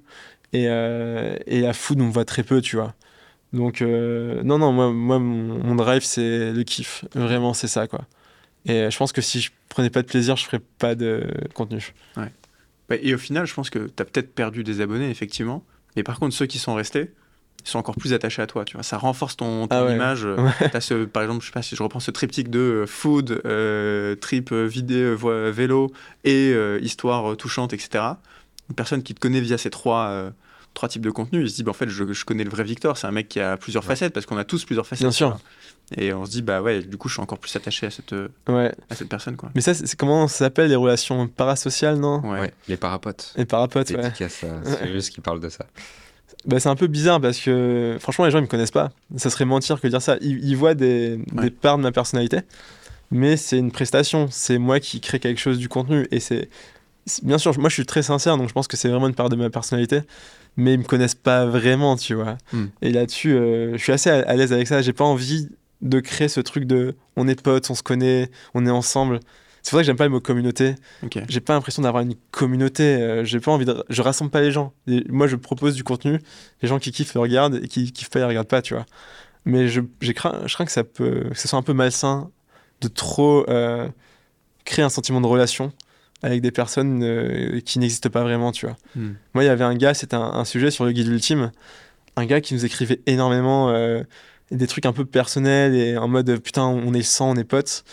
et, 0.53 0.67
euh, 0.67 1.35
et 1.45 1.61
la 1.61 1.73
food, 1.73 2.01
on 2.01 2.09
voit 2.09 2.25
très 2.25 2.43
peu, 2.43 2.61
tu 2.61 2.75
vois. 2.75 2.93
Donc, 3.53 3.81
non, 3.81 4.57
non, 4.57 4.71
moi, 4.71 4.91
moi 4.91 5.19
mon, 5.19 5.75
drive, 5.75 6.03
c'est 6.03 6.53
le 6.53 6.63
kiff. 6.63 7.05
Vraiment, 7.13 7.53
c'est 7.53 7.67
ça, 7.67 7.87
quoi. 7.87 8.01
Et 8.65 8.89
je 8.89 8.97
pense 8.97 9.11
que 9.11 9.21
si 9.21 9.41
je 9.41 9.51
prenais 9.69 9.89
pas 9.89 10.01
de 10.01 10.07
plaisir, 10.07 10.35
je 10.37 10.45
ferais 10.45 10.61
pas 10.77 10.95
de 10.95 11.27
contenu. 11.53 11.93
Ouais. 12.15 12.31
Bah, 12.87 12.95
et 13.01 13.13
au 13.13 13.17
final, 13.17 13.45
je 13.45 13.53
pense 13.53 13.69
que 13.69 13.79
tu 13.79 14.01
as 14.01 14.05
peut-être 14.05 14.33
perdu 14.33 14.63
des 14.63 14.81
abonnés, 14.81 15.09
effectivement. 15.09 15.63
Mais 15.95 16.03
par 16.03 16.19
contre, 16.19 16.35
ceux 16.35 16.45
qui 16.45 16.59
sont 16.59 16.73
restés, 16.73 17.11
ils 17.63 17.69
sont 17.69 17.79
encore 17.79 17.95
plus 17.95 18.13
attachés 18.13 18.41
à 18.41 18.47
toi, 18.47 18.65
tu 18.65 18.75
vois. 18.75 18.83
Ça 18.83 18.97
renforce 18.97 19.37
ton, 19.37 19.67
ton 19.67 19.87
ah 19.87 19.93
image. 19.93 20.27
As 20.73 20.81
ce, 20.81 21.05
par 21.05 21.23
exemple, 21.23 21.41
je 21.41 21.47
sais 21.47 21.53
pas 21.53 21.61
si 21.61 21.75
je 21.75 21.83
reprends 21.83 21.99
ce 21.99 22.11
triptyque 22.11 22.49
de 22.49 22.59
euh, 22.59 22.87
food, 22.87 23.41
euh, 23.45 24.15
trip, 24.15 24.51
euh, 24.51 24.65
vidéo, 24.65 25.15
vélo 25.51 25.91
et 26.23 26.53
histoire 26.81 27.37
touchante, 27.37 27.73
etc. 27.73 28.03
Une 28.71 28.75
personne 28.75 29.03
qui 29.03 29.13
te 29.13 29.19
connaît 29.19 29.41
via 29.41 29.57
ces 29.57 29.69
trois, 29.69 30.31
trois 30.73 30.87
types 30.87 31.01
de 31.01 31.11
contenus, 31.11 31.43
il 31.43 31.49
se 31.49 31.55
dit, 31.55 31.63
bah, 31.63 31.71
en 31.71 31.73
fait, 31.73 31.89
je, 31.89 32.13
je 32.13 32.25
connais 32.25 32.45
le 32.45 32.49
vrai 32.49 32.63
Victor. 32.63 32.97
C'est 32.97 33.07
un 33.07 33.11
mec 33.11 33.27
qui 33.27 33.41
a 33.41 33.57
plusieurs 33.57 33.83
facettes 33.83 34.13
parce 34.13 34.25
qu'on 34.25 34.37
a 34.37 34.45
tous 34.45 34.63
plusieurs 34.63 34.87
facettes. 34.87 35.03
Bien 35.03 35.11
sûr. 35.11 35.37
Et 35.97 36.13
on 36.13 36.25
se 36.25 36.31
dit, 36.31 36.41
bah 36.41 36.61
ouais, 36.61 36.81
du 36.81 36.97
coup, 36.97 37.09
je 37.09 37.15
suis 37.15 37.21
encore 37.21 37.37
plus 37.37 37.53
attaché 37.55 37.85
à 37.85 37.89
cette, 37.89 38.15
ouais. 38.47 38.73
à 38.89 38.95
cette 38.95 39.09
personne. 39.09 39.35
Quoi. 39.35 39.49
Mais 39.55 39.61
ça, 39.61 39.73
c'est 39.73 39.97
comment 39.97 40.29
ça 40.29 40.37
s'appelle 40.45 40.69
les 40.69 40.75
relations 40.75 41.27
parasociales, 41.27 41.97
non 41.97 42.21
ouais. 42.21 42.53
les 42.69 42.77
parapotes. 42.77 43.33
Les 43.35 43.45
parapotes, 43.45 43.89
ouais. 43.89 44.13
C'est 44.15 44.87
juste 44.93 45.09
qui 45.09 45.19
parle 45.19 45.41
de 45.41 45.49
ça. 45.49 45.65
Bah, 46.45 46.59
c'est 46.59 46.69
un 46.69 46.75
peu 46.75 46.87
bizarre 46.87 47.19
parce 47.19 47.39
que 47.39 47.97
franchement, 47.99 48.25
les 48.25 48.31
gens 48.31 48.39
ils 48.39 48.43
me 48.43 48.47
connaissent 48.47 48.71
pas. 48.71 48.91
Ça 49.17 49.29
serait 49.29 49.45
mentir 49.45 49.79
que 49.79 49.87
dire 49.87 50.01
ça. 50.01 50.17
Ils, 50.21 50.55
voient 50.55 50.73
des, 50.73 51.17
des, 51.33 51.51
parts 51.51 51.77
de 51.77 51.83
ma 51.83 51.91
personnalité, 51.91 52.39
mais 53.11 53.37
c'est 53.37 53.57
une 53.57 53.71
prestation. 53.71 54.27
C'est 54.31 54.57
moi 54.57 54.79
qui 54.79 55.01
crée 55.01 55.19
quelque 55.19 55.39
chose 55.39 55.59
du 55.59 55.69
contenu. 55.69 56.07
Et 56.11 56.19
c'est. 56.19 56.49
Bien 57.23 57.37
sûr, 57.37 57.57
moi 57.59 57.69
je 57.69 57.73
suis 57.73 57.85
très 57.85 58.03
sincère, 58.03 58.37
donc 58.37 58.47
je 58.47 58.53
pense 58.53 58.67
que 58.67 58.77
c'est 58.77 58.89
vraiment 58.89 59.07
une 59.07 59.15
part 59.15 59.29
de 59.29 59.35
ma 59.35 59.49
personnalité, 59.49 60.01
mais 60.55 60.73
ils 60.73 60.79
me 60.79 60.83
connaissent 60.83 61.15
pas 61.15 61.45
vraiment, 61.45 61.95
tu 61.95 62.13
vois. 62.13 62.37
Hmm. 62.53 62.67
Et 62.81 62.91
là-dessus, 62.91 63.33
euh, 63.33 63.73
je 63.73 63.81
suis 63.81 63.91
assez 63.91 64.09
à, 64.09 64.35
l'aise 64.35 64.53
avec 64.53 64.67
ça. 64.67 64.81
J'ai 64.81 64.93
pas 64.93 65.03
envie 65.03 65.49
de 65.81 65.99
créer 65.99 66.27
ce 66.27 66.41
truc 66.41 66.65
de 66.65 66.95
on 67.15 67.27
est 67.27 67.41
potes, 67.41 67.69
on 67.69 67.75
se 67.75 67.83
connaît, 67.83 68.29
on 68.53 68.65
est 68.65 68.71
ensemble. 68.71 69.19
C'est 69.63 69.71
pour 69.71 69.77
ça 69.77 69.83
que 69.83 69.85
j'aime 69.85 69.97
pas 69.97 70.05
le 70.05 70.09
mot 70.09 70.19
communauté. 70.19 70.75
J'ai 71.27 71.39
pas 71.39 71.53
l'impression 71.53 71.83
d'avoir 71.83 72.03
une 72.03 72.15
communauté. 72.31 72.83
Euh, 72.83 73.23
j'ai 73.23 73.39
pas 73.39 73.51
envie 73.51 73.65
de. 73.65 73.83
Je 73.89 74.01
rassemble 74.01 74.31
pas 74.31 74.41
les 74.41 74.51
gens. 74.51 74.73
moi, 75.09 75.27
je 75.27 75.35
propose 75.35 75.75
du 75.75 75.83
contenu. 75.83 76.19
Les 76.61 76.67
gens 76.67 76.79
qui 76.79 76.91
kiffent 76.91 77.13
le 77.13 77.19
regardent 77.19 77.59
et 77.63 77.67
qui 77.67 77.91
kiffent 77.91 78.09
pas, 78.09 78.19
ils 78.19 78.25
regardent 78.25 78.47
pas, 78.47 78.61
tu 78.61 78.73
vois. 78.73 78.85
Mais 79.45 79.67
je, 79.67 79.81
crains, 80.13 80.41
je 80.45 80.53
crains 80.53 80.65
que 80.65 80.71
ça 80.71 80.83
peut, 80.83 81.29
que 81.31 81.37
ce 81.37 81.47
soit 81.47 81.57
un 81.57 81.63
peu 81.63 81.73
malsain 81.73 82.29
de 82.81 82.87
trop 82.87 83.47
euh, 83.49 83.87
créer 84.65 84.83
un 84.83 84.89
sentiment 84.89 85.21
de 85.21 85.27
relation 85.27 85.71
avec 86.21 86.41
des 86.41 86.51
personnes 86.51 87.01
euh, 87.03 87.59
qui 87.61 87.79
n'existent 87.79 88.09
pas 88.09 88.23
vraiment, 88.23 88.51
tu 88.51 88.65
vois. 88.65 88.77
Hmm. 88.95 89.13
Moi, 89.33 89.43
il 89.43 89.47
y 89.47 89.49
avait 89.49 89.63
un 89.63 89.75
gars, 89.75 89.93
c'était 89.93 90.15
un, 90.15 90.45
sujet 90.45 90.71
sur 90.71 90.85
le 90.85 90.91
guide 90.91 91.07
ultime, 91.07 91.51
un 92.15 92.25
gars 92.25 92.41
qui 92.41 92.53
nous 92.53 92.65
écrivait 92.65 93.01
énormément 93.05 93.71
des 94.51 94.67
trucs 94.67 94.85
un 94.85 94.93
peu 94.93 95.05
personnels 95.05 95.75
et 95.75 95.97
en 95.97 96.07
mode 96.07 96.37
putain, 96.39 96.65
on 96.65 96.93
est 96.93 97.03
sang, 97.03 97.31
on 97.31 97.35
est 97.35 97.43
potes. 97.43 97.83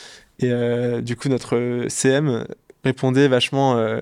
Et 0.40 0.50
euh, 0.50 1.00
du 1.00 1.16
coup, 1.16 1.28
notre 1.28 1.86
CM 1.88 2.46
répondait 2.84 3.28
vachement 3.28 3.76
euh, 3.76 4.00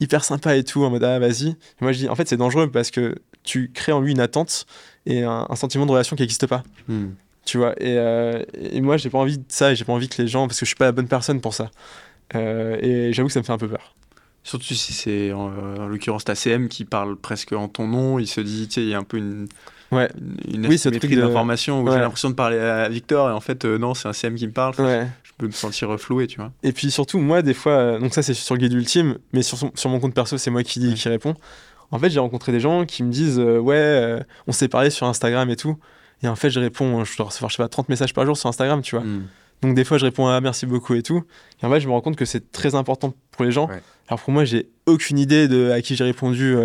hyper 0.00 0.24
sympa 0.24 0.56
et 0.56 0.64
tout, 0.64 0.84
en 0.84 0.90
mode 0.90 1.04
ah 1.04 1.18
vas-y. 1.18 1.56
Moi 1.80 1.92
je 1.92 1.98
dis 1.98 2.08
en 2.08 2.14
fait 2.14 2.28
c'est 2.28 2.36
dangereux 2.36 2.70
parce 2.70 2.90
que 2.90 3.14
tu 3.42 3.70
crées 3.72 3.92
en 3.92 4.00
lui 4.00 4.12
une 4.12 4.20
attente 4.20 4.66
et 5.06 5.22
un, 5.22 5.46
sentiment 5.54 5.86
de 5.86 5.92
relation 5.92 6.16
qui 6.16 6.22
n'existe 6.22 6.46
pas. 6.46 6.62
Hmm. 6.88 7.08
Tu 7.44 7.56
vois, 7.56 7.72
et, 7.82 7.96
euh, 7.96 8.42
et 8.54 8.82
moi 8.82 8.98
j'ai 8.98 9.08
pas 9.08 9.18
envie 9.18 9.38
de 9.38 9.44
ça 9.48 9.72
et 9.72 9.76
j'ai 9.76 9.84
pas 9.84 9.94
envie 9.94 10.08
que 10.08 10.20
les 10.20 10.28
gens, 10.28 10.46
parce 10.46 10.60
que 10.60 10.66
je 10.66 10.68
suis 10.68 10.76
pas 10.76 10.84
la 10.84 10.92
bonne 10.92 11.08
personne 11.08 11.40
pour 11.40 11.54
ça. 11.54 11.70
Et 12.34 13.12
j'avoue 13.12 13.28
que 13.28 13.32
ça 13.32 13.40
me 13.40 13.44
fait 13.44 13.52
un 13.52 13.58
peu 13.58 13.68
peur. 13.68 13.94
Surtout 14.44 14.74
si 14.74 14.92
c'est 14.92 15.32
en, 15.32 15.52
en 15.52 15.86
l'occurrence 15.88 16.24
ta 16.24 16.34
CM 16.34 16.68
qui 16.68 16.84
parle 16.84 17.16
presque 17.16 17.52
en 17.52 17.68
ton 17.68 17.86
nom, 17.86 18.18
il 18.18 18.26
se 18.26 18.40
dit, 18.40 18.66
tu 18.68 18.74
sais, 18.74 18.82
il 18.82 18.88
y 18.88 18.94
a 18.94 18.98
un 18.98 19.04
peu 19.04 19.18
une 19.18 19.48
ouais. 19.92 20.10
une 20.46 20.66
oui, 20.66 20.80
d'information 21.16 21.82
où 21.82 21.90
j'ai 21.90 21.98
l'impression 21.98 22.30
de 22.30 22.34
parler 22.34 22.58
à 22.58 22.88
Victor 22.88 23.30
et 23.30 23.32
en 23.32 23.40
fait 23.40 23.64
euh, 23.64 23.78
non 23.78 23.94
c'est 23.94 24.08
un 24.08 24.12
CM 24.12 24.34
qui 24.34 24.46
me 24.46 24.52
parle. 24.52 24.74
Je 24.78 25.32
peux 25.38 25.46
me 25.46 25.52
sentir 25.52 25.98
floué 25.98 26.26
tu 26.26 26.38
vois. 26.38 26.52
Et 26.62 26.72
puis 26.72 26.90
surtout 26.90 27.18
moi 27.18 27.42
des 27.42 27.54
fois 27.54 27.72
euh, 27.72 27.98
donc 27.98 28.14
ça 28.14 28.22
c'est 28.22 28.34
sur 28.34 28.54
le 28.54 28.60
guide 28.60 28.72
ultime 28.72 29.18
mais 29.32 29.42
sur, 29.42 29.58
sur 29.74 29.90
mon 29.90 30.00
compte 30.00 30.14
perso 30.14 30.38
c'est 30.38 30.50
moi 30.50 30.62
qui, 30.62 30.94
qui 30.94 31.08
réponds. 31.08 31.34
En 31.90 31.98
fait 31.98 32.10
j'ai 32.10 32.20
rencontré 32.20 32.52
des 32.52 32.60
gens 32.60 32.84
qui 32.84 33.02
me 33.02 33.10
disent 33.10 33.38
euh, 33.38 33.58
ouais 33.58 34.20
on 34.46 34.52
s'est 34.52 34.68
parlé 34.68 34.90
sur 34.90 35.06
Instagram 35.06 35.48
et 35.50 35.56
tout. 35.56 35.76
Et 36.22 36.28
en 36.28 36.36
fait 36.36 36.50
je 36.50 36.60
réponds 36.60 37.04
je 37.04 37.16
dois 37.16 37.26
recevoir 37.26 37.50
je 37.50 37.56
sais 37.56 37.62
pas 37.62 37.68
30 37.68 37.88
messages 37.88 38.14
par 38.14 38.26
jour 38.26 38.36
sur 38.36 38.48
Instagram 38.48 38.82
tu 38.82 38.96
vois. 38.96 39.04
Hmm. 39.04 39.26
Donc 39.62 39.74
des 39.74 39.84
fois 39.84 39.98
je 39.98 40.04
réponds 40.04 40.26
ah 40.26 40.40
merci 40.40 40.66
beaucoup 40.66 40.94
et 40.94 41.02
tout. 41.02 41.24
Et 41.62 41.66
en 41.66 41.70
fait 41.70 41.80
je 41.80 41.86
me 41.86 41.92
rends 41.92 42.00
compte 42.00 42.16
que 42.16 42.24
c'est 42.24 42.52
très 42.52 42.74
important 42.74 43.14
pour 43.30 43.44
les 43.44 43.52
gens. 43.52 43.68
Alors 44.08 44.20
pour 44.20 44.32
moi 44.32 44.44
j'ai 44.44 44.68
aucune 44.86 45.18
idée 45.18 45.48
de 45.48 45.70
à 45.70 45.80
qui 45.82 45.96
j'ai 45.96 46.04
répondu 46.04 46.56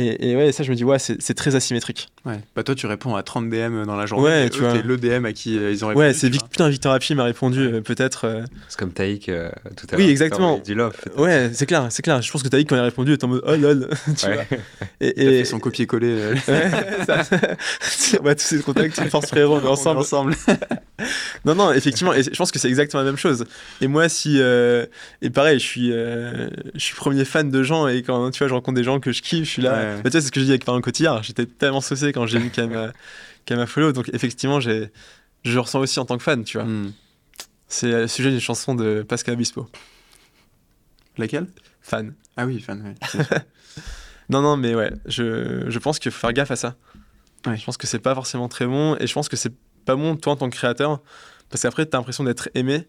et, 0.00 0.36
ouais, 0.36 0.52
ça, 0.52 0.62
je 0.62 0.70
me 0.70 0.76
dis, 0.76 0.84
ouais, 0.84 0.98
c'est 0.98 1.34
très 1.34 1.54
asymétrique. 1.54 2.08
Ouais. 2.24 2.40
Bah, 2.54 2.62
toi, 2.62 2.74
tu 2.74 2.86
réponds 2.86 3.14
à 3.14 3.22
30 3.22 3.48
DM 3.48 3.84
dans 3.84 3.96
la 3.96 4.06
journée. 4.06 4.24
Ouais, 4.24 4.50
tu 4.50 4.60
vois. 4.60 4.74
le 4.74 4.96
DM 4.96 5.24
à 5.24 5.32
qui 5.32 5.58
euh, 5.58 5.70
ils 5.70 5.84
ont 5.84 5.88
répondu. 5.88 6.06
Ouais, 6.06 6.12
c'est 6.12 6.30
putain, 6.30 6.68
Victor 6.68 6.92
Happy 6.92 7.14
m'a 7.14 7.24
répondu, 7.24 7.60
euh, 7.60 7.80
peut-être. 7.80 8.26
Euh. 8.26 8.44
C'est 8.68 8.78
comme 8.78 8.92
Taïk 8.92 9.26
tout 9.26 9.32
à 9.32 9.32
l'heure. 9.32 9.98
Oui, 9.98 10.08
exactement. 10.10 10.60
ouais, 11.16 11.50
c'est 11.54 11.66
clair, 11.66 11.86
c'est 11.90 12.02
clair. 12.02 12.20
Je 12.22 12.30
pense 12.30 12.42
que 12.42 12.48
Taïk, 12.48 12.68
quand 12.68 12.76
il 12.76 12.80
a 12.80 12.84
répondu, 12.84 13.12
était 13.14 13.24
en 13.24 13.28
mode, 13.28 13.42
oh 13.46 13.56
lol. 13.56 13.88
tu 14.16 14.26
vois. 14.26 14.44
Et, 15.00 15.22
et... 15.22 15.38
fait 15.38 15.44
son 15.46 15.58
copier-coller. 15.58 16.14
ouais, 16.48 16.70
ouais, 18.22 18.34
tous 18.34 18.44
ces 18.44 18.58
contacts, 18.58 19.00
force 19.08 19.28
frérot, 19.28 19.56
on 19.56 19.64
est 19.64 19.66
ensemble. 19.66 20.00
ensemble. 20.00 20.36
non, 21.46 21.54
non, 21.54 21.72
effectivement, 21.72 22.12
et 22.12 22.22
je 22.22 22.36
pense 22.36 22.52
que 22.52 22.58
c'est 22.58 22.68
exactement 22.68 23.02
la 23.02 23.06
même 23.06 23.16
chose. 23.16 23.46
Et 23.80 23.88
moi, 23.88 24.10
si. 24.10 24.38
Et 25.22 25.30
pareil, 25.30 25.58
je 25.58 25.64
suis, 25.64 25.90
je 25.90 26.50
suis 26.76 26.94
premier 26.94 27.24
fan 27.24 27.50
de 27.50 27.62
gens, 27.62 27.88
et 27.88 28.02
quand 28.02 28.30
tu 28.30 28.40
vois, 28.40 28.48
je 28.48 28.52
rencontre 28.52 28.76
des 28.76 28.84
gens 28.84 29.00
que 29.00 29.12
je 29.12 29.22
kiffe, 29.22 29.44
je 29.46 29.50
suis 29.50 29.62
là. 29.62 29.89
Bah, 29.96 30.02
tu 30.04 30.10
sais, 30.10 30.20
c'est 30.20 30.26
ce 30.28 30.32
que 30.32 30.40
je 30.40 30.44
dis 30.44 30.50
avec 30.50 30.64
Parent 30.64 30.80
Cotillard. 30.80 31.22
J'étais 31.22 31.46
tellement 31.46 31.80
saucé 31.80 32.12
quand 32.12 32.26
j'ai 32.26 32.38
vu 32.38 32.50
qu'elle 32.50 32.68
m'a 33.50 33.66
follow. 33.66 33.92
Donc, 33.92 34.10
effectivement, 34.12 34.60
je 34.60 34.88
ressens 35.58 35.80
aussi 35.80 35.98
en 35.98 36.04
tant 36.04 36.16
que 36.16 36.22
fan, 36.22 36.44
tu 36.44 36.58
vois. 36.58 36.66
Hmm. 36.66 36.92
C'est 37.68 37.92
le 37.92 38.08
sujet 38.08 38.30
d'une 38.30 38.40
chanson 38.40 38.74
de 38.74 39.04
Pascal 39.08 39.34
Obispo. 39.34 39.68
Laquelle? 41.16 41.46
Fan. 41.80 42.14
Ah 42.36 42.46
oui, 42.46 42.60
fan, 42.60 42.82
oui. 42.84 43.20
non, 44.28 44.42
non, 44.42 44.56
mais 44.56 44.74
ouais, 44.74 44.92
je, 45.06 45.66
je 45.68 45.78
pense 45.78 45.98
qu'il 45.98 46.10
faut 46.10 46.18
faire 46.18 46.32
gaffe 46.32 46.50
à 46.50 46.56
ça. 46.56 46.76
Je 47.46 47.64
pense 47.64 47.76
que 47.76 47.86
c'est 47.86 48.00
pas 48.00 48.14
forcément 48.14 48.48
très 48.48 48.66
bon 48.66 48.96
et 48.98 49.06
je 49.06 49.14
pense 49.14 49.28
que 49.28 49.36
c'est 49.36 49.52
pas 49.84 49.96
bon, 49.96 50.16
toi, 50.16 50.34
en 50.34 50.36
tant 50.36 50.50
que 50.50 50.56
créateur, 50.56 51.00
parce 51.48 51.62
qu'après, 51.62 51.86
tu 51.86 51.96
as 51.96 51.98
l'impression 51.98 52.24
d'être 52.24 52.50
aimé 52.54 52.88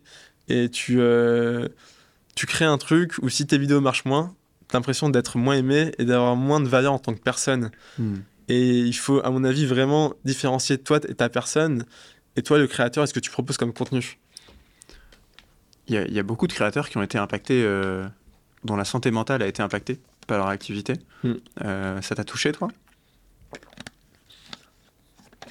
et 0.50 0.70
tu, 0.70 1.00
euh, 1.00 1.68
tu 2.36 2.46
crées 2.46 2.66
un 2.66 2.78
truc 2.78 3.14
où 3.22 3.30
si 3.30 3.48
tes 3.48 3.58
vidéos 3.58 3.82
marchent 3.82 4.06
moins, 4.06 4.36
l'impression 4.74 5.10
d'être 5.10 5.38
moins 5.38 5.56
aimé 5.56 5.92
et 5.98 6.06
d'avoir 6.06 6.36
moins 6.36 6.60
de 6.60 6.68
valeur 6.68 6.94
en 6.94 7.00
tant 7.00 7.14
que 7.14 7.22
personne. 7.22 7.72
Hmm. 7.98 8.18
Et 8.48 8.80
il 8.80 8.94
faut, 8.94 9.24
à 9.26 9.30
mon 9.30 9.44
avis, 9.44 9.66
vraiment 9.66 10.14
différencier 10.26 10.78
toi 10.78 11.00
et 11.08 11.16
ta 11.16 11.30
personne 11.30 11.86
et 12.36 12.44
toi, 12.44 12.58
le 12.58 12.68
créateur, 12.68 13.04
est-ce 13.04 13.14
que 13.14 13.20
tu 13.20 13.30
proposes 13.30 13.58
comme 13.58 13.74
contenu? 13.74 14.18
Il 15.88 15.96
y, 15.96 16.20
a, 16.20 16.24
beaucoup 16.24 16.48
de 16.48 16.54
créateurs 16.54 16.90
qui 16.90 16.98
ont 16.98 17.02
été 17.02 17.18
impactés, 17.18 17.64
euh, 17.66 18.08
dont 18.64 18.78
la 18.78 18.86
santé 18.86 19.12
mentale 19.12 19.42
a 19.42 19.48
été 19.48 19.62
impactée 19.62 20.00
par 20.26 20.38
leur 20.38 20.48
activité. 20.48 20.94
Hmm. 21.24 21.34
Euh, 21.66 22.02
ça 22.02 22.16
t'a 22.16 22.24
touché, 22.24 22.54
toi? 22.54 22.70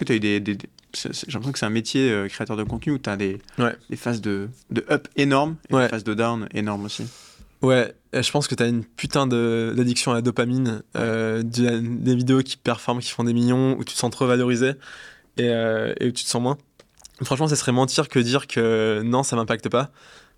Tu 0.07 0.13
as 0.13 0.15
eu 0.15 0.21
des, 0.21 0.43
j'ai 0.95 1.11
l'impression 1.11 1.53
que 1.53 1.59
c'est 1.59 1.67
un 1.67 1.71
métier 1.71 2.11
euh, 2.11 2.29
créateur 2.29 2.57
de 2.57 2.63
contenu 2.63 2.95
où 2.95 2.99
tu 2.99 3.11
as 3.11 3.19
des, 3.19 3.39
des 3.91 3.97
phases 3.97 4.23
de, 4.23 4.49
de 4.71 4.85
up 4.91 5.09
énormes 5.17 5.57
et 5.69 5.77
des 5.77 5.89
phases 5.89 6.05
de 6.05 6.15
down 6.15 6.49
énormes 6.55 6.87
aussi. 6.87 7.05
Ouais, 7.63 7.95
je 8.15 8.31
pense 8.31 8.49
que 8.49 8.55
tu 8.55 8.63
as 8.63 8.67
une 8.67 8.85
putain 8.85 9.27
d'addiction 9.27 10.13
à 10.13 10.15
la 10.15 10.23
dopamine, 10.23 10.83
euh, 10.97 11.43
des 11.43 12.15
vidéos 12.15 12.43
qui 12.43 12.57
performent, 12.57 13.01
qui 13.01 13.11
font 13.11 13.25
des 13.25 13.35
millions, 13.35 13.77
où 13.79 13.85
tu 13.85 13.95
te 13.95 13.99
sens 13.99 14.11
trop 14.11 14.27
valorisé 14.27 14.73
et, 15.37 15.49
euh, 15.49 15.93
et 16.01 16.09
où 16.09 16.13
tu 16.13 16.25
te 16.25 16.29
sens 16.29 16.41
moins. 16.41 16.57
Franchement, 17.23 17.49
ça 17.49 17.57
serait 17.57 17.73
mentir 17.73 18.09
que 18.09 18.19
dire 18.19 18.47
que 18.47 19.03
non, 19.05 19.23
ça 19.23 19.37
m'impacte 19.37 19.69
pas, 19.69 19.91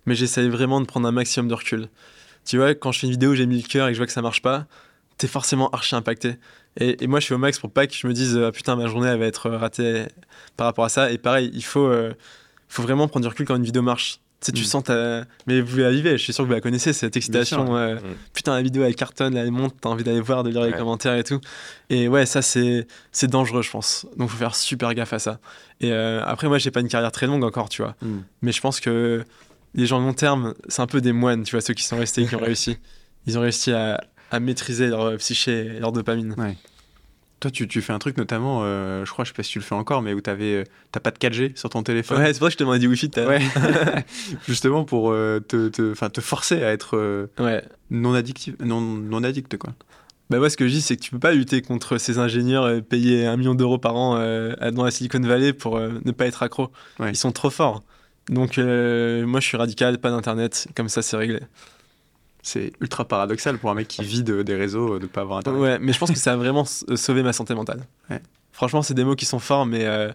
mais 0.05 0.15
j'essaye 0.15 0.49
vraiment 0.49 0.81
de 0.81 0.85
prendre 0.85 1.07
un 1.07 1.13
maximum 1.13 1.47
de 1.47 1.53
recul. 1.53 1.89
Tu 2.45 2.57
vois, 2.57 2.75
quand 2.75 2.91
je 2.91 2.99
fais 2.99 3.07
une 3.07 3.11
vidéo 3.11 3.31
où 3.31 3.35
j'ai 3.35 3.45
mis 3.45 3.61
le 3.61 3.67
cœur 3.67 3.87
et 3.87 3.91
que 3.91 3.93
je 3.93 3.99
vois 3.99 4.07
que 4.07 4.13
ça 4.13 4.21
marche 4.21 4.41
pas, 4.41 4.67
t'es 5.17 5.27
forcément 5.27 5.69
archi 5.69 5.95
impacté. 5.95 6.35
Et, 6.77 7.07
moi, 7.07 7.19
je 7.19 7.25
suis 7.25 7.33
au 7.33 7.37
max 7.37 7.59
pour 7.59 7.71
pas 7.71 7.87
que 7.87 7.93
je 7.93 8.07
me 8.07 8.13
dise, 8.13 8.37
ah, 8.37 8.51
putain, 8.51 8.75
ma 8.75 8.87
journée, 8.87 9.07
elle 9.07 9.19
va 9.19 9.27
être 9.27 9.49
ratée 9.49 10.05
par 10.57 10.65
rapport 10.65 10.85
à 10.85 10.89
ça. 10.89 11.11
Et 11.11 11.17
pareil, 11.17 11.51
il 11.53 11.63
euh, 11.77 12.13
faut 12.67 12.83
vraiment 12.83 13.07
prendre 13.07 13.23
du 13.23 13.29
recul 13.29 13.45
quand 13.45 13.55
une 13.55 13.63
vidéo 13.63 13.81
marche. 13.81 14.19
Tu 14.43 14.47
sais, 14.47 14.51
tu 14.51 14.63
mm. 14.63 14.65
sens 14.65 14.83
ta... 14.83 15.23
Mais 15.47 15.61
vous 15.61 15.77
la 15.77 15.89
vivez, 15.89 16.17
je 16.17 16.23
suis 16.23 16.33
sûr 16.33 16.43
que 16.43 16.49
vous 16.49 16.53
la 16.53 16.59
connaissez, 16.59 16.91
cette 16.91 17.15
excitation. 17.15 17.73
Mm. 17.73 17.99
Putain, 18.33 18.55
la 18.55 18.61
vidéo, 18.61 18.83
elle 18.83 18.95
cartonne, 18.95 19.37
elle 19.37 19.51
monte, 19.51 19.75
t'as 19.79 19.89
envie 19.89 20.03
d'aller 20.03 20.19
voir, 20.19 20.43
de 20.43 20.49
lire 20.49 20.63
les 20.63 20.73
commentaires 20.73 21.15
et 21.15 21.23
tout. 21.23 21.39
Et 21.89 22.09
ouais, 22.09 22.25
ça, 22.25 22.41
c'est 22.41 22.85
dangereux, 23.23 23.61
je 23.61 23.71
pense. 23.71 24.05
Donc, 24.17 24.29
faut 24.29 24.37
faire 24.37 24.55
super 24.55 24.93
gaffe 24.93 25.13
à 25.13 25.19
ça. 25.19 25.39
Et 25.79 25.91
euh, 25.91 26.21
après, 26.25 26.47
moi, 26.47 26.57
j'ai 26.57 26.71
pas 26.71 26.81
une 26.81 26.89
carrière 26.89 27.11
très 27.11 27.25
longue 27.25 27.43
encore, 27.43 27.69
tu 27.69 27.81
vois. 27.81 27.95
Mm. 28.01 28.19
Mais 28.41 28.51
je 28.51 28.59
pense 28.59 28.81
que 28.81 29.23
les 29.75 29.85
gens 29.85 29.99
long 29.99 30.13
terme, 30.13 30.53
c'est 30.67 30.81
un 30.81 30.87
peu 30.87 30.99
des 30.99 31.13
moines, 31.13 31.43
tu 31.43 31.51
vois, 31.51 31.61
ceux 31.61 31.73
qui 31.73 31.83
sont 31.83 31.97
restés, 31.97 32.27
qui 32.27 32.35
ont 32.35 32.39
réussi. 32.43 32.77
Ils 33.25 33.37
ont 33.37 33.41
réussi 33.41 33.71
à, 33.71 34.03
à 34.29 34.39
maîtriser 34.41 34.87
leur 34.87 35.15
psyché 35.17 35.77
et 35.77 35.79
leur 35.79 35.93
dopamine. 35.93 36.35
Ouais. 36.37 36.57
Toi, 37.43 37.51
tu, 37.51 37.67
tu, 37.67 37.81
fais 37.81 37.91
un 37.91 37.99
truc 37.99 38.15
notamment, 38.15 38.61
euh, 38.63 39.03
je 39.03 39.11
crois, 39.11 39.25
je 39.25 39.31
sais 39.31 39.35
pas 39.35 39.43
si 39.43 39.51
tu 39.51 39.59
le 39.59 39.65
fais 39.65 39.75
encore, 39.75 40.01
mais 40.01 40.13
où 40.13 40.21
tu 40.21 40.29
euh, 40.29 40.63
t'as 40.93 41.01
pas 41.01 41.11
de 41.11 41.17
4G 41.17 41.57
sur 41.57 41.69
ton 41.69 41.83
téléphone. 41.83 42.19
Ouais, 42.19 42.31
c'est 42.31 42.39
pour 42.39 42.45
ça 42.45 42.47
que 42.47 42.53
je 42.53 42.57
te 42.57 42.63
demandais 42.63 42.79
du 42.79 42.87
Wi-Fi. 42.87 43.11
Ouais. 43.17 43.41
Justement 44.47 44.85
pour 44.85 45.11
euh, 45.11 45.41
te, 45.41 45.67
te, 45.67 45.93
te, 45.93 46.21
forcer 46.21 46.63
à 46.63 46.71
être 46.71 47.27
ouais. 47.39 47.61
non, 47.91 48.13
addictif, 48.13 48.55
non, 48.61 48.79
non 48.79 49.25
addict, 49.25 49.57
quoi. 49.57 49.73
Bah 50.29 50.39
moi, 50.39 50.49
ce 50.49 50.55
que 50.55 50.65
je 50.69 50.71
dis, 50.71 50.81
c'est 50.81 50.95
que 50.95 51.01
tu 51.01 51.11
peux 51.11 51.19
pas 51.19 51.33
lutter 51.33 51.61
contre 51.61 51.97
ces 51.97 52.17
ingénieurs 52.17 52.81
payer 52.81 53.25
un 53.25 53.35
million 53.35 53.55
d'euros 53.55 53.77
par 53.77 53.97
an 53.97 54.15
dans 54.71 54.85
la 54.85 54.91
Silicon 54.91 55.19
Valley 55.19 55.51
pour 55.51 55.77
ne 55.77 56.11
pas 56.11 56.27
être 56.27 56.43
accro. 56.43 56.71
Ils 57.01 57.17
sont 57.17 57.33
trop 57.33 57.49
forts. 57.49 57.83
Donc, 58.29 58.57
moi, 58.57 59.41
je 59.41 59.45
suis 59.45 59.57
radical, 59.57 59.97
pas 59.97 60.11
d'internet, 60.11 60.69
comme 60.77 60.87
ça, 60.87 61.01
c'est 61.01 61.17
réglé 61.17 61.41
c'est 62.43 62.73
ultra 62.81 63.07
paradoxal 63.07 63.57
pour 63.57 63.71
un 63.71 63.73
mec 63.73 63.87
qui 63.87 64.03
vit 64.03 64.21
des 64.21 64.55
réseaux 64.55 64.99
de 64.99 65.03
ne 65.03 65.09
pas 65.09 65.21
avoir 65.21 65.39
internet. 65.39 65.61
Ouais, 65.61 65.79
mais 65.79 65.93
je 65.93 65.97
pense 65.97 66.11
que 66.11 66.17
ça 66.17 66.33
a 66.33 66.35
vraiment 66.35 66.65
euh, 66.89 66.97
sauvé 66.97 67.23
ma 67.23 67.31
santé 67.31 67.55
mentale. 67.55 67.81
Franchement, 68.51 68.81
c'est 68.83 68.93
des 68.93 69.05
mots 69.05 69.15
qui 69.15 69.25
sont 69.25 69.39
forts, 69.39 69.65
mais 69.65 69.85
euh, 69.85 70.11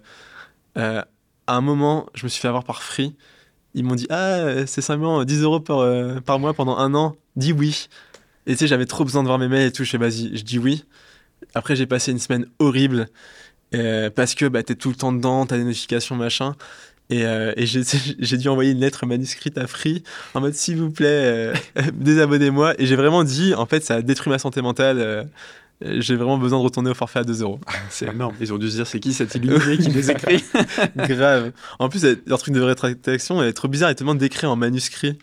euh, 0.77 1.03
à 1.47 1.57
un 1.57 1.61
moment, 1.63 2.07
je 2.15 2.25
me 2.25 2.29
suis 2.29 2.41
fait 2.41 2.49
avoir 2.49 2.65
par 2.65 2.83
Free. 2.83 3.17
Ils 3.73 3.83
m'ont 3.83 3.95
dit 3.95 4.07
Ah, 4.11 4.67
c'est 4.67 4.83
simplement 4.83 5.25
10 5.25 5.43
euros 5.43 5.59
par, 5.59 5.83
par 6.23 6.39
mois 6.39 6.53
pendant 6.53 6.77
un 6.77 6.95
an. 6.95 7.17
Dis 7.37 7.53
oui. 7.53 7.89
Et 8.47 8.53
tu 8.53 8.59
sais, 8.59 8.67
j'avais 8.67 8.87
trop 8.87 9.05
besoin 9.05 9.23
de 9.23 9.29
voir 9.29 9.39
mes 9.39 9.49
mails 9.49 9.69
et 9.69 9.73
tout. 9.73 9.85
Je 9.85 9.91
sais, 9.91 9.99
vas-y, 9.99 10.37
je 10.37 10.45
dis 10.45 10.59
oui. 10.59 10.85
Après, 11.55 11.77
j'ai 11.77 11.87
passé 11.87 12.13
une 12.13 12.19
semaine 12.19 12.47
horrible 12.59 13.09
parce 14.15 14.35
que 14.35 14.47
bah, 14.47 14.63
t'es 14.63 14.75
tout 14.75 14.91
le 14.91 14.97
temps 14.97 15.13
dedans, 15.13 15.47
t'as 15.47 15.57
des 15.57 15.65
notifications, 15.65 16.15
machin. 16.15 16.55
Et, 17.11 17.25
euh, 17.25 17.53
et 17.57 17.67
j'ai 18.19 18.37
dû 18.37 18.49
envoyer 18.49 18.73
une 18.73 18.81
lettre 18.81 19.07
manuscrite 19.07 19.59
à 19.59 19.67
Free 19.67 20.03
en 20.35 20.41
mode 20.41 20.55
s'il 20.55 20.77
vous 20.77 20.91
plaît, 20.91 21.07
euh, 21.09 21.55
désabonnez-moi. 21.95 22.75
Et 22.81 22.87
j'ai 22.87 22.97
vraiment 22.97 23.25
dit, 23.25 23.55
en 23.55 23.67
fait, 23.67 23.85
ça 23.85 23.97
a 23.97 24.03
détruit 24.03 24.31
ma 24.31 24.39
santé 24.39 24.61
mentale. 24.63 24.99
Euh, 24.99 25.25
j'ai 25.81 26.17
vraiment 26.17 26.39
besoin 26.39 26.59
de 26.59 26.65
retourner 26.65 26.91
au 26.91 26.95
forfait 26.95 27.21
à 27.21 27.25
2 27.25 27.43
euros. 27.43 27.61
C'est 27.89 28.09
énorme. 28.09 28.35
Ils 28.41 28.53
ont 28.53 28.59
dû 28.59 28.69
se 28.69 28.77
dire 28.77 28.87
c'est 28.87 28.99
qui 28.99 29.13
cet 29.13 29.35
illuminé 29.37 29.79
qui 29.79 29.91
les 29.91 30.11
écrit? 30.11 30.45
Grave. 30.97 31.53
En 31.79 31.89
plus, 31.89 32.05
leur 32.27 32.39
truc 32.41 32.53
de 32.53 32.61
rétractation 32.61 33.43
est 33.43 33.53
trop 33.53 33.69
bizarre. 33.69 33.91
Ils 33.91 33.95
te 33.95 34.01
demandent 34.01 34.19
d'écrire 34.19 34.51
en 34.51 34.57
manuscrit. 34.57 35.19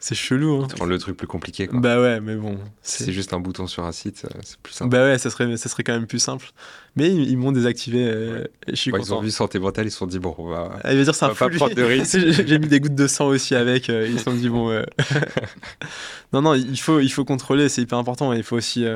C'est 0.00 0.14
chelou. 0.14 0.62
Hein. 0.62 0.86
le 0.86 0.98
truc 0.98 1.16
plus 1.16 1.26
compliqué. 1.26 1.66
Quoi. 1.66 1.80
Bah 1.80 2.00
ouais, 2.00 2.20
mais 2.20 2.36
bon. 2.36 2.56
C'est 2.82 3.10
juste 3.12 3.32
un 3.32 3.40
bouton 3.40 3.66
sur 3.66 3.84
un 3.84 3.90
site, 3.90 4.24
euh, 4.24 4.38
c'est 4.44 4.56
plus 4.58 4.72
simple. 4.72 4.90
Bah 4.90 5.02
ouais, 5.02 5.18
ça 5.18 5.28
serait, 5.28 5.56
ça 5.56 5.68
serait 5.68 5.82
quand 5.82 5.92
même 5.92 6.06
plus 6.06 6.20
simple. 6.20 6.46
Mais 6.94 7.12
ils, 7.12 7.36
m'ont 7.36 7.50
désactivé. 7.50 8.06
Euh, 8.06 8.44
je 8.68 8.76
suis 8.76 8.92
Ils 8.96 9.12
ont 9.12 9.20
vu 9.20 9.32
santé 9.32 9.58
mentale, 9.58 9.86
ils 9.86 9.90
se 9.90 9.98
sont 9.98 10.06
dit 10.06 10.20
bon, 10.20 10.34
on 10.38 10.48
va. 10.48 10.78
Ah, 10.84 10.94
va 10.94 11.02
dire 11.02 11.14
ça 11.14 11.28
pas 11.30 11.48
prendre 11.48 11.74
de 11.74 11.82
risque. 11.84 12.16
J'ai 12.46 12.58
mis 12.60 12.68
des 12.68 12.78
gouttes 12.78 12.94
de 12.94 13.08
sang 13.08 13.26
aussi 13.26 13.56
avec. 13.56 13.90
Euh, 13.90 14.06
ils 14.08 14.18
se 14.18 14.24
sont 14.24 14.34
dit 14.34 14.48
bon. 14.48 14.70
non, 16.32 16.42
non, 16.42 16.54
il 16.54 16.78
faut, 16.78 17.00
il 17.00 17.10
faut 17.10 17.24
contrôler, 17.24 17.68
c'est 17.68 17.82
hyper 17.82 17.98
important. 17.98 18.32
il 18.32 18.44
faut 18.44 18.56
aussi. 18.56 18.86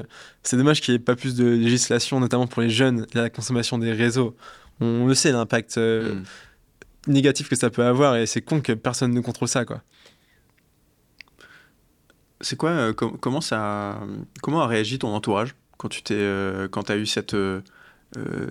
c'est 0.45 0.57
dommage 0.57 0.81
qu'il 0.81 0.95
n'y 0.95 0.97
ait 0.97 1.05
pas 1.05 1.17
plus 1.17 1.35
de 1.35 1.47
législation, 1.47 2.21
notamment 2.21 2.47
pour 2.47 2.63
les 2.63 2.71
jeunes, 2.71 3.07
la 3.13 3.29
consommation 3.29 3.77
des 3.77 3.93
réseaux. 3.93 4.37
On 4.81 5.07
le 5.07 5.15
sait, 5.15 5.33
l'impact 5.33 5.79
hmm. 5.79 6.23
négatif 7.09 7.49
que 7.49 7.57
ça 7.57 7.71
peut 7.71 7.85
avoir, 7.85 8.17
et 8.17 8.27
c'est 8.27 8.41
con 8.41 8.61
que 8.61 8.73
personne 8.73 9.13
ne 9.13 9.21
contrôle 9.21 9.49
ça, 9.49 9.65
quoi. 9.65 9.83
C'est 12.43 12.57
quoi, 12.57 12.71
euh, 12.71 12.93
comment 12.93 13.41
ça, 13.41 14.01
comment 14.43 14.63
a 14.63 14.67
réagi 14.67 14.99
ton 14.99 15.15
entourage 15.15 15.55
quand 15.79 15.89
tu 15.89 16.03
t'es, 16.03 16.15
euh, 16.15 16.69
quand 16.69 16.91
as 16.91 16.97
eu 16.97 17.07
cette 17.07 17.35
euh, 17.35 17.63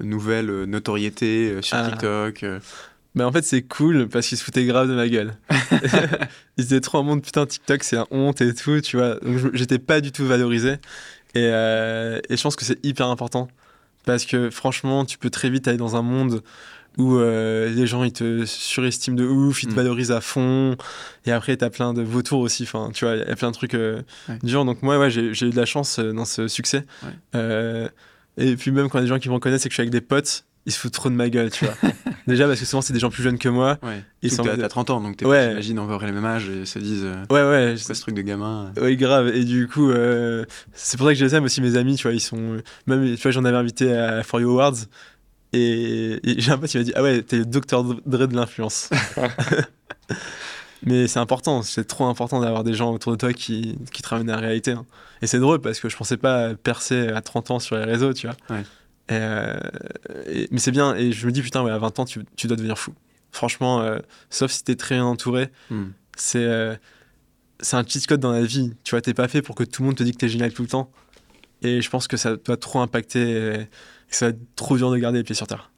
nouvelle 0.02 0.64
notoriété 0.66 1.62
sur 1.62 1.78
ah. 1.78 1.90
TikTok 1.90 2.46
mais 3.14 3.26
en 3.26 3.32
fait, 3.34 3.42
c'est 3.42 3.64
cool 3.64 4.08
parce 4.08 4.26
qu'ils 4.26 4.38
se 4.38 4.44
foutaient 4.44 4.64
grave 4.64 4.88
de 4.88 4.96
ma 4.96 5.10
gueule. 5.10 5.34
ils 6.58 6.64
étaient 6.64 6.80
trop 6.80 7.00
en 7.00 7.04
monde, 7.04 7.22
putain, 7.22 7.46
TikTok, 7.46 7.84
c'est 7.84 7.98
un 7.98 8.08
honte 8.10 8.40
et 8.40 8.56
tout, 8.56 8.80
tu 8.80 8.96
vois. 8.96 9.16
Donc, 9.16 9.54
j'étais 9.54 9.80
pas 9.80 10.00
du 10.00 10.14
tout 10.14 10.26
valorisé. 10.26 10.76
Et, 11.36 11.44
et 11.44 12.38
je 12.38 12.42
pense 12.42 12.56
que 12.56 12.64
c'est 12.64 12.80
hyper 12.86 13.08
important. 13.08 13.50
Parce 14.06 14.24
que 14.24 14.50
franchement, 14.50 15.04
tu 15.04 15.18
peux 15.18 15.30
très 15.30 15.50
vite 15.50 15.68
aller 15.68 15.76
dans 15.76 15.98
un 15.98 16.02
monde 16.02 16.42
où 16.98 17.16
euh, 17.16 17.70
les 17.70 17.88
gens 17.88 18.04
ils 18.04 18.12
te 18.12 18.46
surestiment 18.46 19.16
de 19.16 19.26
ouf, 19.26 19.64
ils 19.64 19.68
te 19.68 19.74
mm. 19.74 19.76
valorisent 19.76 20.12
à 20.12 20.22
fond, 20.22 20.76
et 21.26 21.32
après 21.32 21.56
t'as 21.58 21.70
plein 21.70 21.94
de 21.94 22.02
vautours 22.02 22.40
aussi, 22.40 22.64
enfin 22.64 22.90
tu 22.94 23.06
vois, 23.06 23.16
il 23.16 23.20
y 23.20 23.32
a 23.32 23.36
plein 23.36 23.50
de 23.50 23.56
trucs 23.56 23.74
euh, 23.74 24.02
durs. 24.44 24.66
Donc 24.66 24.82
moi, 24.82 25.00
ouais, 25.00 25.10
j'ai 25.10 25.30
eu 25.30 25.50
de 25.50 25.56
la 25.56 25.66
chance 25.66 26.00
euh, 26.00 26.12
dans 26.14 26.26
ce 26.26 26.48
succès. 26.48 26.86
et 28.38 28.56
puis 28.56 28.72
même 28.72 28.90
quand 28.90 29.02
des 29.02 29.08
gens 29.08 29.20
qui 29.20 29.30
me 29.30 29.34
reconnaissent 29.34 29.66
et 29.66 29.70
que 29.70 29.74
je 29.74 29.76
suis 29.76 29.82
avec 29.82 29.92
des 29.92 30.02
potes, 30.02 30.46
ils 30.68 30.72
se 30.72 30.78
foutent 30.78 30.94
trop 30.94 31.10
de 31.10 31.16
ma 31.16 31.28
gueule, 31.30 31.50
tu 31.50 31.66
vois. 31.66 31.74
Déjà 32.28 32.48
parce 32.48 32.60
que 32.60 32.66
souvent 32.68 32.82
c'est 32.82 32.94
des 32.94 33.00
gens 33.00 33.10
plus 33.10 33.24
jeunes 33.24 33.40
que 33.40 33.50
moi. 33.50 33.80
Ouais. 33.82 34.04
Ils 34.22 34.32
sont 34.32 34.48
à 34.48 34.68
30 34.68 34.92
ans, 34.92 35.02
donc 35.02 35.18
ouais. 35.24 35.48
j'imagine 35.50 35.80
on 35.80 35.86
va 35.88 36.06
le 36.06 36.14
même 36.14 36.26
âge 36.26 36.50
et 36.50 36.66
se 36.66 36.78
disent. 36.78 37.08
ouais 37.30 37.42
ouais. 37.42 37.76
C'est 37.78 37.94
ce 37.94 38.02
truc 38.02 38.16
de 38.16 38.22
gamin. 38.22 38.72
Oui 38.80 38.96
grave. 38.96 39.30
Et 39.30 39.44
du 39.44 39.68
coup, 39.68 39.92
c'est 40.74 40.98
pour 40.98 41.08
ça 41.08 41.14
que 41.14 41.20
je 41.20 41.26
les 41.26 41.36
aime 41.36 41.46
aussi 41.46 41.62
mes 41.62 41.78
amis, 41.78 41.96
tu 41.96 42.04
vois, 42.04 42.14
ils 42.14 42.20
sont 42.20 42.58
même, 42.86 43.16
tu 43.16 43.22
vois, 43.22 43.32
j'en 43.32 43.46
avais 43.46 43.58
invité 43.58 43.94
à 43.94 44.24
For 44.24 44.42
You 44.42 44.52
Awards. 44.52 44.86
Et, 45.54 46.20
j'ai 46.24 46.52
un 46.52 46.58
pote 46.58 46.70
qui 46.70 46.78
m'a 46.78 46.84
dit 46.84 46.94
Ah 46.96 47.04
ouais, 47.04 47.22
t'es 47.22 47.38
le 47.38 47.46
docteur 47.46 47.84
Dre 47.84 48.28
de 48.28 48.36
l'influence. 48.36 48.90
Mais 50.84 51.08
c'est 51.08 51.20
important, 51.20 51.62
c'est 51.62 51.84
trop 51.84 52.06
important 52.06 52.40
d'avoir 52.40 52.64
des 52.64 52.74
gens 52.74 52.92
autour 52.92 53.12
de 53.12 53.18
toi 53.18 53.34
qui, 53.34 53.78
qui 53.92 54.02
te 54.02 54.08
ramènent 54.08 54.30
à 54.30 54.36
la 54.36 54.42
réalité. 54.42 54.72
Hein. 54.72 54.86
Et 55.22 55.28
c'est 55.28 55.40
drôle 55.40 55.62
parce 55.62 55.80
que 55.80 55.90
je 55.90 55.98
pensais 55.98 56.18
pas 56.18 56.56
percer 56.56 57.10
à 57.10 57.22
30 57.22 57.52
ans 57.52 57.60
sur 57.60 57.76
les 57.76 57.84
réseaux, 57.84 58.14
tu 58.14 58.28
vois. 58.28 58.64
Euh, 59.12 59.60
mais 60.52 60.60
c'est 60.60 60.72
bien, 60.72 60.96
et 60.96 61.12
je 61.12 61.28
me 61.28 61.32
dis 61.32 61.42
Putain, 61.42 61.64
ouais, 61.64 61.72
à 61.72 61.78
20 61.78 62.00
ans, 62.00 62.06
tu, 62.06 62.22
tu 62.36 62.48
dois 62.48 62.58
devenir 62.58 62.80
fou. 62.80 62.94
Franchement, 63.32 63.82
euh, 63.82 64.00
sauf 64.30 64.52
si 64.52 64.64
t'es 64.64 64.76
très 64.76 65.00
entouré, 65.00 65.50
hmm. 65.70 65.90
c'est 66.18 66.44
euh, 66.44 66.76
c'est 67.60 67.78
un 67.78 67.86
cheat 67.86 68.08
code 68.08 68.20
dans 68.20 68.32
la 68.32 68.44
vie. 68.44 68.74
Tu 68.84 68.92
vois, 68.92 69.02
t'es 69.02 69.14
pas 69.14 69.28
fait 69.28 69.42
pour 69.42 69.56
que 69.56 69.64
tout 69.64 69.84
le 69.84 69.88
monde 69.88 69.98
te 69.98 70.04
dise 70.04 70.14
que 70.14 70.18
t'es 70.18 70.30
génial 70.30 70.52
tout 70.52 70.64
le 70.64 70.68
temps. 70.68 70.92
Et 71.62 71.82
je 71.82 71.90
pense 71.92 72.08
que 72.08 72.18
ça 72.18 72.38
doit 72.38 72.58
trop 72.58 72.80
impacter 72.80 73.68
ça 74.12 74.26
va 74.26 74.30
être 74.32 74.40
trop 74.56 74.78
dur 74.78 74.92
de 74.92 74.98
garder 74.98 75.20
les 75.20 75.24
pieds 75.24 75.36
sur 75.36 75.48
terre. 75.48 75.72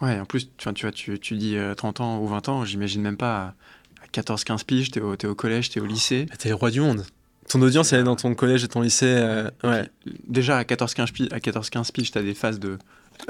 Ouais, 0.00 0.18
en 0.18 0.24
plus, 0.24 0.50
tu, 0.56 0.72
tu 0.72 0.86
vois, 0.86 0.92
tu, 0.92 1.18
tu 1.18 1.36
dis 1.36 1.56
30 1.76 2.00
euh, 2.00 2.02
ans 2.02 2.18
ou 2.20 2.26
20 2.26 2.48
ans, 2.48 2.64
j'imagine 2.64 3.02
même 3.02 3.16
pas 3.16 3.54
à 4.02 4.06
14-15 4.20 4.64
piges, 4.64 4.90
t'es 4.90 5.00
au, 5.00 5.14
es 5.14 5.26
au 5.26 5.34
collège, 5.34 5.70
t'es 5.70 5.80
au 5.80 5.86
lycée. 5.86 6.26
T'es 6.38 6.48
le 6.48 6.54
roi 6.54 6.70
du 6.70 6.80
monde. 6.80 7.04
Ton 7.48 7.60
audience, 7.62 7.92
elle 7.92 8.00
est 8.00 8.04
dans 8.04 8.16
ton 8.16 8.34
collège 8.34 8.64
et 8.64 8.68
ton 8.68 8.80
lycée. 8.80 9.06
Euh, 9.06 9.50
ouais. 9.64 9.88
Déjà, 10.26 10.58
à 10.58 10.62
14-15 10.62 11.12
piges, 11.12 11.28
à 11.32 11.40
14 11.40 11.90
piges, 11.92 12.10
t'as 12.12 12.22
des 12.22 12.34
phases 12.34 12.60
de 12.60 12.78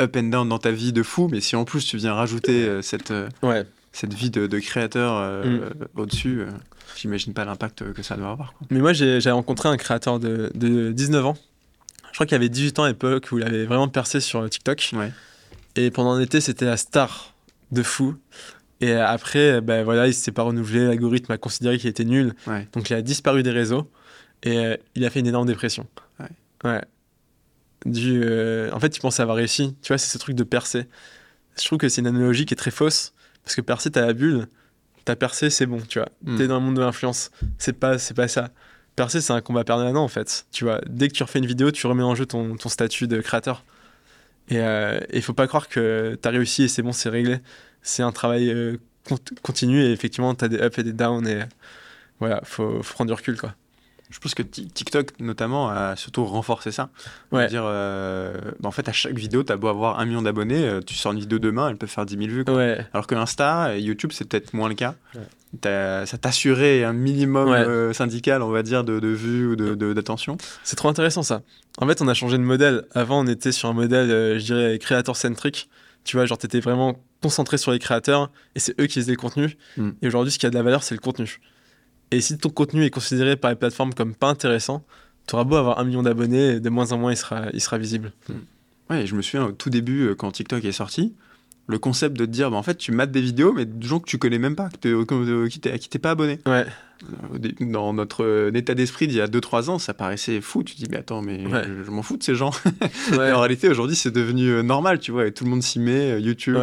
up 0.00 0.16
and 0.16 0.24
down 0.24 0.48
dans 0.48 0.58
ta 0.58 0.70
vie 0.70 0.92
de 0.92 1.02
fou, 1.02 1.28
mais 1.30 1.40
si 1.40 1.56
en 1.56 1.64
plus 1.64 1.84
tu 1.84 1.96
viens 1.96 2.14
rajouter 2.14 2.62
euh, 2.62 2.82
cette, 2.82 3.12
ouais. 3.42 3.64
cette 3.90 4.14
vie 4.14 4.30
de, 4.30 4.58
créateur 4.60 5.44
mm. 5.44 5.70
au-dessus, 5.96 6.42
j'imagine 6.96 7.32
pas 7.32 7.44
l'impact 7.44 7.92
que 7.92 8.02
ça 8.02 8.16
doit 8.16 8.30
avoir. 8.30 8.54
Mais 8.70 8.78
moi, 8.78 8.92
j'ai 8.92 9.30
rencontré 9.30 9.68
un 9.68 9.76
créateur 9.76 10.20
de, 10.20 10.52
de 10.54 10.92
19 10.92 11.26
ans. 11.26 11.36
Je 12.10 12.16
crois 12.16 12.26
qu'il 12.26 12.34
avait 12.34 12.48
18 12.48 12.78
ans 12.78 12.84
à 12.84 12.88
l'époque 12.88 13.28
où 13.32 13.38
il 13.38 13.44
avait 13.44 13.64
vraiment 13.64 13.88
percé 13.88 14.20
sur 14.20 14.48
TikTok. 14.48 14.92
Et 15.76 15.90
pendant 15.90 16.12
un 16.12 16.20
été, 16.20 16.40
c'était 16.40 16.64
la 16.64 16.76
star 16.76 17.34
de 17.70 17.82
fou. 17.82 18.16
Et 18.80 18.94
après, 18.94 19.60
ben 19.60 19.84
voilà, 19.84 20.06
il 20.06 20.14
s'est 20.14 20.32
pas 20.32 20.42
renouvelé, 20.42 20.86
l'algorithme 20.86 21.32
a 21.32 21.38
considéré 21.38 21.78
qu'il 21.78 21.90
était 21.90 22.04
nul. 22.04 22.34
Donc 22.72 22.90
il 22.90 22.94
a 22.94 23.02
disparu 23.02 23.42
des 23.42 23.50
réseaux 23.50 23.90
et 24.42 24.58
euh, 24.58 24.76
il 24.94 25.04
a 25.04 25.10
fait 25.10 25.20
une 25.20 25.26
énorme 25.26 25.46
dépression. 25.46 25.86
Ouais. 26.64 26.82
Du, 27.86 28.22
euh, 28.22 28.70
en 28.72 28.80
fait, 28.80 28.96
il 28.96 29.00
pensait 29.00 29.22
avoir 29.22 29.36
réussi. 29.36 29.74
Tu 29.82 29.88
vois, 29.88 29.98
c'est 29.98 30.10
ce 30.10 30.18
truc 30.18 30.36
de 30.36 30.44
percer. 30.44 30.86
Je 31.58 31.64
trouve 31.64 31.78
que 31.78 31.88
c'est 31.88 32.00
une 32.00 32.06
analogie 32.06 32.46
qui 32.46 32.54
est 32.54 32.56
très 32.56 32.70
fausse 32.70 33.12
parce 33.44 33.54
que 33.54 33.60
percer, 33.60 33.90
t'as 33.90 34.06
la 34.06 34.12
bulle. 34.12 34.46
T'as 35.04 35.16
percé, 35.16 35.48
c'est 35.48 35.66
bon, 35.66 35.80
tu 35.80 35.98
vois. 35.98 36.08
Hmm. 36.22 36.36
T'es 36.36 36.46
dans 36.46 36.58
le 36.58 36.64
monde 36.64 36.76
de 36.76 36.80
l'influence. 36.80 37.30
C'est 37.58 37.72
pas, 37.72 37.98
c'est 37.98 38.14
pas 38.14 38.28
ça. 38.28 38.50
Percer, 39.00 39.22
c'est 39.22 39.32
un 39.32 39.40
combat 39.40 39.64
permanent 39.64 40.04
en 40.04 40.08
fait. 40.08 40.44
Tu 40.52 40.64
vois, 40.64 40.82
dès 40.86 41.08
que 41.08 41.14
tu 41.14 41.22
refais 41.22 41.38
une 41.38 41.46
vidéo, 41.46 41.70
tu 41.70 41.86
remets 41.86 42.02
en 42.02 42.14
jeu 42.14 42.26
ton, 42.26 42.54
statut 42.66 43.08
de 43.08 43.22
créateur. 43.22 43.64
Et 44.50 44.58
euh, 44.58 45.00
il 45.10 45.22
faut 45.22 45.32
pas 45.32 45.46
croire 45.46 45.70
que 45.70 46.18
t'as 46.20 46.28
réussi 46.28 46.64
et 46.64 46.68
c'est 46.68 46.82
bon, 46.82 46.92
c'est 46.92 47.08
réglé 47.08 47.38
c'est 47.80 48.02
un 48.02 48.12
travail 48.12 48.50
euh, 48.50 48.76
continu 49.42 49.82
et 49.82 49.90
effectivement, 49.92 50.34
tu 50.34 50.44
as 50.44 50.48
des 50.48 50.58
ups 50.58 50.78
et 50.78 50.82
des 50.82 50.92
downs 50.92 51.26
et 51.26 51.44
voilà, 52.18 52.42
faut, 52.44 52.82
faut 52.82 52.92
prendre 52.92 53.08
du 53.08 53.14
recul 53.14 53.38
quoi. 53.38 53.54
Je 54.10 54.18
pense 54.18 54.34
que 54.34 54.42
TikTok, 54.42 55.18
notamment, 55.20 55.70
a 55.70 55.94
surtout 55.96 56.24
renforcé 56.24 56.72
ça. 56.72 56.90
Ouais. 57.30 57.46
dire, 57.46 57.62
euh, 57.64 58.34
bah, 58.58 58.68
en 58.68 58.72
fait, 58.72 58.88
à 58.88 58.92
chaque 58.92 59.14
vidéo, 59.14 59.44
tu 59.44 59.52
as 59.52 59.56
beau 59.56 59.68
avoir 59.68 60.00
un 60.00 60.04
million 60.04 60.22
d'abonnés, 60.22 60.64
euh, 60.64 60.80
tu 60.80 60.94
sors 60.94 61.12
une 61.12 61.20
vidéo 61.20 61.38
demain, 61.38 61.68
elle 61.68 61.76
peut 61.76 61.86
faire 61.86 62.04
10 62.04 62.16
000 62.16 62.28
vues. 62.28 62.44
Ouais. 62.48 62.84
Alors 62.92 63.06
que 63.06 63.14
Insta 63.14 63.76
et 63.76 63.80
YouTube, 63.80 64.10
c'est 64.12 64.28
peut-être 64.28 64.52
moins 64.52 64.68
le 64.68 64.74
cas. 64.74 64.96
Ça 65.62 66.18
t'assurait 66.20 66.84
un 66.84 66.92
minimum 66.92 67.92
syndical, 67.92 68.42
on 68.42 68.50
va 68.50 68.62
dire, 68.62 68.84
de, 68.84 68.98
de 68.98 69.08
vues 69.08 69.46
ou 69.46 69.56
d'attention. 69.94 70.34
De, 70.34 70.42
c'est 70.64 70.76
trop 70.76 70.88
intéressant 70.88 71.22
ça. 71.22 71.42
En 71.78 71.86
fait, 71.86 72.02
on 72.02 72.08
a 72.08 72.14
changé 72.14 72.36
de 72.36 72.42
modèle. 72.42 72.84
Avant, 72.92 73.20
on 73.20 73.26
était 73.26 73.52
sur 73.52 73.68
un 73.68 73.74
modèle, 73.74 74.38
je 74.38 74.44
dirais, 74.44 74.78
créateur-centrique. 74.78 75.68
Tu 76.04 76.16
vois, 76.16 76.26
genre, 76.26 76.38
tu 76.38 76.46
étais 76.46 76.60
vraiment 76.60 76.98
concentré 77.22 77.58
sur 77.58 77.72
les 77.72 77.78
créateurs 77.78 78.30
et 78.54 78.60
c'est 78.60 78.78
eux 78.80 78.86
qui 78.86 79.00
faisaient 79.00 79.12
le 79.12 79.18
contenu. 79.18 79.56
Mm. 79.76 79.90
Et 80.02 80.06
aujourd'hui, 80.06 80.32
ce 80.32 80.38
qui 80.38 80.46
a 80.46 80.50
de 80.50 80.54
la 80.54 80.62
valeur, 80.62 80.82
c'est 80.82 80.94
le 80.94 81.00
contenu. 81.00 81.40
Et 82.10 82.20
si 82.20 82.36
ton 82.38 82.50
contenu 82.50 82.84
est 82.84 82.90
considéré 82.90 83.36
par 83.36 83.50
les 83.50 83.56
plateformes 83.56 83.94
comme 83.94 84.14
pas 84.14 84.28
intéressant, 84.28 84.84
tu 85.26 85.34
auras 85.34 85.44
beau 85.44 85.56
avoir 85.56 85.78
un 85.78 85.84
million 85.84 86.02
d'abonnés, 86.02 86.60
de 86.60 86.68
moins 86.70 86.92
en 86.92 86.98
moins, 86.98 87.12
il 87.12 87.16
sera, 87.16 87.46
il 87.52 87.60
sera 87.60 87.78
visible. 87.78 88.12
Mm. 88.28 88.34
Ouais, 88.90 89.06
je 89.06 89.14
me 89.14 89.22
souviens 89.22 89.46
au 89.46 89.52
tout 89.52 89.70
début, 89.70 90.08
euh, 90.08 90.14
quand 90.16 90.32
TikTok 90.32 90.64
est 90.64 90.72
sorti, 90.72 91.14
le 91.68 91.78
concept 91.78 92.16
de 92.16 92.26
te 92.26 92.30
dire, 92.30 92.50
bah, 92.50 92.56
en 92.56 92.64
fait, 92.64 92.76
tu 92.76 92.90
mates 92.90 93.12
des 93.12 93.20
vidéos, 93.20 93.52
mais 93.52 93.64
de 93.64 93.86
gens 93.86 94.00
que 94.00 94.08
tu 94.08 94.18
connais 94.18 94.38
même 94.38 94.56
pas, 94.56 94.68
que 94.80 94.88
euh, 94.88 95.48
qui 95.48 95.60
t'es 95.60 95.98
pas 96.00 96.10
abonné. 96.10 96.40
Ouais. 96.46 96.66
Euh, 97.32 97.50
dans 97.60 97.94
notre 97.94 98.50
état 98.52 98.74
d'esprit 98.74 99.06
d'il 99.06 99.18
y 99.18 99.20
a 99.20 99.28
2-3 99.28 99.70
ans, 99.70 99.78
ça 99.78 99.94
paraissait 99.94 100.40
fou. 100.40 100.64
Tu 100.64 100.74
te 100.74 100.80
dis, 100.80 100.88
mais 100.90 100.96
attends, 100.98 101.22
mais 101.22 101.44
je, 101.44 101.90
m'en 101.90 102.02
fous 102.02 102.16
de 102.16 102.24
ces 102.24 102.34
gens. 102.34 102.50
Ouais. 103.12 103.30
en 103.32 103.38
réalité, 103.38 103.68
aujourd'hui, 103.68 103.94
c'est 103.94 104.10
devenu 104.10 104.64
normal, 104.64 104.98
tu 104.98 105.12
vois, 105.12 105.28
et 105.28 105.32
tout 105.32 105.44
le 105.44 105.50
monde 105.50 105.62
s'y 105.62 105.78
met, 105.78 106.20
YouTube. 106.20 106.58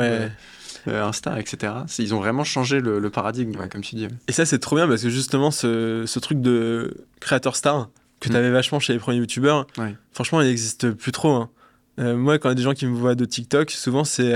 Insta, 0.88 1.40
etc. 1.40 1.74
Ils 2.00 2.14
ont 2.14 2.20
vraiment 2.20 2.44
changé 2.44 2.80
le, 2.80 3.10
paradigme, 3.10 3.54
comme 3.70 3.82
tu 3.82 3.96
dis. 3.96 4.08
Et 4.28 4.32
ça, 4.32 4.46
c'est 4.46 4.60
trop 4.60 4.76
bien 4.76 4.88
parce 4.88 5.04
que 5.04 5.10
justement, 5.10 5.52
ce, 5.52 6.04
ce 6.06 6.20
truc 6.20 6.42
de 6.42 7.06
créateur 7.20 7.56
star 7.56 7.90
que 8.20 8.30
mm. 8.30 8.32
tu 8.32 8.38
avais 8.38 8.52
vachement 8.52 8.80
chez 8.80 8.94
les 8.94 9.00
premiers 9.00 9.18
youtubeurs, 9.18 9.68
franchement, 10.12 10.42
il 10.42 10.48
n'existe 10.48 10.92
plus 10.92 11.12
trop. 11.12 11.34
Hein. 11.34 11.50
moi, 11.98 12.40
quand 12.40 12.50
il 12.50 12.52
y 12.52 12.54
a 12.54 12.56
des 12.56 12.64
gens 12.64 12.74
qui 12.74 12.86
me 12.86 12.96
voient 12.96 13.16
de 13.16 13.26
TikTok, 13.26 13.72
souvent 13.72 14.04
c'est 14.04 14.34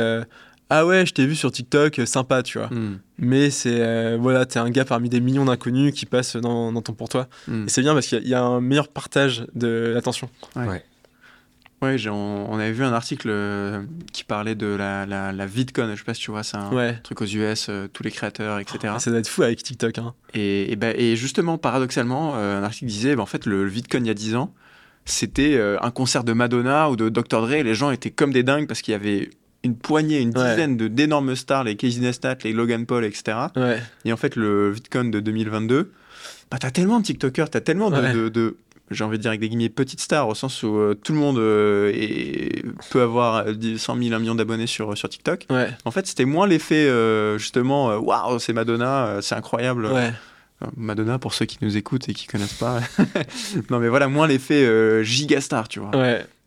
ah 0.74 0.86
ouais, 0.86 1.06
je 1.06 1.14
t'ai 1.14 1.26
vu 1.26 1.36
sur 1.36 1.52
TikTok, 1.52 2.00
euh, 2.00 2.06
sympa, 2.06 2.44
tu 2.44 2.58
vois. 2.58 2.68
Hmm. 2.68 3.00
Mais 3.18 3.50
c'est, 3.50 3.82
euh, 3.82 4.18
voilà, 4.18 4.46
t'es 4.46 4.58
un 4.58 4.70
gars 4.70 4.86
parmi 4.86 5.10
des 5.10 5.20
millions 5.20 5.44
d'inconnus 5.44 5.94
qui 5.94 6.06
passent 6.06 6.38
dans, 6.38 6.72
ton 6.82 6.94
pour 6.94 7.10
toi. 7.10 7.28
Hmm. 7.50 7.66
Et 7.66 7.70
c'est 7.70 7.82
bien 7.82 7.94
parce 7.94 8.08
qu'il 8.08 8.26
y, 8.26 8.34
a 8.34 8.42
un 8.42 8.62
meilleur 8.62 8.88
partage 8.88 9.46
de 9.54 9.92
l'attention. 9.94 10.30
Ouais. 10.56 10.66
ouais. 10.66 10.86
On, 11.82 12.60
avait 12.60 12.72
vu 12.72 12.84
un 12.84 12.94
article 12.94 13.30
euh, 13.30 13.84
qui 14.14 14.24
parlait 14.24 14.56
de 14.56 14.68
la, 14.68 15.06
la, 15.06 15.46
VidCon, 15.46 15.90
je 15.92 15.98
sais 15.98 16.04
pas 16.04 16.14
si 16.14 16.22
tu 16.22 16.32
vois, 16.32 16.44
c'est 16.44 16.58
un 16.58 16.94
truc 17.04 17.22
aux 17.22 17.26
US, 17.26 17.70
tous 17.94 18.04
les 18.04 18.12
créateurs, 18.12 18.60
etc. 18.60 18.94
ça 19.00 19.10
doit 19.10 19.20
être 19.20 19.28
fou 19.28 19.44
avec 19.44 19.64
TikTok. 19.64 19.98
Hein. 19.98 20.14
Et, 20.34 20.72
et, 20.72 20.76
bah, 20.76 20.92
et, 20.96 21.16
justement, 21.16 21.58
paradoxalement, 21.58 22.36
un 22.36 22.64
article 22.64 22.86
disait, 22.86 23.16
bah, 23.16 23.24
en 23.24 23.28
fait, 23.28 23.46
le, 23.46 23.66
VidCon 23.66 24.00
il 24.00 24.08
y 24.08 24.12
a 24.12 24.16
10 24.16 24.36
ans, 24.36 24.54
c'était 25.06 25.60
un 25.82 25.92
concert 25.92 26.24
de 26.24 26.34
Madonna 26.34 26.90
ou 26.90 26.96
de 26.96 27.10
Dr. 27.10 27.42
Dre, 27.42 27.54
et 27.54 27.64
les 27.64 27.76
gens 27.76 27.92
étaient 27.92 28.12
comme 28.12 28.32
des 28.32 28.44
dingues 28.44 28.68
parce 28.68 28.82
qu'il 28.82 28.92
y 28.92 28.96
avait 28.96 29.30
une 29.64 29.76
poignée, 29.76 30.20
une 30.20 30.32
dizaine 30.32 30.78
de 30.78 30.88
d'énormes 30.88 31.36
stars, 31.36 31.64
les 31.64 31.76
Casey 31.76 32.00
Neistat, 32.02 32.38
les 32.44 32.54
Logan 32.54 32.86
Paul, 32.86 33.06
etc. 33.06 33.38
Et 34.06 34.14
en 34.14 34.18
fait, 34.18 34.36
le 34.36 34.72
VidCon 34.72 35.06
de 35.06 35.20
2022, 35.20 35.92
bah, 36.50 36.58
t'as 36.60 36.72
tellement 36.72 37.00
de 37.00 37.06
TikTokers, 37.06 37.50
t'as 37.50 37.62
tellement 37.62 37.90
de, 37.90 38.30
de, 38.30 38.58
j'ai 38.92 39.04
envie 39.04 39.18
de 39.18 39.22
dire 39.22 39.32
avec 39.32 39.40
des 39.40 39.50
guillemets, 39.50 39.70
petites 39.70 40.02
stars, 40.02 40.28
au 40.28 40.36
sens 40.36 40.64
où 40.64 40.76
euh, 40.76 40.94
tout 40.94 41.14
le 41.14 41.20
monde 41.20 41.38
euh, 41.38 42.50
peut 42.92 43.02
avoir 43.02 43.46
100 43.46 43.98
000, 43.98 44.14
1 44.14 44.20
million 44.20 44.36
d'abonnés 44.36 44.68
sur, 44.68 44.98
sur 44.98 45.10
TikTok. 45.10 45.48
En 45.86 45.92
fait, 45.92 46.06
c'était 46.06 46.26
moins 46.26 46.48
l'effet, 46.48 46.88
euh, 46.88 47.38
justement, 47.38 47.96
waouh, 47.98 48.40
c'est 48.40 48.54
Madonna, 48.54 49.20
c'est 49.22 49.36
incroyable. 49.36 49.90
Madonna, 50.78 51.18
pour 51.18 51.34
ceux 51.34 51.46
qui 51.46 51.58
nous 51.62 51.76
écoutent 51.76 52.08
et 52.10 52.14
qui 52.14 52.28
connaissent 52.28 52.54
pas. 52.54 52.82
non, 53.72 53.80
mais 53.80 53.88
voilà, 53.88 54.08
moins 54.08 54.28
l'effet 54.28 55.04
gigastar, 55.04 55.68
tu 55.68 55.80
vois. 55.80 55.92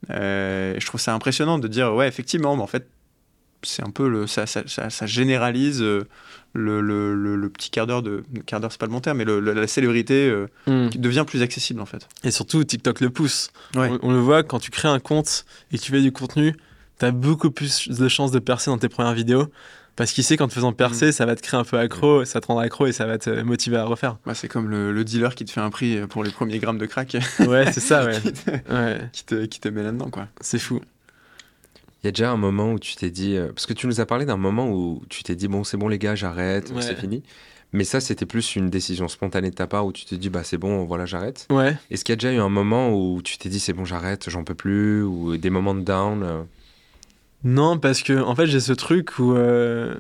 je 0.08 0.86
trouve 0.86 1.00
ça 1.00 1.14
impressionnant 1.14 1.58
de 1.58 1.66
dire, 1.66 1.94
ouais, 1.94 2.06
effectivement, 2.06 2.56
mais 2.56 2.62
en 2.62 2.68
fait, 2.68 2.86
c'est 3.64 3.82
un 3.82 3.90
peu 3.90 4.08
le, 4.08 4.26
ça, 4.26 4.46
ça, 4.46 4.62
ça, 4.66 5.06
généralise 5.06 5.82
euh, 5.82 6.06
le, 6.52 6.80
le, 6.80 7.14
le, 7.14 7.48
petit 7.48 7.70
quart 7.70 7.86
d'heure 7.86 8.02
de 8.02 8.24
quart 8.46 8.60
d'heure 8.60 8.70
c'est 8.70 8.80
pas 8.80 8.86
le 8.86 8.92
bon 8.92 9.00
terme 9.00 9.18
mais 9.18 9.24
la 9.24 9.66
célébrité 9.66 10.28
euh, 10.28 10.46
hmm. 10.66 10.90
qui 10.90 10.98
devient 10.98 11.24
plus 11.26 11.42
accessible 11.42 11.80
en 11.80 11.86
fait 11.86 12.08
et 12.22 12.30
surtout 12.30 12.62
TikTok 12.64 13.00
le 13.00 13.10
pousse 13.10 13.50
on, 13.74 14.12
le 14.12 14.20
voit 14.20 14.42
quand 14.42 14.58
tu 14.58 14.70
crées 14.70 14.88
un 14.88 15.00
compte 15.00 15.44
et 15.72 15.78
que 15.78 15.82
tu 15.82 15.90
fais 15.90 16.00
du 16.00 16.12
contenu 16.12 16.56
tu 16.98 17.06
as 17.06 17.10
beaucoup 17.10 17.50
plus 17.50 17.88
de 17.88 18.08
chances 18.08 18.30
de 18.30 18.38
percer 18.38 18.70
dans 18.70 18.78
tes 18.78 18.88
premières 18.88 19.14
vidéos 19.14 19.50
parce 19.96 20.12
qu'il 20.12 20.24
sait 20.24 20.36
qu'en 20.36 20.48
te 20.48 20.52
faisant 20.52 20.72
percer, 20.72 21.10
hmm. 21.10 21.12
ça 21.12 21.24
va 21.24 21.36
te 21.36 21.40
créer 21.40 21.60
un 21.60 21.62
peu 21.62 21.78
accro, 21.78 22.24
ça 22.24 22.40
te 22.40 22.48
rendra 22.48 22.64
accro 22.64 22.88
et 22.88 22.92
ça 22.92 23.06
va 23.06 23.16
te 23.16 23.30
motiver 23.42 23.76
à 23.76 23.84
refaire. 23.84 24.16
Bah, 24.26 24.34
c'est 24.34 24.48
comme 24.48 24.68
le, 24.68 25.04
dealer 25.04 25.36
qui 25.36 25.44
te 25.44 25.52
fait 25.52 25.60
un 25.60 25.70
prix 25.70 26.04
pour 26.08 26.24
les 26.24 26.32
premiers 26.32 26.58
grammes 26.58 26.78
de 26.78 26.86
crack. 26.86 27.16
Ouais, 27.46 27.70
c'est 27.70 27.78
ça, 27.78 28.04
ouais. 28.70 29.08
qui, 29.12 29.24
te, 29.24 29.44
qui 29.44 29.60
te 29.60 29.68
met 29.68 29.84
là-dedans, 29.84 30.10
quoi. 30.10 30.26
C'est 30.40 30.58
fou. 30.58 30.80
Il 32.04 32.08
y 32.08 32.08
a 32.08 32.12
déjà 32.12 32.30
un 32.30 32.36
moment 32.36 32.70
où 32.70 32.78
tu 32.78 32.96
t'es 32.96 33.10
dit. 33.10 33.34
Euh, 33.34 33.48
parce 33.48 33.64
que 33.64 33.72
tu 33.72 33.86
nous 33.86 33.98
as 33.98 34.04
parlé 34.04 34.26
d'un 34.26 34.36
moment 34.36 34.70
où 34.70 35.02
tu 35.08 35.22
t'es 35.22 35.34
dit, 35.34 35.48
bon, 35.48 35.64
c'est 35.64 35.78
bon, 35.78 35.88
les 35.88 35.98
gars, 35.98 36.14
j'arrête, 36.14 36.70
c'est 36.80 37.00
fini. 37.00 37.22
Mais 37.72 37.82
ça, 37.84 37.98
c'était 37.98 38.26
plus 38.26 38.56
une 38.56 38.68
décision 38.68 39.08
spontanée 39.08 39.48
de 39.48 39.54
ta 39.54 39.66
part 39.66 39.86
où 39.86 39.92
tu 39.92 40.04
t'es 40.04 40.18
dit, 40.18 40.28
bah, 40.28 40.44
c'est 40.44 40.58
bon, 40.58 40.84
voilà, 40.84 41.06
j'arrête. 41.06 41.46
Ouais. 41.50 41.74
Est-ce 41.90 42.04
qu'il 42.04 42.12
y 42.12 42.14
a 42.14 42.16
déjà 42.16 42.30
eu 42.30 42.40
un 42.40 42.50
moment 42.50 42.94
où 42.94 43.22
tu 43.22 43.38
t'es 43.38 43.48
dit, 43.48 43.58
c'est 43.58 43.72
bon, 43.72 43.86
j'arrête, 43.86 44.28
j'en 44.28 44.44
peux 44.44 44.54
plus, 44.54 45.02
ou 45.02 45.38
des 45.38 45.48
moments 45.48 45.74
de 45.74 45.80
down 45.80 46.22
euh? 46.22 46.42
Non, 47.42 47.78
parce 47.78 48.02
que, 48.02 48.20
en 48.20 48.34
fait, 48.34 48.48
j'ai 48.48 48.60
ce 48.60 48.74
truc 48.74 49.18
où, 49.18 49.34
euh, 49.34 49.94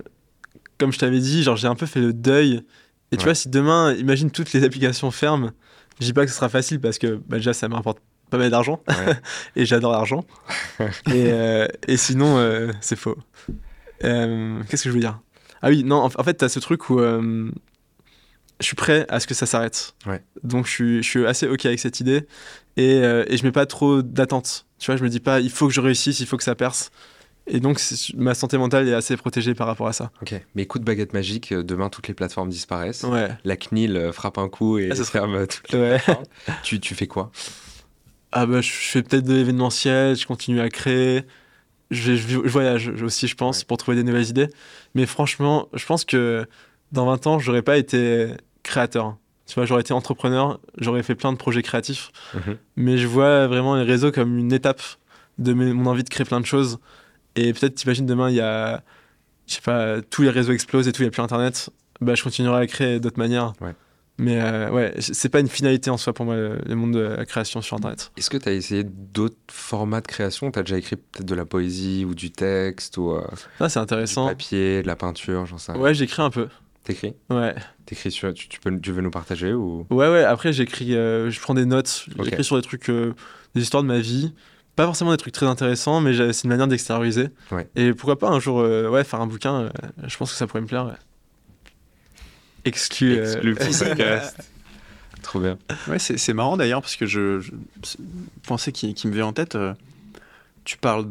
comme 0.76 0.92
je 0.92 0.98
t'avais 0.98 1.20
dit, 1.20 1.42
genre, 1.42 1.56
j'ai 1.56 1.68
un 1.68 1.74
peu 1.74 1.86
fait 1.86 2.00
le 2.00 2.12
deuil. 2.12 2.62
Et 3.12 3.16
tu 3.16 3.24
vois, 3.24 3.34
si 3.34 3.48
demain, 3.48 3.94
imagine 3.94 4.30
toutes 4.30 4.52
les 4.52 4.62
applications 4.62 5.10
ferment, 5.10 5.52
je 6.00 6.04
dis 6.04 6.12
pas 6.12 6.26
que 6.26 6.30
ce 6.30 6.36
sera 6.36 6.50
facile 6.50 6.80
parce 6.80 6.98
que, 6.98 7.18
bah, 7.28 7.38
déjà, 7.38 7.54
ça 7.54 7.66
me 7.66 7.74
rapporte 7.74 7.98
pas 8.34 8.38
mal 8.38 8.50
d'argent. 8.50 8.80
et 9.56 9.64
j'adore 9.64 9.92
l'argent. 9.92 10.24
et, 10.80 10.86
euh, 11.12 11.68
et, 11.86 11.96
sinon, 11.96 12.36
euh, 12.38 12.72
c'est 12.80 12.96
faux. 12.96 13.16
Euh, 14.02 14.60
qu'est-ce 14.68 14.84
que 14.84 14.88
je 14.88 14.94
veux 14.94 15.00
dire? 15.00 15.20
Ah 15.62 15.68
oui, 15.68 15.84
non, 15.84 16.02
en, 16.02 16.22
fait, 16.24 16.36
tu 16.36 16.44
as 16.44 16.48
ce 16.48 16.58
truc 16.58 16.90
où 16.90 16.98
je 16.98 18.66
suis 18.66 18.76
prêt 18.76 19.06
à 19.08 19.20
ce 19.20 19.26
que 19.26 19.34
ça 19.34 19.46
s'arrête. 19.46 19.94
Donc, 20.42 20.66
je 20.66 20.70
suis, 20.70 21.02
je 21.02 21.08
suis, 21.08 21.26
assez 21.26 21.46
OK 21.46 21.64
avec 21.64 21.78
cette 21.78 22.00
idée. 22.00 22.26
Et, 22.76 22.96
et 22.96 23.36
je 23.36 23.44
mets 23.44 23.52
pas 23.52 23.66
trop 23.66 24.02
d'attente. 24.02 24.66
Tu 24.78 24.86
vois, 24.86 24.96
je 24.96 25.04
me 25.04 25.08
dis 25.08 25.20
pas, 25.20 25.40
il 25.40 25.50
faut 25.50 25.68
que 25.68 25.72
je 25.72 25.80
réussisse, 25.80 26.20
il 26.20 26.26
faut 26.26 26.36
que 26.36 26.44
ça 26.44 26.54
perce. 26.54 26.90
Et 27.46 27.60
donc, 27.60 27.80
ma 28.16 28.34
santé 28.34 28.58
mentale 28.58 28.88
est 28.88 28.94
assez 28.94 29.16
protégée 29.16 29.54
par 29.54 29.66
rapport 29.66 29.86
à 29.86 29.92
ça. 29.92 30.10
Ok. 30.22 30.34
Mais 30.54 30.66
coup 30.66 30.78
de 30.78 30.84
baguette 30.84 31.14
magique, 31.14 31.54
demain, 31.54 31.88
toutes 31.88 32.08
les 32.08 32.14
plateformes 32.14 32.48
disparaissent. 32.48 33.04
Ouais. 33.04 33.28
La 33.44 33.56
CNIL 33.56 34.10
frappe 34.12 34.38
un 34.38 34.48
coup 34.48 34.78
et 34.78 34.90
ah, 34.90 35.04
ferme 35.04 35.46
toutes 35.46 35.72
les 35.72 35.78
ouais. 35.78 36.00
tu, 36.62 36.80
tu 36.80 36.94
fais 36.94 37.06
quoi? 37.06 37.30
Ah 38.36 38.46
bah, 38.46 38.60
je 38.60 38.70
fais 38.70 39.02
peut-être 39.02 39.24
de 39.24 39.32
l'événementiel, 39.32 40.16
je 40.16 40.26
continue 40.26 40.60
à 40.60 40.68
créer. 40.68 41.22
Je, 41.92 42.16
je, 42.16 42.38
voyage 42.38 42.88
aussi, 42.88 43.28
je 43.28 43.36
pense, 43.36 43.62
pour 43.62 43.76
trouver 43.76 43.96
des 43.96 44.02
nouvelles 44.02 44.28
idées. 44.28 44.48
Mais 44.96 45.06
franchement, 45.06 45.68
je 45.72 45.86
pense 45.86 46.04
que 46.04 46.44
dans 46.90 47.06
20 47.06 47.26
ans, 47.28 47.38
j'aurais 47.38 47.62
pas 47.62 47.76
été 47.76 48.32
créateur. 48.64 49.16
Tu 49.46 49.54
vois, 49.54 49.66
j'aurais 49.66 49.82
été 49.82 49.92
entrepreneur, 49.92 50.58
j'aurais 50.78 51.04
fait 51.04 51.14
plein 51.14 51.32
de 51.32 51.36
projets 51.36 51.62
créatifs. 51.62 52.10
Mhm. 52.34 52.56
Mais 52.74 52.98
je 52.98 53.06
vois 53.06 53.46
vraiment 53.46 53.76
les 53.76 53.84
réseaux 53.84 54.10
comme 54.10 54.36
une 54.36 54.52
étape 54.52 54.82
de 55.38 55.52
mon 55.52 55.86
envie 55.86 56.02
de 56.02 56.08
créer 56.08 56.24
plein 56.24 56.40
de 56.40 56.46
choses. 56.46 56.80
Et 57.36 57.52
peut-être, 57.52 57.76
t'imagines, 57.76 58.06
demain, 58.06 58.30
il 58.30 58.36
y 58.36 58.40
a, 58.40 58.82
je 59.46 59.54
sais 59.54 59.60
pas, 59.60 60.02
tous 60.02 60.22
les 60.22 60.30
réseaux 60.30 60.52
explosent 60.52 60.88
et 60.88 60.92
tout, 60.92 61.02
il 61.02 61.04
n'y 61.04 61.08
a 61.08 61.12
plus 61.12 61.22
Internet. 61.22 61.70
Bah, 62.00 62.16
je 62.16 62.24
continuerai 62.24 62.62
à 62.62 62.66
créer 62.66 62.98
d'autres 62.98 63.18
manières. 63.18 63.52
Mais 64.16 64.40
euh, 64.40 64.70
ouais, 64.70 64.94
c'est 64.98 65.28
pas 65.28 65.40
une 65.40 65.48
finalité 65.48 65.90
en 65.90 65.96
soi 65.96 66.12
pour 66.12 66.24
moi, 66.24 66.36
le 66.36 66.74
monde 66.74 66.92
de 66.92 67.00
la 67.00 67.26
création 67.26 67.60
sur 67.62 67.76
Internet. 67.76 68.12
Est-ce 68.16 68.30
que 68.30 68.36
tu 68.36 68.48
as 68.48 68.52
essayé 68.52 68.84
d'autres 68.84 69.36
formats 69.50 70.00
de 70.00 70.06
création? 70.06 70.52
Tu 70.52 70.58
as 70.58 70.62
déjà 70.62 70.78
écrit 70.78 70.96
peut-être 70.96 71.26
de 71.26 71.34
la 71.34 71.44
poésie 71.44 72.04
ou 72.08 72.14
du 72.14 72.30
texte 72.30 72.96
ou 72.96 73.10
euh, 73.10 73.26
ah, 73.58 73.68
c'est 73.68 73.80
intéressant. 73.80 74.26
du 74.26 74.32
papier, 74.32 74.82
de 74.82 74.86
la 74.86 74.94
peinture, 74.94 75.46
j'en 75.46 75.58
sais 75.58 75.72
rien. 75.72 75.80
Ouais, 75.80 75.94
j'écris 75.94 76.22
un 76.22 76.30
peu. 76.30 76.48
T'écris? 76.84 77.14
Ouais. 77.28 77.54
T'écris 77.86 78.12
sur, 78.12 78.32
tu, 78.32 78.48
tu, 78.48 78.60
peux, 78.60 78.78
tu 78.78 78.92
veux 78.92 79.02
nous 79.02 79.10
partager 79.10 79.52
ou? 79.52 79.84
Ouais, 79.90 80.08
ouais. 80.08 80.22
Après, 80.22 80.52
j'écris, 80.52 80.94
euh, 80.94 81.30
je 81.30 81.40
prends 81.40 81.54
des 81.54 81.64
notes. 81.64 82.06
J'écris 82.22 82.44
sur 82.44 82.56
des 82.56 82.62
trucs, 82.62 82.90
des 82.90 83.62
histoires 83.62 83.82
de 83.82 83.88
ma 83.88 83.98
vie. 83.98 84.32
Pas 84.76 84.84
forcément 84.84 85.10
des 85.10 85.16
trucs 85.16 85.34
très 85.34 85.46
intéressants, 85.46 86.00
mais 86.00 86.32
c'est 86.32 86.44
une 86.44 86.50
manière 86.50 86.68
d'extérioriser. 86.68 87.28
Ouais. 87.50 87.68
Et 87.74 87.92
pourquoi 87.94 88.18
pas 88.18 88.28
un 88.28 88.38
jour, 88.38 88.56
ouais, 88.56 89.02
faire 89.02 89.20
un 89.20 89.26
bouquin. 89.26 89.70
je 90.06 90.16
pense 90.16 90.30
que 90.30 90.36
ça 90.36 90.46
pourrait 90.46 90.60
me 90.60 90.66
plaire. 90.66 90.86
Ouais. 90.86 90.92
Exclu. 92.64 93.18
Exclu 93.18 93.56
Trop 95.22 95.40
bien. 95.40 95.58
Ouais, 95.88 95.98
c'est 95.98 96.32
marrant 96.34 96.56
d'ailleurs 96.56 96.82
parce 96.82 96.96
que 96.96 97.06
je, 97.06 97.40
pensais 98.46 98.72
qui, 98.72 98.94
qui, 98.94 99.08
me 99.08 99.14
vient 99.14 99.26
en 99.26 99.32
tête. 99.32 99.54
Euh, 99.54 99.72
tu 100.64 100.78
parles 100.78 101.04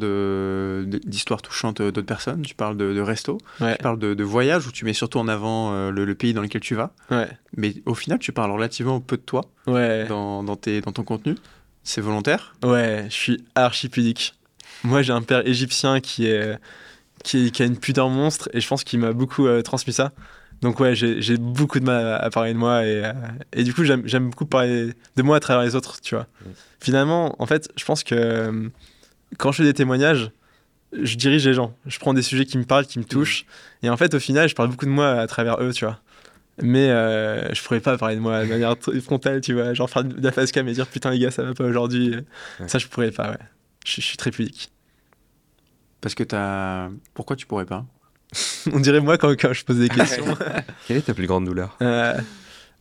d'histoires 1.06 1.42
touchantes 1.42 1.82
d'autres 1.82 2.02
personnes, 2.02 2.42
tu 2.42 2.56
parles 2.56 2.76
de, 2.76 2.94
de 2.94 3.02
resto, 3.02 3.38
tu 3.60 3.66
parles 3.82 4.00
de, 4.00 4.14
de, 4.14 4.24
voyage 4.24 4.68
où 4.68 4.72
tu 4.72 4.84
mets 4.84 4.94
surtout 4.94 5.20
en 5.20 5.28
avant 5.28 5.74
euh, 5.74 5.92
le, 5.92 6.16
pays 6.16 6.34
dans 6.34 6.42
lequel 6.42 6.62
tu 6.62 6.76
vas. 6.76 6.92
Ouais. 7.12 7.28
Mais 7.56 7.76
au 7.86 7.94
final, 7.94 8.20
tu 8.20 8.32
parles 8.32 8.52
relativement 8.52 9.00
peu 9.00 9.18
de 9.18 9.22
toi 9.22 9.46
ouais. 9.68 10.06
dans, 10.08 10.44
dans, 10.44 10.56
tes, 10.56 10.82
dans 10.82 10.92
ton 10.92 11.04
contenu. 11.04 11.36
C'est 11.84 12.02
volontaire 12.02 12.56
Ouais, 12.64 13.06
je 13.10 13.14
suis 13.14 13.44
archi 13.56 13.90
pudique. 13.90 14.34
Moi, 14.84 15.02
j'ai 15.02 15.14
un 15.14 15.22
père 15.22 15.46
égyptien 15.48 16.00
qui, 16.00 16.26
est, 16.26 16.58
qui, 17.24 17.52
qui, 17.52 17.62
a 17.62 17.66
une 17.66 17.78
pudeur 17.78 18.10
monstre 18.10 18.50
et 18.54 18.60
je 18.60 18.68
pense 18.68 18.84
qu'il 18.84 19.00
m'a 19.00 19.14
beaucoup 19.14 19.48
euh, 19.48 19.62
transmis 19.62 19.94
ça. 19.94 20.12
Donc 20.64 20.80
ouais, 20.80 20.96
j'ai 20.96 21.38
beaucoup 21.38 21.80
de 21.80 21.86
mal 21.86 22.20
à, 22.22 22.30
parler 22.30 22.54
de 22.54 22.58
moi 22.58 22.86
et, 22.86 23.04
euh, 23.04 23.12
et 23.52 23.64
du 23.64 23.74
coup 23.74 23.84
j'aime 23.84 24.30
beaucoup 24.30 24.46
parler 24.46 24.94
de 25.18 25.22
moi 25.22 25.36
à 25.36 25.40
travers 25.42 25.64
les 25.64 25.76
autres, 25.76 26.00
tu 26.02 26.16
vois. 26.16 26.26
Finalement, 26.80 27.36
en 27.40 27.46
fait, 27.46 27.70
je 27.76 27.84
pense 27.84 28.04
que 28.04 28.16
euh, 28.16 28.70
quand 29.38 29.52
je 29.52 29.58
fais 29.58 29.64
des 29.64 29.74
témoignages, 29.74 30.32
je 30.94 31.16
dirige 31.16 31.46
les 31.46 31.54
gens. 31.54 31.76
Je 31.86 32.00
prends 32.00 32.14
des 32.14 32.22
sujets 32.22 32.46
qui 32.46 32.58
me 32.58 32.64
parlent, 32.64 32.86
qui 32.86 32.98
me 32.98 33.04
touchent. 33.04 33.46
Et 33.82 33.90
en 33.90 33.98
fait, 33.98 34.14
au 34.14 34.20
final, 34.20 34.48
je 34.48 34.56
parle 34.56 34.70
beaucoup 34.70 34.86
de 34.86 34.92
moi 34.92 35.10
à 35.12 35.28
travers 35.28 35.62
eux, 35.62 35.74
tu 35.74 35.84
vois. 35.84 36.00
Mais 36.62 36.90
euh, 36.90 37.54
je 37.54 37.62
pourrais 37.62 37.82
pas 37.82 37.98
parler 37.98 38.16
de 38.16 38.22
moi 38.22 38.46
de 38.46 38.50
manière 38.50 38.76
frontale, 39.02 39.42
tu 39.42 39.54
vois. 39.54 39.74
Genre 39.74 39.90
faire 39.90 40.06
de 40.06 40.24
la 40.24 40.32
face 40.32 40.54
cam 40.54 40.66
et 40.68 40.74
dire 40.74 40.88
putain 40.88 41.12
les 41.12 41.20
gars, 41.20 41.32
ça 41.32 41.44
va 41.44 41.54
pas 41.54 41.66
aujourd'hui. 41.66 42.16
Ça, 42.68 42.78
je 42.78 42.88
pourrais 42.88 43.12
pas, 43.12 43.32
ouais. 43.32 43.38
Je, 43.86 43.96
je 43.96 44.02
suis 44.02 44.18
très 44.18 44.32
pudique. 44.32 44.72
Parce 46.00 46.16
que 46.16 46.24
t'as. 46.24 46.90
Pourquoi 47.14 47.36
tu 47.36 47.48
pourrais 47.48 47.66
pas? 47.66 47.86
On 48.74 48.80
dirait 48.80 49.00
moi 49.00 49.18
quand, 49.18 49.32
quand, 49.32 49.54
je 49.54 49.66
pose 49.66 49.80
des 49.80 49.90
questions. 49.90 50.26
Quelle 50.88 50.98
est 50.98 51.02
ta 51.02 51.14
plus 51.14 51.28
grande 51.28 51.46
douleur? 51.46 51.78
Euh, 51.82 52.18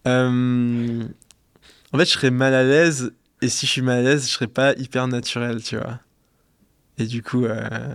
euh, 0.06 1.02
En 1.92 1.98
fait, 1.98 2.04
je 2.04 2.10
serais 2.10 2.30
mal 2.30 2.54
à 2.54 2.62
l'aise. 2.62 3.12
Et 3.40 3.48
si 3.48 3.66
je 3.66 3.72
suis 3.72 3.82
mal 3.82 3.98
à 3.98 4.02
l'aise, 4.02 4.26
je 4.26 4.32
serais 4.32 4.46
pas 4.46 4.72
hyper 4.74 5.08
naturel, 5.08 5.62
tu 5.62 5.76
vois. 5.76 5.98
Et 6.98 7.06
du 7.06 7.22
coup. 7.22 7.44
Euh, 7.44 7.94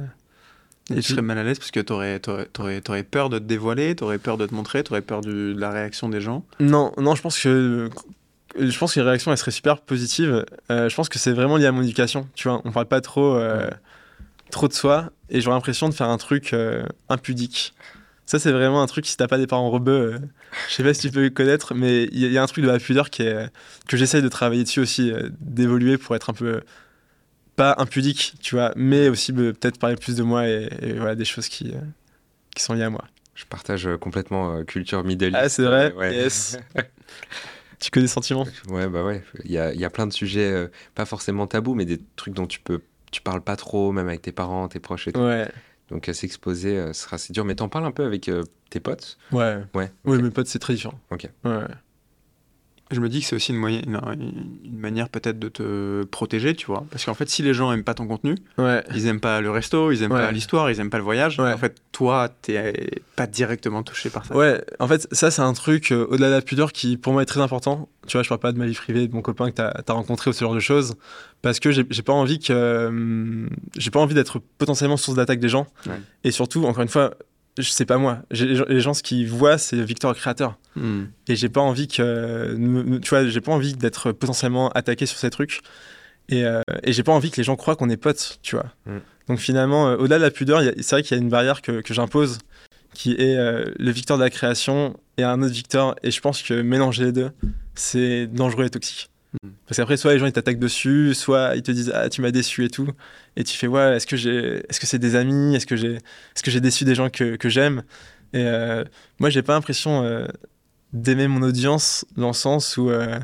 et 0.89 0.95
tu 0.95 1.01
serais 1.01 1.21
mal 1.21 1.37
à 1.37 1.43
l'aise 1.43 1.59
parce 1.59 1.71
que 1.71 1.81
t'aurais, 1.81 2.21
aurais, 2.27 2.81
aurais, 2.87 3.03
peur 3.03 3.29
de 3.29 3.39
te 3.39 3.43
dévoiler, 3.43 3.93
t'aurais 3.95 4.19
peur 4.19 4.37
de 4.37 4.45
te 4.45 4.55
montrer, 4.55 4.83
t'aurais 4.83 5.01
peur 5.01 5.19
de 5.19 5.53
la 5.57 5.69
réaction 5.69 6.07
des 6.07 6.21
gens? 6.21 6.45
Non, 6.59 6.93
non, 6.97 7.15
je 7.15 7.21
pense 7.21 7.39
que. 7.39 7.89
Je 8.57 8.77
pense 8.79 8.93
que 8.93 9.01
les 9.01 9.05
réactions, 9.05 9.31
elles 9.31 9.37
seraient 9.37 9.51
super 9.51 9.81
positives. 9.81 10.45
je 10.69 10.95
pense 10.95 11.09
que 11.09 11.19
c'est 11.19 11.33
vraiment 11.33 11.57
lié 11.57 11.65
à 11.65 11.71
mon 11.71 11.83
éducation. 11.83 12.27
Tu 12.35 12.47
vois, 12.47 12.61
on 12.63 12.71
parle 12.71 12.87
pas 12.87 13.01
trop 13.01 13.37
trop 14.49 14.67
de 14.67 14.73
soi 14.73 15.11
et 15.29 15.41
j'aurais 15.41 15.55
l'impression 15.55 15.89
de 15.89 15.93
faire 15.93 16.09
un 16.09 16.17
truc 16.17 16.53
euh, 16.53 16.85
impudique. 17.09 17.73
Ça, 18.25 18.39
c'est 18.39 18.51
vraiment 18.51 18.81
un 18.81 18.87
truc, 18.87 19.05
si 19.05 19.15
t'as 19.15 19.27
pas 19.27 19.37
des 19.37 19.47
parents 19.47 19.69
rebeux, 19.69 20.13
euh, 20.13 20.19
je 20.67 20.73
sais 20.73 20.83
pas 20.83 20.93
si 20.93 21.07
tu 21.07 21.11
peux 21.11 21.23
le 21.23 21.29
connaître, 21.29 21.73
mais 21.73 22.03
il 22.11 22.19
y, 22.31 22.37
a 22.37 22.43
un 22.43 22.45
truc 22.45 22.63
de 22.63 22.69
la 22.69 22.79
pudeur 22.79 23.09
qui 23.09 23.23
est, 23.23 23.49
que 23.87 23.95
j'essaye 23.95 24.21
de 24.21 24.27
travailler 24.27 24.63
dessus 24.63 24.81
aussi, 24.81 25.11
euh, 25.11 25.29
d'évoluer 25.39 25.97
pour 25.97 26.15
être 26.15 26.29
un 26.29 26.33
peu, 26.33 26.61
pas 27.55 27.75
impudique, 27.77 28.33
tu 28.41 28.55
vois, 28.55 28.73
mais 28.75 29.07
aussi 29.07 29.31
peut-être 29.31 29.79
parler 29.79 29.95
plus 29.95 30.17
de 30.17 30.23
moi 30.23 30.47
et, 30.47 30.69
voilà, 30.97 31.15
des 31.15 31.25
choses 31.25 31.47
qui, 31.47 31.73
qui 32.53 32.63
sont 32.63 32.73
liées 32.73 32.83
à 32.83 32.89
moi. 32.89 33.05
Je 33.33 33.45
partage 33.45 33.87
complètement 34.01 34.63
culture 34.63 35.03
Middle 35.03 35.31
Ah, 35.35 35.47
c'est 35.47 35.63
vrai? 35.63 35.93
Yes 36.11 36.57
Tu 37.79 37.91
connais 37.91 38.07
sentiments 38.07 38.47
Ouais, 38.69 38.87
bah 38.89 39.03
ouais. 39.03 39.23
Il 39.45 39.51
y 39.51 39.59
a, 39.59 39.71
y 39.71 39.85
a, 39.85 39.89
plein 39.91 40.07
de 40.07 40.11
sujets, 40.11 40.67
pas 40.95 41.05
forcément 41.05 41.45
tabous, 41.45 41.75
mais 41.75 41.85
des 41.85 41.99
trucs 42.15 42.33
dont 42.33 42.47
tu 42.47 42.59
peux 42.59 42.81
tu 43.11 43.21
parles 43.21 43.41
pas 43.41 43.55
trop, 43.55 43.91
même 43.91 44.07
avec 44.07 44.21
tes 44.21 44.31
parents, 44.31 44.67
tes 44.67 44.79
proches 44.79 45.07
et 45.07 45.13
tout. 45.13 45.19
Ouais. 45.21 45.49
Donc 45.89 46.09
s'exposer, 46.11 46.77
euh, 46.77 46.93
sera 46.93 47.15
assez 47.15 47.33
dur. 47.33 47.45
Mais 47.45 47.55
t'en 47.55 47.69
parles 47.69 47.85
un 47.85 47.91
peu 47.91 48.03
avec 48.03 48.27
euh, 48.29 48.43
tes 48.69 48.79
potes? 48.79 49.17
Ouais. 49.31 49.63
Ouais. 49.73 49.91
Oui, 50.05 50.21
mes 50.21 50.29
potes, 50.31 50.47
c'est 50.47 50.59
très 50.59 50.73
différent. 50.73 50.99
Ok. 51.11 51.29
Ouais. 51.45 51.59
Je 52.91 52.99
me 52.99 53.09
dis 53.09 53.19
que 53.19 53.25
c'est 53.25 53.35
aussi 53.35 53.51
une, 53.51 53.65
une 53.67 54.77
manière 54.77 55.09
peut-être 55.09 55.39
de 55.39 55.49
te 55.49 56.03
protéger, 56.03 56.55
tu 56.55 56.67
vois. 56.67 56.85
Parce 56.89 57.05
qu'en 57.05 57.13
fait, 57.13 57.29
si 57.29 57.43
les 57.43 57.53
gens 57.53 57.71
aiment 57.71 57.83
pas 57.83 57.93
ton 57.93 58.07
contenu, 58.07 58.35
ouais. 58.57 58.83
ils 58.95 59.07
aiment 59.07 59.19
pas 59.19 59.41
le 59.41 59.51
resto, 59.51 59.91
ils 59.91 60.03
aiment 60.03 60.11
pas 60.11 60.31
l'histoire, 60.31 60.71
ils 60.71 60.79
aiment 60.79 60.89
pas 60.89 60.97
le 60.97 61.03
voyage, 61.03 61.39
en 61.39 61.57
fait, 61.57 61.75
toi, 61.91 62.29
t'es 62.41 63.01
pas 63.15 63.27
directement 63.27 63.81
touché 63.83 64.09
par 64.09 64.25
ça. 64.25 64.35
Ouais, 64.35 64.63
en 64.79 64.87
fait, 64.87 65.07
ça, 65.11 65.31
c'est 65.31 65.41
un 65.41 65.53
truc, 65.53 65.91
euh, 65.91 66.05
au-delà 66.09 66.27
de 66.27 66.33
la 66.33 66.41
pudeur, 66.41 66.71
qui 66.71 66.95
pour 66.95 67.13
moi 67.13 67.23
est 67.23 67.25
très 67.25 67.41
important. 67.41 67.89
Tu 68.05 68.15
vois, 68.15 68.23
je 68.23 68.29
parle 68.29 68.39
pas 68.39 68.51
de 68.51 68.57
ma 68.59 68.67
vie 68.67 68.75
privée, 68.75 69.07
de 69.07 69.13
mon 69.13 69.21
copain 69.21 69.49
que 69.49 69.55
t'as 69.55 69.71
as 69.85 69.93
rencontré 69.93 70.29
ou 70.29 70.33
ce 70.33 70.41
genre 70.41 70.53
de 70.53 70.59
choses, 70.59 70.95
parce 71.41 71.59
que 71.59 71.71
j'ai 71.71 71.83
pas 71.83 72.13
envie 72.13 72.39
que. 72.39 72.87
Hum, 72.87 73.49
j'ai 73.75 73.89
pas 73.89 73.99
envie 73.99 74.13
d'être 74.13 74.39
potentiellement 74.57 74.97
source 74.97 75.17
d'attaque 75.17 75.39
des 75.39 75.49
gens. 75.49 75.67
Et 76.23 76.31
surtout, 76.31 76.65
encore 76.65 76.83
une 76.83 76.89
fois, 76.89 77.15
je 77.57 77.69
sais 77.69 77.85
pas 77.85 77.97
moi. 77.97 78.19
Les 78.31 78.81
gens, 78.81 78.93
ce 78.93 79.03
qu'ils 79.03 79.27
voient, 79.27 79.57
c'est 79.57 79.81
Victor 79.81 80.11
le 80.11 80.15
créateur. 80.15 80.57
Hmm. 80.75 81.05
Et 81.27 81.35
j'ai 81.35 81.49
pas 81.49 81.61
envie 81.61 81.87
que. 81.87 82.55
Tu 82.99 83.09
vois, 83.09 83.27
j'ai 83.27 83.41
pas 83.41 83.51
envie 83.51 83.73
d'être 83.73 84.11
potentiellement 84.11 84.69
attaqué 84.69 85.05
sur 85.05 85.17
ces 85.17 85.29
trucs. 85.29 85.61
Et, 86.29 86.43
euh, 86.43 86.61
et 86.83 86.93
j'ai 86.93 87.03
pas 87.03 87.13
envie 87.13 87.31
que 87.31 87.37
les 87.37 87.43
gens 87.43 87.55
croient 87.55 87.75
qu'on 87.75 87.89
est 87.89 87.97
potes, 87.97 88.39
tu 88.41 88.55
vois. 88.55 88.73
Hmm. 88.85 88.99
Donc 89.27 89.39
finalement, 89.39 89.87
euh, 89.87 89.97
au-delà 89.97 90.17
de 90.17 90.23
la 90.23 90.31
pudeur, 90.31 90.61
c'est 90.61 90.91
vrai 90.91 91.03
qu'il 91.03 91.15
y 91.15 91.19
a 91.19 91.23
une 91.23 91.29
barrière 91.29 91.61
que, 91.61 91.81
que 91.81 91.93
j'impose, 91.93 92.39
qui 92.93 93.13
est 93.13 93.37
euh, 93.37 93.65
le 93.77 93.91
Victor 93.91 94.17
de 94.17 94.23
la 94.23 94.29
création 94.29 94.99
et 95.17 95.23
un 95.23 95.41
autre 95.41 95.53
Victor. 95.53 95.95
Et 96.03 96.11
je 96.11 96.19
pense 96.21 96.41
que 96.41 96.61
mélanger 96.61 97.05
les 97.05 97.11
deux, 97.11 97.31
c'est 97.75 98.27
dangereux 98.27 98.65
et 98.65 98.69
toxique. 98.69 99.09
Hmm. 99.43 99.49
Parce 99.67 99.77
qu'après, 99.77 99.97
soit 99.97 100.13
les 100.13 100.19
gens 100.19 100.25
ils 100.25 100.31
t'attaquent 100.31 100.59
dessus, 100.59 101.13
soit 101.13 101.55
ils 101.55 101.61
te 101.61 101.71
disent 101.71 101.91
ah 101.93 102.09
tu 102.09 102.21
m'as 102.21 102.31
déçu 102.31 102.63
et 102.63 102.69
tout, 102.69 102.89
et 103.35 103.43
tu 103.43 103.57
fais 103.57 103.67
ouais 103.67 103.97
est-ce 103.97 104.07
que 104.07 104.15
j'ai, 104.15 104.63
est-ce 104.69 104.79
que 104.79 104.87
c'est 104.87 104.99
des 104.99 105.15
amis, 105.15 105.55
est-ce 105.55 105.65
que 105.65 105.75
j'ai, 105.75 105.95
est-ce 105.95 106.43
que 106.43 106.51
j'ai 106.51 106.61
déçu 106.61 106.85
des 106.85 106.95
gens 106.95 107.09
que, 107.09 107.35
que 107.35 107.49
j'aime? 107.49 107.83
Et 108.33 108.43
euh, 108.43 108.83
moi 109.19 109.29
j'ai 109.29 109.41
pas 109.41 109.53
l'impression 109.53 110.03
euh, 110.03 110.27
d'aimer 110.93 111.27
mon 111.27 111.41
audience 111.41 112.05
dans 112.15 112.27
le 112.27 112.33
sens 112.33 112.77
où 112.77 112.89
euh, 112.89 113.19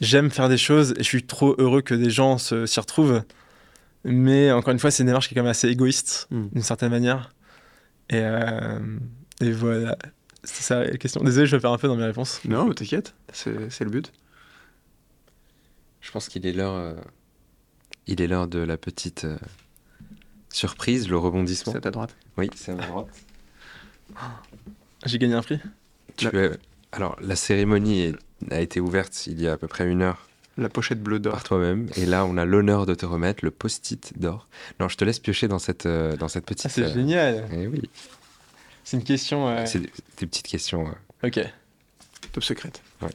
j'aime 0.00 0.30
faire 0.30 0.48
des 0.48 0.58
choses 0.58 0.92
et 0.92 1.02
je 1.02 1.08
suis 1.08 1.24
trop 1.24 1.54
heureux 1.58 1.82
que 1.82 1.94
des 1.94 2.10
gens 2.10 2.38
s'y 2.38 2.80
retrouvent. 2.80 3.22
Mais 4.04 4.50
encore 4.50 4.72
une 4.72 4.80
fois 4.80 4.90
c'est 4.90 5.04
une 5.04 5.08
démarche 5.08 5.28
qui 5.28 5.34
est 5.34 5.36
quand 5.36 5.42
même 5.42 5.50
assez 5.50 5.68
égoïste 5.68 6.26
hmm. 6.30 6.48
d'une 6.52 6.62
certaine 6.62 6.90
manière. 6.90 7.30
Et, 8.10 8.22
et 9.40 9.50
voilà, 9.52 9.96
c'est 10.42 10.62
ça 10.62 10.84
la 10.84 10.96
question. 10.96 11.22
Désolé 11.22 11.46
je 11.46 11.56
vais 11.56 11.60
faire 11.60 11.72
un 11.72 11.78
peu 11.78 11.88
dans 11.88 11.96
mes 11.96 12.04
réponses. 12.04 12.40
Non 12.44 12.72
t'inquiète, 12.72 13.14
c'est 13.32 13.84
le 13.84 13.90
but. 13.90 14.12
Je 16.04 16.10
pense 16.10 16.28
qu'il 16.28 16.46
est 16.46 16.52
l'heure. 16.52 16.74
Euh, 16.74 16.94
il 18.06 18.20
est 18.20 18.26
l'heure 18.26 18.46
de 18.46 18.58
la 18.58 18.76
petite 18.76 19.24
euh, 19.24 19.38
surprise, 20.52 21.08
le 21.08 21.16
rebondissement. 21.16 21.72
C'est 21.72 21.86
à 21.86 21.90
droite. 21.90 22.14
Oui, 22.36 22.50
c'est 22.54 22.72
à 22.72 22.74
droite. 22.74 23.08
J'ai 25.06 25.18
gagné 25.18 25.34
un 25.34 25.42
prix. 25.42 25.58
Tu 26.16 26.28
Alors, 26.92 27.16
la 27.22 27.36
cérémonie 27.36 28.12
a 28.50 28.60
été 28.60 28.80
ouverte 28.80 29.26
il 29.26 29.40
y 29.40 29.48
a 29.48 29.54
à 29.54 29.56
peu 29.56 29.66
près 29.66 29.88
une 29.88 30.02
heure. 30.02 30.28
La 30.58 30.68
pochette 30.68 31.02
bleue 31.02 31.18
d'or. 31.18 31.32
Par 31.32 31.42
toi-même. 31.42 31.88
Et 31.96 32.04
là, 32.04 32.26
on 32.26 32.36
a 32.36 32.44
l'honneur 32.44 32.84
de 32.84 32.94
te 32.94 33.06
remettre 33.06 33.42
le 33.44 33.50
post-it 33.50 34.16
d'or. 34.18 34.46
Non, 34.78 34.88
je 34.88 34.96
te 34.96 35.04
laisse 35.04 35.18
piocher 35.18 35.48
dans 35.48 35.58
cette, 35.58 35.86
euh, 35.86 36.16
dans 36.16 36.28
cette 36.28 36.44
petite. 36.44 36.66
Ah, 36.66 36.68
c'est 36.68 36.92
génial. 36.92 37.48
Eh 37.50 37.66
oui. 37.66 37.82
C'est 38.84 38.98
une 38.98 39.04
question. 39.04 39.66
C'est 39.66 39.80
des, 39.80 40.26
petites 40.26 40.46
questions. 40.46 40.94
Ok. 41.22 41.40
Top 42.32 42.44
secrète. 42.44 42.82
Ouais. 43.00 43.08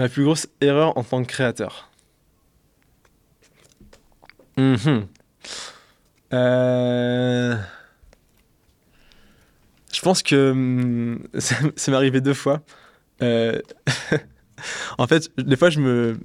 Ma 0.00 0.08
plus 0.08 0.24
grosse 0.24 0.46
erreur 0.62 0.96
en 0.96 1.04
tant 1.04 1.22
que 1.22 1.28
créateur. 1.28 1.90
Mhm. 4.56 5.06
Euh, 6.32 7.54
je 9.92 10.00
pense 10.00 10.22
que 10.22 10.50
hum, 10.52 11.28
ça, 11.38 11.54
m'est 11.90 11.96
arrivé 11.98 12.22
deux 12.22 12.32
fois. 12.32 12.62
Euh, 13.20 13.60
en 14.96 15.06
fait, 15.06 15.30
des 15.36 15.56
fois, 15.56 15.68
je 15.68 15.80
me, 15.80 16.18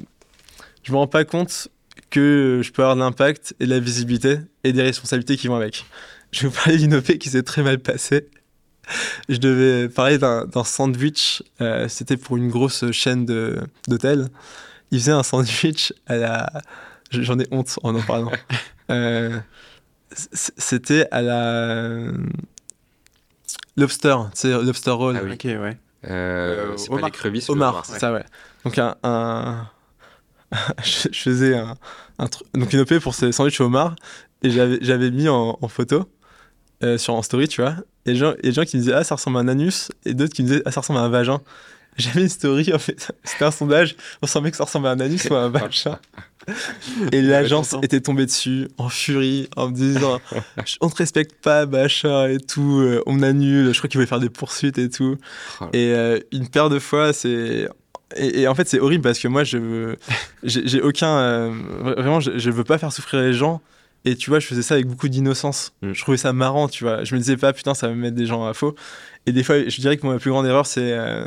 je 0.84 0.94
me 0.94 0.98
rends 0.98 1.08
pas 1.08 1.26
compte 1.26 1.68
que 2.10 2.62
je 2.64 2.72
peux 2.72 2.82
avoir 2.82 2.96
de 2.96 3.02
l'impact 3.02 3.56
et 3.60 3.66
de 3.66 3.72
la 3.72 3.82
visibilité 3.82 4.38
et 4.64 4.72
des 4.72 4.84
responsabilités 4.84 5.36
qui 5.36 5.50
vont 5.50 5.56
avec. 5.56 5.86
Je 6.32 6.44
vais 6.44 6.48
vous 6.48 6.56
parler 6.56 6.78
d'une 6.78 6.94
OP 6.94 7.18
qui 7.18 7.28
s'est 7.28 7.44
très 7.44 7.62
mal 7.62 7.80
passée. 7.80 8.30
je 9.30 9.38
devais 9.38 9.90
parler 9.90 10.18
d'un 10.18 10.64
sandwich. 10.64 11.44
Euh, 11.62 11.88
c'était 11.88 12.18
pour 12.18 12.38
une 12.38 12.50
grosse 12.50 12.92
chaîne 12.92 13.26
d'hôtels. 13.88 14.30
Il 14.92 15.00
faisait 15.00 15.12
un 15.12 15.24
sandwich 15.24 15.94
à 16.08 16.16
la. 16.18 16.50
J'en 17.12 17.40
ai 17.40 17.48
honte 17.52 17.80
en 17.84 17.96
en 17.96 18.02
parlant. 18.02 18.32
Euh, 18.92 19.40
c'était 20.14 21.08
à 21.10 21.24
la. 21.24 22.12
Lobster, 23.78 24.16
c'est 24.34 24.52
Lobster 24.52 24.92
Roll. 24.92 25.18
Ah 25.18 25.24
oui. 25.26 25.34
Ok, 25.34 25.44
ouais. 25.46 25.78
Euh, 26.08 26.78
c'est 26.78 26.90
pas 26.90 27.10
crevisses. 27.10 27.50
Omar, 27.50 27.86
ça, 27.86 28.14
ouais. 28.14 28.24
Donc, 28.64 28.78
un. 28.78 28.96
un- 29.04 29.68
je, 30.84 31.10
je 31.12 31.20
faisais 31.20 31.58
un, 31.58 31.76
un 32.20 32.28
truc. 32.28 32.48
Donc, 32.54 32.72
une 32.72 32.82
OP 32.82 33.00
pour 33.00 33.16
ces 33.16 33.32
sandwichs 33.32 33.60
au 33.60 33.66
homard. 33.66 33.96
Et 34.44 34.52
j'avais 34.52 34.78
j'avais 34.82 35.10
mis 35.12 35.28
en, 35.28 35.58
en 35.60 35.68
photo 35.68 36.08
euh, 36.84 36.98
sur 36.98 37.16
en 37.16 37.22
story, 37.24 37.48
tu 37.48 37.62
vois. 37.62 37.76
Et 38.06 38.12
des 38.12 38.16
gens, 38.18 38.34
et 38.40 38.48
des 38.48 38.52
gens 38.52 38.64
qui 38.64 38.78
me 38.78 38.82
disaient, 38.82 38.94
ah, 38.94 39.04
ça 39.04 39.16
ressemble 39.16 39.38
à 39.38 39.42
un 39.42 39.48
anus. 39.48 39.92
Et 40.06 40.14
d'autres 40.14 40.34
qui 40.34 40.44
me 40.44 40.48
disaient, 40.48 40.62
ah, 40.66 40.72
ça 40.72 40.82
ressemble 40.82 41.00
à 41.00 41.04
un 41.04 41.10
vagin. 41.10 41.42
J'avais 41.98 42.22
une 42.22 42.30
story, 42.30 42.74
en 42.74 42.80
fait. 42.80 43.12
C'était 43.24 43.46
un 43.46 43.52
sondage. 43.52 43.96
On 44.22 44.28
sentait 44.28 44.52
que 44.52 44.58
ça 44.58 44.66
ressemble 44.66 44.88
à 44.88 44.92
un 44.92 45.00
anus 45.00 45.26
ou 45.30 45.36
à 45.36 45.44
un 45.44 45.50
vagin. 45.50 46.00
Et 47.12 47.22
l'agence 47.22 47.76
était 47.82 48.02
tombée 48.02 48.26
dessus 48.26 48.68
en 48.78 48.90
furie 48.90 49.50
en 49.56 49.70
me 49.70 49.74
disant 49.74 50.20
on 50.82 50.90
te 50.90 50.98
respecte 50.98 51.34
pas 51.42 51.66
machin 51.66 52.28
et 52.28 52.38
tout 52.38 52.82
euh, 52.82 53.02
on 53.08 53.24
annule 53.24 53.74
je 53.74 53.78
crois 53.80 53.88
qu'ils 53.88 53.98
voulaient 53.98 54.08
faire 54.08 54.20
des 54.20 54.30
poursuites 54.30 54.78
et 54.78 54.90
tout 54.90 55.18
Oh 55.62 55.66
et 55.74 55.92
euh, 55.94 56.20
une 56.32 56.48
paire 56.48 56.70
de 56.70 56.78
fois 56.78 57.14
c'est 57.14 57.68
et, 58.16 58.42
et 58.42 58.48
en 58.48 58.54
fait 58.54 58.68
c'est 58.68 58.80
horrible 58.80 59.04
parce 59.04 59.18
que 59.18 59.28
moi 59.28 59.44
je 59.44 59.58
veux 59.58 59.98
j'ai 60.44 60.82
aucun 60.82 61.18
euh, 61.18 61.52
vraiment 61.98 62.20
je, 62.20 62.38
je 62.38 62.52
veux 62.52 62.64
pas 62.64 62.78
faire 62.78 62.92
souffrir 62.92 63.22
les 63.22 63.34
gens 63.34 63.62
et 64.06 64.16
tu 64.16 64.30
vois 64.30 64.40
je 64.40 64.48
faisais 64.48 64.62
ça 64.62 64.76
avec 64.76 64.88
beaucoup 64.88 65.10
d'innocence. 65.10 65.74
Mm. 65.82 65.94
je 65.94 66.02
trouvais 66.02 66.18
ça 66.18 66.32
marrant 66.32 66.68
tu 66.68 66.84
vois. 66.84 67.04
Je 67.04 67.14
me 67.16 67.20
disais 67.20 67.38
pas 67.38 67.54
putain 67.54 67.74
ça 67.74 67.88
va 67.88 67.94
me 67.94 68.02
mettre 68.02 68.16
des 68.16 68.26
gens 68.26 68.46
à 68.46 68.54
faux. 68.54 68.76
Et 69.26 69.32
des 69.32 69.44
fois 69.44 69.68
je 69.68 69.82
dirais 69.82 69.98
que 69.98 70.06
ma 70.08 70.20
plus 70.20 70.32
grande 70.32 70.46
erreur 70.46 70.66
c'est 70.66 70.94
euh, 70.94 71.26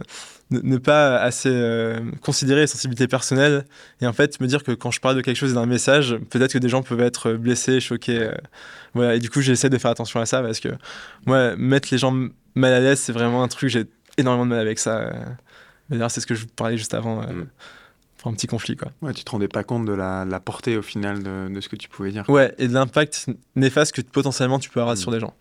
ne, 0.51 0.79
pas 0.79 1.19
assez 1.19 1.51
euh, 1.51 2.01
considérer 2.23 2.61
les 2.63 2.67
sensibilités 2.67 3.09
personnelles 3.09 3.65
et 4.01 4.07
en 4.07 4.13
fait 4.13 4.41
me 4.41 4.47
dire 4.47 4.63
que 4.63 4.73
quand 4.73 4.91
je 4.91 5.01
parle 5.01 5.17
de 5.17 5.21
quelque 5.21 5.37
chose 5.37 5.51
et 5.51 5.55
d'un 5.55 5.67
message 5.67 6.17
peut-être 6.31 6.53
que 6.53 6.59
des 6.59 6.69
gens 6.69 6.83
peuvent 6.83 7.01
être 7.01 7.33
blessés 7.33 7.81
choqués 7.81 8.21
euh, 8.21 8.33
voilà. 8.95 9.17
Et 9.17 9.19
du 9.19 9.29
coup 9.29 9.41
j'essaie 9.41 9.71
de 9.71 9.79
faire 9.79 9.91
attention 9.91 10.21
à 10.21 10.27
ça 10.27 10.41
parce 10.41 10.61
que 10.61 10.69
moi 11.27 11.57
mettre 11.57 11.89
les 11.91 11.99
gens 11.99 12.13
mal 12.55 12.73
à 12.73 12.81
l'aise 12.81 13.01
c'est 13.01 13.13
vraiment 13.13 13.43
un 13.43 13.49
truc 13.49 13.71
j'ai 13.71 13.85
énormément 14.17 14.47
de 14.47 14.51
mal 14.51 14.61
avec 14.61 14.79
ça 14.79 15.13
d'ailleurs 15.91 16.11
c'est 16.11 16.21
ce 16.21 16.27
que 16.27 16.35
je 16.35 16.43
vous 16.43 16.49
parlais 16.55 16.79
juste 16.79 16.95
avant 16.95 17.23
Mm. 17.23 17.47
Pour 18.19 18.31
un 18.31 18.35
petit 18.35 18.47
conflit 18.47 18.77
quoi 18.77 18.93
Ouais, 19.03 19.15
tu 19.15 19.25
te 19.25 19.31
rendais 19.31 19.49
pas 19.49 19.65
compte 19.65 19.85
de 19.87 19.93
la, 19.93 20.25
la 20.25 20.41
portée 20.41 20.77
au 20.77 20.83
final 20.83 21.23
de, 21.23 21.49
de 21.49 21.61
ce 21.61 21.69
que 21.69 21.77
tu 21.77 21.89
pouvais 21.89 22.11
dire. 22.11 22.25
ouais 22.29 22.55
et 22.59 22.69
de 22.69 22.75
l'impact 22.75 23.27
néfaste 23.57 23.93
que 23.95 24.01
potentiellement 24.03 24.59
tu 24.59 24.69
peux 24.71 24.81
avoir 24.81 24.95
Mm. 24.97 24.99
sur 24.99 25.11
des 25.13 25.21
gens 25.21 25.35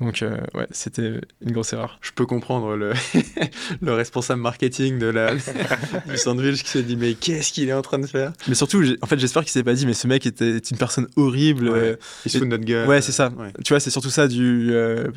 donc 0.00 0.22
euh, 0.22 0.38
ouais 0.54 0.66
c'était 0.70 1.20
une 1.42 1.52
grosse 1.52 1.74
erreur 1.74 1.98
Je 2.00 2.10
peux 2.12 2.24
comprendre 2.24 2.74
le, 2.74 2.92
le 3.82 3.92
responsable 3.92 4.40
marketing 4.40 4.98
de 4.98 5.04
la, 5.06 5.34
du 6.06 6.16
sandwich 6.16 6.62
qui 6.62 6.70
s'est 6.70 6.82
dit 6.82 6.96
mais 6.96 7.12
qu'est-ce 7.12 7.52
qu'il 7.52 7.68
est 7.68 7.74
en 7.74 7.82
train 7.82 7.98
de 7.98 8.06
faire? 8.06 8.32
Mais 8.48 8.54
surtout 8.54 8.82
en 9.02 9.06
fait 9.06 9.18
j'espère 9.18 9.42
qu'il 9.42 9.52
s'est 9.52 9.62
pas 9.62 9.74
dit 9.74 9.84
mais 9.84 9.92
ce 9.92 10.06
mec 10.06 10.24
était 10.24 10.52
est 10.56 10.70
une 10.70 10.78
personne 10.78 11.06
horrible 11.16 11.68
Ouais. 11.68 11.78
euh, 11.78 11.96
Il 12.24 12.30
se 12.30 12.38
fout 12.38 12.46
de 12.46 12.50
notre 12.50 12.64
gueule. 12.64 12.88
Ouais, 12.88 13.02
c'est 13.02 13.12
ça. 13.12 13.28
Ouais. 13.36 13.52
Tu 13.62 13.74
vois, 13.74 13.80
c'est 13.80 13.90
surtout 13.90 14.08
ça 14.08 14.26
du. 14.26 14.70
euh, 14.72 15.08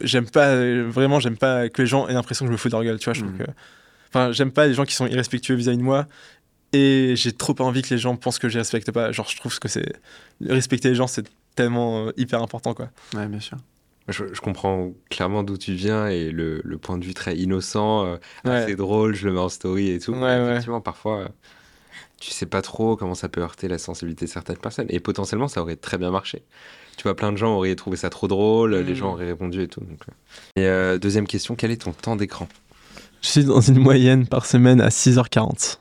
j'aime 0.00 0.24
pas, 0.28 0.46
euh, 0.48 0.86
vraiment, 0.88 1.20
j'aime 1.20 1.36
pas 1.36 1.68
que 1.68 1.82
les 1.82 1.86
gens 1.86 2.08
aient 2.08 2.14
l'impression 2.14 2.44
que 2.46 2.48
je 2.48 2.52
me 2.52 2.56
fous 2.56 2.68
de 2.68 2.72
leur 2.72 2.84
gueule, 2.84 2.98
tu 2.98 3.04
vois. 3.04 3.12
Je 3.14 3.20
trouve 3.20 3.32
Mhm. 3.34 3.38
que. 3.44 3.50
Enfin, 4.08 4.32
j'aime 4.32 4.50
pas 4.52 4.66
les 4.66 4.74
gens 4.74 4.84
qui 4.84 4.94
sont 4.94 5.06
irrespectueux 5.06 5.54
vis-à-vis 5.54 5.78
de 5.78 5.82
moi. 5.82 6.06
Et 6.72 7.14
j'ai 7.16 7.32
trop 7.32 7.54
pas 7.54 7.64
envie 7.64 7.80
que 7.82 7.94
les 7.94 7.98
gens 7.98 8.14
pensent 8.16 8.38
que 8.38 8.48
je 8.48 8.54
les 8.54 8.60
respecte 8.60 8.90
pas. 8.92 9.10
Genre, 9.12 9.28
je 9.28 9.36
trouve 9.36 9.58
que 9.58 9.68
c'est. 9.68 9.90
Respecter 10.46 10.90
les 10.90 10.94
gens, 10.94 11.06
c'est 11.06 11.26
tellement 11.54 12.06
euh, 12.08 12.12
hyper 12.18 12.42
important, 12.42 12.74
quoi. 12.74 12.90
Ouais, 13.14 13.26
bien 13.26 13.40
sûr. 13.40 13.56
Je, 14.08 14.24
je 14.32 14.40
comprends 14.40 14.92
clairement 15.10 15.42
d'où 15.42 15.56
tu 15.58 15.72
viens 15.74 16.06
et 16.08 16.30
le, 16.30 16.60
le 16.64 16.78
point 16.78 16.96
de 16.98 17.04
vue 17.04 17.14
très 17.14 17.36
innocent, 17.36 18.04
euh, 18.06 18.16
Ouais. 18.44 18.50
assez 18.52 18.76
drôle, 18.76 19.14
je 19.14 19.26
le 19.26 19.34
mets 19.34 19.40
en 19.40 19.48
story 19.48 19.90
et 19.90 19.98
tout. 19.98 20.12
Ouais, 20.12 20.20
ouais. 20.20 20.50
Effectivement, 20.50 20.80
parfois, 20.80 21.18
euh, 21.20 21.28
tu 22.20 22.30
sais 22.30 22.46
pas 22.46 22.62
trop 22.62 22.96
comment 22.96 23.14
ça 23.14 23.28
peut 23.28 23.40
heurter 23.42 23.68
la 23.68 23.78
sensibilité 23.78 24.24
de 24.26 24.30
certaines 24.30 24.56
personnes. 24.58 24.86
Et 24.90 25.00
potentiellement, 25.00 25.48
ça 25.48 25.60
aurait 25.62 25.76
très 25.76 25.98
bien 25.98 26.10
marché. 26.10 26.42
Tu 26.96 27.02
vois, 27.04 27.14
plein 27.16 27.32
de 27.32 27.36
gens 27.38 27.54
auraient 27.56 27.74
trouvé 27.76 27.96
ça 27.96 28.10
trop 28.10 28.28
drôle, 28.28 28.74
les 28.74 28.92
Mm. 28.92 28.96
gens 28.96 29.12
auraient 29.12 29.26
répondu 29.26 29.62
et 29.62 29.68
tout. 29.68 29.80
donc. 29.80 30.00
Et 30.56 30.66
euh, 30.66 30.98
deuxième 30.98 31.26
question, 31.26 31.54
quel 31.54 31.70
est 31.70 31.82
ton 31.82 31.92
temps 31.92 32.16
d'écran? 32.16 32.48
Je 33.22 33.28
suis 33.28 33.44
dans 33.44 33.60
une 33.60 33.78
moyenne 33.78 34.26
par 34.26 34.46
semaine 34.46 34.80
à 34.80 34.88
6h40. 34.90 35.78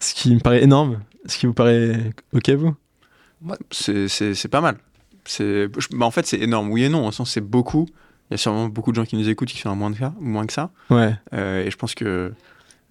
Ce 0.00 0.14
qui 0.14 0.34
me 0.34 0.40
paraît 0.40 0.62
énorme. 0.62 1.00
Ce 1.26 1.38
qui 1.38 1.46
vous 1.46 1.54
paraît 1.54 2.12
OK, 2.32 2.50
vous? 2.50 2.74
C'est- 3.70 4.08
C'est 4.08 4.34
c'est 4.34 4.48
pas 4.48 4.60
mal. 4.60 4.76
Je- 5.26 5.66
bah, 5.96 6.06
en 6.06 6.10
fait, 6.10 6.26
c'est 6.26 6.38
énorme. 6.38 6.70
Oui 6.70 6.84
et 6.84 6.88
non. 6.88 7.06
En 7.06 7.10
sens, 7.12 7.30
c'est 7.32 7.40
beaucoup. 7.40 7.86
Il 8.30 8.32
y 8.32 8.34
a 8.34 8.38
sûrement 8.38 8.68
beaucoup 8.68 8.90
de 8.90 8.96
gens 8.96 9.04
qui 9.04 9.16
nous 9.16 9.28
écoutent 9.28 9.48
qui 9.48 9.58
font 9.58 9.74
moins, 9.74 9.90
de 9.90 9.96
cas, 9.96 10.12
moins 10.20 10.46
que 10.46 10.52
ça. 10.52 10.70
Ouais. 10.90 11.14
Euh, 11.32 11.64
et 11.64 11.70
je 11.70 11.76
pense 11.76 11.94
que 11.94 12.32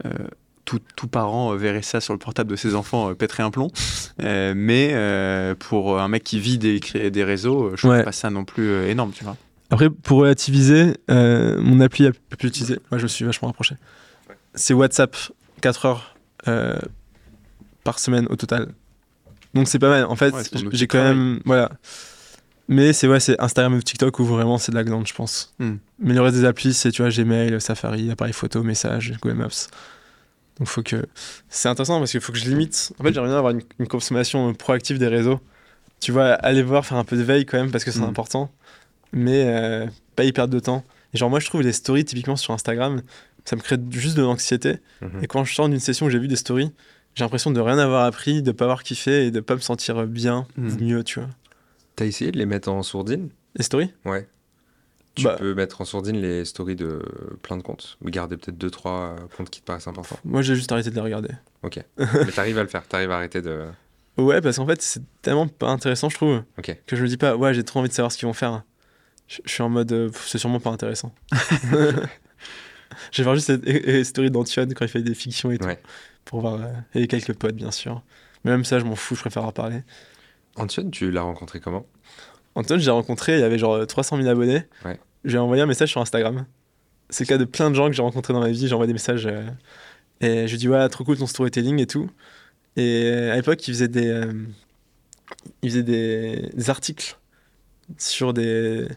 euh, 0.06 0.10
tout, 0.66 0.80
tout 0.96 1.08
parent 1.08 1.54
euh, 1.54 1.58
verrait 1.58 1.82
ça 1.82 2.02
sur 2.02 2.14
le 2.14 2.20
portable 2.20 2.50
de 2.50 2.56
ses 2.56 2.74
enfants, 2.76 3.10
euh, 3.12 3.28
un 3.40 3.52
plomb. 3.52 3.70
Euh, 4.22 4.54
mais 4.56 4.94
pour 5.60 6.00
un 6.00 6.08
mec 6.08 6.24
qui 6.24 6.40
vit 6.40 6.58
des, 6.58 6.80
des 6.80 7.24
réseaux, 7.24 7.72
je 7.72 7.82
trouve 7.82 7.92
Ouais. 7.92 8.04
pas 8.04 8.12
ça 8.14 8.30
non 8.30 8.46
plus 8.46 8.86
énorme, 8.88 9.12
tu 9.12 9.24
vois. 9.24 9.36
Après, 9.72 9.90
pour 9.90 10.20
relativiser, 10.20 10.94
euh, 11.10 11.60
mon 11.60 11.80
appli 11.82 12.04
la 12.06 12.12
plus 12.38 12.48
utilisée, 12.50 12.80
moi 12.92 12.98
je 13.00 13.04
me 13.04 13.08
suis 13.08 13.26
vachement 13.26 13.48
rapproché, 13.48 13.76
c'est 14.54 14.74
WhatsApp, 14.74 15.16
4 15.62 15.86
heures 15.86 16.16
euh, 16.48 16.78
par 17.84 18.00
semaine 18.00 18.28
au 18.30 18.36
total. 18.36 18.74
Donc 19.54 19.68
c'est 19.68 19.80
pas 19.80 19.90
mal. 19.90 20.06
En 20.06 20.16
fait, 20.16 20.34
Ouais, 20.34 20.44
j'ai 20.72 20.88
quand 20.88 21.04
même. 21.04 21.40
Voilà. 21.46 21.72
Mais 22.68 22.94
c'est 22.94 23.08
ouais, 23.08 23.20
c'est 23.20 23.40
Instagram 23.42 23.76
ou 23.76 23.82
TikTok 23.82 24.20
où 24.20 24.26
vraiment 24.26 24.58
c'est 24.58 24.72
de 24.72 24.76
la 24.78 24.84
glande, 24.84 25.08
je 25.08 25.14
pense. 25.14 25.54
Hmm. 25.60 25.76
Mais 26.00 26.14
le 26.14 26.22
reste 26.22 26.36
des 26.36 26.46
applis, 26.46 26.74
c'est 26.74 26.92
tu 26.92 27.02
vois, 27.04 27.12
Gmail, 27.12 27.62
Safari, 27.62 28.10
appareil 28.12 28.34
photo, 28.34 28.64
message, 28.64 29.14
Google 29.22 29.38
Maps. 29.38 29.68
Donc 30.60 30.68
faut 30.68 30.82
que. 30.84 31.06
C'est 31.50 31.70
intéressant 31.70 32.00
parce 32.00 32.12
qu'il 32.12 32.22
faut 32.22 32.32
que 32.34 32.40
je 32.40 32.50
limite. 32.50 32.92
En 33.00 33.04
fait, 33.04 33.14
j'aimerais 33.14 33.30
bien 33.30 33.38
avoir 33.38 33.54
une, 33.54 33.62
une 33.80 33.88
consommation 33.88 34.54
proactive 34.54 34.98
des 35.00 35.08
réseaux. 35.08 35.40
Tu 36.02 36.12
vois, 36.12 36.30
aller 36.34 36.64
voir, 36.64 36.86
faire 36.86 36.98
un 36.98 37.04
peu 37.04 37.18
de 37.18 37.24
veille 37.24 37.46
quand 37.46 37.58
même 37.58 37.72
parce 37.72 37.84
que 37.84 37.92
c'est 37.92 38.00
Hmm. 38.00 38.04
important. 38.04 38.52
Mais 39.16 39.44
euh, 39.48 39.88
pas 40.16 40.24
y 40.26 40.32
perdre 40.32 40.54
de 40.54 40.60
temps. 40.60 40.84
Et 41.14 41.18
genre, 41.18 41.30
moi, 41.30 41.40
je 41.40 41.48
trouve 41.48 41.62
les 41.62 41.72
stories 41.74 42.06
typiquement 42.06 42.36
sur 42.36 42.54
Instagram, 42.54 43.02
ça 43.46 43.56
me 43.56 43.62
crée 43.62 43.78
juste 43.92 44.18
de 44.18 44.22
l'anxiété. 44.22 44.78
Mhm. 45.02 45.24
Et 45.24 45.28
quand 45.28 45.44
je 45.46 45.56
sors 45.56 45.70
d'une 45.70 45.80
session 45.80 46.06
où 46.06 46.10
j'ai 46.10 46.20
vu 46.20 46.28
des 46.28 46.36
stories, 46.36 46.72
j'ai 47.16 47.24
l'impression 47.24 47.50
de 47.52 47.60
rien 47.62 47.78
avoir 47.80 48.04
appris, 48.04 48.42
de 48.44 48.52
pas 48.52 48.66
avoir 48.66 48.84
kiffé 48.84 49.26
et 49.28 49.32
de 49.32 49.40
pas 49.40 49.56
me 49.56 49.62
sentir 49.62 50.06
bien 50.06 50.46
ou 50.58 50.62
mieux, 50.84 51.04
tu 51.04 51.20
vois. 51.20 51.30
T'as 51.96 52.06
essayé 52.06 52.32
de 52.32 52.38
les 52.38 52.46
mettre 52.46 52.68
en 52.70 52.84
sourdine? 52.84 53.30
Les 53.56 53.64
stories? 53.64 53.94
Ouais. 54.04 54.28
Tu 55.16 55.24
Bah. 55.24 55.38
peux 55.40 55.54
mettre 55.54 55.80
en 55.80 55.86
sourdine 55.86 56.18
les 56.18 56.44
stories 56.44 56.76
de 56.76 57.00
plein 57.42 57.56
de 57.56 57.62
comptes. 57.64 57.98
Ou 58.04 58.10
garder 58.10 58.36
peut-être 58.36 58.58
deux, 58.58 58.70
trois 58.70 59.16
euh, 59.18 59.28
comptes 59.38 59.50
qui 59.50 59.62
te 59.62 59.66
paraissent 59.66 59.88
importants. 59.88 60.20
Moi, 60.26 60.42
j'ai 60.42 60.56
juste 60.56 60.70
arrêté 60.74 60.90
de 60.90 60.96
les 60.96 61.00
regarder. 61.02 61.30
Ok. 61.64 61.80
Mais 61.98 62.32
t'arrives 62.36 62.58
à 62.58 62.64
le 62.64 62.68
faire, 62.68 62.86
t'arrives 62.86 63.12
à 63.12 63.16
arrêter 63.16 63.42
de. 63.42 63.62
Ouais, 64.18 64.42
parce 64.42 64.58
qu'en 64.58 64.66
fait, 64.68 64.82
c'est 64.82 65.02
tellement 65.22 65.48
pas 65.48 65.70
intéressant, 65.70 66.10
je 66.10 66.16
trouve, 66.16 66.44
Ok. 66.58 66.78
que 66.86 66.96
je 66.98 67.04
me 67.04 67.08
dis 67.08 67.16
pas, 67.16 67.38
ouais, 67.38 67.54
j'ai 67.54 67.64
trop 67.64 67.80
envie 67.80 67.88
de 67.88 67.94
savoir 67.94 68.12
ce 68.12 68.18
qu'ils 68.18 68.28
vont 68.28 68.34
faire. 68.34 68.64
Je, 69.28 69.40
je 69.46 69.52
suis 69.52 69.64
en 69.64 69.70
mode, 69.70 69.92
euh, 69.92 70.10
c'est 70.26 70.38
sûrement 70.38 70.60
pas 70.60 70.70
intéressant. 70.70 71.14
je 73.12 73.18
vais 73.18 73.24
voir 73.24 73.36
juste 73.36 73.50
les, 73.50 74.04
stories 74.04 74.32
d'Antoine 74.32 74.74
quand 74.74 74.86
il 74.86 74.90
fait 74.90 75.02
des 75.02 75.16
fictions 75.16 75.52
et 75.52 75.58
tout. 75.58 75.66
Ouais. 75.66 75.80
Pour 76.26 76.42
voir. 76.42 76.56
euh, 76.56 76.72
et 76.94 77.08
quelques 77.08 77.34
potes, 77.34 77.56
bien 77.56 77.72
sûr. 77.72 78.02
Mais 78.44 78.52
même 78.52 78.66
ça, 78.66 78.80
je 78.80 78.86
m'en 78.86 78.96
fous, 78.96 79.16
je 79.16 79.22
préfère 79.22 79.44
en 79.46 79.52
parler. 79.52 79.82
Antoine, 80.56 80.92
tu 80.92 81.12
l'as 81.12 81.22
rencontré 81.22 81.60
comment? 81.60 81.86
Antoine, 82.56 82.80
j'ai 82.80 82.92
rencontré, 82.92 83.34
il 83.34 83.40
y 83.40 83.44
avait 83.44 83.58
genre 83.58 83.86
300 83.86 84.18
000 84.18 84.30
abonnés. 84.30 84.64
Ouais. 84.86 85.00
J'ai 85.26 85.38
envoyé 85.38 85.62
un 85.64 85.66
message 85.66 85.90
sur 85.90 86.02
Instagram. 86.02 86.46
C'est 87.10 87.26
le 87.26 87.28
cas 87.28 87.38
de 87.38 87.46
plein 87.46 87.70
de 87.70 87.76
gens 87.76 87.88
que 87.88 87.94
j'ai 87.94 88.02
rencontrés 88.02 88.34
dans 88.34 88.40
ma 88.40 88.50
vie. 88.50 88.68
J'ai 88.68 88.74
envoyé 88.74 88.88
des 88.88 88.94
messages 88.94 89.26
euh, 89.26 89.44
et 90.22 90.48
je 90.48 90.52
lui 90.52 90.58
dis 90.58 90.70
ouais, 90.70 90.88
trop 90.90 91.04
cool 91.04 91.18
ton 91.18 91.28
storytelling 91.28 91.80
et 91.80 91.88
tout. 91.88 92.10
Et 92.78 93.10
à 93.10 93.36
l'époque, 93.36 93.68
il 93.68 93.74
faisait 93.74 93.88
des, 93.88 94.08
euh, 94.08 94.34
il 95.62 95.70
faisait 95.72 95.84
des, 95.84 96.50
des 96.54 96.70
articles 96.70 97.18
sur 97.98 98.34
des, 98.34 98.88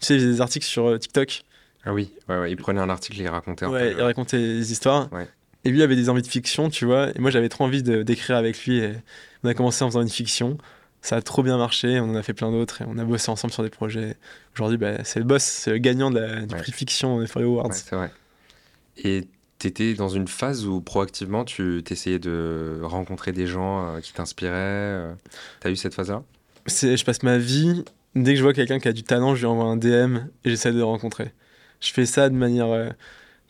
tu 0.00 0.06
sais, 0.06 0.14
il 0.14 0.20
faisait 0.20 0.32
des 0.32 0.40
articles 0.40 0.66
sur 0.66 0.86
euh, 0.86 0.98
TikTok. 0.98 1.42
Ah 1.84 1.92
oui, 1.94 2.10
ouais, 2.28 2.38
ouais, 2.40 2.50
il 2.50 2.56
prenait 2.56 2.80
un 2.80 2.90
article 2.90 3.20
et 3.20 3.24
il 3.24 3.28
racontait 3.28 3.64
un 3.64 3.70
Ouais, 3.70 3.92
peu. 3.92 3.98
il 3.98 4.02
racontait 4.02 4.38
des 4.38 4.72
histoires. 4.72 5.12
Ouais. 5.12 5.28
Et 5.64 5.70
lui 5.70 5.82
avait 5.82 5.96
des 5.96 6.08
envies 6.08 6.22
de 6.22 6.26
fiction, 6.26 6.68
tu 6.70 6.84
vois. 6.84 7.10
Et 7.16 7.18
moi, 7.18 7.30
j'avais 7.30 7.48
trop 7.48 7.64
envie 7.64 7.82
d'écrire 7.82 8.36
avec 8.36 8.64
lui. 8.64 8.78
Et 8.78 8.92
on 9.44 9.48
a 9.48 9.54
commencé 9.54 9.82
en 9.84 9.88
faisant 9.88 10.02
une 10.02 10.08
fiction. 10.08 10.58
Ça 11.02 11.16
a 11.16 11.22
trop 11.22 11.42
bien 11.42 11.58
marché. 11.58 11.98
On 12.00 12.10
en 12.10 12.14
a 12.14 12.22
fait 12.22 12.34
plein 12.34 12.50
d'autres. 12.50 12.82
Et 12.82 12.84
on 12.88 12.98
a 12.98 13.04
bossé 13.04 13.30
ensemble 13.30 13.52
sur 13.52 13.62
des 13.62 13.70
projets. 13.70 14.16
Aujourd'hui, 14.54 14.78
bah, 14.78 15.02
c'est 15.04 15.18
le 15.18 15.24
boss, 15.24 15.42
c'est 15.42 15.70
le 15.72 15.78
gagnant 15.78 16.10
de 16.10 16.18
la- 16.20 16.40
du 16.46 16.54
Ouais. 16.54 16.60
prix 16.60 16.72
fiction 16.72 17.20
des 17.20 17.26
Forêt 17.26 17.44
Awards. 17.44 17.66
Ouais, 17.66 17.72
c'est 17.74 17.94
vrai. 17.96 18.12
Et 18.98 19.26
t'étais 19.58 19.94
dans 19.94 20.08
une 20.08 20.28
phase 20.28 20.66
où 20.66 20.80
proactivement 20.80 21.44
tu 21.44 21.82
t'essayais 21.84 22.18
de 22.18 22.80
rencontrer 22.82 23.32
des 23.32 23.46
gens 23.46 23.96
euh, 23.96 24.00
qui 24.00 24.12
t'inspiraient. 24.12 24.52
euh, 24.54 25.12
T'as 25.60 25.70
eu 25.70 25.76
cette 25.76 25.94
phase-là? 25.94 26.22
Je 26.66 27.04
passe 27.04 27.22
ma 27.22 27.38
vie, 27.38 27.84
dès 28.16 28.32
que 28.32 28.38
je 28.38 28.42
vois 28.42 28.52
quelqu'un 28.52 28.78
qui 28.80 28.88
a 28.88 28.92
du 28.92 29.02
talent, 29.04 29.34
je 29.34 29.40
lui 29.40 29.46
envoie 29.46 29.64
un 29.66 29.76
DM 29.76 30.16
et 30.44 30.50
j'essaie 30.50 30.72
de 30.72 30.78
le 30.78 30.84
rencontrer. 30.84 31.32
Je 31.80 31.90
fais 31.92 32.06
ça 32.06 32.28
de 32.28 32.34
manière. 32.34 32.66
euh, 32.68 32.90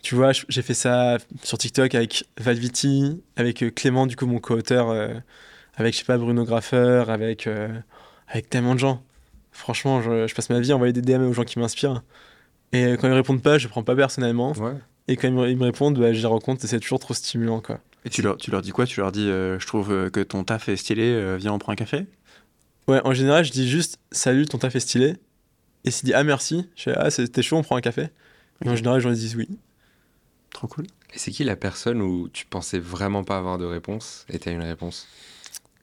tu 0.03 0.15
vois, 0.15 0.31
j'ai 0.47 0.61
fait 0.61 0.73
ça 0.75 1.17
sur 1.43 1.57
TikTok 1.57 1.95
avec 1.95 2.25
Valviti, 2.39 3.21
avec 3.35 3.63
euh, 3.63 3.71
Clément, 3.71 4.05
du 4.05 4.15
coup, 4.15 4.27
mon 4.27 4.39
co-auteur, 4.39 4.89
euh, 4.89 5.09
avec, 5.75 5.93
je 5.93 5.99
sais 5.99 6.05
pas, 6.05 6.17
Bruno 6.17 6.45
Graffeur, 6.45 7.09
avec, 7.09 7.47
euh, 7.47 7.67
avec 8.27 8.49
tellement 8.49 8.75
de 8.75 8.79
gens. 8.79 9.03
Franchement, 9.51 10.01
je, 10.01 10.27
je 10.27 10.35
passe 10.35 10.49
ma 10.49 10.59
vie 10.59 10.71
à 10.71 10.75
envoyer 10.75 10.93
des 10.93 11.01
DM 11.01 11.23
aux 11.23 11.33
gens 11.33 11.43
qui 11.43 11.57
m'inspirent. 11.59 12.03
Et 12.73 12.93
quand 12.99 13.07
ils 13.07 13.13
répondent 13.13 13.41
pas, 13.41 13.57
je 13.57 13.67
prends 13.67 13.83
pas 13.83 13.95
personnellement. 13.95 14.51
Ouais. 14.53 14.73
Et 15.07 15.15
quand 15.17 15.27
ils 15.29 15.33
me, 15.33 15.49
ils 15.49 15.57
me 15.57 15.63
répondent, 15.63 15.97
bah, 15.99 16.13
je 16.13 16.19
les 16.19 16.27
rencontre 16.27 16.63
et 16.63 16.67
c'est 16.67 16.79
toujours 16.79 16.99
trop 16.99 17.13
stimulant, 17.13 17.59
quoi. 17.59 17.79
Et 18.05 18.09
tu 18.09 18.21
leur, 18.21 18.37
tu 18.37 18.51
leur 18.51 18.61
dis 18.61 18.71
quoi? 18.71 18.85
Tu 18.85 18.99
leur 18.99 19.11
dis 19.11 19.25
je 19.25 19.65
trouve 19.65 20.09
que 20.11 20.21
ton 20.21 20.43
taf 20.43 20.69
est 20.69 20.77
stylé, 20.77 21.35
viens 21.37 21.51
on 21.53 21.59
prend 21.59 21.73
un 21.73 21.75
café? 21.75 22.05
Ouais, 22.87 23.01
en 23.03 23.13
général, 23.13 23.43
je 23.43 23.51
dis 23.51 23.67
juste 23.69 23.99
salut, 24.11 24.45
ton 24.45 24.57
taf 24.57 24.75
est 24.75 24.79
stylé. 24.79 25.15
Et 25.83 25.91
s'il 25.91 26.05
dit 26.07 26.13
ah 26.13 26.23
merci, 26.23 26.69
je 26.75 26.83
fais 26.83 26.93
ah 26.95 27.09
c'était 27.11 27.41
chaud, 27.41 27.57
on 27.57 27.63
prend 27.63 27.75
un 27.75 27.81
café. 27.81 28.09
Et 28.63 28.69
en 28.69 28.75
général, 28.75 28.99
gens 29.01 29.11
disent 29.11 29.35
oui. 29.35 29.47
Trop 30.51 30.67
cool. 30.67 30.85
Et 31.13 31.19
c'est 31.19 31.31
qui 31.31 31.43
la 31.43 31.55
personne 31.55 32.01
où 32.01 32.29
tu 32.29 32.45
pensais 32.45 32.79
vraiment 32.79 33.23
pas 33.23 33.37
avoir 33.37 33.57
de 33.57 33.65
réponse 33.65 34.25
et 34.29 34.39
t'as 34.39 34.51
une 34.51 34.61
réponse? 34.61 35.07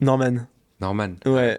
Norman. 0.00 0.46
Norman 0.80 1.14
Ouais. 1.24 1.58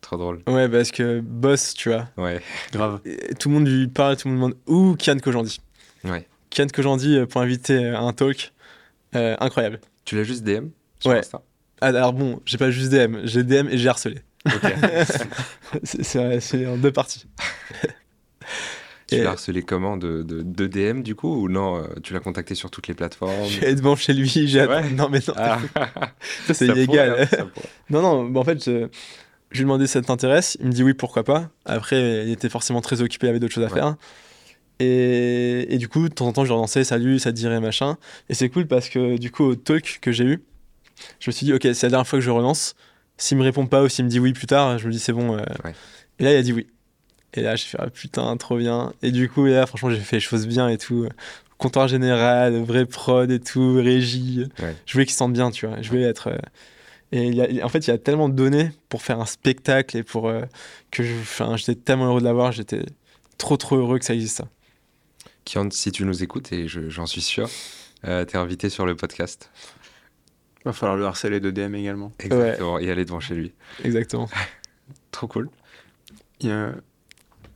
Trop 0.00 0.16
drôle. 0.16 0.42
Ouais, 0.46 0.68
parce 0.68 0.90
que 0.90 1.20
boss, 1.20 1.74
tu 1.74 1.90
vois. 1.90 2.08
Ouais. 2.16 2.40
Grave. 2.72 3.00
tout 3.38 3.48
le 3.50 3.54
monde 3.54 3.68
lui 3.68 3.86
parle, 3.86 4.16
tout 4.16 4.28
le 4.28 4.34
monde 4.34 4.50
demande 4.52 4.60
où 4.66 4.96
Kian 4.96 5.18
Kojandi? 5.18 5.60
Ouais. 6.04 6.26
Kian 6.48 6.66
Kojandi 6.66 7.18
euh, 7.18 7.26
pour 7.26 7.42
inviter 7.42 7.88
à 7.88 8.00
un 8.00 8.12
talk. 8.12 8.52
Euh, 9.14 9.36
incroyable. 9.40 9.80
Tu 10.04 10.16
l'as 10.16 10.24
juste 10.24 10.42
DM 10.42 10.68
sur 11.00 11.10
Ouais. 11.10 11.18
Insta? 11.18 11.42
Ah, 11.82 11.88
alors 11.88 12.12
bon, 12.12 12.40
j'ai 12.44 12.58
pas 12.58 12.70
juste 12.70 12.90
DM, 12.90 13.18
j'ai 13.24 13.42
DM 13.44 13.68
et 13.68 13.78
j'ai 13.78 13.88
harcelé. 13.88 14.20
Ok. 14.46 14.72
C'est- 15.84 16.66
en 16.66 16.76
deux 16.76 16.92
parties. 16.92 17.26
tu 19.06 19.16
l'as 19.22 19.30
harcelé 19.30 19.62
comment 19.62 19.96
de, 19.96 20.22
de, 20.22 20.42
de 20.42 20.66
DM 20.66 21.02
du 21.02 21.14
coup 21.14 21.42
ou 21.42 21.48
non 21.48 21.78
euh, 21.82 21.86
Tu 22.02 22.12
l'as 22.14 22.20
contacté 22.20 22.54
sur 22.54 22.70
toutes 22.70 22.86
les 22.88 22.94
plateformes? 22.94 23.32
Allé 23.60 23.74
devant 23.74 23.96
chez 23.96 24.12
lui, 24.12 24.28
j'ai 24.46 24.64
Ouais. 24.66 24.88
Non, 24.92 25.08
mais 25.10 25.18
non, 25.26 25.34
Ah. 25.36 25.58
ça 26.46 26.54
c'est 26.54 26.66
illégal. 26.66 27.10
pourrait, 27.28 27.40
hein. 27.40 27.50
Non, 27.90 28.02
non, 28.02 28.24
bah, 28.30 28.40
en 28.40 28.44
fait, 28.44 28.64
je, 28.64 28.88
je 29.50 29.56
lui 29.56 29.60
ai 29.60 29.62
demandé 29.64 29.86
si 29.86 29.92
ça 29.94 30.02
t'intéresse. 30.02 30.56
Il 30.60 30.66
me 30.68 30.72
dit 30.72 30.82
oui, 30.84 30.94
pourquoi 30.94 31.24
pas. 31.24 31.50
Après, 31.66 32.24
il 32.24 32.30
était 32.32 32.48
forcément 32.48 32.80
très 32.80 33.02
occupé, 33.02 33.26
il 33.26 33.30
avait 33.30 33.40
d'autres 33.40 33.54
choses 33.54 33.64
à 33.64 33.68
Ouais. 33.68 33.74
faire. 33.80 33.96
Et, 34.78 35.66
et 35.74 35.76
du 35.78 35.88
coup, 35.88 36.08
de 36.08 36.14
temps 36.14 36.26
en 36.28 36.32
temps, 36.32 36.44
je 36.44 36.48
lui 36.48 36.54
relançais 36.54 36.84
salut, 36.84 37.18
ça 37.18 37.30
te 37.32 37.36
dirait 37.36 37.60
machin. 37.60 37.98
Et 38.30 38.34
c'est 38.34 38.48
cool 38.48 38.66
parce 38.66 38.88
que 38.88 39.18
du 39.18 39.30
coup, 39.30 39.44
au 39.44 39.54
talk 39.54 39.98
que 40.00 40.10
j'ai 40.12 40.24
eu, 40.24 40.42
je 41.18 41.28
me 41.28 41.32
suis 41.32 41.44
dit, 41.46 41.52
ok, 41.52 41.62
c'est 41.62 41.82
la 41.82 41.90
dernière 41.90 42.06
fois 42.06 42.18
que 42.18 42.24
je 42.24 42.30
relance. 42.30 42.74
S'il 43.20 43.36
me 43.38 43.42
répond 43.44 43.66
pas 43.66 43.82
ou 43.82 43.88
s'il 43.88 44.04
me 44.06 44.10
dit 44.10 44.18
oui 44.18 44.32
plus 44.32 44.46
tard, 44.46 44.78
je 44.78 44.86
me 44.86 44.92
dis 44.92 44.98
c'est 44.98 45.12
bon. 45.12 45.36
euh. 45.36 45.42
Ouais. 45.64 45.74
Et 46.18 46.24
là, 46.24 46.32
il 46.32 46.36
a 46.36 46.42
dit 46.42 46.52
oui. 46.52 46.66
Et 47.34 47.42
là, 47.42 47.54
j'ai 47.54 47.66
fait 47.66 47.78
ah, 47.80 47.88
putain, 47.90 48.36
trop 48.36 48.56
bien. 48.56 48.92
Et 49.02 49.12
du 49.12 49.28
coup, 49.28 49.44
là, 49.46 49.66
franchement, 49.66 49.90
j'ai 49.90 49.98
fait 50.00 50.16
les 50.16 50.20
choses 50.20 50.46
bien 50.48 50.68
et 50.68 50.78
tout. 50.78 51.06
Comptoir 51.58 51.86
général, 51.88 52.60
vrai 52.62 52.86
prod 52.86 53.30
et 53.30 53.38
tout, 53.38 53.74
régie. 53.74 54.46
Ouais. 54.60 54.74
Je 54.86 54.92
voulais 54.94 55.04
qu'il 55.04 55.12
se 55.12 55.18
sente 55.18 55.32
bien, 55.34 55.50
tu 55.50 55.66
vois. 55.66 55.80
Je 55.82 55.88
voulais 55.90 56.02
être. 56.04 56.28
euh, 56.28 56.38
Et 57.12 57.26
il 57.26 57.34
y 57.34 57.60
a- 57.60 57.64
en 57.66 57.68
fait, 57.68 57.86
il 57.86 57.90
y 57.90 57.92
a 57.92 57.98
tellement 57.98 58.28
de 58.28 58.34
données 58.34 58.70
pour 58.88 59.02
faire 59.02 59.20
un 59.20 59.26
spectacle 59.26 59.96
et 59.98 60.02
pour 60.02 60.28
euh, 60.28 60.40
que 60.90 61.02
je, 61.04 61.12
j'étais 61.56 61.74
tellement 61.74 62.06
heureux 62.06 62.20
de 62.20 62.24
l'avoir. 62.24 62.52
J'étais 62.52 62.82
trop 63.36 63.56
trop 63.58 63.76
heureux 63.76 63.98
que 63.98 64.04
ça 64.04 64.14
existe 64.14 64.38
ça. 64.38 64.48
Kian, 65.44 65.68
si 65.70 65.90
tu 65.92 66.04
nous 66.04 66.22
écoutes, 66.22 66.52
et 66.52 66.68
je- 66.68 66.88
j'en 66.88 67.06
suis 67.06 67.20
sûr, 67.20 67.48
euh, 68.06 68.24
t'es 68.24 68.38
invité 68.38 68.68
sur 68.70 68.86
le 68.86 68.94
podcast. 68.96 69.50
Va 70.64 70.72
falloir 70.72 70.96
le 70.98 71.04
harceler 71.06 71.40
de 71.40 71.50
DM 71.50 71.74
également. 71.74 72.12
Exactement. 72.20 72.78
Et 72.78 72.90
aller 72.90 73.04
devant 73.04 73.20
chez 73.20 73.34
lui. 73.34 73.52
Exactement. 73.84 74.28
Trop 75.10 75.26
cool. 75.26 75.48
Il 76.40 76.48
y 76.48 76.52
a- 76.52 76.72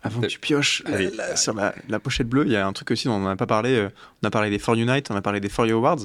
Avant 0.02 0.20
que 0.20 0.26
Euh, 0.26 0.28
tu 0.28 0.38
pioches 0.38 0.82
allez. 0.86 1.10
la- 1.16 1.34
sur 1.36 1.54
la, 1.54 1.74
la 1.88 1.98
pochette 1.98 2.28
bleue, 2.28 2.44
il 2.46 2.52
y 2.52 2.56
a 2.56 2.66
un 2.66 2.72
truc 2.74 2.90
aussi 2.90 3.08
dont 3.08 3.14
on 3.14 3.20
n'a 3.24 3.36
pas 3.36 3.46
parlé. 3.46 3.70
euh, 3.74 3.88
On 4.22 4.26
a 4.26 4.30
parlé 4.30 4.50
des 4.50 4.58
For 4.58 4.74
Unite, 4.74 5.10
on 5.10 5.16
a 5.16 5.22
parlé 5.22 5.40
des 5.40 5.48
For 5.48 5.66
You 5.66 5.76
Awards. 5.78 6.00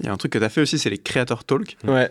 Il 0.00 0.06
y 0.06 0.08
a 0.08 0.12
un 0.12 0.16
truc 0.16 0.32
que 0.32 0.38
tu 0.38 0.44
as 0.44 0.48
fait 0.48 0.60
aussi, 0.60 0.76
c'est 0.76 0.90
les 0.90 0.98
Creator 0.98 1.44
Talk. 1.44 1.76
Ouais. 1.84 2.10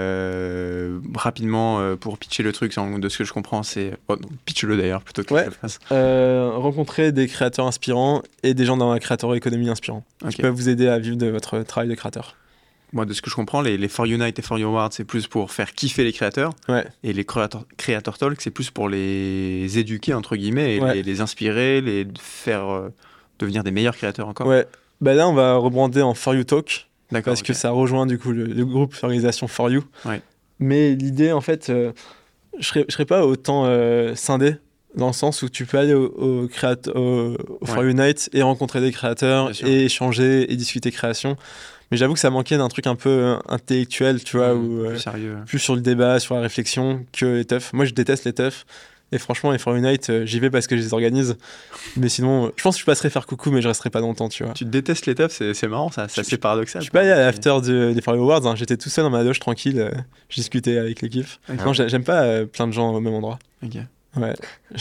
Euh, 0.00 1.00
rapidement, 1.14 1.80
euh, 1.80 1.96
pour 1.96 2.18
pitcher 2.18 2.44
le 2.44 2.52
truc, 2.52 2.72
de 2.76 3.08
ce 3.08 3.18
que 3.18 3.24
je 3.24 3.32
comprends, 3.32 3.64
c'est. 3.64 3.94
Oh, 4.08 4.16
pitch-le 4.44 4.76
d'ailleurs, 4.76 5.02
plutôt 5.02 5.24
que 5.24 5.34
Ouais. 5.34 5.40
je 5.42 5.46
le 5.46 5.52
fasse. 5.52 5.80
Euh, 5.90 6.50
rencontrer 6.54 7.10
des 7.10 7.26
créateurs 7.26 7.66
inspirants 7.66 8.22
et 8.44 8.54
des 8.54 8.64
gens 8.64 8.76
dans 8.76 8.92
la 8.92 9.00
créateur 9.00 9.34
économie 9.34 9.68
inspirants 9.68 10.04
Ok. 10.24 10.30
qui 10.30 10.42
peuvent 10.42 10.54
vous 10.54 10.68
aider 10.68 10.86
à 10.88 10.98
vivre 11.00 11.16
de 11.16 11.26
votre 11.26 11.60
travail 11.62 11.88
de 11.88 11.94
créateur. 11.96 12.36
Moi, 12.92 13.04
de 13.04 13.12
ce 13.12 13.20
que 13.20 13.28
je 13.30 13.34
comprends, 13.34 13.60
les, 13.60 13.76
les 13.76 13.88
For 13.88 14.04
Unite 14.06 14.38
et 14.38 14.42
For 14.42 14.58
You 14.58 14.68
Awards, 14.68 14.92
c'est 14.92 15.04
plus 15.04 15.26
pour 15.26 15.50
faire 15.52 15.72
kiffer 15.74 16.04
les 16.04 16.12
créateurs. 16.12 16.52
Ouais. 16.68 16.84
Et 17.02 17.12
les 17.12 17.24
Creator, 17.24 17.64
creator 17.76 18.16
Talk, 18.16 18.40
c'est 18.40 18.50
plus 18.50 18.70
pour 18.70 18.88
les 18.88 19.78
éduquer, 19.78 20.14
entre 20.14 20.36
guillemets, 20.36 20.76
et 20.76 20.80
Ouais. 20.80 20.94
les, 20.94 21.02
les 21.02 21.20
inspirer, 21.20 21.80
les 21.80 22.06
faire 22.20 22.68
euh, 22.68 22.88
devenir 23.38 23.64
des 23.64 23.70
meilleurs 23.72 23.96
créateurs 23.96 24.28
encore. 24.28 24.46
Ouais. 24.46 24.66
Bah 25.00 25.14
là, 25.14 25.28
on 25.28 25.34
va 25.34 25.56
rebrander 25.56 26.00
en 26.00 26.14
For 26.14 26.34
You 26.34 26.44
Talk 26.44 26.88
D'accord. 27.10 27.32
parce 27.32 27.42
que 27.42 27.52
ça 27.52 27.70
rejoint 27.70 28.06
du 28.06 28.18
coup 28.18 28.32
le, 28.32 28.44
le 28.44 28.64
groupe 28.64 28.94
d'organisation 29.00 29.46
For 29.48 29.68
You. 29.70 29.84
Ouais. 30.04 30.22
Mais 30.58 30.94
l'idée, 30.94 31.32
en 31.32 31.40
fait, 31.42 31.68
euh, 31.68 31.92
je 32.58 32.66
serais, 32.66 32.84
je 32.88 32.92
serais 32.94 33.04
pas 33.04 33.26
autant 33.26 33.64
euh, 33.66 34.14
scindé 34.14 34.56
dans 34.94 35.08
le 35.08 35.12
sens 35.12 35.42
où 35.42 35.50
tu 35.50 35.66
peux 35.66 35.76
aller 35.76 35.92
au, 35.92 36.06
au, 36.06 36.46
créat- 36.48 36.88
au, 36.94 37.36
au 37.60 37.66
For 37.66 37.78
Ouais. 37.80 37.86
You 37.88 37.92
Night 37.92 38.30
et 38.32 38.40
rencontrer 38.40 38.80
des 38.80 38.92
créateurs 38.92 39.50
et 39.66 39.84
échanger 39.84 40.50
et 40.50 40.56
discuter 40.56 40.90
création. 40.90 41.36
Mais 41.90 41.96
j'avoue 41.96 42.14
que 42.14 42.20
ça 42.20 42.30
manquait 42.30 42.56
d'un 42.58 42.68
truc 42.68 42.86
un 42.86 42.96
peu 42.96 43.08
euh, 43.10 43.36
intellectuel, 43.48 44.22
tu 44.24 44.36
vois, 44.36 44.54
Mmh, 44.54 44.84
euh, 44.84 44.88
plus 44.90 44.98
sérieux. 44.98 45.36
plus 45.46 45.58
sur 45.58 45.74
le 45.74 45.80
débat, 45.80 46.18
sur 46.20 46.34
la 46.34 46.40
réflexion 46.40 47.04
que 47.12 47.26
les 47.26 47.44
teufs. 47.44 47.72
Moi, 47.72 47.84
je 47.84 47.92
déteste 47.94 48.24
les 48.24 48.32
teufs. 48.32 48.64
Et 49.12 49.18
franchement, 49.18 49.52
les 49.52 49.58
For 49.58 49.72
Unite, 49.76 50.10
euh, 50.10 50.26
j'y 50.26 50.40
vais 50.40 50.50
parce 50.50 50.66
que 50.66 50.76
je 50.76 50.82
les 50.82 50.92
organise. 50.92 51.36
Mais 51.96 52.08
sinon, 52.08 52.46
euh, 52.46 52.50
je 52.56 52.62
pense 52.64 52.74
que 52.74 52.80
je 52.80 52.86
passerai 52.86 53.08
faire 53.08 53.24
coucou, 53.24 53.52
mais 53.52 53.62
je 53.62 53.68
resterai 53.68 53.88
pas 53.88 54.00
longtemps, 54.00 54.28
tu 54.28 54.42
vois. 54.42 54.52
Tu 54.52 54.64
détestes 54.64 55.06
les 55.06 55.14
teufs, 55.14 55.40
c'est 55.54 55.68
marrant, 55.68 55.92
ça, 55.92 56.08
c'est 56.08 56.38
paradoxal. 56.38 56.80
Je 56.82 56.86
suis 56.86 56.90
pas 56.90 57.02
allé 57.02 57.10
à 57.10 57.20
l'after 57.20 57.54
de- 57.64 57.92
des 57.94 58.00
For 58.02 58.14
Awards, 58.14 58.44
hein. 58.48 58.56
j'étais 58.56 58.76
tout 58.76 58.88
seul 58.88 59.04
dans 59.04 59.10
ma 59.10 59.22
loge 59.22 59.38
tranquille, 59.38 59.78
euh, 59.78 59.92
je 60.28 60.34
discutais 60.34 60.76
avec 60.78 61.02
l'équipe. 61.02 61.28
Ok. 61.48 61.64
Non, 61.64 61.72
j'ai- 61.72 61.88
j'aime 61.88 62.02
pas 62.02 62.44
plein 62.46 62.66
de 62.66 62.72
gens 62.72 62.92
au 62.92 62.98
même 63.00 63.14
endroit. 63.14 63.38
Ok. 63.62 63.76
Ouais. 64.16 64.34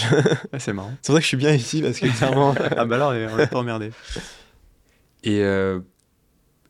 Ouais, 0.54 0.60
c'est 0.60 0.74
marrant. 0.74 0.92
C'est 1.04 1.08
pour 1.12 1.16
ça 1.18 1.20
que 1.20 1.24
je 1.24 1.28
suis 1.28 1.38
bien 1.38 1.52
ici, 1.54 1.84
parce 1.84 2.00
que 2.00 2.08
clairement. 2.08 2.56
ah 2.78 2.86
bah 2.86 2.96
alors, 2.96 3.12
on 3.32 3.38
est 3.40 3.46
pas 3.48 3.60
emmerdé. 3.60 3.92
Et 5.24 5.42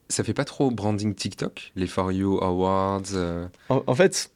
ça 0.10 0.24
fait 0.24 0.34
pas 0.34 0.46
trop 0.46 0.72
branding 0.72 1.14
TikTok, 1.16 1.72
les 1.76 1.88
For 1.88 2.12
You 2.12 2.40
Awards 2.42 3.02
euh, 3.14 3.48
en, 3.70 3.84
en 3.86 3.96
fait, 3.96 4.32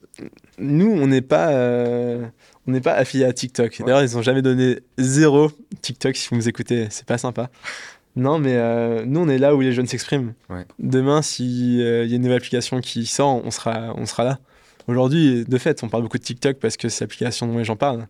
nous, 0.58 0.92
on 0.92 1.08
n'est 1.08 1.22
pas, 1.22 1.50
euh, 1.50 2.26
on 2.68 2.72
n'est 2.72 2.82
pas 2.82 2.94
affilié 2.94 3.26
à 3.26 3.34
TikTok. 3.34 3.78
Ouais. 3.80 3.86
D'ailleurs, 3.86 4.04
ils 4.04 4.18
ont 4.18 4.22
jamais 4.22 4.42
donné 4.42 4.80
zéro 4.98 5.52
TikTok 5.82 6.16
si 6.16 6.30
vous 6.30 6.36
nous 6.36 6.50
écoutez. 6.50 6.88
C'est 6.90 7.06
pas 7.06 7.18
sympa. 7.18 7.50
Non, 8.16 8.40
mais 8.40 8.56
euh, 8.56 9.06
nous, 9.06 9.20
on 9.20 9.30
est 9.30 9.38
là 9.38 9.56
où 9.56 9.62
les 9.62 9.72
jeunes 9.72 9.88
s'expriment. 9.88 10.34
Ouais. 10.50 10.66
Demain, 10.80 11.22
s'il 11.22 11.76
y 11.76 11.84
a 11.84 12.04
une 12.04 12.22
nouvelle 12.22 12.38
application 12.38 12.82
qui 12.82 13.06
sort, 13.06 13.42
on 13.46 13.52
sera, 13.52 13.94
on 13.96 14.06
sera 14.06 14.24
là. 14.24 14.40
Aujourd'hui, 14.88 15.46
de 15.46 15.58
fait, 15.58 15.84
on 15.84 15.90
parle 15.90 16.04
beaucoup 16.04 16.18
de 16.18 16.24
TikTok 16.24 16.58
parce 16.58 16.76
que 16.76 16.90
c'est 16.90 17.04
l'application 17.04 17.48
dont 17.48 17.58
les 17.58 17.64
gens 17.64 17.76
parlent. 17.76 18.08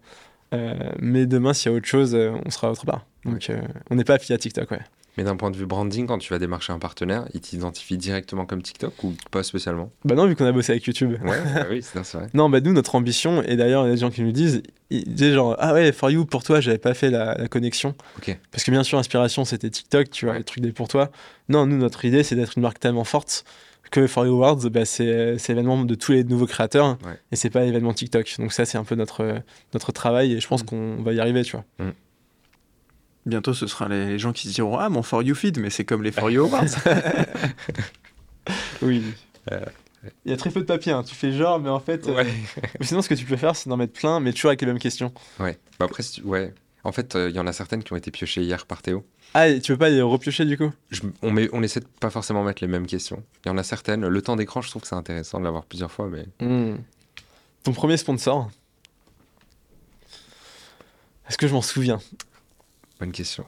Euh, 0.54 0.74
mais 1.00 1.26
demain, 1.26 1.54
s'il 1.54 1.72
y 1.72 1.76
a 1.76 1.78
autre 1.78 1.88
chose, 1.88 2.16
euh, 2.16 2.32
on 2.46 2.50
sera 2.50 2.72
autre 2.72 2.86
part. 2.86 3.06
Donc, 3.26 3.50
euh, 3.50 3.62
on 3.90 3.96
n'est 3.96 4.04
pas 4.04 4.16
affilié 4.16 4.36
à 4.36 4.38
TikTok, 4.38 4.72
ouais. 4.72 4.80
Mais 5.20 5.26
d'un 5.26 5.36
point 5.36 5.52
de 5.52 5.58
vue 5.58 5.66
branding, 5.66 6.08
quand 6.08 6.18
tu 6.18 6.32
vas 6.32 6.40
démarcher 6.40 6.72
un 6.72 6.80
partenaire, 6.80 7.26
il 7.34 7.42
t'identifie 7.42 7.98
directement 7.98 8.46
comme 8.46 8.62
TikTok 8.62 9.04
ou 9.04 9.14
pas 9.32 9.44
spécialement? 9.44 9.92
Bah 10.06 10.16
non, 10.16 10.26
vu 10.28 10.34
qu'on 10.38 10.46
a 10.46 10.54
bossé 10.54 10.72
avec 10.72 10.86
YouTube. 10.86 11.18
Ouais, 11.26 11.38
bah 11.56 11.66
oui, 11.70 11.82
c'est 11.84 12.00
vrai. 12.18 12.28
Non, 12.34 12.50
bah 12.50 12.62
nous, 12.62 12.72
notre 12.72 12.96
ambition, 12.96 13.44
et 13.44 13.58
d'ailleurs, 13.58 13.84
il 13.84 13.88
y 13.90 13.92
a 13.92 13.96
des 13.96 14.00
gens 14.00 14.12
qui 14.12 14.22
nous 14.22 14.32
disent, 14.32 14.64
ils 14.90 15.04
disaient 15.14 15.34
genre, 15.34 15.58
ah 15.60 15.74
ouais, 15.74 15.92
For 15.92 16.10
You, 16.10 16.24
pour 16.26 16.42
toi, 16.46 16.62
j'avais 16.62 16.78
pas 16.78 16.94
fait 16.94 17.10
la, 17.10 17.36
la 17.38 17.50
connexion. 17.50 17.96
Ok. 18.18 18.40
Parce 18.52 18.64
que 18.64 18.72
bien 18.72 18.84
sûr, 18.84 18.96
l'inspiration, 18.98 19.44
c'était 19.44 19.70
TikTok, 19.70 20.10
tu 20.10 20.24
vois, 20.24 20.36
Ouais. 20.36 20.38
les 20.40 20.46
trucs 20.46 20.64
des 20.64 20.72
pour 20.72 20.88
toi. 20.88 21.12
Non, 21.50 21.66
nous, 21.66 21.76
notre 21.78 22.06
idée, 22.06 22.24
c'est 22.24 22.36
d'être 22.38 22.54
une 22.56 22.64
marque 22.64 22.80
tellement 22.80 23.04
forte 23.04 23.44
que 23.92 24.08
For 24.08 24.26
You 24.26 24.36
Awards, 24.36 24.70
bah, 24.70 24.86
c'est 24.86 25.36
l'événement 25.50 25.84
de 25.84 25.96
tous 25.96 26.14
les 26.14 26.24
nouveaux 26.24 26.46
créateurs, 26.48 26.98
Ouais. 27.06 27.20
et 27.34 27.36
c'est 27.36 27.50
pas 27.50 27.66
l'événement 27.66 27.92
TikTok. 27.94 28.36
Donc 28.40 28.54
ça, 28.54 28.64
c'est 28.64 28.78
un 28.78 28.86
peu 28.86 28.96
notre, 28.96 29.42
notre 29.74 29.92
travail, 29.92 30.32
et 30.32 30.40
je 30.40 30.48
pense 30.48 30.62
Mm. 30.64 30.66
qu'on 30.68 30.96
va 31.04 31.12
y 31.12 31.20
arriver, 31.20 31.44
tu 31.44 31.58
vois. 31.58 31.66
Bientôt, 33.30 33.54
ce 33.54 33.68
sera 33.68 33.88
les 33.88 34.06
les 34.08 34.20
gens 34.20 34.34
qui 34.34 34.48
se 34.50 34.54
diront 34.54 34.78
Ah, 34.78 34.90
mon 34.90 35.04
For 35.04 35.22
You 35.24 35.36
feed, 35.36 35.60
mais 35.60 35.70
c'est 35.70 35.86
comme 35.86 36.04
les 36.04 36.12
For 36.12 36.30
You 36.32 36.46
Awards. 36.46 36.66
Oui. 38.82 39.04
Euh, 39.52 39.60
Il 40.26 40.32
y 40.32 40.34
a 40.34 40.38
très 40.38 40.50
peu 40.50 40.62
de 40.62 40.66
papier, 40.66 40.92
hein. 40.92 41.04
tu 41.04 41.14
fais 41.14 41.32
genre, 41.32 41.60
mais 41.60 41.70
en 41.70 41.80
fait, 41.80 42.08
euh, 42.08 42.16
Ouais. 42.16 42.26
mais 42.80 42.86
sinon, 42.86 43.02
ce 43.02 43.10
que 43.10 43.14
tu 43.14 43.26
peux 43.26 43.38
faire, 43.38 43.56
c'est 43.56 43.70
d'en 43.70 43.78
mettre 43.78 43.94
plein, 43.94 44.20
mais 44.20 44.32
toujours 44.34 44.50
avec 44.50 44.62
les 44.62 44.68
mêmes 44.68 44.80
questions. 44.80 45.14
ouais. 45.40 45.58
Bah 45.80 45.86
après, 45.86 46.04
si 46.04 46.14
tu- 46.14 46.22
ouais. 46.24 46.54
En 46.86 46.92
fait, 46.94 47.16
euh, 47.16 47.30
il 47.30 47.36
y 47.36 47.40
en 47.40 47.46
a 47.46 47.52
certaines 47.54 47.84
qui 47.84 47.92
ont 47.94 47.98
été 47.98 48.10
piochées 48.10 48.42
hier 48.42 48.66
par 48.66 48.82
Théo. 48.82 49.06
Ah, 49.34 49.50
et 49.50 49.60
tu 49.60 49.74
peux 49.74 49.78
pas 49.78 49.90
les 49.90 50.02
repiocher 50.02 50.46
du 50.46 50.58
coup? 50.58 50.72
Je- 50.90 51.02
on, 51.22 51.30
met, 51.32 51.50
on 51.52 51.62
essaie 51.62 51.82
de 51.82 51.86
pas 52.00 52.10
forcément 52.10 52.44
mettre 52.44 52.64
les 52.64 52.70
mêmes 52.70 52.88
questions. 52.88 53.22
Il 53.46 53.50
y 53.50 53.52
en 53.52 53.58
a 53.58 53.64
certaines. 53.64 54.08
Le 54.08 54.22
temps 54.22 54.38
d'écran, 54.38 54.62
je 54.62 54.70
trouve 54.70 54.82
que 54.82 54.88
c'est 54.88 54.96
intéressant 54.96 55.40
de 55.40 55.44
l'avoir 55.44 55.66
plusieurs 55.66 55.92
fois, 55.92 56.08
mais 56.10 56.26
Hmm. 56.40 56.78
Ton 57.64 57.74
premier 57.74 57.98
sponsor? 57.98 58.50
Est-ce 61.28 61.38
que 61.38 61.48
je 61.48 61.54
m'en 61.54 61.62
souviens? 61.62 62.00
Bonne 63.00 63.12
question. 63.12 63.46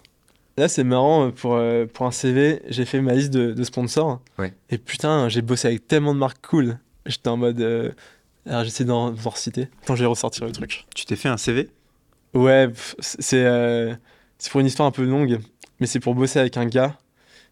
Là, 0.57 0.68
c'est 0.68 0.84
marrant, 0.84 1.28
euh, 1.28 1.32
pour, 1.32 1.56
euh, 1.56 1.86
pour 1.86 2.06
un 2.06 2.11
CV, 2.11 2.61
j'ai 2.68 2.86
fait 2.86 3.02
ma 3.02 3.14
liste 3.14 3.32
de, 3.32 3.53
de 3.53 3.64
sponsors. 3.64 4.19
Ouais. 4.38 4.53
Et 4.69 4.78
putain, 4.78 5.30
j'ai 5.30 5.41
bossé 5.41 5.68
avec 5.69 5.88
tellement 5.88 6.14
de 6.14 6.19
marques 6.19 6.45
cool. 6.45 6.78
J'étais 7.06 7.30
en 7.30 7.38
mode. 7.38 7.61
euh, 7.61 7.91
Alors, 8.45 8.64
j'essaie 8.64 8.84
d'en 8.86 9.14
reciter. 9.14 9.69
Attends, 9.84 9.95
je 9.95 10.02
vais 10.03 10.07
ressortir 10.07 10.45
le 10.45 10.52
truc. 10.52 10.86
tu 10.94 11.06
t'es 11.06 11.15
fait 11.15 11.30
un 11.30 11.38
CV 11.38 11.69
Ouais, 12.34 12.69
c'est 12.99 13.44
euh, 13.45 13.94
c'est 14.38 14.52
pour 14.52 14.61
une 14.61 14.68
histoire 14.68 14.88
un 14.88 14.91
peu 14.91 15.03
longue, 15.03 15.40
mais 15.80 15.88
c'est 15.88 15.99
pour 15.99 16.15
bosser 16.15 16.40
avec 16.40 16.56
un 16.57 16.65
gars. 16.65 16.98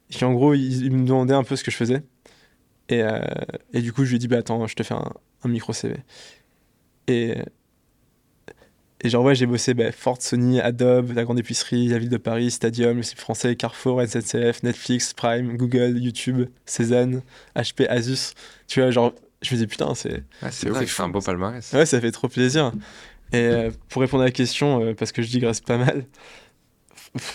Et 0.09 0.13
qui, 0.13 0.23
en 0.25 0.33
gros, 0.33 0.53
il, 0.53 0.85
il 0.85 0.91
me 0.91 1.05
demandait 1.05 1.33
un 1.33 1.43
peu 1.43 1.55
ce 1.55 1.63
que 1.63 1.71
je 1.71 1.75
faisais. 1.77 2.01
Et, 2.89 3.01
euh, 3.03 3.19
et 3.73 3.81
du 3.81 3.93
coup, 3.93 4.03
je 4.05 4.09
lui 4.09 4.15
ai 4.15 4.19
dit, 4.19 4.27
bah 4.27 4.37
attends, 4.37 4.65
je 4.67 4.75
te 4.75 4.83
fais 4.83 4.93
un, 4.95 5.11
un 5.43 5.47
micro 5.49 5.73
CV. 5.73 5.95
Et, 7.07 7.35
et 9.01 9.09
genre, 9.09 9.23
ouais, 9.23 9.35
j'ai 9.35 9.45
bossé 9.45 9.73
bah, 9.73 9.91
Ford, 9.91 10.17
Sony, 10.19 10.59
Adobe, 10.59 11.13
la 11.13 11.23
grande 11.23 11.39
épicerie, 11.39 11.87
la 11.87 11.99
ville 11.99 12.09
de 12.09 12.17
Paris, 12.17 12.51
Stadium, 12.51 12.97
le 12.97 13.03
site 13.03 13.19
français, 13.19 13.55
Carrefour, 13.55 14.01
SNCF, 14.05 14.63
Netflix, 14.63 15.13
Prime, 15.13 15.55
Google, 15.55 15.97
YouTube, 15.97 16.49
Cézanne, 16.65 17.21
HP, 17.55 17.87
Asus. 17.87 18.33
Tu 18.67 18.81
vois, 18.81 18.91
genre, 18.91 19.13
je 19.41 19.55
me 19.55 19.59
dis, 19.59 19.67
putain, 19.67 19.95
c'est. 19.95 20.23
Ah, 20.41 20.51
c'est 20.51 20.67
fou. 20.69 20.85
c'est 20.85 21.01
un 21.01 21.07
beau 21.07 21.21
palmarès. 21.21 21.71
Ouais, 21.71 21.85
ça 21.85 22.01
fait 22.01 22.11
trop 22.11 22.27
plaisir. 22.27 22.73
Et 23.31 23.69
pour 23.87 24.01
répondre 24.01 24.23
à 24.23 24.25
la 24.25 24.31
question, 24.31 24.93
parce 24.95 25.11
que 25.11 25.21
je 25.21 25.29
digresse 25.29 25.61
pas 25.61 25.77
mal, 25.77 26.03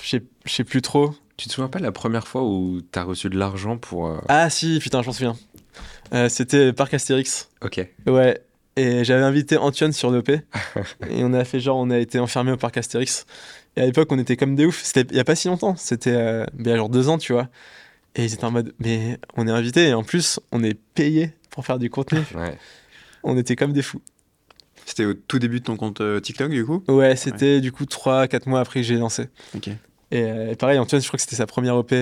je 0.03 0.19
sais 0.47 0.65
plus 0.65 0.83
trop. 0.83 1.15
Tu 1.37 1.49
te 1.49 1.53
souviens 1.55 1.69
pas 1.69 1.79
de 1.79 1.85
la 1.85 1.93
première 1.93 2.29
fois 2.29 2.43
où 2.45 2.81
tu 2.93 2.99
as 2.99 3.05
reçu 3.05 3.31
de 3.31 3.39
l'argent 3.39 3.79
pour. 3.79 4.21
Ah 4.29 4.51
si, 4.51 4.79
putain, 4.81 5.01
je 5.03 5.07
m'en 5.07 5.13
souviens. 5.13 5.37
C'était 6.29 6.73
Parc 6.75 6.93
Astérix. 6.93 7.49
Ok. 7.63 7.89
Ouais. 8.07 8.41
Et 8.77 9.05
j'avais 9.05 9.23
invité 9.23 9.57
Antoine 9.57 9.93
sur 9.93 10.11
l'OP. 10.11 10.31
et 10.31 10.43
on 11.23 11.33
a 11.33 11.45
fait 11.45 11.61
genre, 11.61 11.77
on 11.79 11.91
a 11.91 11.99
été 11.99 12.19
enfermé 12.19 12.53
au 12.53 12.57
Parc 12.57 12.77
Astérix. 12.77 13.27
Et 13.77 13.83
à 13.83 13.87
l'époque, 13.87 14.09
on 14.11 14.19
était 14.19 14.37
comme 14.37 14.57
des 14.57 14.67
oufs. 14.67 14.83
C'était 14.83 15.07
il 15.11 15.17
y 15.17 15.21
a 15.21 15.25
pas 15.25 15.37
si 15.37 15.49
longtemps. 15.49 15.77
C'était 15.77 16.45
il 16.59 16.67
y 16.67 16.71
a 16.71 16.77
genre 16.77 16.89
deux 16.89 17.09
ans, 17.09 17.19
tu 17.19 17.33
vois. 17.33 17.49
Et 18.17 18.25
ils 18.25 18.35
étaient 18.35 18.45
en 18.45 18.51
mode, 18.51 18.75
mais 18.79 19.19
on 19.37 19.47
est 19.49 19.51
invité 19.51 19.89
et 19.89 19.95
en 19.95 20.05
plus, 20.05 20.39
on 20.53 20.63
est 20.63 20.75
payé 20.75 21.33
pour 21.51 21.65
faire 21.65 21.79
du 21.79 21.91
contenu. 21.91 22.21
Ouais. 22.35 22.57
On 23.27 23.39
était 23.39 23.57
comme 23.57 23.73
des 23.73 23.81
fous. 23.81 24.03
C'était 24.85 25.07
au 25.07 25.15
tout 25.15 25.39
début 25.39 25.61
de 25.61 25.65
ton 25.65 25.77
compte 25.77 26.03
euh, 26.03 26.21
TikTok, 26.21 26.51
du 26.51 26.67
coup? 26.67 26.85
Ouais, 26.89 27.17
c'était 27.17 27.63
du 27.63 27.73
coup 27.73 27.85
3-4 27.85 28.49
mois 28.51 28.61
après 28.61 28.81
que 28.81 28.87
j'ai 28.87 28.97
lancé. 28.97 29.29
Ok. 29.57 29.71
Euh, 30.13 30.53
et, 30.53 30.57
pareil, 30.57 30.79
Antoine, 30.79 31.01
je 31.01 31.07
crois 31.07 31.17
que 31.17 31.23
c'était 31.23 31.37
sa 31.37 31.47
première 31.47 31.75
OP. 31.77 31.93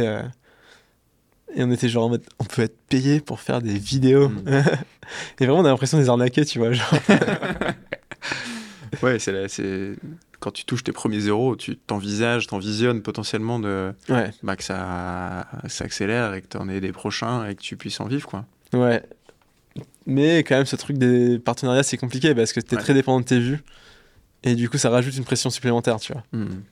Et 1.55 1.63
on 1.63 1.71
était 1.71 1.89
genre 1.89 2.07
en 2.07 2.11
mode, 2.11 2.25
on 2.39 2.45
peut 2.45 2.63
être 2.63 2.77
payé 2.89 3.21
pour 3.21 3.41
faire 3.41 3.61
des 3.61 3.79
vidéos. 3.79 4.29
Mm. 4.29 4.49
et 5.41 5.47
vraiment, 5.47 5.61
on 5.61 5.65
a 5.65 5.69
l'impression 5.69 5.99
des 5.99 6.09
arnaqués, 6.09 6.45
tu 6.45 6.59
vois. 6.59 6.73
Genre. 6.73 6.93
ouais, 9.03 9.19
c'est 9.19 9.33
quand 10.43 10.51
tu 10.51 10.65
touches 10.65 10.83
tes 10.83 10.93
premiers 10.93 11.21
zéros, 11.21 11.55
tu 11.55 11.77
t'envisages, 11.77 12.49
t'envisionnes 12.49 13.01
potentiellement 13.01 13.61
de, 13.61 13.95
bah, 14.43 14.57
que 14.57 14.65
ça, 14.65 15.47
s'accélère 15.69 16.35
et 16.35 16.43
que 16.43 16.49
tu 16.49 16.57
en 16.57 16.69
aies 16.69 16.81
des 16.81 16.93
prochains 16.93 17.47
et 17.47 17.55
que 17.55 17.61
tu 17.61 17.77
puisses 17.77 18.01
en 18.01 18.07
vivre. 18.07 18.29
Quoi. 18.29 18.45
Ouais. 18.73 19.03
Mais 20.05 20.41
quand 20.41 20.57
même, 20.57 20.67
ce 20.67 20.75
truc 20.75 20.99
des 20.99 21.39
partenariats, 21.39 21.85
c'est 21.85 21.97
compliqué 21.97 22.35
parce 22.35 22.53
que 22.53 22.61
tu 22.61 22.75
es 22.75 22.79
très 22.79 22.93
dépendant 22.93 23.21
de 23.21 23.25
tes 23.25 23.39
vues. 23.39 23.63
Et 24.43 24.57
du 24.57 24.69
coup, 24.69 24.79
ça 24.79 24.91
rajoute 24.91 25.17
une 25.17 25.25
pression 25.25 25.49
supplémentaire, 25.49 26.01
tu 26.01 26.13
vois. 26.13 26.25
Hmm. 26.33 26.63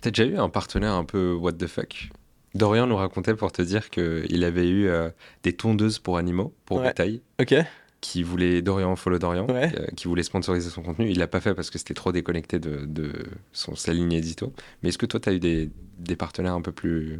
T'as 0.00 0.10
déjà 0.10 0.24
eu 0.24 0.38
un 0.38 0.48
partenaire 0.48 0.94
un 0.94 1.04
peu 1.04 1.34
what 1.34 1.52
the 1.52 1.66
fuck? 1.66 2.08
Dorian 2.54 2.86
nous 2.86 2.96
racontait 2.96 3.34
pour 3.34 3.52
te 3.52 3.62
dire 3.62 3.90
qu'il 3.90 4.44
avait 4.44 4.68
eu 4.68 4.88
euh, 4.88 5.10
des 5.42 5.52
tondeuses 5.52 5.98
pour 5.98 6.18
animaux, 6.18 6.54
pour 6.64 6.78
ouais. 6.78 6.88
bétail. 6.88 7.20
Ok 7.40 7.54
qui 8.00 8.22
voulait 8.22 8.62
Dorian 8.62 8.96
Follow 8.96 9.18
Dorian, 9.18 9.46
euh, 9.50 9.68
qui 9.94 10.08
voulait 10.08 10.22
sponsoriser 10.22 10.70
son 10.70 10.82
contenu. 10.82 11.10
Il 11.10 11.18
l'a 11.18 11.26
pas 11.26 11.40
fait 11.40 11.54
parce 11.54 11.68
que 11.68 11.78
c'était 11.78 11.94
trop 11.94 12.12
déconnecté 12.12 12.58
de, 12.58 12.86
de 12.86 13.12
son, 13.52 13.76
sa 13.76 13.92
ligne 13.92 14.12
édito. 14.12 14.54
Mais 14.82 14.88
est-ce 14.88 14.98
que 14.98 15.06
toi, 15.06 15.20
tu 15.20 15.28
as 15.28 15.32
eu 15.34 15.38
des, 15.38 15.70
des, 15.98 16.16
partenaires 16.16 16.54
un 16.54 16.62
peu 16.62 16.72
plus. 16.72 17.18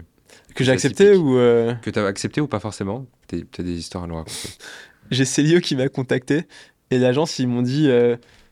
Que 0.55 0.65
j'ai 0.65 0.73
accepté 0.73 1.15
ou. 1.15 1.37
Euh... 1.37 1.75
Que 1.75 1.91
tu 1.91 1.99
as 1.99 2.07
accepté 2.07 2.41
ou 2.41 2.49
pas 2.49 2.61
forcément? 2.61 3.07
Tu 3.29 3.47
as 3.59 3.63
des 3.63 3.79
histoires 3.79 4.05
à 4.05 4.07
nous 4.07 4.17
raconter. 4.17 4.49
j'ai 5.11 5.27
Célio 5.27 5.61
qui 5.61 5.77
m'a 5.77 5.89
contacté 5.89 6.47
et 6.91 6.99
l'agence, 6.99 7.39
ils 7.39 7.47
m'ont 7.47 7.63
dit. 7.63 7.91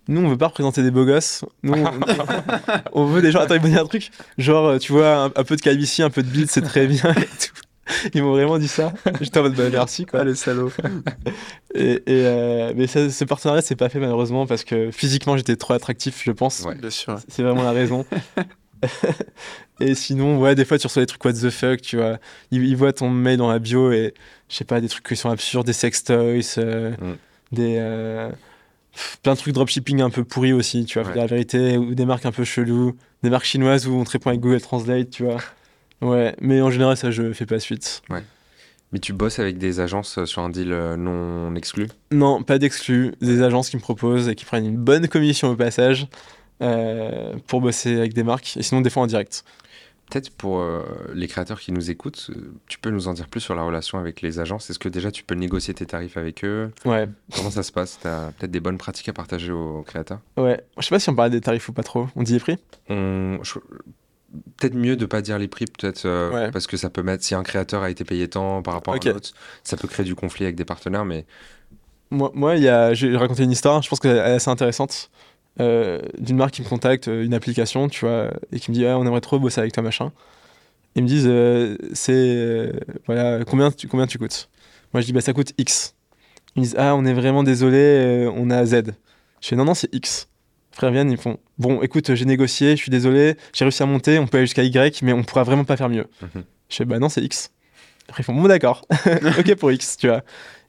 Nous, 0.08 0.22
on 0.22 0.28
veut 0.28 0.38
pas 0.38 0.48
représenter 0.48 0.82
des 0.82 0.90
beaux 0.90 1.04
gosses. 1.04 1.44
Nous, 1.62 1.74
on, 2.92 3.04
veut 3.06 3.20
des 3.20 3.30
gens. 3.30 3.40
Attends, 3.40 3.54
ils 3.54 3.60
m'ont 3.60 3.68
dit 3.68 3.76
un 3.76 3.84
truc. 3.84 4.10
Genre, 4.38 4.66
euh, 4.66 4.78
tu 4.78 4.92
vois, 4.92 5.30
un, 5.34 5.44
peu 5.44 5.54
de 5.54 5.60
calvitie, 5.60 6.02
un 6.02 6.10
peu 6.10 6.22
de 6.22 6.28
bide, 6.28 6.50
c'est 6.50 6.62
très 6.62 6.86
bien 6.86 7.12
et 7.12 7.26
tout. 7.26 7.52
Ils 8.14 8.22
m'ont 8.22 8.32
vraiment 8.32 8.58
dit 8.58 8.68
ça. 8.68 8.92
J'étais 9.20 9.38
en 9.38 9.44
mode 9.44 9.54
bah, 9.54 9.68
merci 9.70 10.06
quoi. 10.06 10.20
Ah, 10.20 10.24
les 10.24 10.34
salauds. 10.34 10.72
et, 11.74 11.92
et 11.92 12.26
euh, 12.26 12.72
mais 12.76 12.86
ça, 12.86 13.08
ce 13.08 13.24
partenariat 13.24 13.62
s'est 13.62 13.76
pas 13.76 13.88
fait 13.88 13.98
malheureusement 13.98 14.46
parce 14.46 14.64
que 14.64 14.90
physiquement 14.90 15.36
j'étais 15.36 15.56
trop 15.56 15.74
attractif, 15.74 16.22
je 16.24 16.32
pense. 16.32 16.60
Ouais, 16.60 16.74
bien 16.74 16.90
sûr. 16.90 17.18
C'est 17.28 17.42
vraiment 17.42 17.62
la 17.62 17.72
raison. 17.72 18.04
et 19.80 19.94
sinon, 19.94 20.38
ouais, 20.38 20.54
des 20.54 20.64
fois 20.64 20.78
tu 20.78 20.86
reçois 20.86 21.02
des 21.02 21.06
trucs 21.06 21.24
what 21.24 21.32
the 21.32 21.50
fuck, 21.50 21.80
tu 21.80 21.96
vois. 21.96 22.18
Ils, 22.50 22.76
voient 22.76 22.92
ton 22.92 23.10
mail 23.10 23.38
dans 23.38 23.50
la 23.50 23.58
bio 23.58 23.90
et 23.90 24.14
je 24.48 24.56
sais 24.56 24.64
pas, 24.64 24.80
des 24.80 24.88
trucs 24.88 25.06
qui 25.06 25.16
sont 25.16 25.30
absurdes, 25.30 25.66
des 25.66 25.72
sex 25.72 26.04
toys, 26.04 26.40
euh, 26.58 26.90
mm. 26.90 27.16
des. 27.52 27.76
Euh, 27.78 28.30
plein 29.22 29.34
de 29.34 29.38
trucs 29.38 29.54
dropshipping 29.54 30.00
un 30.00 30.10
peu 30.10 30.24
pourris 30.24 30.52
aussi, 30.52 30.84
tu 30.84 31.00
vois, 31.00 31.14
la 31.14 31.26
vérité, 31.26 31.76
ou 31.76 31.94
des 31.94 32.04
marques 32.04 32.26
un 32.26 32.32
peu 32.32 32.44
cheloues, 32.44 32.96
des 33.22 33.30
marques 33.30 33.46
chinoises 33.46 33.86
où 33.86 33.94
on 33.94 34.04
te 34.04 34.10
répond 34.10 34.30
avec 34.30 34.40
Google 34.40 34.60
Translate, 34.60 35.10
tu 35.10 35.24
vois. 35.24 35.38
Ouais, 36.00 36.34
mais 36.40 36.60
en 36.60 36.70
général, 36.70 36.96
ça, 36.96 37.10
je 37.10 37.32
fais 37.32 37.46
pas 37.46 37.58
suite. 37.58 38.02
Ouais. 38.08 38.22
Mais 38.92 39.00
tu 39.00 39.12
bosses 39.12 39.38
avec 39.38 39.58
des 39.58 39.80
agences 39.80 40.16
euh, 40.16 40.24
sur 40.24 40.40
un 40.42 40.48
deal 40.48 40.72
euh, 40.72 40.96
non 40.96 41.54
exclu? 41.54 41.88
Non, 42.10 42.42
pas 42.42 42.58
d'exclus. 42.58 43.12
Des 43.20 43.42
agences 43.42 43.68
qui 43.68 43.76
me 43.76 43.82
proposent 43.82 44.28
et 44.28 44.34
qui 44.34 44.46
prennent 44.46 44.64
une 44.64 44.78
bonne 44.78 45.08
commission 45.08 45.50
au 45.50 45.56
passage 45.56 46.06
euh, 46.62 47.34
pour 47.46 47.60
bosser 47.60 47.98
avec 47.98 48.14
des 48.14 48.22
marques, 48.22 48.56
et 48.56 48.62
sinon 48.62 48.80
des 48.80 48.90
fois 48.90 49.02
en 49.02 49.06
direct. 49.06 49.44
Peut-être 50.10 50.30
pour 50.30 50.64
les 51.12 51.28
créateurs 51.28 51.60
qui 51.60 51.70
nous 51.72 51.90
écoutent, 51.90 52.30
tu 52.66 52.78
peux 52.78 52.90
nous 52.90 53.08
en 53.08 53.12
dire 53.12 53.28
plus 53.28 53.40
sur 53.40 53.54
la 53.54 53.62
relation 53.62 53.98
avec 53.98 54.22
les 54.22 54.38
agences. 54.40 54.70
Est-ce 54.70 54.78
que 54.78 54.88
déjà 54.88 55.10
tu 55.10 55.22
peux 55.22 55.34
négocier 55.34 55.74
tes 55.74 55.84
tarifs 55.84 56.16
avec 56.16 56.44
eux? 56.44 56.70
Ouais. 56.86 57.08
Comment 57.34 57.50
ça 57.50 57.62
se 57.62 57.72
passe? 57.72 57.98
Tu 58.00 58.08
as 58.08 58.32
peut-être 58.38 58.50
des 58.50 58.60
bonnes 58.60 58.78
pratiques 58.78 59.08
à 59.08 59.12
partager 59.12 59.52
aux 59.52 59.82
créateurs? 59.82 60.20
Ouais. 60.36 60.62
Je 60.78 60.82
sais 60.82 60.94
pas 60.94 60.98
si 60.98 61.10
on 61.10 61.14
parlait 61.14 61.30
des 61.30 61.42
tarifs 61.42 61.68
ou 61.68 61.72
pas 61.72 61.82
trop. 61.82 62.08
On 62.16 62.22
dit 62.22 62.32
les 62.32 62.40
prix? 62.40 62.56
On 62.88 63.38
peut-être 64.56 64.74
mieux 64.74 64.96
de 64.96 65.06
pas 65.06 65.22
dire 65.22 65.38
les 65.38 65.48
prix, 65.48 65.64
peut-être 65.66 66.04
euh, 66.04 66.50
parce 66.50 66.66
que 66.66 66.76
ça 66.76 66.90
peut 66.90 67.02
mettre 67.02 67.24
si 67.24 67.34
un 67.34 67.42
créateur 67.42 67.82
a 67.82 67.90
été 67.90 68.04
payé 68.04 68.28
tant 68.28 68.62
par 68.62 68.74
rapport 68.74 68.94
à 68.94 68.96
un 68.96 69.10
autre, 69.14 69.32
ça 69.64 69.76
peut 69.76 69.88
créer 69.88 70.04
du 70.04 70.14
conflit 70.14 70.44
avec 70.44 70.56
des 70.56 70.64
partenaires. 70.64 71.04
Mais 71.04 71.24
moi, 72.10 72.30
moi, 72.34 72.56
il 72.56 72.62
y 72.62 72.68
a, 72.68 72.94
j'ai 72.94 73.16
raconté 73.16 73.44
une 73.44 73.50
histoire, 73.50 73.82
je 73.82 73.88
pense 73.88 74.00
qu'elle 74.00 74.16
est 74.16 74.20
assez 74.20 74.50
intéressante, 74.50 75.10
euh, 75.60 76.00
d'une 76.18 76.36
marque 76.36 76.54
qui 76.54 76.62
me 76.62 76.68
contacte, 76.68 77.08
euh, 77.08 77.24
une 77.24 77.34
application, 77.34 77.88
tu 77.88 78.04
vois, 78.04 78.30
et 78.52 78.60
qui 78.60 78.70
me 78.70 78.76
dit 78.76 78.84
on 78.86 79.04
aimerait 79.04 79.20
trop 79.20 79.38
bosser 79.38 79.60
avec 79.60 79.72
toi 79.72 79.82
machin. 79.82 80.12
Ils 80.94 81.02
me 81.02 81.08
disent 81.08 81.30
c'est 81.92 82.72
voilà 83.06 83.44
combien 83.44 83.70
tu 83.70 83.86
combien 83.88 84.06
tu 84.06 84.18
coûtes? 84.18 84.48
Moi 84.92 85.00
je 85.00 85.06
dis 85.06 85.12
bah 85.12 85.20
ça 85.20 85.32
coûte 85.32 85.52
X. 85.58 85.94
Ils 86.56 86.60
me 86.60 86.64
disent 86.64 86.74
ah 86.78 86.96
on 86.96 87.04
est 87.04 87.12
vraiment 87.12 87.42
désolé, 87.42 88.28
on 88.34 88.50
a 88.50 88.64
Z. 88.64 88.82
Je 89.40 89.48
fais 89.48 89.56
non 89.56 89.64
non 89.64 89.74
c'est 89.74 89.94
X 89.94 90.28
frères 90.78 90.92
viennent, 90.92 91.10
ils 91.10 91.18
font 91.18 91.38
Bon, 91.58 91.82
écoute, 91.82 92.14
j'ai 92.14 92.24
négocié, 92.24 92.76
je 92.76 92.82
suis 92.82 92.90
désolé, 92.90 93.36
j'ai 93.52 93.64
réussi 93.64 93.82
à 93.82 93.86
monter, 93.86 94.18
on 94.18 94.26
peut 94.26 94.38
aller 94.38 94.46
jusqu'à 94.46 94.62
Y, 94.62 95.02
mais 95.02 95.12
on 95.12 95.24
pourra 95.24 95.42
vraiment 95.42 95.64
pas 95.64 95.76
faire 95.76 95.88
mieux. 95.88 96.06
Mhm. 96.22 96.44
Je 96.68 96.76
fais 96.76 96.84
Bah 96.84 96.98
non, 96.98 97.08
c'est 97.08 97.20
X. 97.22 97.50
Après, 98.08 98.22
ils 98.22 98.24
font 98.24 98.34
Bon, 98.34 98.46
d'accord, 98.48 98.86
ok 99.38 99.54
pour 99.56 99.72
X, 99.72 99.96
tu 99.96 100.06
vois. 100.08 100.22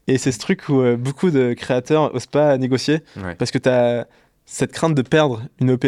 Et 0.07 0.17
c'est 0.17 0.31
ce 0.31 0.39
truc 0.39 0.67
où 0.69 0.81
euh, 0.81 0.97
beaucoup 0.97 1.29
de 1.29 1.53
créateurs 1.53 2.13
osent 2.15 2.25
pas 2.25 2.57
négocier 2.57 3.01
parce 3.37 3.51
que 3.51 3.59
tu 3.59 3.69
as 3.69 4.07
cette 4.49 4.71
crainte 4.71 4.95
de 4.95 5.01
perdre 5.01 5.43
une 5.61 5.71
OP. 5.71 5.85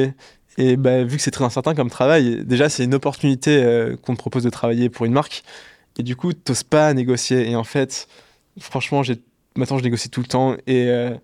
Et 0.57 0.77
bah, 0.77 1.03
vu 1.03 1.17
que 1.17 1.23
c'est 1.23 1.31
très 1.31 1.45
incertain 1.45 1.73
comme 1.73 1.89
travail, 1.89 2.45
déjà, 2.45 2.69
c'est 2.69 2.83
une 2.83 2.93
opportunité 2.93 3.63
euh, 3.63 3.95
qu'on 3.97 4.13
te 4.13 4.19
propose 4.19 4.43
de 4.43 4.49
travailler 4.49 4.89
pour 4.89 5.05
une 5.05 5.13
marque. 5.13 5.43
Et 5.97 6.03
du 6.03 6.15
coup, 6.15 6.33
tu 6.33 6.53
pas 6.69 6.93
négocier. 6.93 7.49
Et 7.49 7.55
en 7.55 7.63
fait, 7.63 8.07
franchement, 8.59 9.01
maintenant, 9.55 9.77
je 9.77 9.83
négocie 9.83 10.09
tout 10.09 10.21
le 10.21 10.27
temps. 10.27 10.55
Et. 10.67 10.89
Euh, 10.89 11.15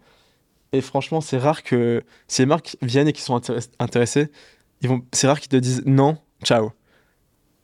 et 0.73 0.81
franchement, 0.81 1.21
c'est 1.21 1.37
rare 1.37 1.63
que 1.63 2.03
si 2.27 2.41
les 2.41 2.45
marques 2.45 2.77
viennent 2.81 3.07
et 3.07 3.13
qui 3.13 3.21
sont 3.21 3.41
intéressées, 3.79 4.29
ils 4.81 4.89
vont, 4.89 5.01
c'est 5.13 5.27
rare 5.27 5.39
qu'ils 5.39 5.49
te 5.49 5.55
disent 5.55 5.83
non, 5.85 6.17
ciao. 6.43 6.71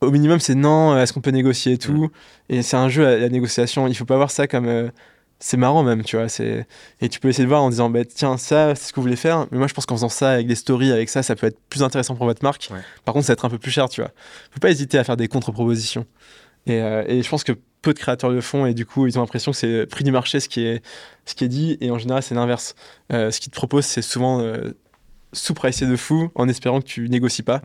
Au 0.00 0.10
minimum, 0.10 0.40
c'est 0.40 0.54
non, 0.54 0.98
est-ce 0.98 1.12
qu'on 1.12 1.20
peut 1.20 1.30
négocier 1.30 1.74
et 1.74 1.78
tout? 1.78 2.10
Et 2.48 2.62
c'est 2.62 2.76
un 2.76 2.88
jeu 2.88 3.06
à 3.06 3.16
la 3.18 3.28
négociation. 3.28 3.86
Il 3.88 3.94
faut 3.94 4.04
pas 4.04 4.16
voir 4.16 4.30
ça 4.30 4.46
comme 4.46 4.66
euh, 4.66 4.88
c'est 5.44 5.58
marrant 5.58 5.82
même, 5.82 6.02
tu 6.02 6.16
vois. 6.16 6.30
C'est 6.30 6.66
et 7.02 7.10
tu 7.10 7.20
peux 7.20 7.28
essayer 7.28 7.44
de 7.44 7.48
voir 7.50 7.62
en 7.62 7.68
disant 7.68 7.90
bah, 7.90 8.06
tiens 8.06 8.38
ça, 8.38 8.74
c'est 8.74 8.88
ce 8.88 8.92
que 8.94 8.96
vous 8.96 9.02
voulez 9.02 9.14
faire. 9.14 9.46
Mais 9.50 9.58
moi, 9.58 9.66
je 9.66 9.74
pense 9.74 9.84
qu'en 9.84 9.94
faisant 9.94 10.08
ça 10.08 10.30
avec 10.30 10.46
des 10.46 10.54
stories, 10.54 10.90
avec 10.90 11.10
ça, 11.10 11.22
ça 11.22 11.36
peut 11.36 11.46
être 11.46 11.60
plus 11.68 11.82
intéressant 11.82 12.14
pour 12.14 12.24
votre 12.24 12.42
marque. 12.42 12.70
Par 13.04 13.12
contre, 13.12 13.26
ça 13.26 13.32
va 13.32 13.34
être 13.34 13.44
un 13.44 13.50
peu 13.50 13.58
plus 13.58 13.70
cher, 13.70 13.90
tu 13.90 14.00
vois. 14.00 14.10
Faut 14.52 14.60
pas 14.60 14.70
hésiter 14.70 14.96
à 14.96 15.04
faire 15.04 15.18
des 15.18 15.28
contre-propositions. 15.28 16.06
Et, 16.64 16.80
euh, 16.80 17.04
et 17.08 17.22
je 17.22 17.28
pense 17.28 17.44
que 17.44 17.52
peu 17.82 17.92
de 17.92 17.98
créateurs 17.98 18.30
le 18.30 18.40
font 18.40 18.64
et 18.64 18.72
du 18.72 18.86
coup 18.86 19.06
ils 19.06 19.18
ont 19.18 19.20
l'impression 19.20 19.52
que 19.52 19.58
c'est 19.58 19.80
le 19.80 19.86
prix 19.86 20.02
du 20.02 20.10
marché 20.10 20.40
ce 20.40 20.48
qui 20.48 20.64
est, 20.64 20.82
ce 21.26 21.34
qui 21.34 21.44
est 21.44 21.48
dit 21.48 21.76
et 21.82 21.90
en 21.90 21.98
général 21.98 22.22
c'est 22.22 22.34
l'inverse. 22.34 22.74
Euh, 23.12 23.30
ce 23.30 23.40
qu'ils 23.40 23.50
te 23.50 23.56
proposent 23.56 23.84
c'est 23.84 24.00
souvent 24.00 24.40
euh, 24.40 24.72
sous-pricé 25.34 25.86
de 25.86 25.96
fou 25.96 26.30
en 26.34 26.48
espérant 26.48 26.80
que 26.80 26.86
tu 26.86 27.10
négocies 27.10 27.42
pas. 27.42 27.60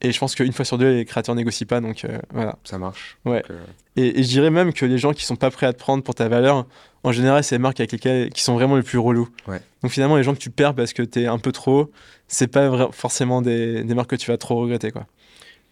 Et 0.00 0.10
je 0.10 0.18
pense 0.18 0.34
qu'une 0.34 0.52
fois 0.52 0.64
sur 0.64 0.78
deux 0.78 0.92
les 0.92 1.04
créateurs 1.04 1.36
négocient 1.36 1.68
pas 1.68 1.80
donc 1.80 2.04
euh, 2.04 2.18
voilà. 2.32 2.58
Ça 2.64 2.76
marche. 2.78 3.18
Ouais. 3.24 3.44
Et, 3.94 4.22
je 4.22 4.28
dirais 4.28 4.50
même 4.50 4.72
que 4.72 4.84
les 4.84 4.98
gens 4.98 5.12
qui 5.12 5.24
sont 5.24 5.36
pas 5.36 5.52
prêts 5.52 5.66
à 5.66 5.72
te 5.72 5.78
prendre 5.78 6.02
pour 6.02 6.14
ta 6.14 6.28
valeur, 6.28 6.66
en 7.04 7.12
général 7.12 7.42
c'est 7.44 7.54
les 7.54 7.58
marques 7.58 7.80
avec 7.80 7.92
lesquelles 7.92 8.30
qui 8.30 8.42
sont 8.42 8.54
vraiment 8.54 8.76
les 8.76 8.82
plus 8.82 8.98
relous. 8.98 9.28
Donc 9.82 9.90
finalement 9.90 10.16
les 10.16 10.22
gens 10.22 10.34
que 10.34 10.40
tu 10.40 10.50
perds 10.50 10.74
parce 10.74 10.92
que 10.92 11.02
tu 11.02 11.22
es 11.22 11.26
un 11.26 11.38
peu 11.38 11.52
trop, 11.52 11.90
c'est 12.28 12.48
pas 12.48 12.90
forcément 12.92 13.42
des, 13.42 13.84
des 13.84 13.94
marques 13.94 14.10
que 14.10 14.16
tu 14.16 14.30
vas 14.30 14.38
trop 14.38 14.56
regretter 14.60 14.90
quoi. 14.90 15.06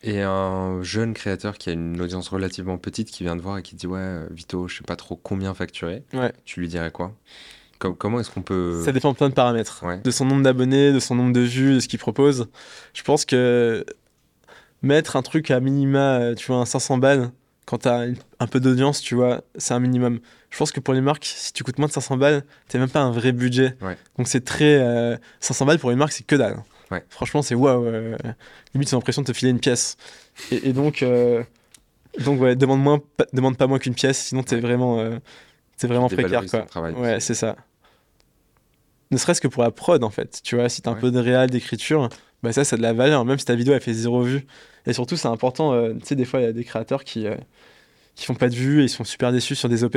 Et 0.02 0.22
un 0.22 0.82
jeune 0.82 1.12
créateur 1.12 1.58
qui 1.58 1.68
a 1.68 1.72
une 1.74 2.00
audience 2.00 2.28
relativement 2.28 2.78
petite 2.78 3.10
qui 3.10 3.22
vient 3.22 3.36
te 3.36 3.42
voir 3.42 3.58
et 3.58 3.62
qui 3.62 3.74
dit 3.74 3.86
Ouais, 3.86 4.20
Vito, 4.30 4.66
je 4.66 4.78
sais 4.78 4.84
pas 4.84 4.96
trop 4.96 5.14
combien 5.16 5.52
facturer. 5.52 6.04
Ouais. 6.14 6.32
Tu 6.46 6.60
lui 6.60 6.68
dirais 6.68 6.90
quoi? 6.90 7.12
Comment 7.78 8.20
est-ce 8.20 8.30
qu'on 8.30 8.42
peut. 8.42 8.82
Ça 8.84 8.92
dépend 8.92 9.14
plein 9.14 9.30
de 9.30 9.34
paramètres. 9.34 9.84
De 10.04 10.10
son 10.10 10.26
nombre 10.26 10.42
d'abonnés, 10.42 10.92
de 10.92 11.00
son 11.00 11.14
nombre 11.14 11.32
de 11.32 11.40
vues, 11.40 11.76
de 11.76 11.80
ce 11.80 11.88
qu'il 11.88 11.98
propose. 11.98 12.48
Je 12.92 13.02
pense 13.02 13.24
que 13.24 13.84
mettre 14.82 15.16
un 15.16 15.22
truc 15.22 15.50
à 15.50 15.60
minima, 15.60 16.34
tu 16.36 16.46
vois, 16.46 16.56
un 16.56 16.66
500 16.66 16.98
balles, 16.98 17.30
quand 17.70 17.78
tu 17.78 17.88
as 17.88 18.06
un 18.40 18.46
peu 18.48 18.58
d'audience, 18.58 19.00
tu 19.00 19.14
vois, 19.14 19.44
c'est 19.54 19.74
un 19.74 19.78
minimum. 19.78 20.18
Je 20.50 20.58
pense 20.58 20.72
que 20.72 20.80
pour 20.80 20.92
les 20.92 21.00
marques, 21.00 21.24
si 21.24 21.52
tu 21.52 21.62
coûtes 21.62 21.78
moins 21.78 21.86
de 21.86 21.92
500 21.92 22.16
balles, 22.16 22.42
tu 22.68 22.78
même 22.78 22.90
pas 22.90 23.00
un 23.00 23.12
vrai 23.12 23.30
budget. 23.30 23.76
Donc 24.18 24.26
c'est 24.26 24.44
très. 24.44 24.80
500 25.38 25.64
euh, 25.64 25.68
balles 25.68 25.78
pour 25.78 25.92
une 25.92 25.98
marque, 25.98 26.10
c'est 26.10 26.26
que 26.26 26.34
dalle. 26.34 26.64
Franchement, 27.08 27.42
c'est 27.42 27.54
waouh. 27.54 27.86
Euh, 27.86 28.16
limite, 28.74 28.88
c'est 28.88 28.96
l'impression 28.96 29.22
de 29.22 29.28
te 29.28 29.32
filer 29.32 29.52
une 29.52 29.60
pièce. 29.60 29.96
Et, 30.50 30.72
donc, 30.72 31.04
euh, 31.04 31.44
donc 32.24 32.40
ouais, 32.40 32.56
demande, 32.56 32.82
moins, 32.82 33.00
demande 33.32 33.56
pas 33.56 33.68
moins 33.68 33.78
qu'une 33.78 33.94
pièce, 33.94 34.18
sinon 34.18 34.42
t'es 34.42 34.58
vraiment, 34.58 34.98
euh, 34.98 35.18
es 35.80 35.86
vraiment 35.86 36.08
précaire. 36.08 36.42
Quoi. 36.46 36.90
ouais, 36.90 37.20
c'est 37.20 37.34
ça. 37.34 37.54
ne 39.12 39.16
serait-ce 39.16 39.40
que 39.40 39.46
pour 39.46 39.62
la 39.62 39.70
prod, 39.70 40.02
en 40.02 40.10
fait. 40.10 40.40
Tu 40.42 40.56
vois, 40.56 40.68
si 40.68 40.82
t'as 40.82 40.90
un 40.90 40.94
peu 40.94 41.12
de 41.12 41.20
réal, 41.20 41.50
d'écriture, 41.50 42.08
bah 42.42 42.52
ça, 42.52 42.64
ça 42.64 42.74
a 42.74 42.78
de 42.78 42.82
la 42.82 42.94
valeur, 42.94 43.24
même 43.24 43.38
si 43.38 43.44
ta 43.44 43.54
vidéo, 43.54 43.74
elle 43.74 43.80
fait 43.80 43.92
zéro 43.92 44.22
vue. 44.22 44.44
Et 44.86 44.92
surtout, 44.92 45.16
c'est 45.16 45.28
important, 45.28 45.72
euh, 45.72 45.94
tu 45.94 46.06
sais, 46.06 46.16
des 46.16 46.24
fois, 46.24 46.40
il 46.40 46.44
y 46.44 46.46
a 46.46 46.52
des 46.52 46.64
créateurs 46.64 47.04
qui, 47.04 47.26
euh, 47.26 47.36
qui 48.14 48.24
font 48.26 48.34
pas 48.34 48.48
de 48.48 48.54
vues 48.54 48.80
et 48.80 48.84
ils 48.84 48.88
sont 48.88 49.04
super 49.04 49.32
déçus 49.32 49.54
sur 49.54 49.68
des 49.68 49.84
OP. 49.84 49.96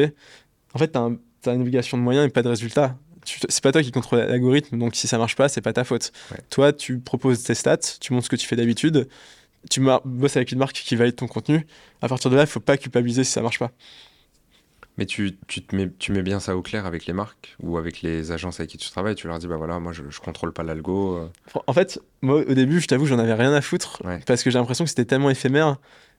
En 0.73 0.80
fait, 0.80 0.89
t'as 0.89 1.10
as 1.45 1.53
une 1.53 1.61
obligation 1.61 1.97
de 1.97 2.03
moyens 2.03 2.26
et 2.26 2.30
pas 2.30 2.41
de 2.41 2.49
résultats. 2.49 2.95
C'est 3.26 3.64
pas 3.64 3.72
toi 3.72 3.81
qui 3.81 3.91
contrôle 3.91 4.19
l'algorithme, 4.19 4.77
donc 4.77 4.95
si 4.95 5.07
ça 5.07 5.18
marche 5.18 5.38
pas, 5.38 5.47
c'est 5.47 5.61
pas 5.61 5.72
ta 5.72 5.85
faute. 5.85 6.11
Toi, 6.49 6.73
tu 6.73 6.99
proposes 6.99 7.43
tes 7.43 7.55
stats, 7.55 7.77
tu 7.77 8.11
montres 8.11 8.26
ce 8.26 8.30
que 8.30 8.35
tu 8.35 8.45
fais 8.45 8.57
d'habitude, 8.57 9.07
tu 9.69 9.81
bosses 10.03 10.35
avec 10.35 10.51
une 10.51 10.57
marque 10.60 10.76
qui 10.76 10.95
valide 10.97 11.15
ton 11.15 11.27
contenu. 11.27 11.65
À 12.01 12.10
partir 12.10 12.30
de 12.30 12.35
là, 12.35 12.43
il 12.43 12.47
faut 12.47 12.60
pas 12.60 12.76
culpabiliser 12.76 13.23
si 13.23 13.31
ça 13.31 13.41
marche 13.41 13.60
pas. 13.60 13.72
Mais 14.98 15.06
tu, 15.07 15.38
tu, 15.48 15.64
te 15.64 15.76
mets, 15.76 15.90
tu 15.98 16.11
mets 16.11 16.22
bien 16.22 16.40
ça 16.40 16.56
au 16.56 16.61
clair 16.61 16.86
avec 16.86 17.07
les 17.07 17.14
marques 17.14 17.56
ou 17.61 17.78
avec 17.78 18.03
les 18.03 18.32
agences 18.32 18.60
avec 18.60 18.70
qui 18.70 18.78
tu 18.78 18.90
travailles. 18.91 19.15
Tu 19.15 19.28
leur 19.28 19.40
dis, 19.40 19.48
bah 19.48 19.57
voilà, 19.57 19.80
moi 19.80 19.91
je, 19.91 20.03
je 20.10 20.20
contrôle 20.20 20.53
pas 20.53 20.61
l'algo. 20.61 21.18
Euh. 21.18 21.28
En 21.65 21.74
fait, 21.74 21.99
moi 22.22 22.44
au 22.48 22.53
début, 22.53 22.80
je 22.80 22.88
t'avoue, 22.88 23.07
j'en 23.07 23.18
avais 23.18 23.34
rien 23.34 23.53
à 23.53 23.61
foutre 23.61 24.03
parce 24.28 24.44
que 24.44 24.52
j'ai 24.52 24.60
l'impression 24.60 24.84
que 24.84 24.90
c'était 24.90 25.06
tellement 25.06 25.32
éphémère 25.32 25.78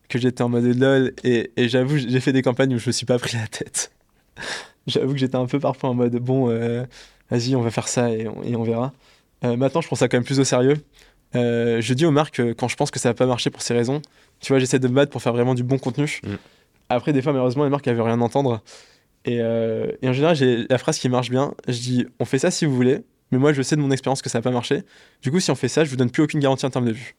que 0.08 0.18
j'étais 0.18 0.42
en 0.42 0.48
mode 0.48 0.64
lol. 0.64 1.12
Et, 1.22 1.52
et 1.56 1.68
j'avoue, 1.68 1.98
j'ai 1.98 2.20
fait 2.20 2.32
des 2.32 2.42
campagnes 2.42 2.74
où 2.74 2.78
je 2.78 2.88
me 2.88 2.92
suis 2.92 3.06
pas 3.06 3.18
pris 3.18 3.36
la 3.36 3.46
tête. 3.46 3.92
j'avoue 4.88 5.12
que 5.12 5.18
j'étais 5.18 5.36
un 5.36 5.46
peu 5.46 5.60
parfois 5.60 5.90
en 5.90 5.94
mode 5.94 6.16
bon, 6.16 6.50
euh, 6.50 6.84
vas-y, 7.30 7.54
on 7.54 7.62
va 7.62 7.70
faire 7.70 7.86
ça 7.86 8.10
et 8.10 8.26
on, 8.26 8.42
et 8.42 8.56
on 8.56 8.64
verra. 8.64 8.92
Euh, 9.44 9.56
maintenant, 9.56 9.82
je 9.82 9.86
prends 9.86 9.96
ça 9.96 10.08
quand 10.08 10.16
même 10.16 10.24
plus 10.24 10.40
au 10.40 10.44
sérieux. 10.44 10.78
je 11.32 11.94
dis 11.94 12.06
aux 12.06 12.10
marques 12.10 12.42
quand 12.54 12.66
je 12.66 12.74
pense 12.74 12.90
que 12.90 12.98
ça 12.98 13.10
va 13.10 13.14
pas 13.14 13.26
marcher 13.26 13.50
pour 13.50 13.62
ces 13.62 13.74
raisons. 13.74 14.02
Tu 14.40 14.52
vois, 14.52 14.58
j'essaie 14.58 14.80
de 14.80 14.88
me 14.88 14.94
battre 14.94 15.12
pour 15.12 15.22
faire 15.22 15.32
vraiment 15.32 15.54
du 15.54 15.62
bon 15.62 15.78
contenu. 15.78 16.20
Mm. 16.24 16.34
Après, 16.88 17.12
des 17.12 17.22
fois, 17.22 17.32
malheureusement, 17.32 17.64
les 17.64 17.70
marques, 17.70 17.86
elles 17.86 17.94
veulent 17.96 18.04
rien 18.04 18.20
entendre. 18.20 18.62
Et, 19.24 19.40
euh, 19.40 19.90
et 20.02 20.08
en 20.08 20.12
général, 20.12 20.36
j'ai 20.36 20.66
la 20.68 20.78
phrase 20.78 20.98
qui 20.98 21.08
marche 21.08 21.30
bien. 21.30 21.54
Je 21.66 21.78
dis, 21.78 22.06
on 22.20 22.24
fait 22.24 22.38
ça 22.38 22.50
si 22.50 22.66
vous 22.66 22.74
voulez, 22.74 23.00
mais 23.30 23.38
moi, 23.38 23.52
je 23.52 23.62
sais 23.62 23.76
de 23.76 23.80
mon 23.80 23.90
expérience 23.90 24.22
que 24.22 24.28
ça 24.28 24.38
n'a 24.38 24.42
pas 24.42 24.50
marché. 24.50 24.82
Du 25.22 25.30
coup, 25.30 25.40
si 25.40 25.50
on 25.50 25.54
fait 25.54 25.68
ça, 25.68 25.84
je 25.84 25.90
vous 25.90 25.96
donne 25.96 26.10
plus 26.10 26.22
aucune 26.22 26.40
garantie 26.40 26.66
en 26.66 26.70
termes 26.70 26.86
de 26.86 26.92
vue. 26.92 27.14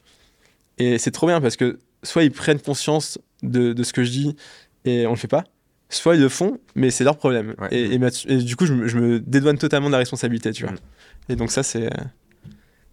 Et 0.77 0.97
c'est 0.97 1.11
trop 1.11 1.27
bien 1.27 1.41
parce 1.41 1.55
que 1.55 1.79
soit 2.03 2.23
ils 2.23 2.31
prennent 2.31 2.59
conscience 2.59 3.17
de, 3.41 3.73
de, 3.73 3.83
ce 3.83 3.93
que 3.93 4.03
je 4.03 4.11
dis 4.11 4.35
et 4.83 5.07
on 5.07 5.11
le 5.11 5.15
fait 5.15 5.27
pas, 5.27 5.45
soit 5.89 6.15
ils 6.15 6.21
le 6.21 6.29
font, 6.29 6.59
mais 6.75 6.91
c'est 6.91 7.03
leur 7.03 7.17
problème. 7.17 7.55
Et, 7.71 7.95
et, 7.95 8.37
du 8.37 8.55
coup, 8.55 8.65
je 8.65 8.73
me, 8.73 8.87
je 8.87 8.97
me, 8.97 9.19
dédouane 9.19 9.57
totalement 9.57 9.87
de 9.87 9.93
la 9.93 9.99
responsabilité, 9.99 10.51
tu 10.51 10.63
vois. 10.63 10.73
Mm. 10.73 10.77
Et 11.29 11.35
donc 11.35 11.51
ça, 11.51 11.63
c'est 11.63 11.89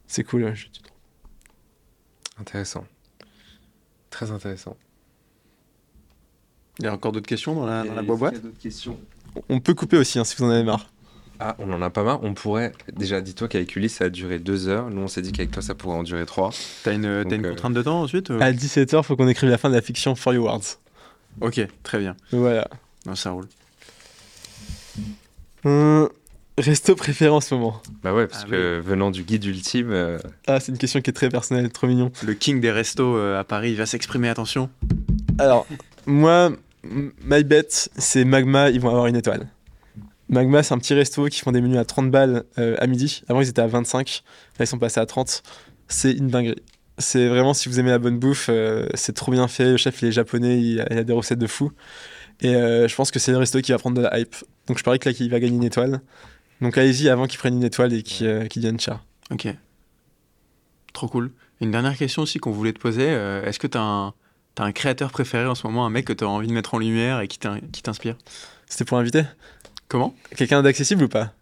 c'est 0.06 0.24
cool. 0.24 0.52
Intéressant. 2.38 2.84
Très 4.10 4.30
intéressant. 4.30 4.76
Il 6.78 6.84
y 6.84 6.88
a 6.88 6.92
encore 6.92 7.12
d'autres 7.12 7.26
questions 7.26 7.54
dans 7.54 7.66
la, 7.66 8.02
boîte 8.02 8.40
On 9.48 9.60
peut 9.60 9.74
couper 9.74 9.96
aussi 9.96 10.18
hein, 10.18 10.24
si 10.24 10.36
vous 10.36 10.44
en 10.44 10.50
avez 10.50 10.64
marre. 10.64 10.88
Ah, 11.38 11.56
on 11.58 11.72
en 11.72 11.82
a 11.82 11.90
pas 11.90 12.04
marre. 12.04 12.22
On 12.22 12.34
pourrait. 12.34 12.72
Déjà, 12.92 13.20
dis-toi 13.20 13.48
qu'avec 13.48 13.74
Ulysse, 13.74 13.96
ça 13.96 14.04
a 14.04 14.08
duré 14.10 14.38
deux 14.38 14.68
heures. 14.68 14.90
Nous, 14.90 15.02
on 15.02 15.08
s'est 15.08 15.22
dit 15.22 15.32
qu'avec 15.32 15.50
toi, 15.50 15.62
ça 15.62 15.74
pourrait 15.74 15.96
en 15.96 16.04
durer 16.04 16.24
trois. 16.24 16.50
T'as 16.84 16.94
une, 16.94 17.04
as 17.04 17.22
une 17.22 17.44
euh, 17.44 17.50
contrainte 17.50 17.74
de 17.74 17.82
temps 17.82 18.02
ensuite 18.02 18.30
À 18.30 18.52
17h, 18.52 18.98
il 18.98 19.02
faut 19.02 19.16
qu'on 19.16 19.28
écrive 19.28 19.50
la 19.50 19.58
fin 19.58 19.68
de 19.68 19.74
la 19.74 19.82
fiction 19.82 20.14
For 20.14 20.34
You 20.34 20.44
Words. 20.44 20.78
Ok, 21.40 21.60
très 21.82 21.98
bien. 21.98 22.16
Voilà. 22.30 22.68
ça 23.14 23.30
roule. 23.30 23.48
Hum, 25.64 26.08
resto 26.58 26.94
préféré 26.94 27.30
en 27.30 27.40
ce 27.40 27.54
moment 27.54 27.80
Bah 28.02 28.12
ouais, 28.12 28.26
parce 28.26 28.44
ah 28.46 28.50
que 28.50 28.80
venant 28.80 29.10
du 29.10 29.24
guide 29.24 29.44
ultime. 29.44 29.90
Euh, 29.90 30.18
ah, 30.46 30.60
c'est 30.60 30.72
une 30.72 30.78
question 30.78 31.00
qui 31.00 31.10
est 31.10 31.14
très 31.14 31.28
personnelle, 31.28 31.70
trop 31.70 31.86
mignon. 31.86 32.12
Le 32.24 32.34
king 32.34 32.60
des 32.60 32.70
restos 32.70 33.16
euh, 33.16 33.40
à 33.40 33.44
Paris 33.44 33.74
va 33.74 33.86
s'exprimer, 33.86 34.28
attention. 34.28 34.70
Alors, 35.38 35.66
moi, 36.06 36.52
my 36.84 37.44
bet, 37.44 37.68
c'est 37.68 38.24
Magma, 38.24 38.70
ils 38.70 38.80
vont 38.80 38.90
avoir 38.90 39.06
une 39.06 39.16
étoile. 39.16 39.48
Magma, 40.28 40.62
c'est 40.62 40.72
un 40.72 40.78
petit 40.78 40.94
resto 40.94 41.26
qui 41.26 41.40
font 41.40 41.52
des 41.52 41.60
menus 41.60 41.78
à 41.78 41.84
30 41.84 42.10
balles 42.10 42.44
euh, 42.58 42.74
à 42.78 42.86
midi. 42.86 43.22
Avant, 43.28 43.40
ils 43.40 43.48
étaient 43.48 43.60
à 43.60 43.66
25. 43.66 44.22
Là, 44.58 44.64
ils 44.64 44.66
sont 44.66 44.78
passés 44.78 45.00
à 45.00 45.06
30. 45.06 45.42
C'est 45.88 46.12
une 46.12 46.28
dinguerie. 46.28 46.62
C'est 46.98 47.28
vraiment, 47.28 47.54
si 47.54 47.68
vous 47.68 47.80
aimez 47.80 47.90
la 47.90 47.98
bonne 47.98 48.18
bouffe, 48.18 48.46
euh, 48.48 48.86
c'est 48.94 49.14
trop 49.14 49.32
bien 49.32 49.46
fait. 49.48 49.72
Le 49.72 49.76
chef, 49.76 50.00
il 50.02 50.08
est 50.08 50.12
japonais, 50.12 50.60
il 50.60 50.80
a, 50.80 51.04
des 51.04 51.12
recettes 51.12 51.38
de 51.38 51.46
fou. 51.46 51.72
Et 52.40 52.54
euh, 52.54 52.88
je 52.88 52.94
pense 52.94 53.10
que 53.10 53.18
c'est 53.18 53.32
le 53.32 53.38
resto 53.38 53.60
qui 53.60 53.72
va 53.72 53.78
prendre 53.78 53.96
de 53.96 54.02
la 54.02 54.18
hype. 54.18 54.34
Donc, 54.68 54.78
je 54.78 54.84
parie 54.84 54.98
que 54.98 55.08
là, 55.08 55.14
qu'il 55.14 55.30
va 55.30 55.38
gagner 55.38 55.56
une 55.56 55.64
étoile. 55.64 56.00
Donc, 56.60 56.78
allez-y 56.78 57.08
avant 57.08 57.26
qu'il 57.26 57.38
prenne 57.38 57.54
une 57.54 57.64
étoile 57.64 57.92
et 57.92 58.02
qu'il 58.02 58.48
qu 58.48 58.58
devienne 58.58 58.80
cher. 58.80 59.04
Ok. 59.30 59.48
Trop 60.94 61.08
cool. 61.08 61.32
Une 61.60 61.70
dernière 61.70 61.96
question 61.96 62.22
aussi 62.22 62.38
qu'on 62.38 62.52
voulait 62.52 62.72
te 62.72 62.78
poser. 62.78 63.04
Est-ce 63.04 63.58
que 63.58 63.66
tu 63.66 63.78
as 63.78 63.82
un 63.82 64.14
T'as 64.54 64.64
un 64.64 64.72
créateur 64.72 65.10
préféré 65.10 65.46
en 65.46 65.54
ce 65.54 65.66
moment, 65.66 65.86
un 65.86 65.90
mec 65.90 66.06
que 66.06 66.12
tu 66.12 66.24
as 66.24 66.28
envie 66.28 66.46
de 66.46 66.52
mettre 66.52 66.74
en 66.74 66.78
lumière 66.78 67.20
et 67.20 67.28
qui 67.28 67.38
t'inspire? 67.38 68.16
C'était 68.66 68.84
pour 68.84 68.98
inviter? 68.98 69.24
Comment? 69.88 70.14
Quelqu'un 70.36 70.62
d'accessible 70.62 71.04
ou 71.04 71.08
pas? 71.08 71.32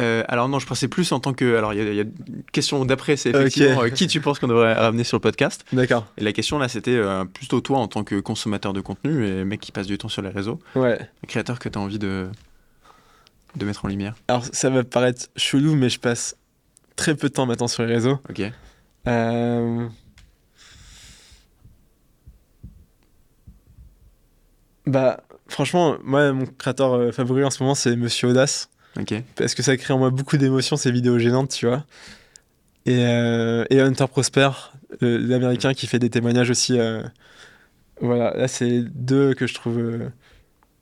Euh, 0.00 0.24
alors 0.28 0.48
non, 0.48 0.58
je 0.58 0.66
pensais 0.66 0.88
plus 0.88 1.12
en 1.12 1.20
tant 1.20 1.32
que. 1.32 1.56
Alors 1.56 1.72
il 1.72 1.94
y, 1.94 2.00
a 2.00 2.02
une 2.02 2.12
question 2.52 2.84
d'après, 2.84 3.16
c'est 3.16 3.30
effectivement 3.30 3.82
euh, 3.82 3.90
qui 3.90 4.06
tu 4.08 4.20
penses 4.20 4.38
qu'on 4.38 4.48
devrait 4.48 4.74
ramener 4.74 5.04
sur 5.04 5.16
le 5.16 5.20
podcast? 5.20 5.64
D'accord. 5.72 6.06
Et 6.18 6.24
la 6.24 6.32
question 6.32 6.58
là, 6.58 6.68
c'était 6.68 6.96
euh, 6.96 7.24
plutôt 7.24 7.60
toi 7.60 7.78
en 7.78 7.86
tant 7.86 8.02
que 8.02 8.18
consommateur 8.18 8.72
de 8.72 8.80
contenu 8.80 9.26
et 9.26 9.44
mec 9.44 9.60
qui 9.60 9.70
passe 9.70 9.86
du 9.86 9.96
temps 9.96 10.08
sur 10.08 10.22
les 10.22 10.30
réseaux. 10.30 10.58
Ouais. 10.74 10.98
Un 11.00 11.26
créateur 11.28 11.58
que 11.58 11.68
tu 11.68 11.78
as 11.78 11.80
envie 11.80 11.98
de 11.98 12.28
de 13.54 13.64
mettre 13.64 13.84
en 13.84 13.88
lumière. 13.88 14.16
Alors 14.26 14.44
ça 14.50 14.68
va 14.68 14.82
paraître 14.82 15.28
chelou, 15.36 15.76
mais 15.76 15.88
je 15.88 16.00
passe 16.00 16.36
très 16.96 17.14
peu 17.14 17.28
de 17.28 17.34
temps 17.34 17.46
maintenant 17.46 17.68
sur 17.68 17.84
les 17.84 17.94
réseaux. 17.94 18.18
Ok. 18.28 18.42
Bah, 24.86 25.22
franchement, 25.48 25.96
moi, 26.02 26.32
mon 26.32 26.46
créateur 26.46 26.94
euh, 26.94 27.12
favori 27.12 27.44
en 27.44 27.50
ce 27.50 27.62
moment, 27.62 27.74
c'est 27.74 27.96
Monsieur 27.96 28.28
Audace. 28.28 28.70
Parce 29.36 29.54
que 29.54 29.62
ça 29.62 29.76
crée 29.76 29.92
en 29.92 29.98
moi 29.98 30.10
beaucoup 30.10 30.36
d'émotions, 30.36 30.76
ces 30.76 30.92
vidéos 30.92 31.18
gênantes, 31.18 31.50
tu 31.50 31.66
vois. 31.66 31.84
Et, 32.86 33.04
euh, 33.06 33.64
et 33.70 33.80
Hunter 33.80 34.06
Prosper, 34.08 34.50
l'américain 35.00 35.74
qui 35.74 35.86
fait 35.86 35.98
des 35.98 36.10
témoignages 36.10 36.50
aussi. 36.50 36.78
Euh, 36.78 37.02
voilà, 38.00 38.34
là, 38.36 38.46
c'est 38.46 38.82
deux 38.82 39.34
que 39.34 39.46
je 39.46 39.54
trouve 39.54 40.10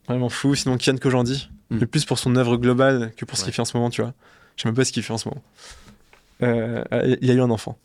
vraiment 0.07 0.29
fous. 0.29 0.53
Sinon, 0.53 0.77
Kian 0.77 0.97
Kojandi, 0.97 1.49
mm. 1.69 1.79
le 1.79 1.87
plus 1.87 2.05
pour 2.05 2.19
son 2.19 2.35
œuvre 2.35 2.57
globale 2.57 3.13
que 3.17 3.25
pour 3.25 3.37
ce 3.37 3.45
qu'il 3.45 3.53
fait 3.53 3.61
en 3.61 3.65
ce 3.65 3.75
moment, 3.75 3.89
tu 3.89 4.01
vois. 4.01 4.13
Je 4.57 4.63
sais 4.63 4.67
même 4.67 4.75
pas 4.75 4.85
ce 4.85 4.91
qu'il 4.91 5.01
fait 5.01 5.13
en 5.13 5.17
ce 5.17 5.29
moment. 5.29 5.43
il 6.41 7.31
a 7.31 7.33
eu 7.33 7.41
un 7.41 7.49
enfant. 7.49 7.79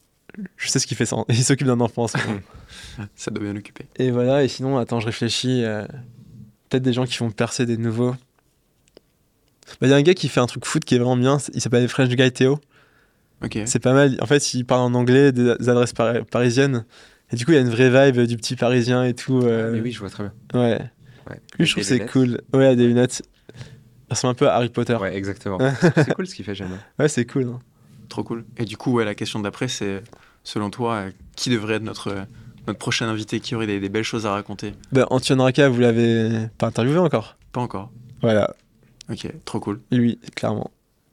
Je 0.57 0.69
sais 0.69 0.79
ce 0.79 0.87
qu'il 0.87 0.97
fait 0.97 1.07
ça. 1.07 1.17
Il 1.29 1.45
s'occupe 1.45 1.67
d'un 1.67 1.81
enfant 1.81 2.05
en 2.05 2.09
ce 2.09 2.19
moment. 2.19 2.41
ça 3.17 3.31
doit 3.31 3.43
bien 3.43 3.53
l'occuper. 3.53 3.87
Et 3.97 4.11
voilà, 4.11 4.45
et 4.45 4.49
sinon, 4.49 4.79
attends, 4.79 5.01
je 5.01 5.07
réfléchis. 5.07 5.65
Euh, 5.65 5.87
peut-être 6.69 6.83
des 6.83 6.93
gens 6.93 7.07
qui 7.07 7.19
vont 7.19 7.31
percer 7.31 7.67
des 7.67 7.77
nouveaux. 7.77 8.15
Bah, 9.81 9.87
il 9.87 9.91
y 9.91 9.93
a 9.93 9.97
un 9.97 10.03
gars 10.03 10.15
qui 10.15 10.29
fait 10.29 10.41
un 10.41 10.47
truc 10.47 10.65
foot 10.65 10.85
qui 10.85 10.95
est 10.95 10.99
vraiment 10.99 11.17
bien. 11.17 11.39
Il 11.55 11.61
s'appelle 11.61 11.89
French 11.89 12.09
Guy 12.09 12.33
Théo. 12.33 12.61
Ok. 13.45 13.59
C'est 13.67 13.79
pas 13.79 13.93
mal. 13.93 14.17
En 14.21 14.27
fait, 14.27 14.55
il 14.55 14.65
parle 14.65 14.83
en 14.83 14.95
anglais 14.95 15.33
des 15.33 15.69
adresses 15.69 15.93
parisiennes. 16.31 16.85
Et 17.31 17.37
du 17.37 17.45
coup, 17.45 17.53
il 17.53 17.57
y 17.57 17.59
a 17.59 17.61
une 17.61 17.69
vraie 17.69 18.11
vibe 18.11 18.27
du 18.27 18.37
petit 18.37 18.57
parisien 18.57 19.05
et 19.05 19.15
tout. 19.15 19.41
Euh. 19.41 19.69
Ah, 19.69 19.71
mais 19.73 19.81
oui, 19.81 19.93
je 19.93 20.01
vois 20.01 20.11
très 20.11 20.25
bien. 20.25 20.61
Ouais. 20.61 20.79
Lui, 21.59 21.67
je 21.67 21.73
trouve 21.73 21.85
c'est 21.85 22.07
cool. 22.07 22.41
Ouais, 22.55 22.75
des 22.75 22.87
lunettes. 22.87 23.23
Il 24.09 24.15
ressemble 24.15 24.33
un 24.33 24.35
peu 24.35 24.49
à 24.49 24.55
Harry 24.55 24.71
Potter. 24.71 24.95
Ouais, 24.95 25.15
exactement. 25.15 25.59
c'est 25.95 26.15
cool 26.15 26.27
ce 26.27 26.35
qu'il 26.35 26.45
fait, 26.45 26.55
j'aime. 26.55 26.79
Ouais, 26.99 27.09
c'est 27.09 27.27
cool. 27.27 27.45
Hein. 27.45 27.61
Trop 28.09 28.25
cool. 28.25 28.45
Et 28.57 28.65
du 28.65 28.77
coup, 28.77 28.93
ouais, 28.93 29.05
la 29.05 29.15
question 29.15 29.41
d'après, 29.41 29.69
c'est 29.69 30.03
selon 30.45 30.71
toi, 30.71 31.05
qui 31.37 31.51
devrait 31.51 31.75
être 31.75 31.83
notre 31.83 32.27
notre 32.69 32.79
prochain 32.79 33.09
invité 33.09 33.41
qui 33.41 33.55
aurait 33.55 33.67
des, 33.67 33.89
belles 33.89 34.05
choses 34.05 34.27
à 34.27 34.33
raconter? 34.33 34.75
Bah, 34.93 35.07
Antoine 35.11 35.41
Raka, 35.41 35.69
vous 35.69 35.81
l'avez 35.81 36.49
pas 36.59 36.69
interviewé 36.69 36.99
encore? 36.99 37.37
Pas 37.53 37.61
encore. 37.61 37.91
Voilà. 38.21 38.55
Ok, 39.11 39.27
trop 39.45 39.59
cool. 39.59 39.81
Lui, 39.91 40.19
clairement. 40.37 40.71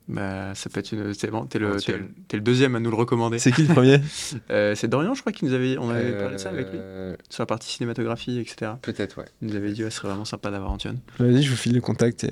Bah, 0.07 0.53
ça 0.53 0.69
peut 0.69 0.81
être 0.81 0.91
une. 0.91 1.13
C'est 1.15 1.31
bon, 1.31 1.45
t'es 1.45 1.57
le, 1.57 1.77
le, 1.77 2.39
deuxième 2.39 2.76
à 2.76 2.80
nous 2.80 2.91
le 2.91 2.95
recommander. 2.95 3.39
C'est 3.39 3.51
qui 3.51 3.63
le 3.63 3.73
premier? 3.73 3.99
Euh, 4.51 4.76
C'est 4.76 4.88
Dorian, 4.88 5.15
je 5.15 5.22
crois, 5.22 5.31
qui 5.31 5.45
nous 5.45 5.53
avait. 5.53 5.77
On 5.80 5.89
avait 5.89 6.11
parlé 6.11 6.35
de 6.35 6.38
ça 6.39 6.49
avec 6.49 6.69
lui 6.69 6.77
euh, 6.80 7.15
Sur 7.30 7.41
la 7.41 7.47
partie 7.47 7.72
cinématographie, 7.72 8.38
etc. 8.39 8.73
Peut-être, 8.81 9.17
ouais. 9.17 9.26
Il 9.41 9.47
nous 9.47 9.55
avait 9.55 9.72
dit, 9.72 9.84
ouais, 9.84 9.89
ce 9.89 9.97
serait 9.97 10.09
vraiment 10.09 10.26
sympa 10.26 10.51
d'avoir 10.51 10.72
Antoine. 10.72 10.99
Vas-y, 11.17 11.41
je 11.41 11.49
vous 11.49 11.55
file 11.55 11.73
le 11.73 11.81
contact 11.81 12.23
et. 12.23 12.30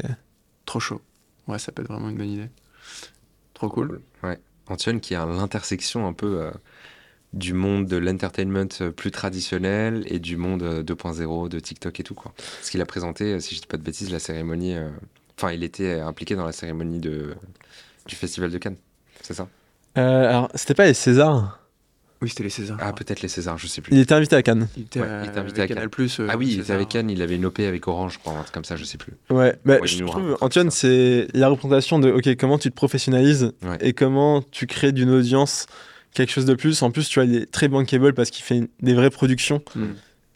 Trop 0.65 0.79
chaud. 0.79 1.01
Ouais, 1.47 1.57
ça 1.57 1.71
peut 1.71 1.81
être 1.81 1.87
vraiment 1.87 2.09
une 2.09 2.17
bonne 2.17 2.29
idée. 2.29 2.49
Trop 3.53 3.69
cool. 3.69 4.01
Ouais. 4.21 4.39
Antoine 4.67 4.99
qui 4.99 5.13
est 5.13 5.17
à 5.17 5.25
l'intersection 5.25 6.07
un 6.07 6.13
peu. 6.13 6.41
Euh, 6.41 6.51
du 7.33 7.53
monde 7.53 7.87
de 7.87 7.97
l'entertainment 7.97 8.69
euh, 8.81 8.91
plus 8.91 9.11
traditionnel 9.11 10.03
et 10.07 10.19
du 10.19 10.37
monde 10.37 10.63
2.0 10.63 11.45
euh, 11.45 11.49
de 11.49 11.59
TikTok 11.59 11.99
et 11.99 12.03
tout 12.03 12.13
quoi. 12.13 12.31
Parce 12.37 12.69
qu'il 12.69 12.81
a 12.81 12.85
présenté, 12.85 13.33
euh, 13.33 13.39
si 13.39 13.55
je 13.55 13.61
dis 13.61 13.67
pas 13.67 13.77
de 13.77 13.83
bêtises, 13.83 14.11
la 14.11 14.19
cérémonie. 14.19 14.75
Enfin, 15.37 15.51
il 15.51 15.63
était 15.63 15.99
impliqué 15.99 16.35
dans 16.35 16.45
la 16.45 16.51
cérémonie 16.51 16.99
du 16.99 17.35
Festival 18.07 18.51
de 18.51 18.57
Cannes, 18.59 18.77
c'est 19.21 19.33
ça? 19.33 19.47
Alors, 19.95 20.49
c'était 20.53 20.75
pas 20.75 20.85
les 20.85 20.93
Césars? 20.93 21.62
Oui, 22.23 22.29
c'était 22.29 22.43
les 22.43 22.49
Césars. 22.49 22.77
Ah, 22.79 22.93
peut-être 22.93 23.21
les 23.21 23.27
Césars, 23.27 23.57
je 23.57 23.67
sais 23.67 23.81
plus. 23.81 23.93
Il 23.93 23.99
était 23.99 24.13
invité 24.13 24.35
à 24.35 24.41
Cannes. 24.41 24.67
Il 24.77 24.83
était, 24.83 25.01
invité 25.01 25.61
à 25.61 25.67
Cannes. 25.67 25.89
Plus, 25.89 26.21
ah 26.27 26.37
oui, 26.37 26.49
il 26.53 26.61
était 26.61 26.73
avec 26.73 26.89
Cannes, 26.89 27.09
il 27.09 27.21
avait 27.21 27.35
une 27.35 27.45
OP 27.45 27.59
avec 27.59 27.87
Orange, 27.87 28.13
je 28.13 28.19
crois, 28.19 28.33
un 28.33 28.41
truc 28.41 28.53
comme 28.53 28.65
ça, 28.65 28.77
je 28.77 28.85
sais 28.85 28.97
plus. 28.97 29.13
Ouais, 29.29 29.55
mais 29.65 29.79
je 29.83 30.03
trouve, 30.03 30.37
Antoine, 30.41 30.71
c'est 30.71 31.27
la 31.33 31.49
représentation 31.49 31.99
de 31.99 32.09
OK, 32.09 32.35
comment 32.37 32.57
tu 32.57 32.69
te 32.69 32.75
professionnalises 32.75 33.51
et 33.81 33.93
comment 33.93 34.41
tu 34.41 34.65
crées 34.65 34.93
d'une 34.93 35.09
audience 35.09 35.67
quelque 36.13 36.31
chose 36.31 36.45
de 36.45 36.53
plus. 36.53 36.81
En 36.81 36.91
plus, 36.91 37.09
tu 37.09 37.19
vois, 37.19 37.25
il 37.25 37.35
est 37.35 37.51
très 37.51 37.67
bankable 37.67 38.13
parce 38.13 38.29
qu'il 38.29 38.43
fait 38.43 38.69
des 38.81 38.93
vraies 38.93 39.09
productions. 39.09 39.61
Mm. 39.75 39.85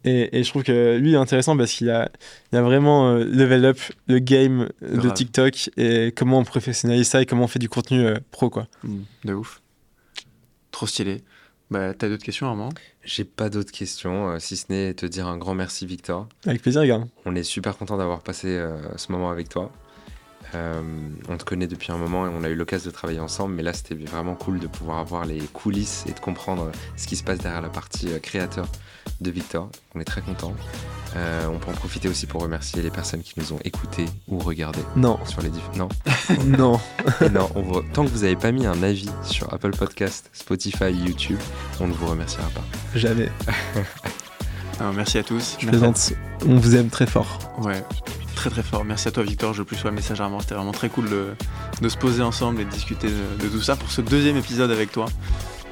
Et, 0.05 0.43
je 0.43 0.49
trouve 0.49 0.63
que 0.63 0.97
lui 0.97 1.13
est 1.13 1.17
intéressant 1.17 1.57
parce 1.57 1.73
qu'il 1.73 1.89
a, 1.89 2.09
il 2.51 2.57
a 2.57 2.61
vraiment 2.61 3.09
euh, 3.09 3.25
level 3.25 3.65
up 3.65 3.79
le 4.07 4.19
game 4.19 4.69
de 4.81 5.09
TikTok 5.09 5.69
et 5.75 6.13
comment 6.15 6.39
on 6.39 6.43
professionnalise 6.45 7.07
ça 7.07 7.21
et 7.21 7.25
comment 7.25 7.43
on 7.43 7.47
fait 7.47 7.59
du 7.59 7.67
contenu 7.67 8.05
euh, 8.05 8.15
pro, 8.31 8.49
quoi. 8.49 8.67
Mmh, 8.83 8.99
de 9.25 9.33
ouf. 9.33 9.61
Trop 10.71 10.87
stylé. 10.87 11.23
Bah, 11.69 11.93
t'as 11.93 12.07
d'autres 12.07 12.23
questions, 12.23 12.47
Armand? 12.47 12.69
J'ai 13.03 13.25
pas 13.25 13.49
d'autres 13.49 13.71
questions, 13.71 14.29
euh, 14.29 14.39
si 14.39 14.55
ce 14.55 14.65
n'est 14.69 14.93
te 14.93 15.05
dire 15.05 15.27
un 15.27 15.37
grand 15.37 15.53
merci, 15.53 15.85
Victor. 15.85 16.27
Avec 16.45 16.61
plaisir, 16.61 16.85
gars. 16.85 17.05
On 17.25 17.35
est 17.35 17.43
super 17.43 17.77
content 17.77 17.97
d'avoir 17.97 18.21
passé 18.21 18.57
ce 18.95 19.11
moment 19.11 19.29
avec 19.29 19.49
toi. 19.49 19.71
Euh, 20.55 20.81
on 21.29 21.37
te 21.37 21.43
connaît 21.43 21.67
depuis 21.67 21.91
un 21.91 21.97
moment 21.97 22.25
et 22.25 22.29
on 22.29 22.43
a 22.43 22.49
eu 22.49 22.55
l'occasion 22.55 22.89
de 22.89 22.95
travailler 22.95 23.19
ensemble, 23.19 23.55
mais 23.55 23.63
là 23.63 23.73
c'était 23.73 23.95
vraiment 23.95 24.35
cool 24.35 24.59
de 24.59 24.67
pouvoir 24.67 24.99
avoir 24.99 25.25
les 25.25 25.39
coulisses 25.39 26.05
et 26.07 26.13
de 26.13 26.19
comprendre 26.19 26.71
ce 26.95 27.07
qui 27.07 27.15
se 27.15 27.23
passe 27.23 27.39
derrière 27.39 27.61
la 27.61 27.69
partie 27.69 28.11
euh, 28.11 28.19
créateur 28.19 28.67
de 29.19 29.31
Victor. 29.31 29.69
On 29.95 29.99
est 29.99 30.05
très 30.05 30.21
content. 30.21 30.53
Euh, 31.15 31.47
on 31.47 31.57
peut 31.57 31.71
en 31.71 31.73
profiter 31.73 32.07
aussi 32.07 32.27
pour 32.27 32.41
remercier 32.41 32.81
les 32.81 32.91
personnes 32.91 33.21
qui 33.21 33.33
nous 33.37 33.53
ont 33.53 33.59
écoutés 33.63 34.05
ou 34.27 34.37
regardés. 34.37 34.83
Non. 34.95 35.19
Sur 35.25 35.41
les 35.41 35.49
non. 35.75 35.89
non. 36.45 36.79
non. 37.31 37.49
Tant 37.93 38.03
que 38.05 38.09
vous 38.09 38.21
n'avez 38.21 38.35
pas 38.35 38.51
mis 38.51 38.65
un 38.65 38.83
avis 38.83 39.09
sur 39.23 39.51
Apple 39.53 39.71
Podcast, 39.71 40.29
Spotify, 40.33 40.91
YouTube, 40.91 41.39
on 41.79 41.87
ne 41.87 41.93
vous 41.93 42.07
remerciera 42.07 42.47
pas. 42.49 42.63
Jamais. 42.95 43.31
merci 44.93 45.17
à 45.17 45.23
tous. 45.23 45.57
Je 45.59 45.67
plaisante. 45.67 46.13
On 46.45 46.57
vous 46.57 46.75
aime 46.75 46.89
très 46.89 47.07
fort. 47.07 47.39
Ouais 47.59 47.83
très 48.37 48.49
très 48.51 48.63
fort. 48.63 48.85
Merci 48.85 49.07
à 49.07 49.11
toi 49.11 49.23
Victor, 49.23 49.53
je 49.53 49.63
plus 49.63 49.75
sois 49.75 49.91
message 49.91 50.21
à 50.21 50.29
C'était 50.41 50.53
vraiment 50.53 50.71
très 50.71 50.89
cool 50.89 51.05
de, 51.09 51.89
se 51.89 51.97
poser 51.97 52.21
ensemble 52.21 52.61
et 52.61 52.65
de 52.65 52.69
discuter 52.69 53.07
de, 53.07 53.47
tout 53.47 53.61
ça 53.61 53.75
pour 53.75 53.89
ce 53.89 54.01
deuxième 54.01 54.37
épisode 54.37 54.69
avec 54.69 54.91
toi. 54.91 55.07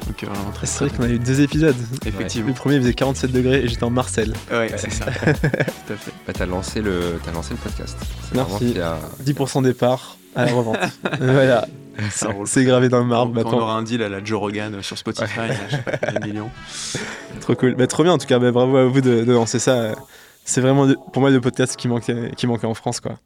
Donc 0.07 0.23
euh, 0.23 0.27
vraiment 0.27 0.51
très 0.51 0.65
C'est 0.65 0.85
vrai 0.85 0.97
qu'on 0.97 1.03
a 1.03 1.09
eu 1.09 1.19
deux 1.19 1.41
épisodes. 1.41 1.75
Effectivement. 2.05 2.47
Le 2.49 2.53
premier 2.53 2.79
faisait 2.79 2.93
47 2.93 3.31
degrés 3.31 3.63
et 3.63 3.67
j'étais 3.67 3.83
en 3.83 3.91
Marseille. 3.91 4.33
Ouais, 4.51 4.71
c'est 4.77 4.91
ça. 4.91 5.05
tout 5.11 5.93
à 5.93 5.95
fait. 5.95 6.11
Bah, 6.25 6.33
t'as 6.33 6.45
lancé, 6.47 6.81
le, 6.81 7.19
as 7.27 7.31
lancé 7.31 7.51
le 7.51 7.57
podcast. 7.57 7.97
Merci. 8.33 8.75
10% 9.23 9.63
départ 9.63 10.17
à 10.35 10.45
la 10.45 10.53
revente. 10.53 10.77
voilà. 11.21 11.67
C'est 12.45 12.65
gravé 12.65 12.89
dans 12.89 12.99
le 12.99 13.05
marbre. 13.05 13.39
on 13.45 13.53
aura 13.53 13.75
un 13.75 13.83
deal 13.83 14.01
à 14.01 14.09
la 14.09 14.23
Joe 14.23 14.39
Rogan 14.39 14.81
sur 14.81 14.97
Spotify, 14.97 15.41
je 15.69 15.75
sais 15.75 15.81
pas, 15.83 16.25
millions. 16.25 16.49
Trop 17.41 17.55
cool. 17.55 17.75
Bah, 17.75 17.85
trop 17.85 18.03
bien 18.03 18.13
en 18.13 18.17
tout 18.17 18.27
cas. 18.27 18.39
Bah, 18.39 18.51
bravo 18.51 18.77
à 18.77 18.85
vous 18.85 19.01
de, 19.01 19.23
de 19.23 19.31
lancer 19.31 19.59
ça 19.59 19.93
c'est 20.45 20.61
vraiment 20.61 20.87
pour 21.11 21.21
moi 21.21 21.31
le 21.31 21.41
podcast 21.41 21.75
qui 21.75 21.87
manquait, 21.89 22.31
qui 22.37 22.47
manquait 22.47 22.67
en 22.67 22.73
France 22.73 23.01
quoi. 23.01 23.17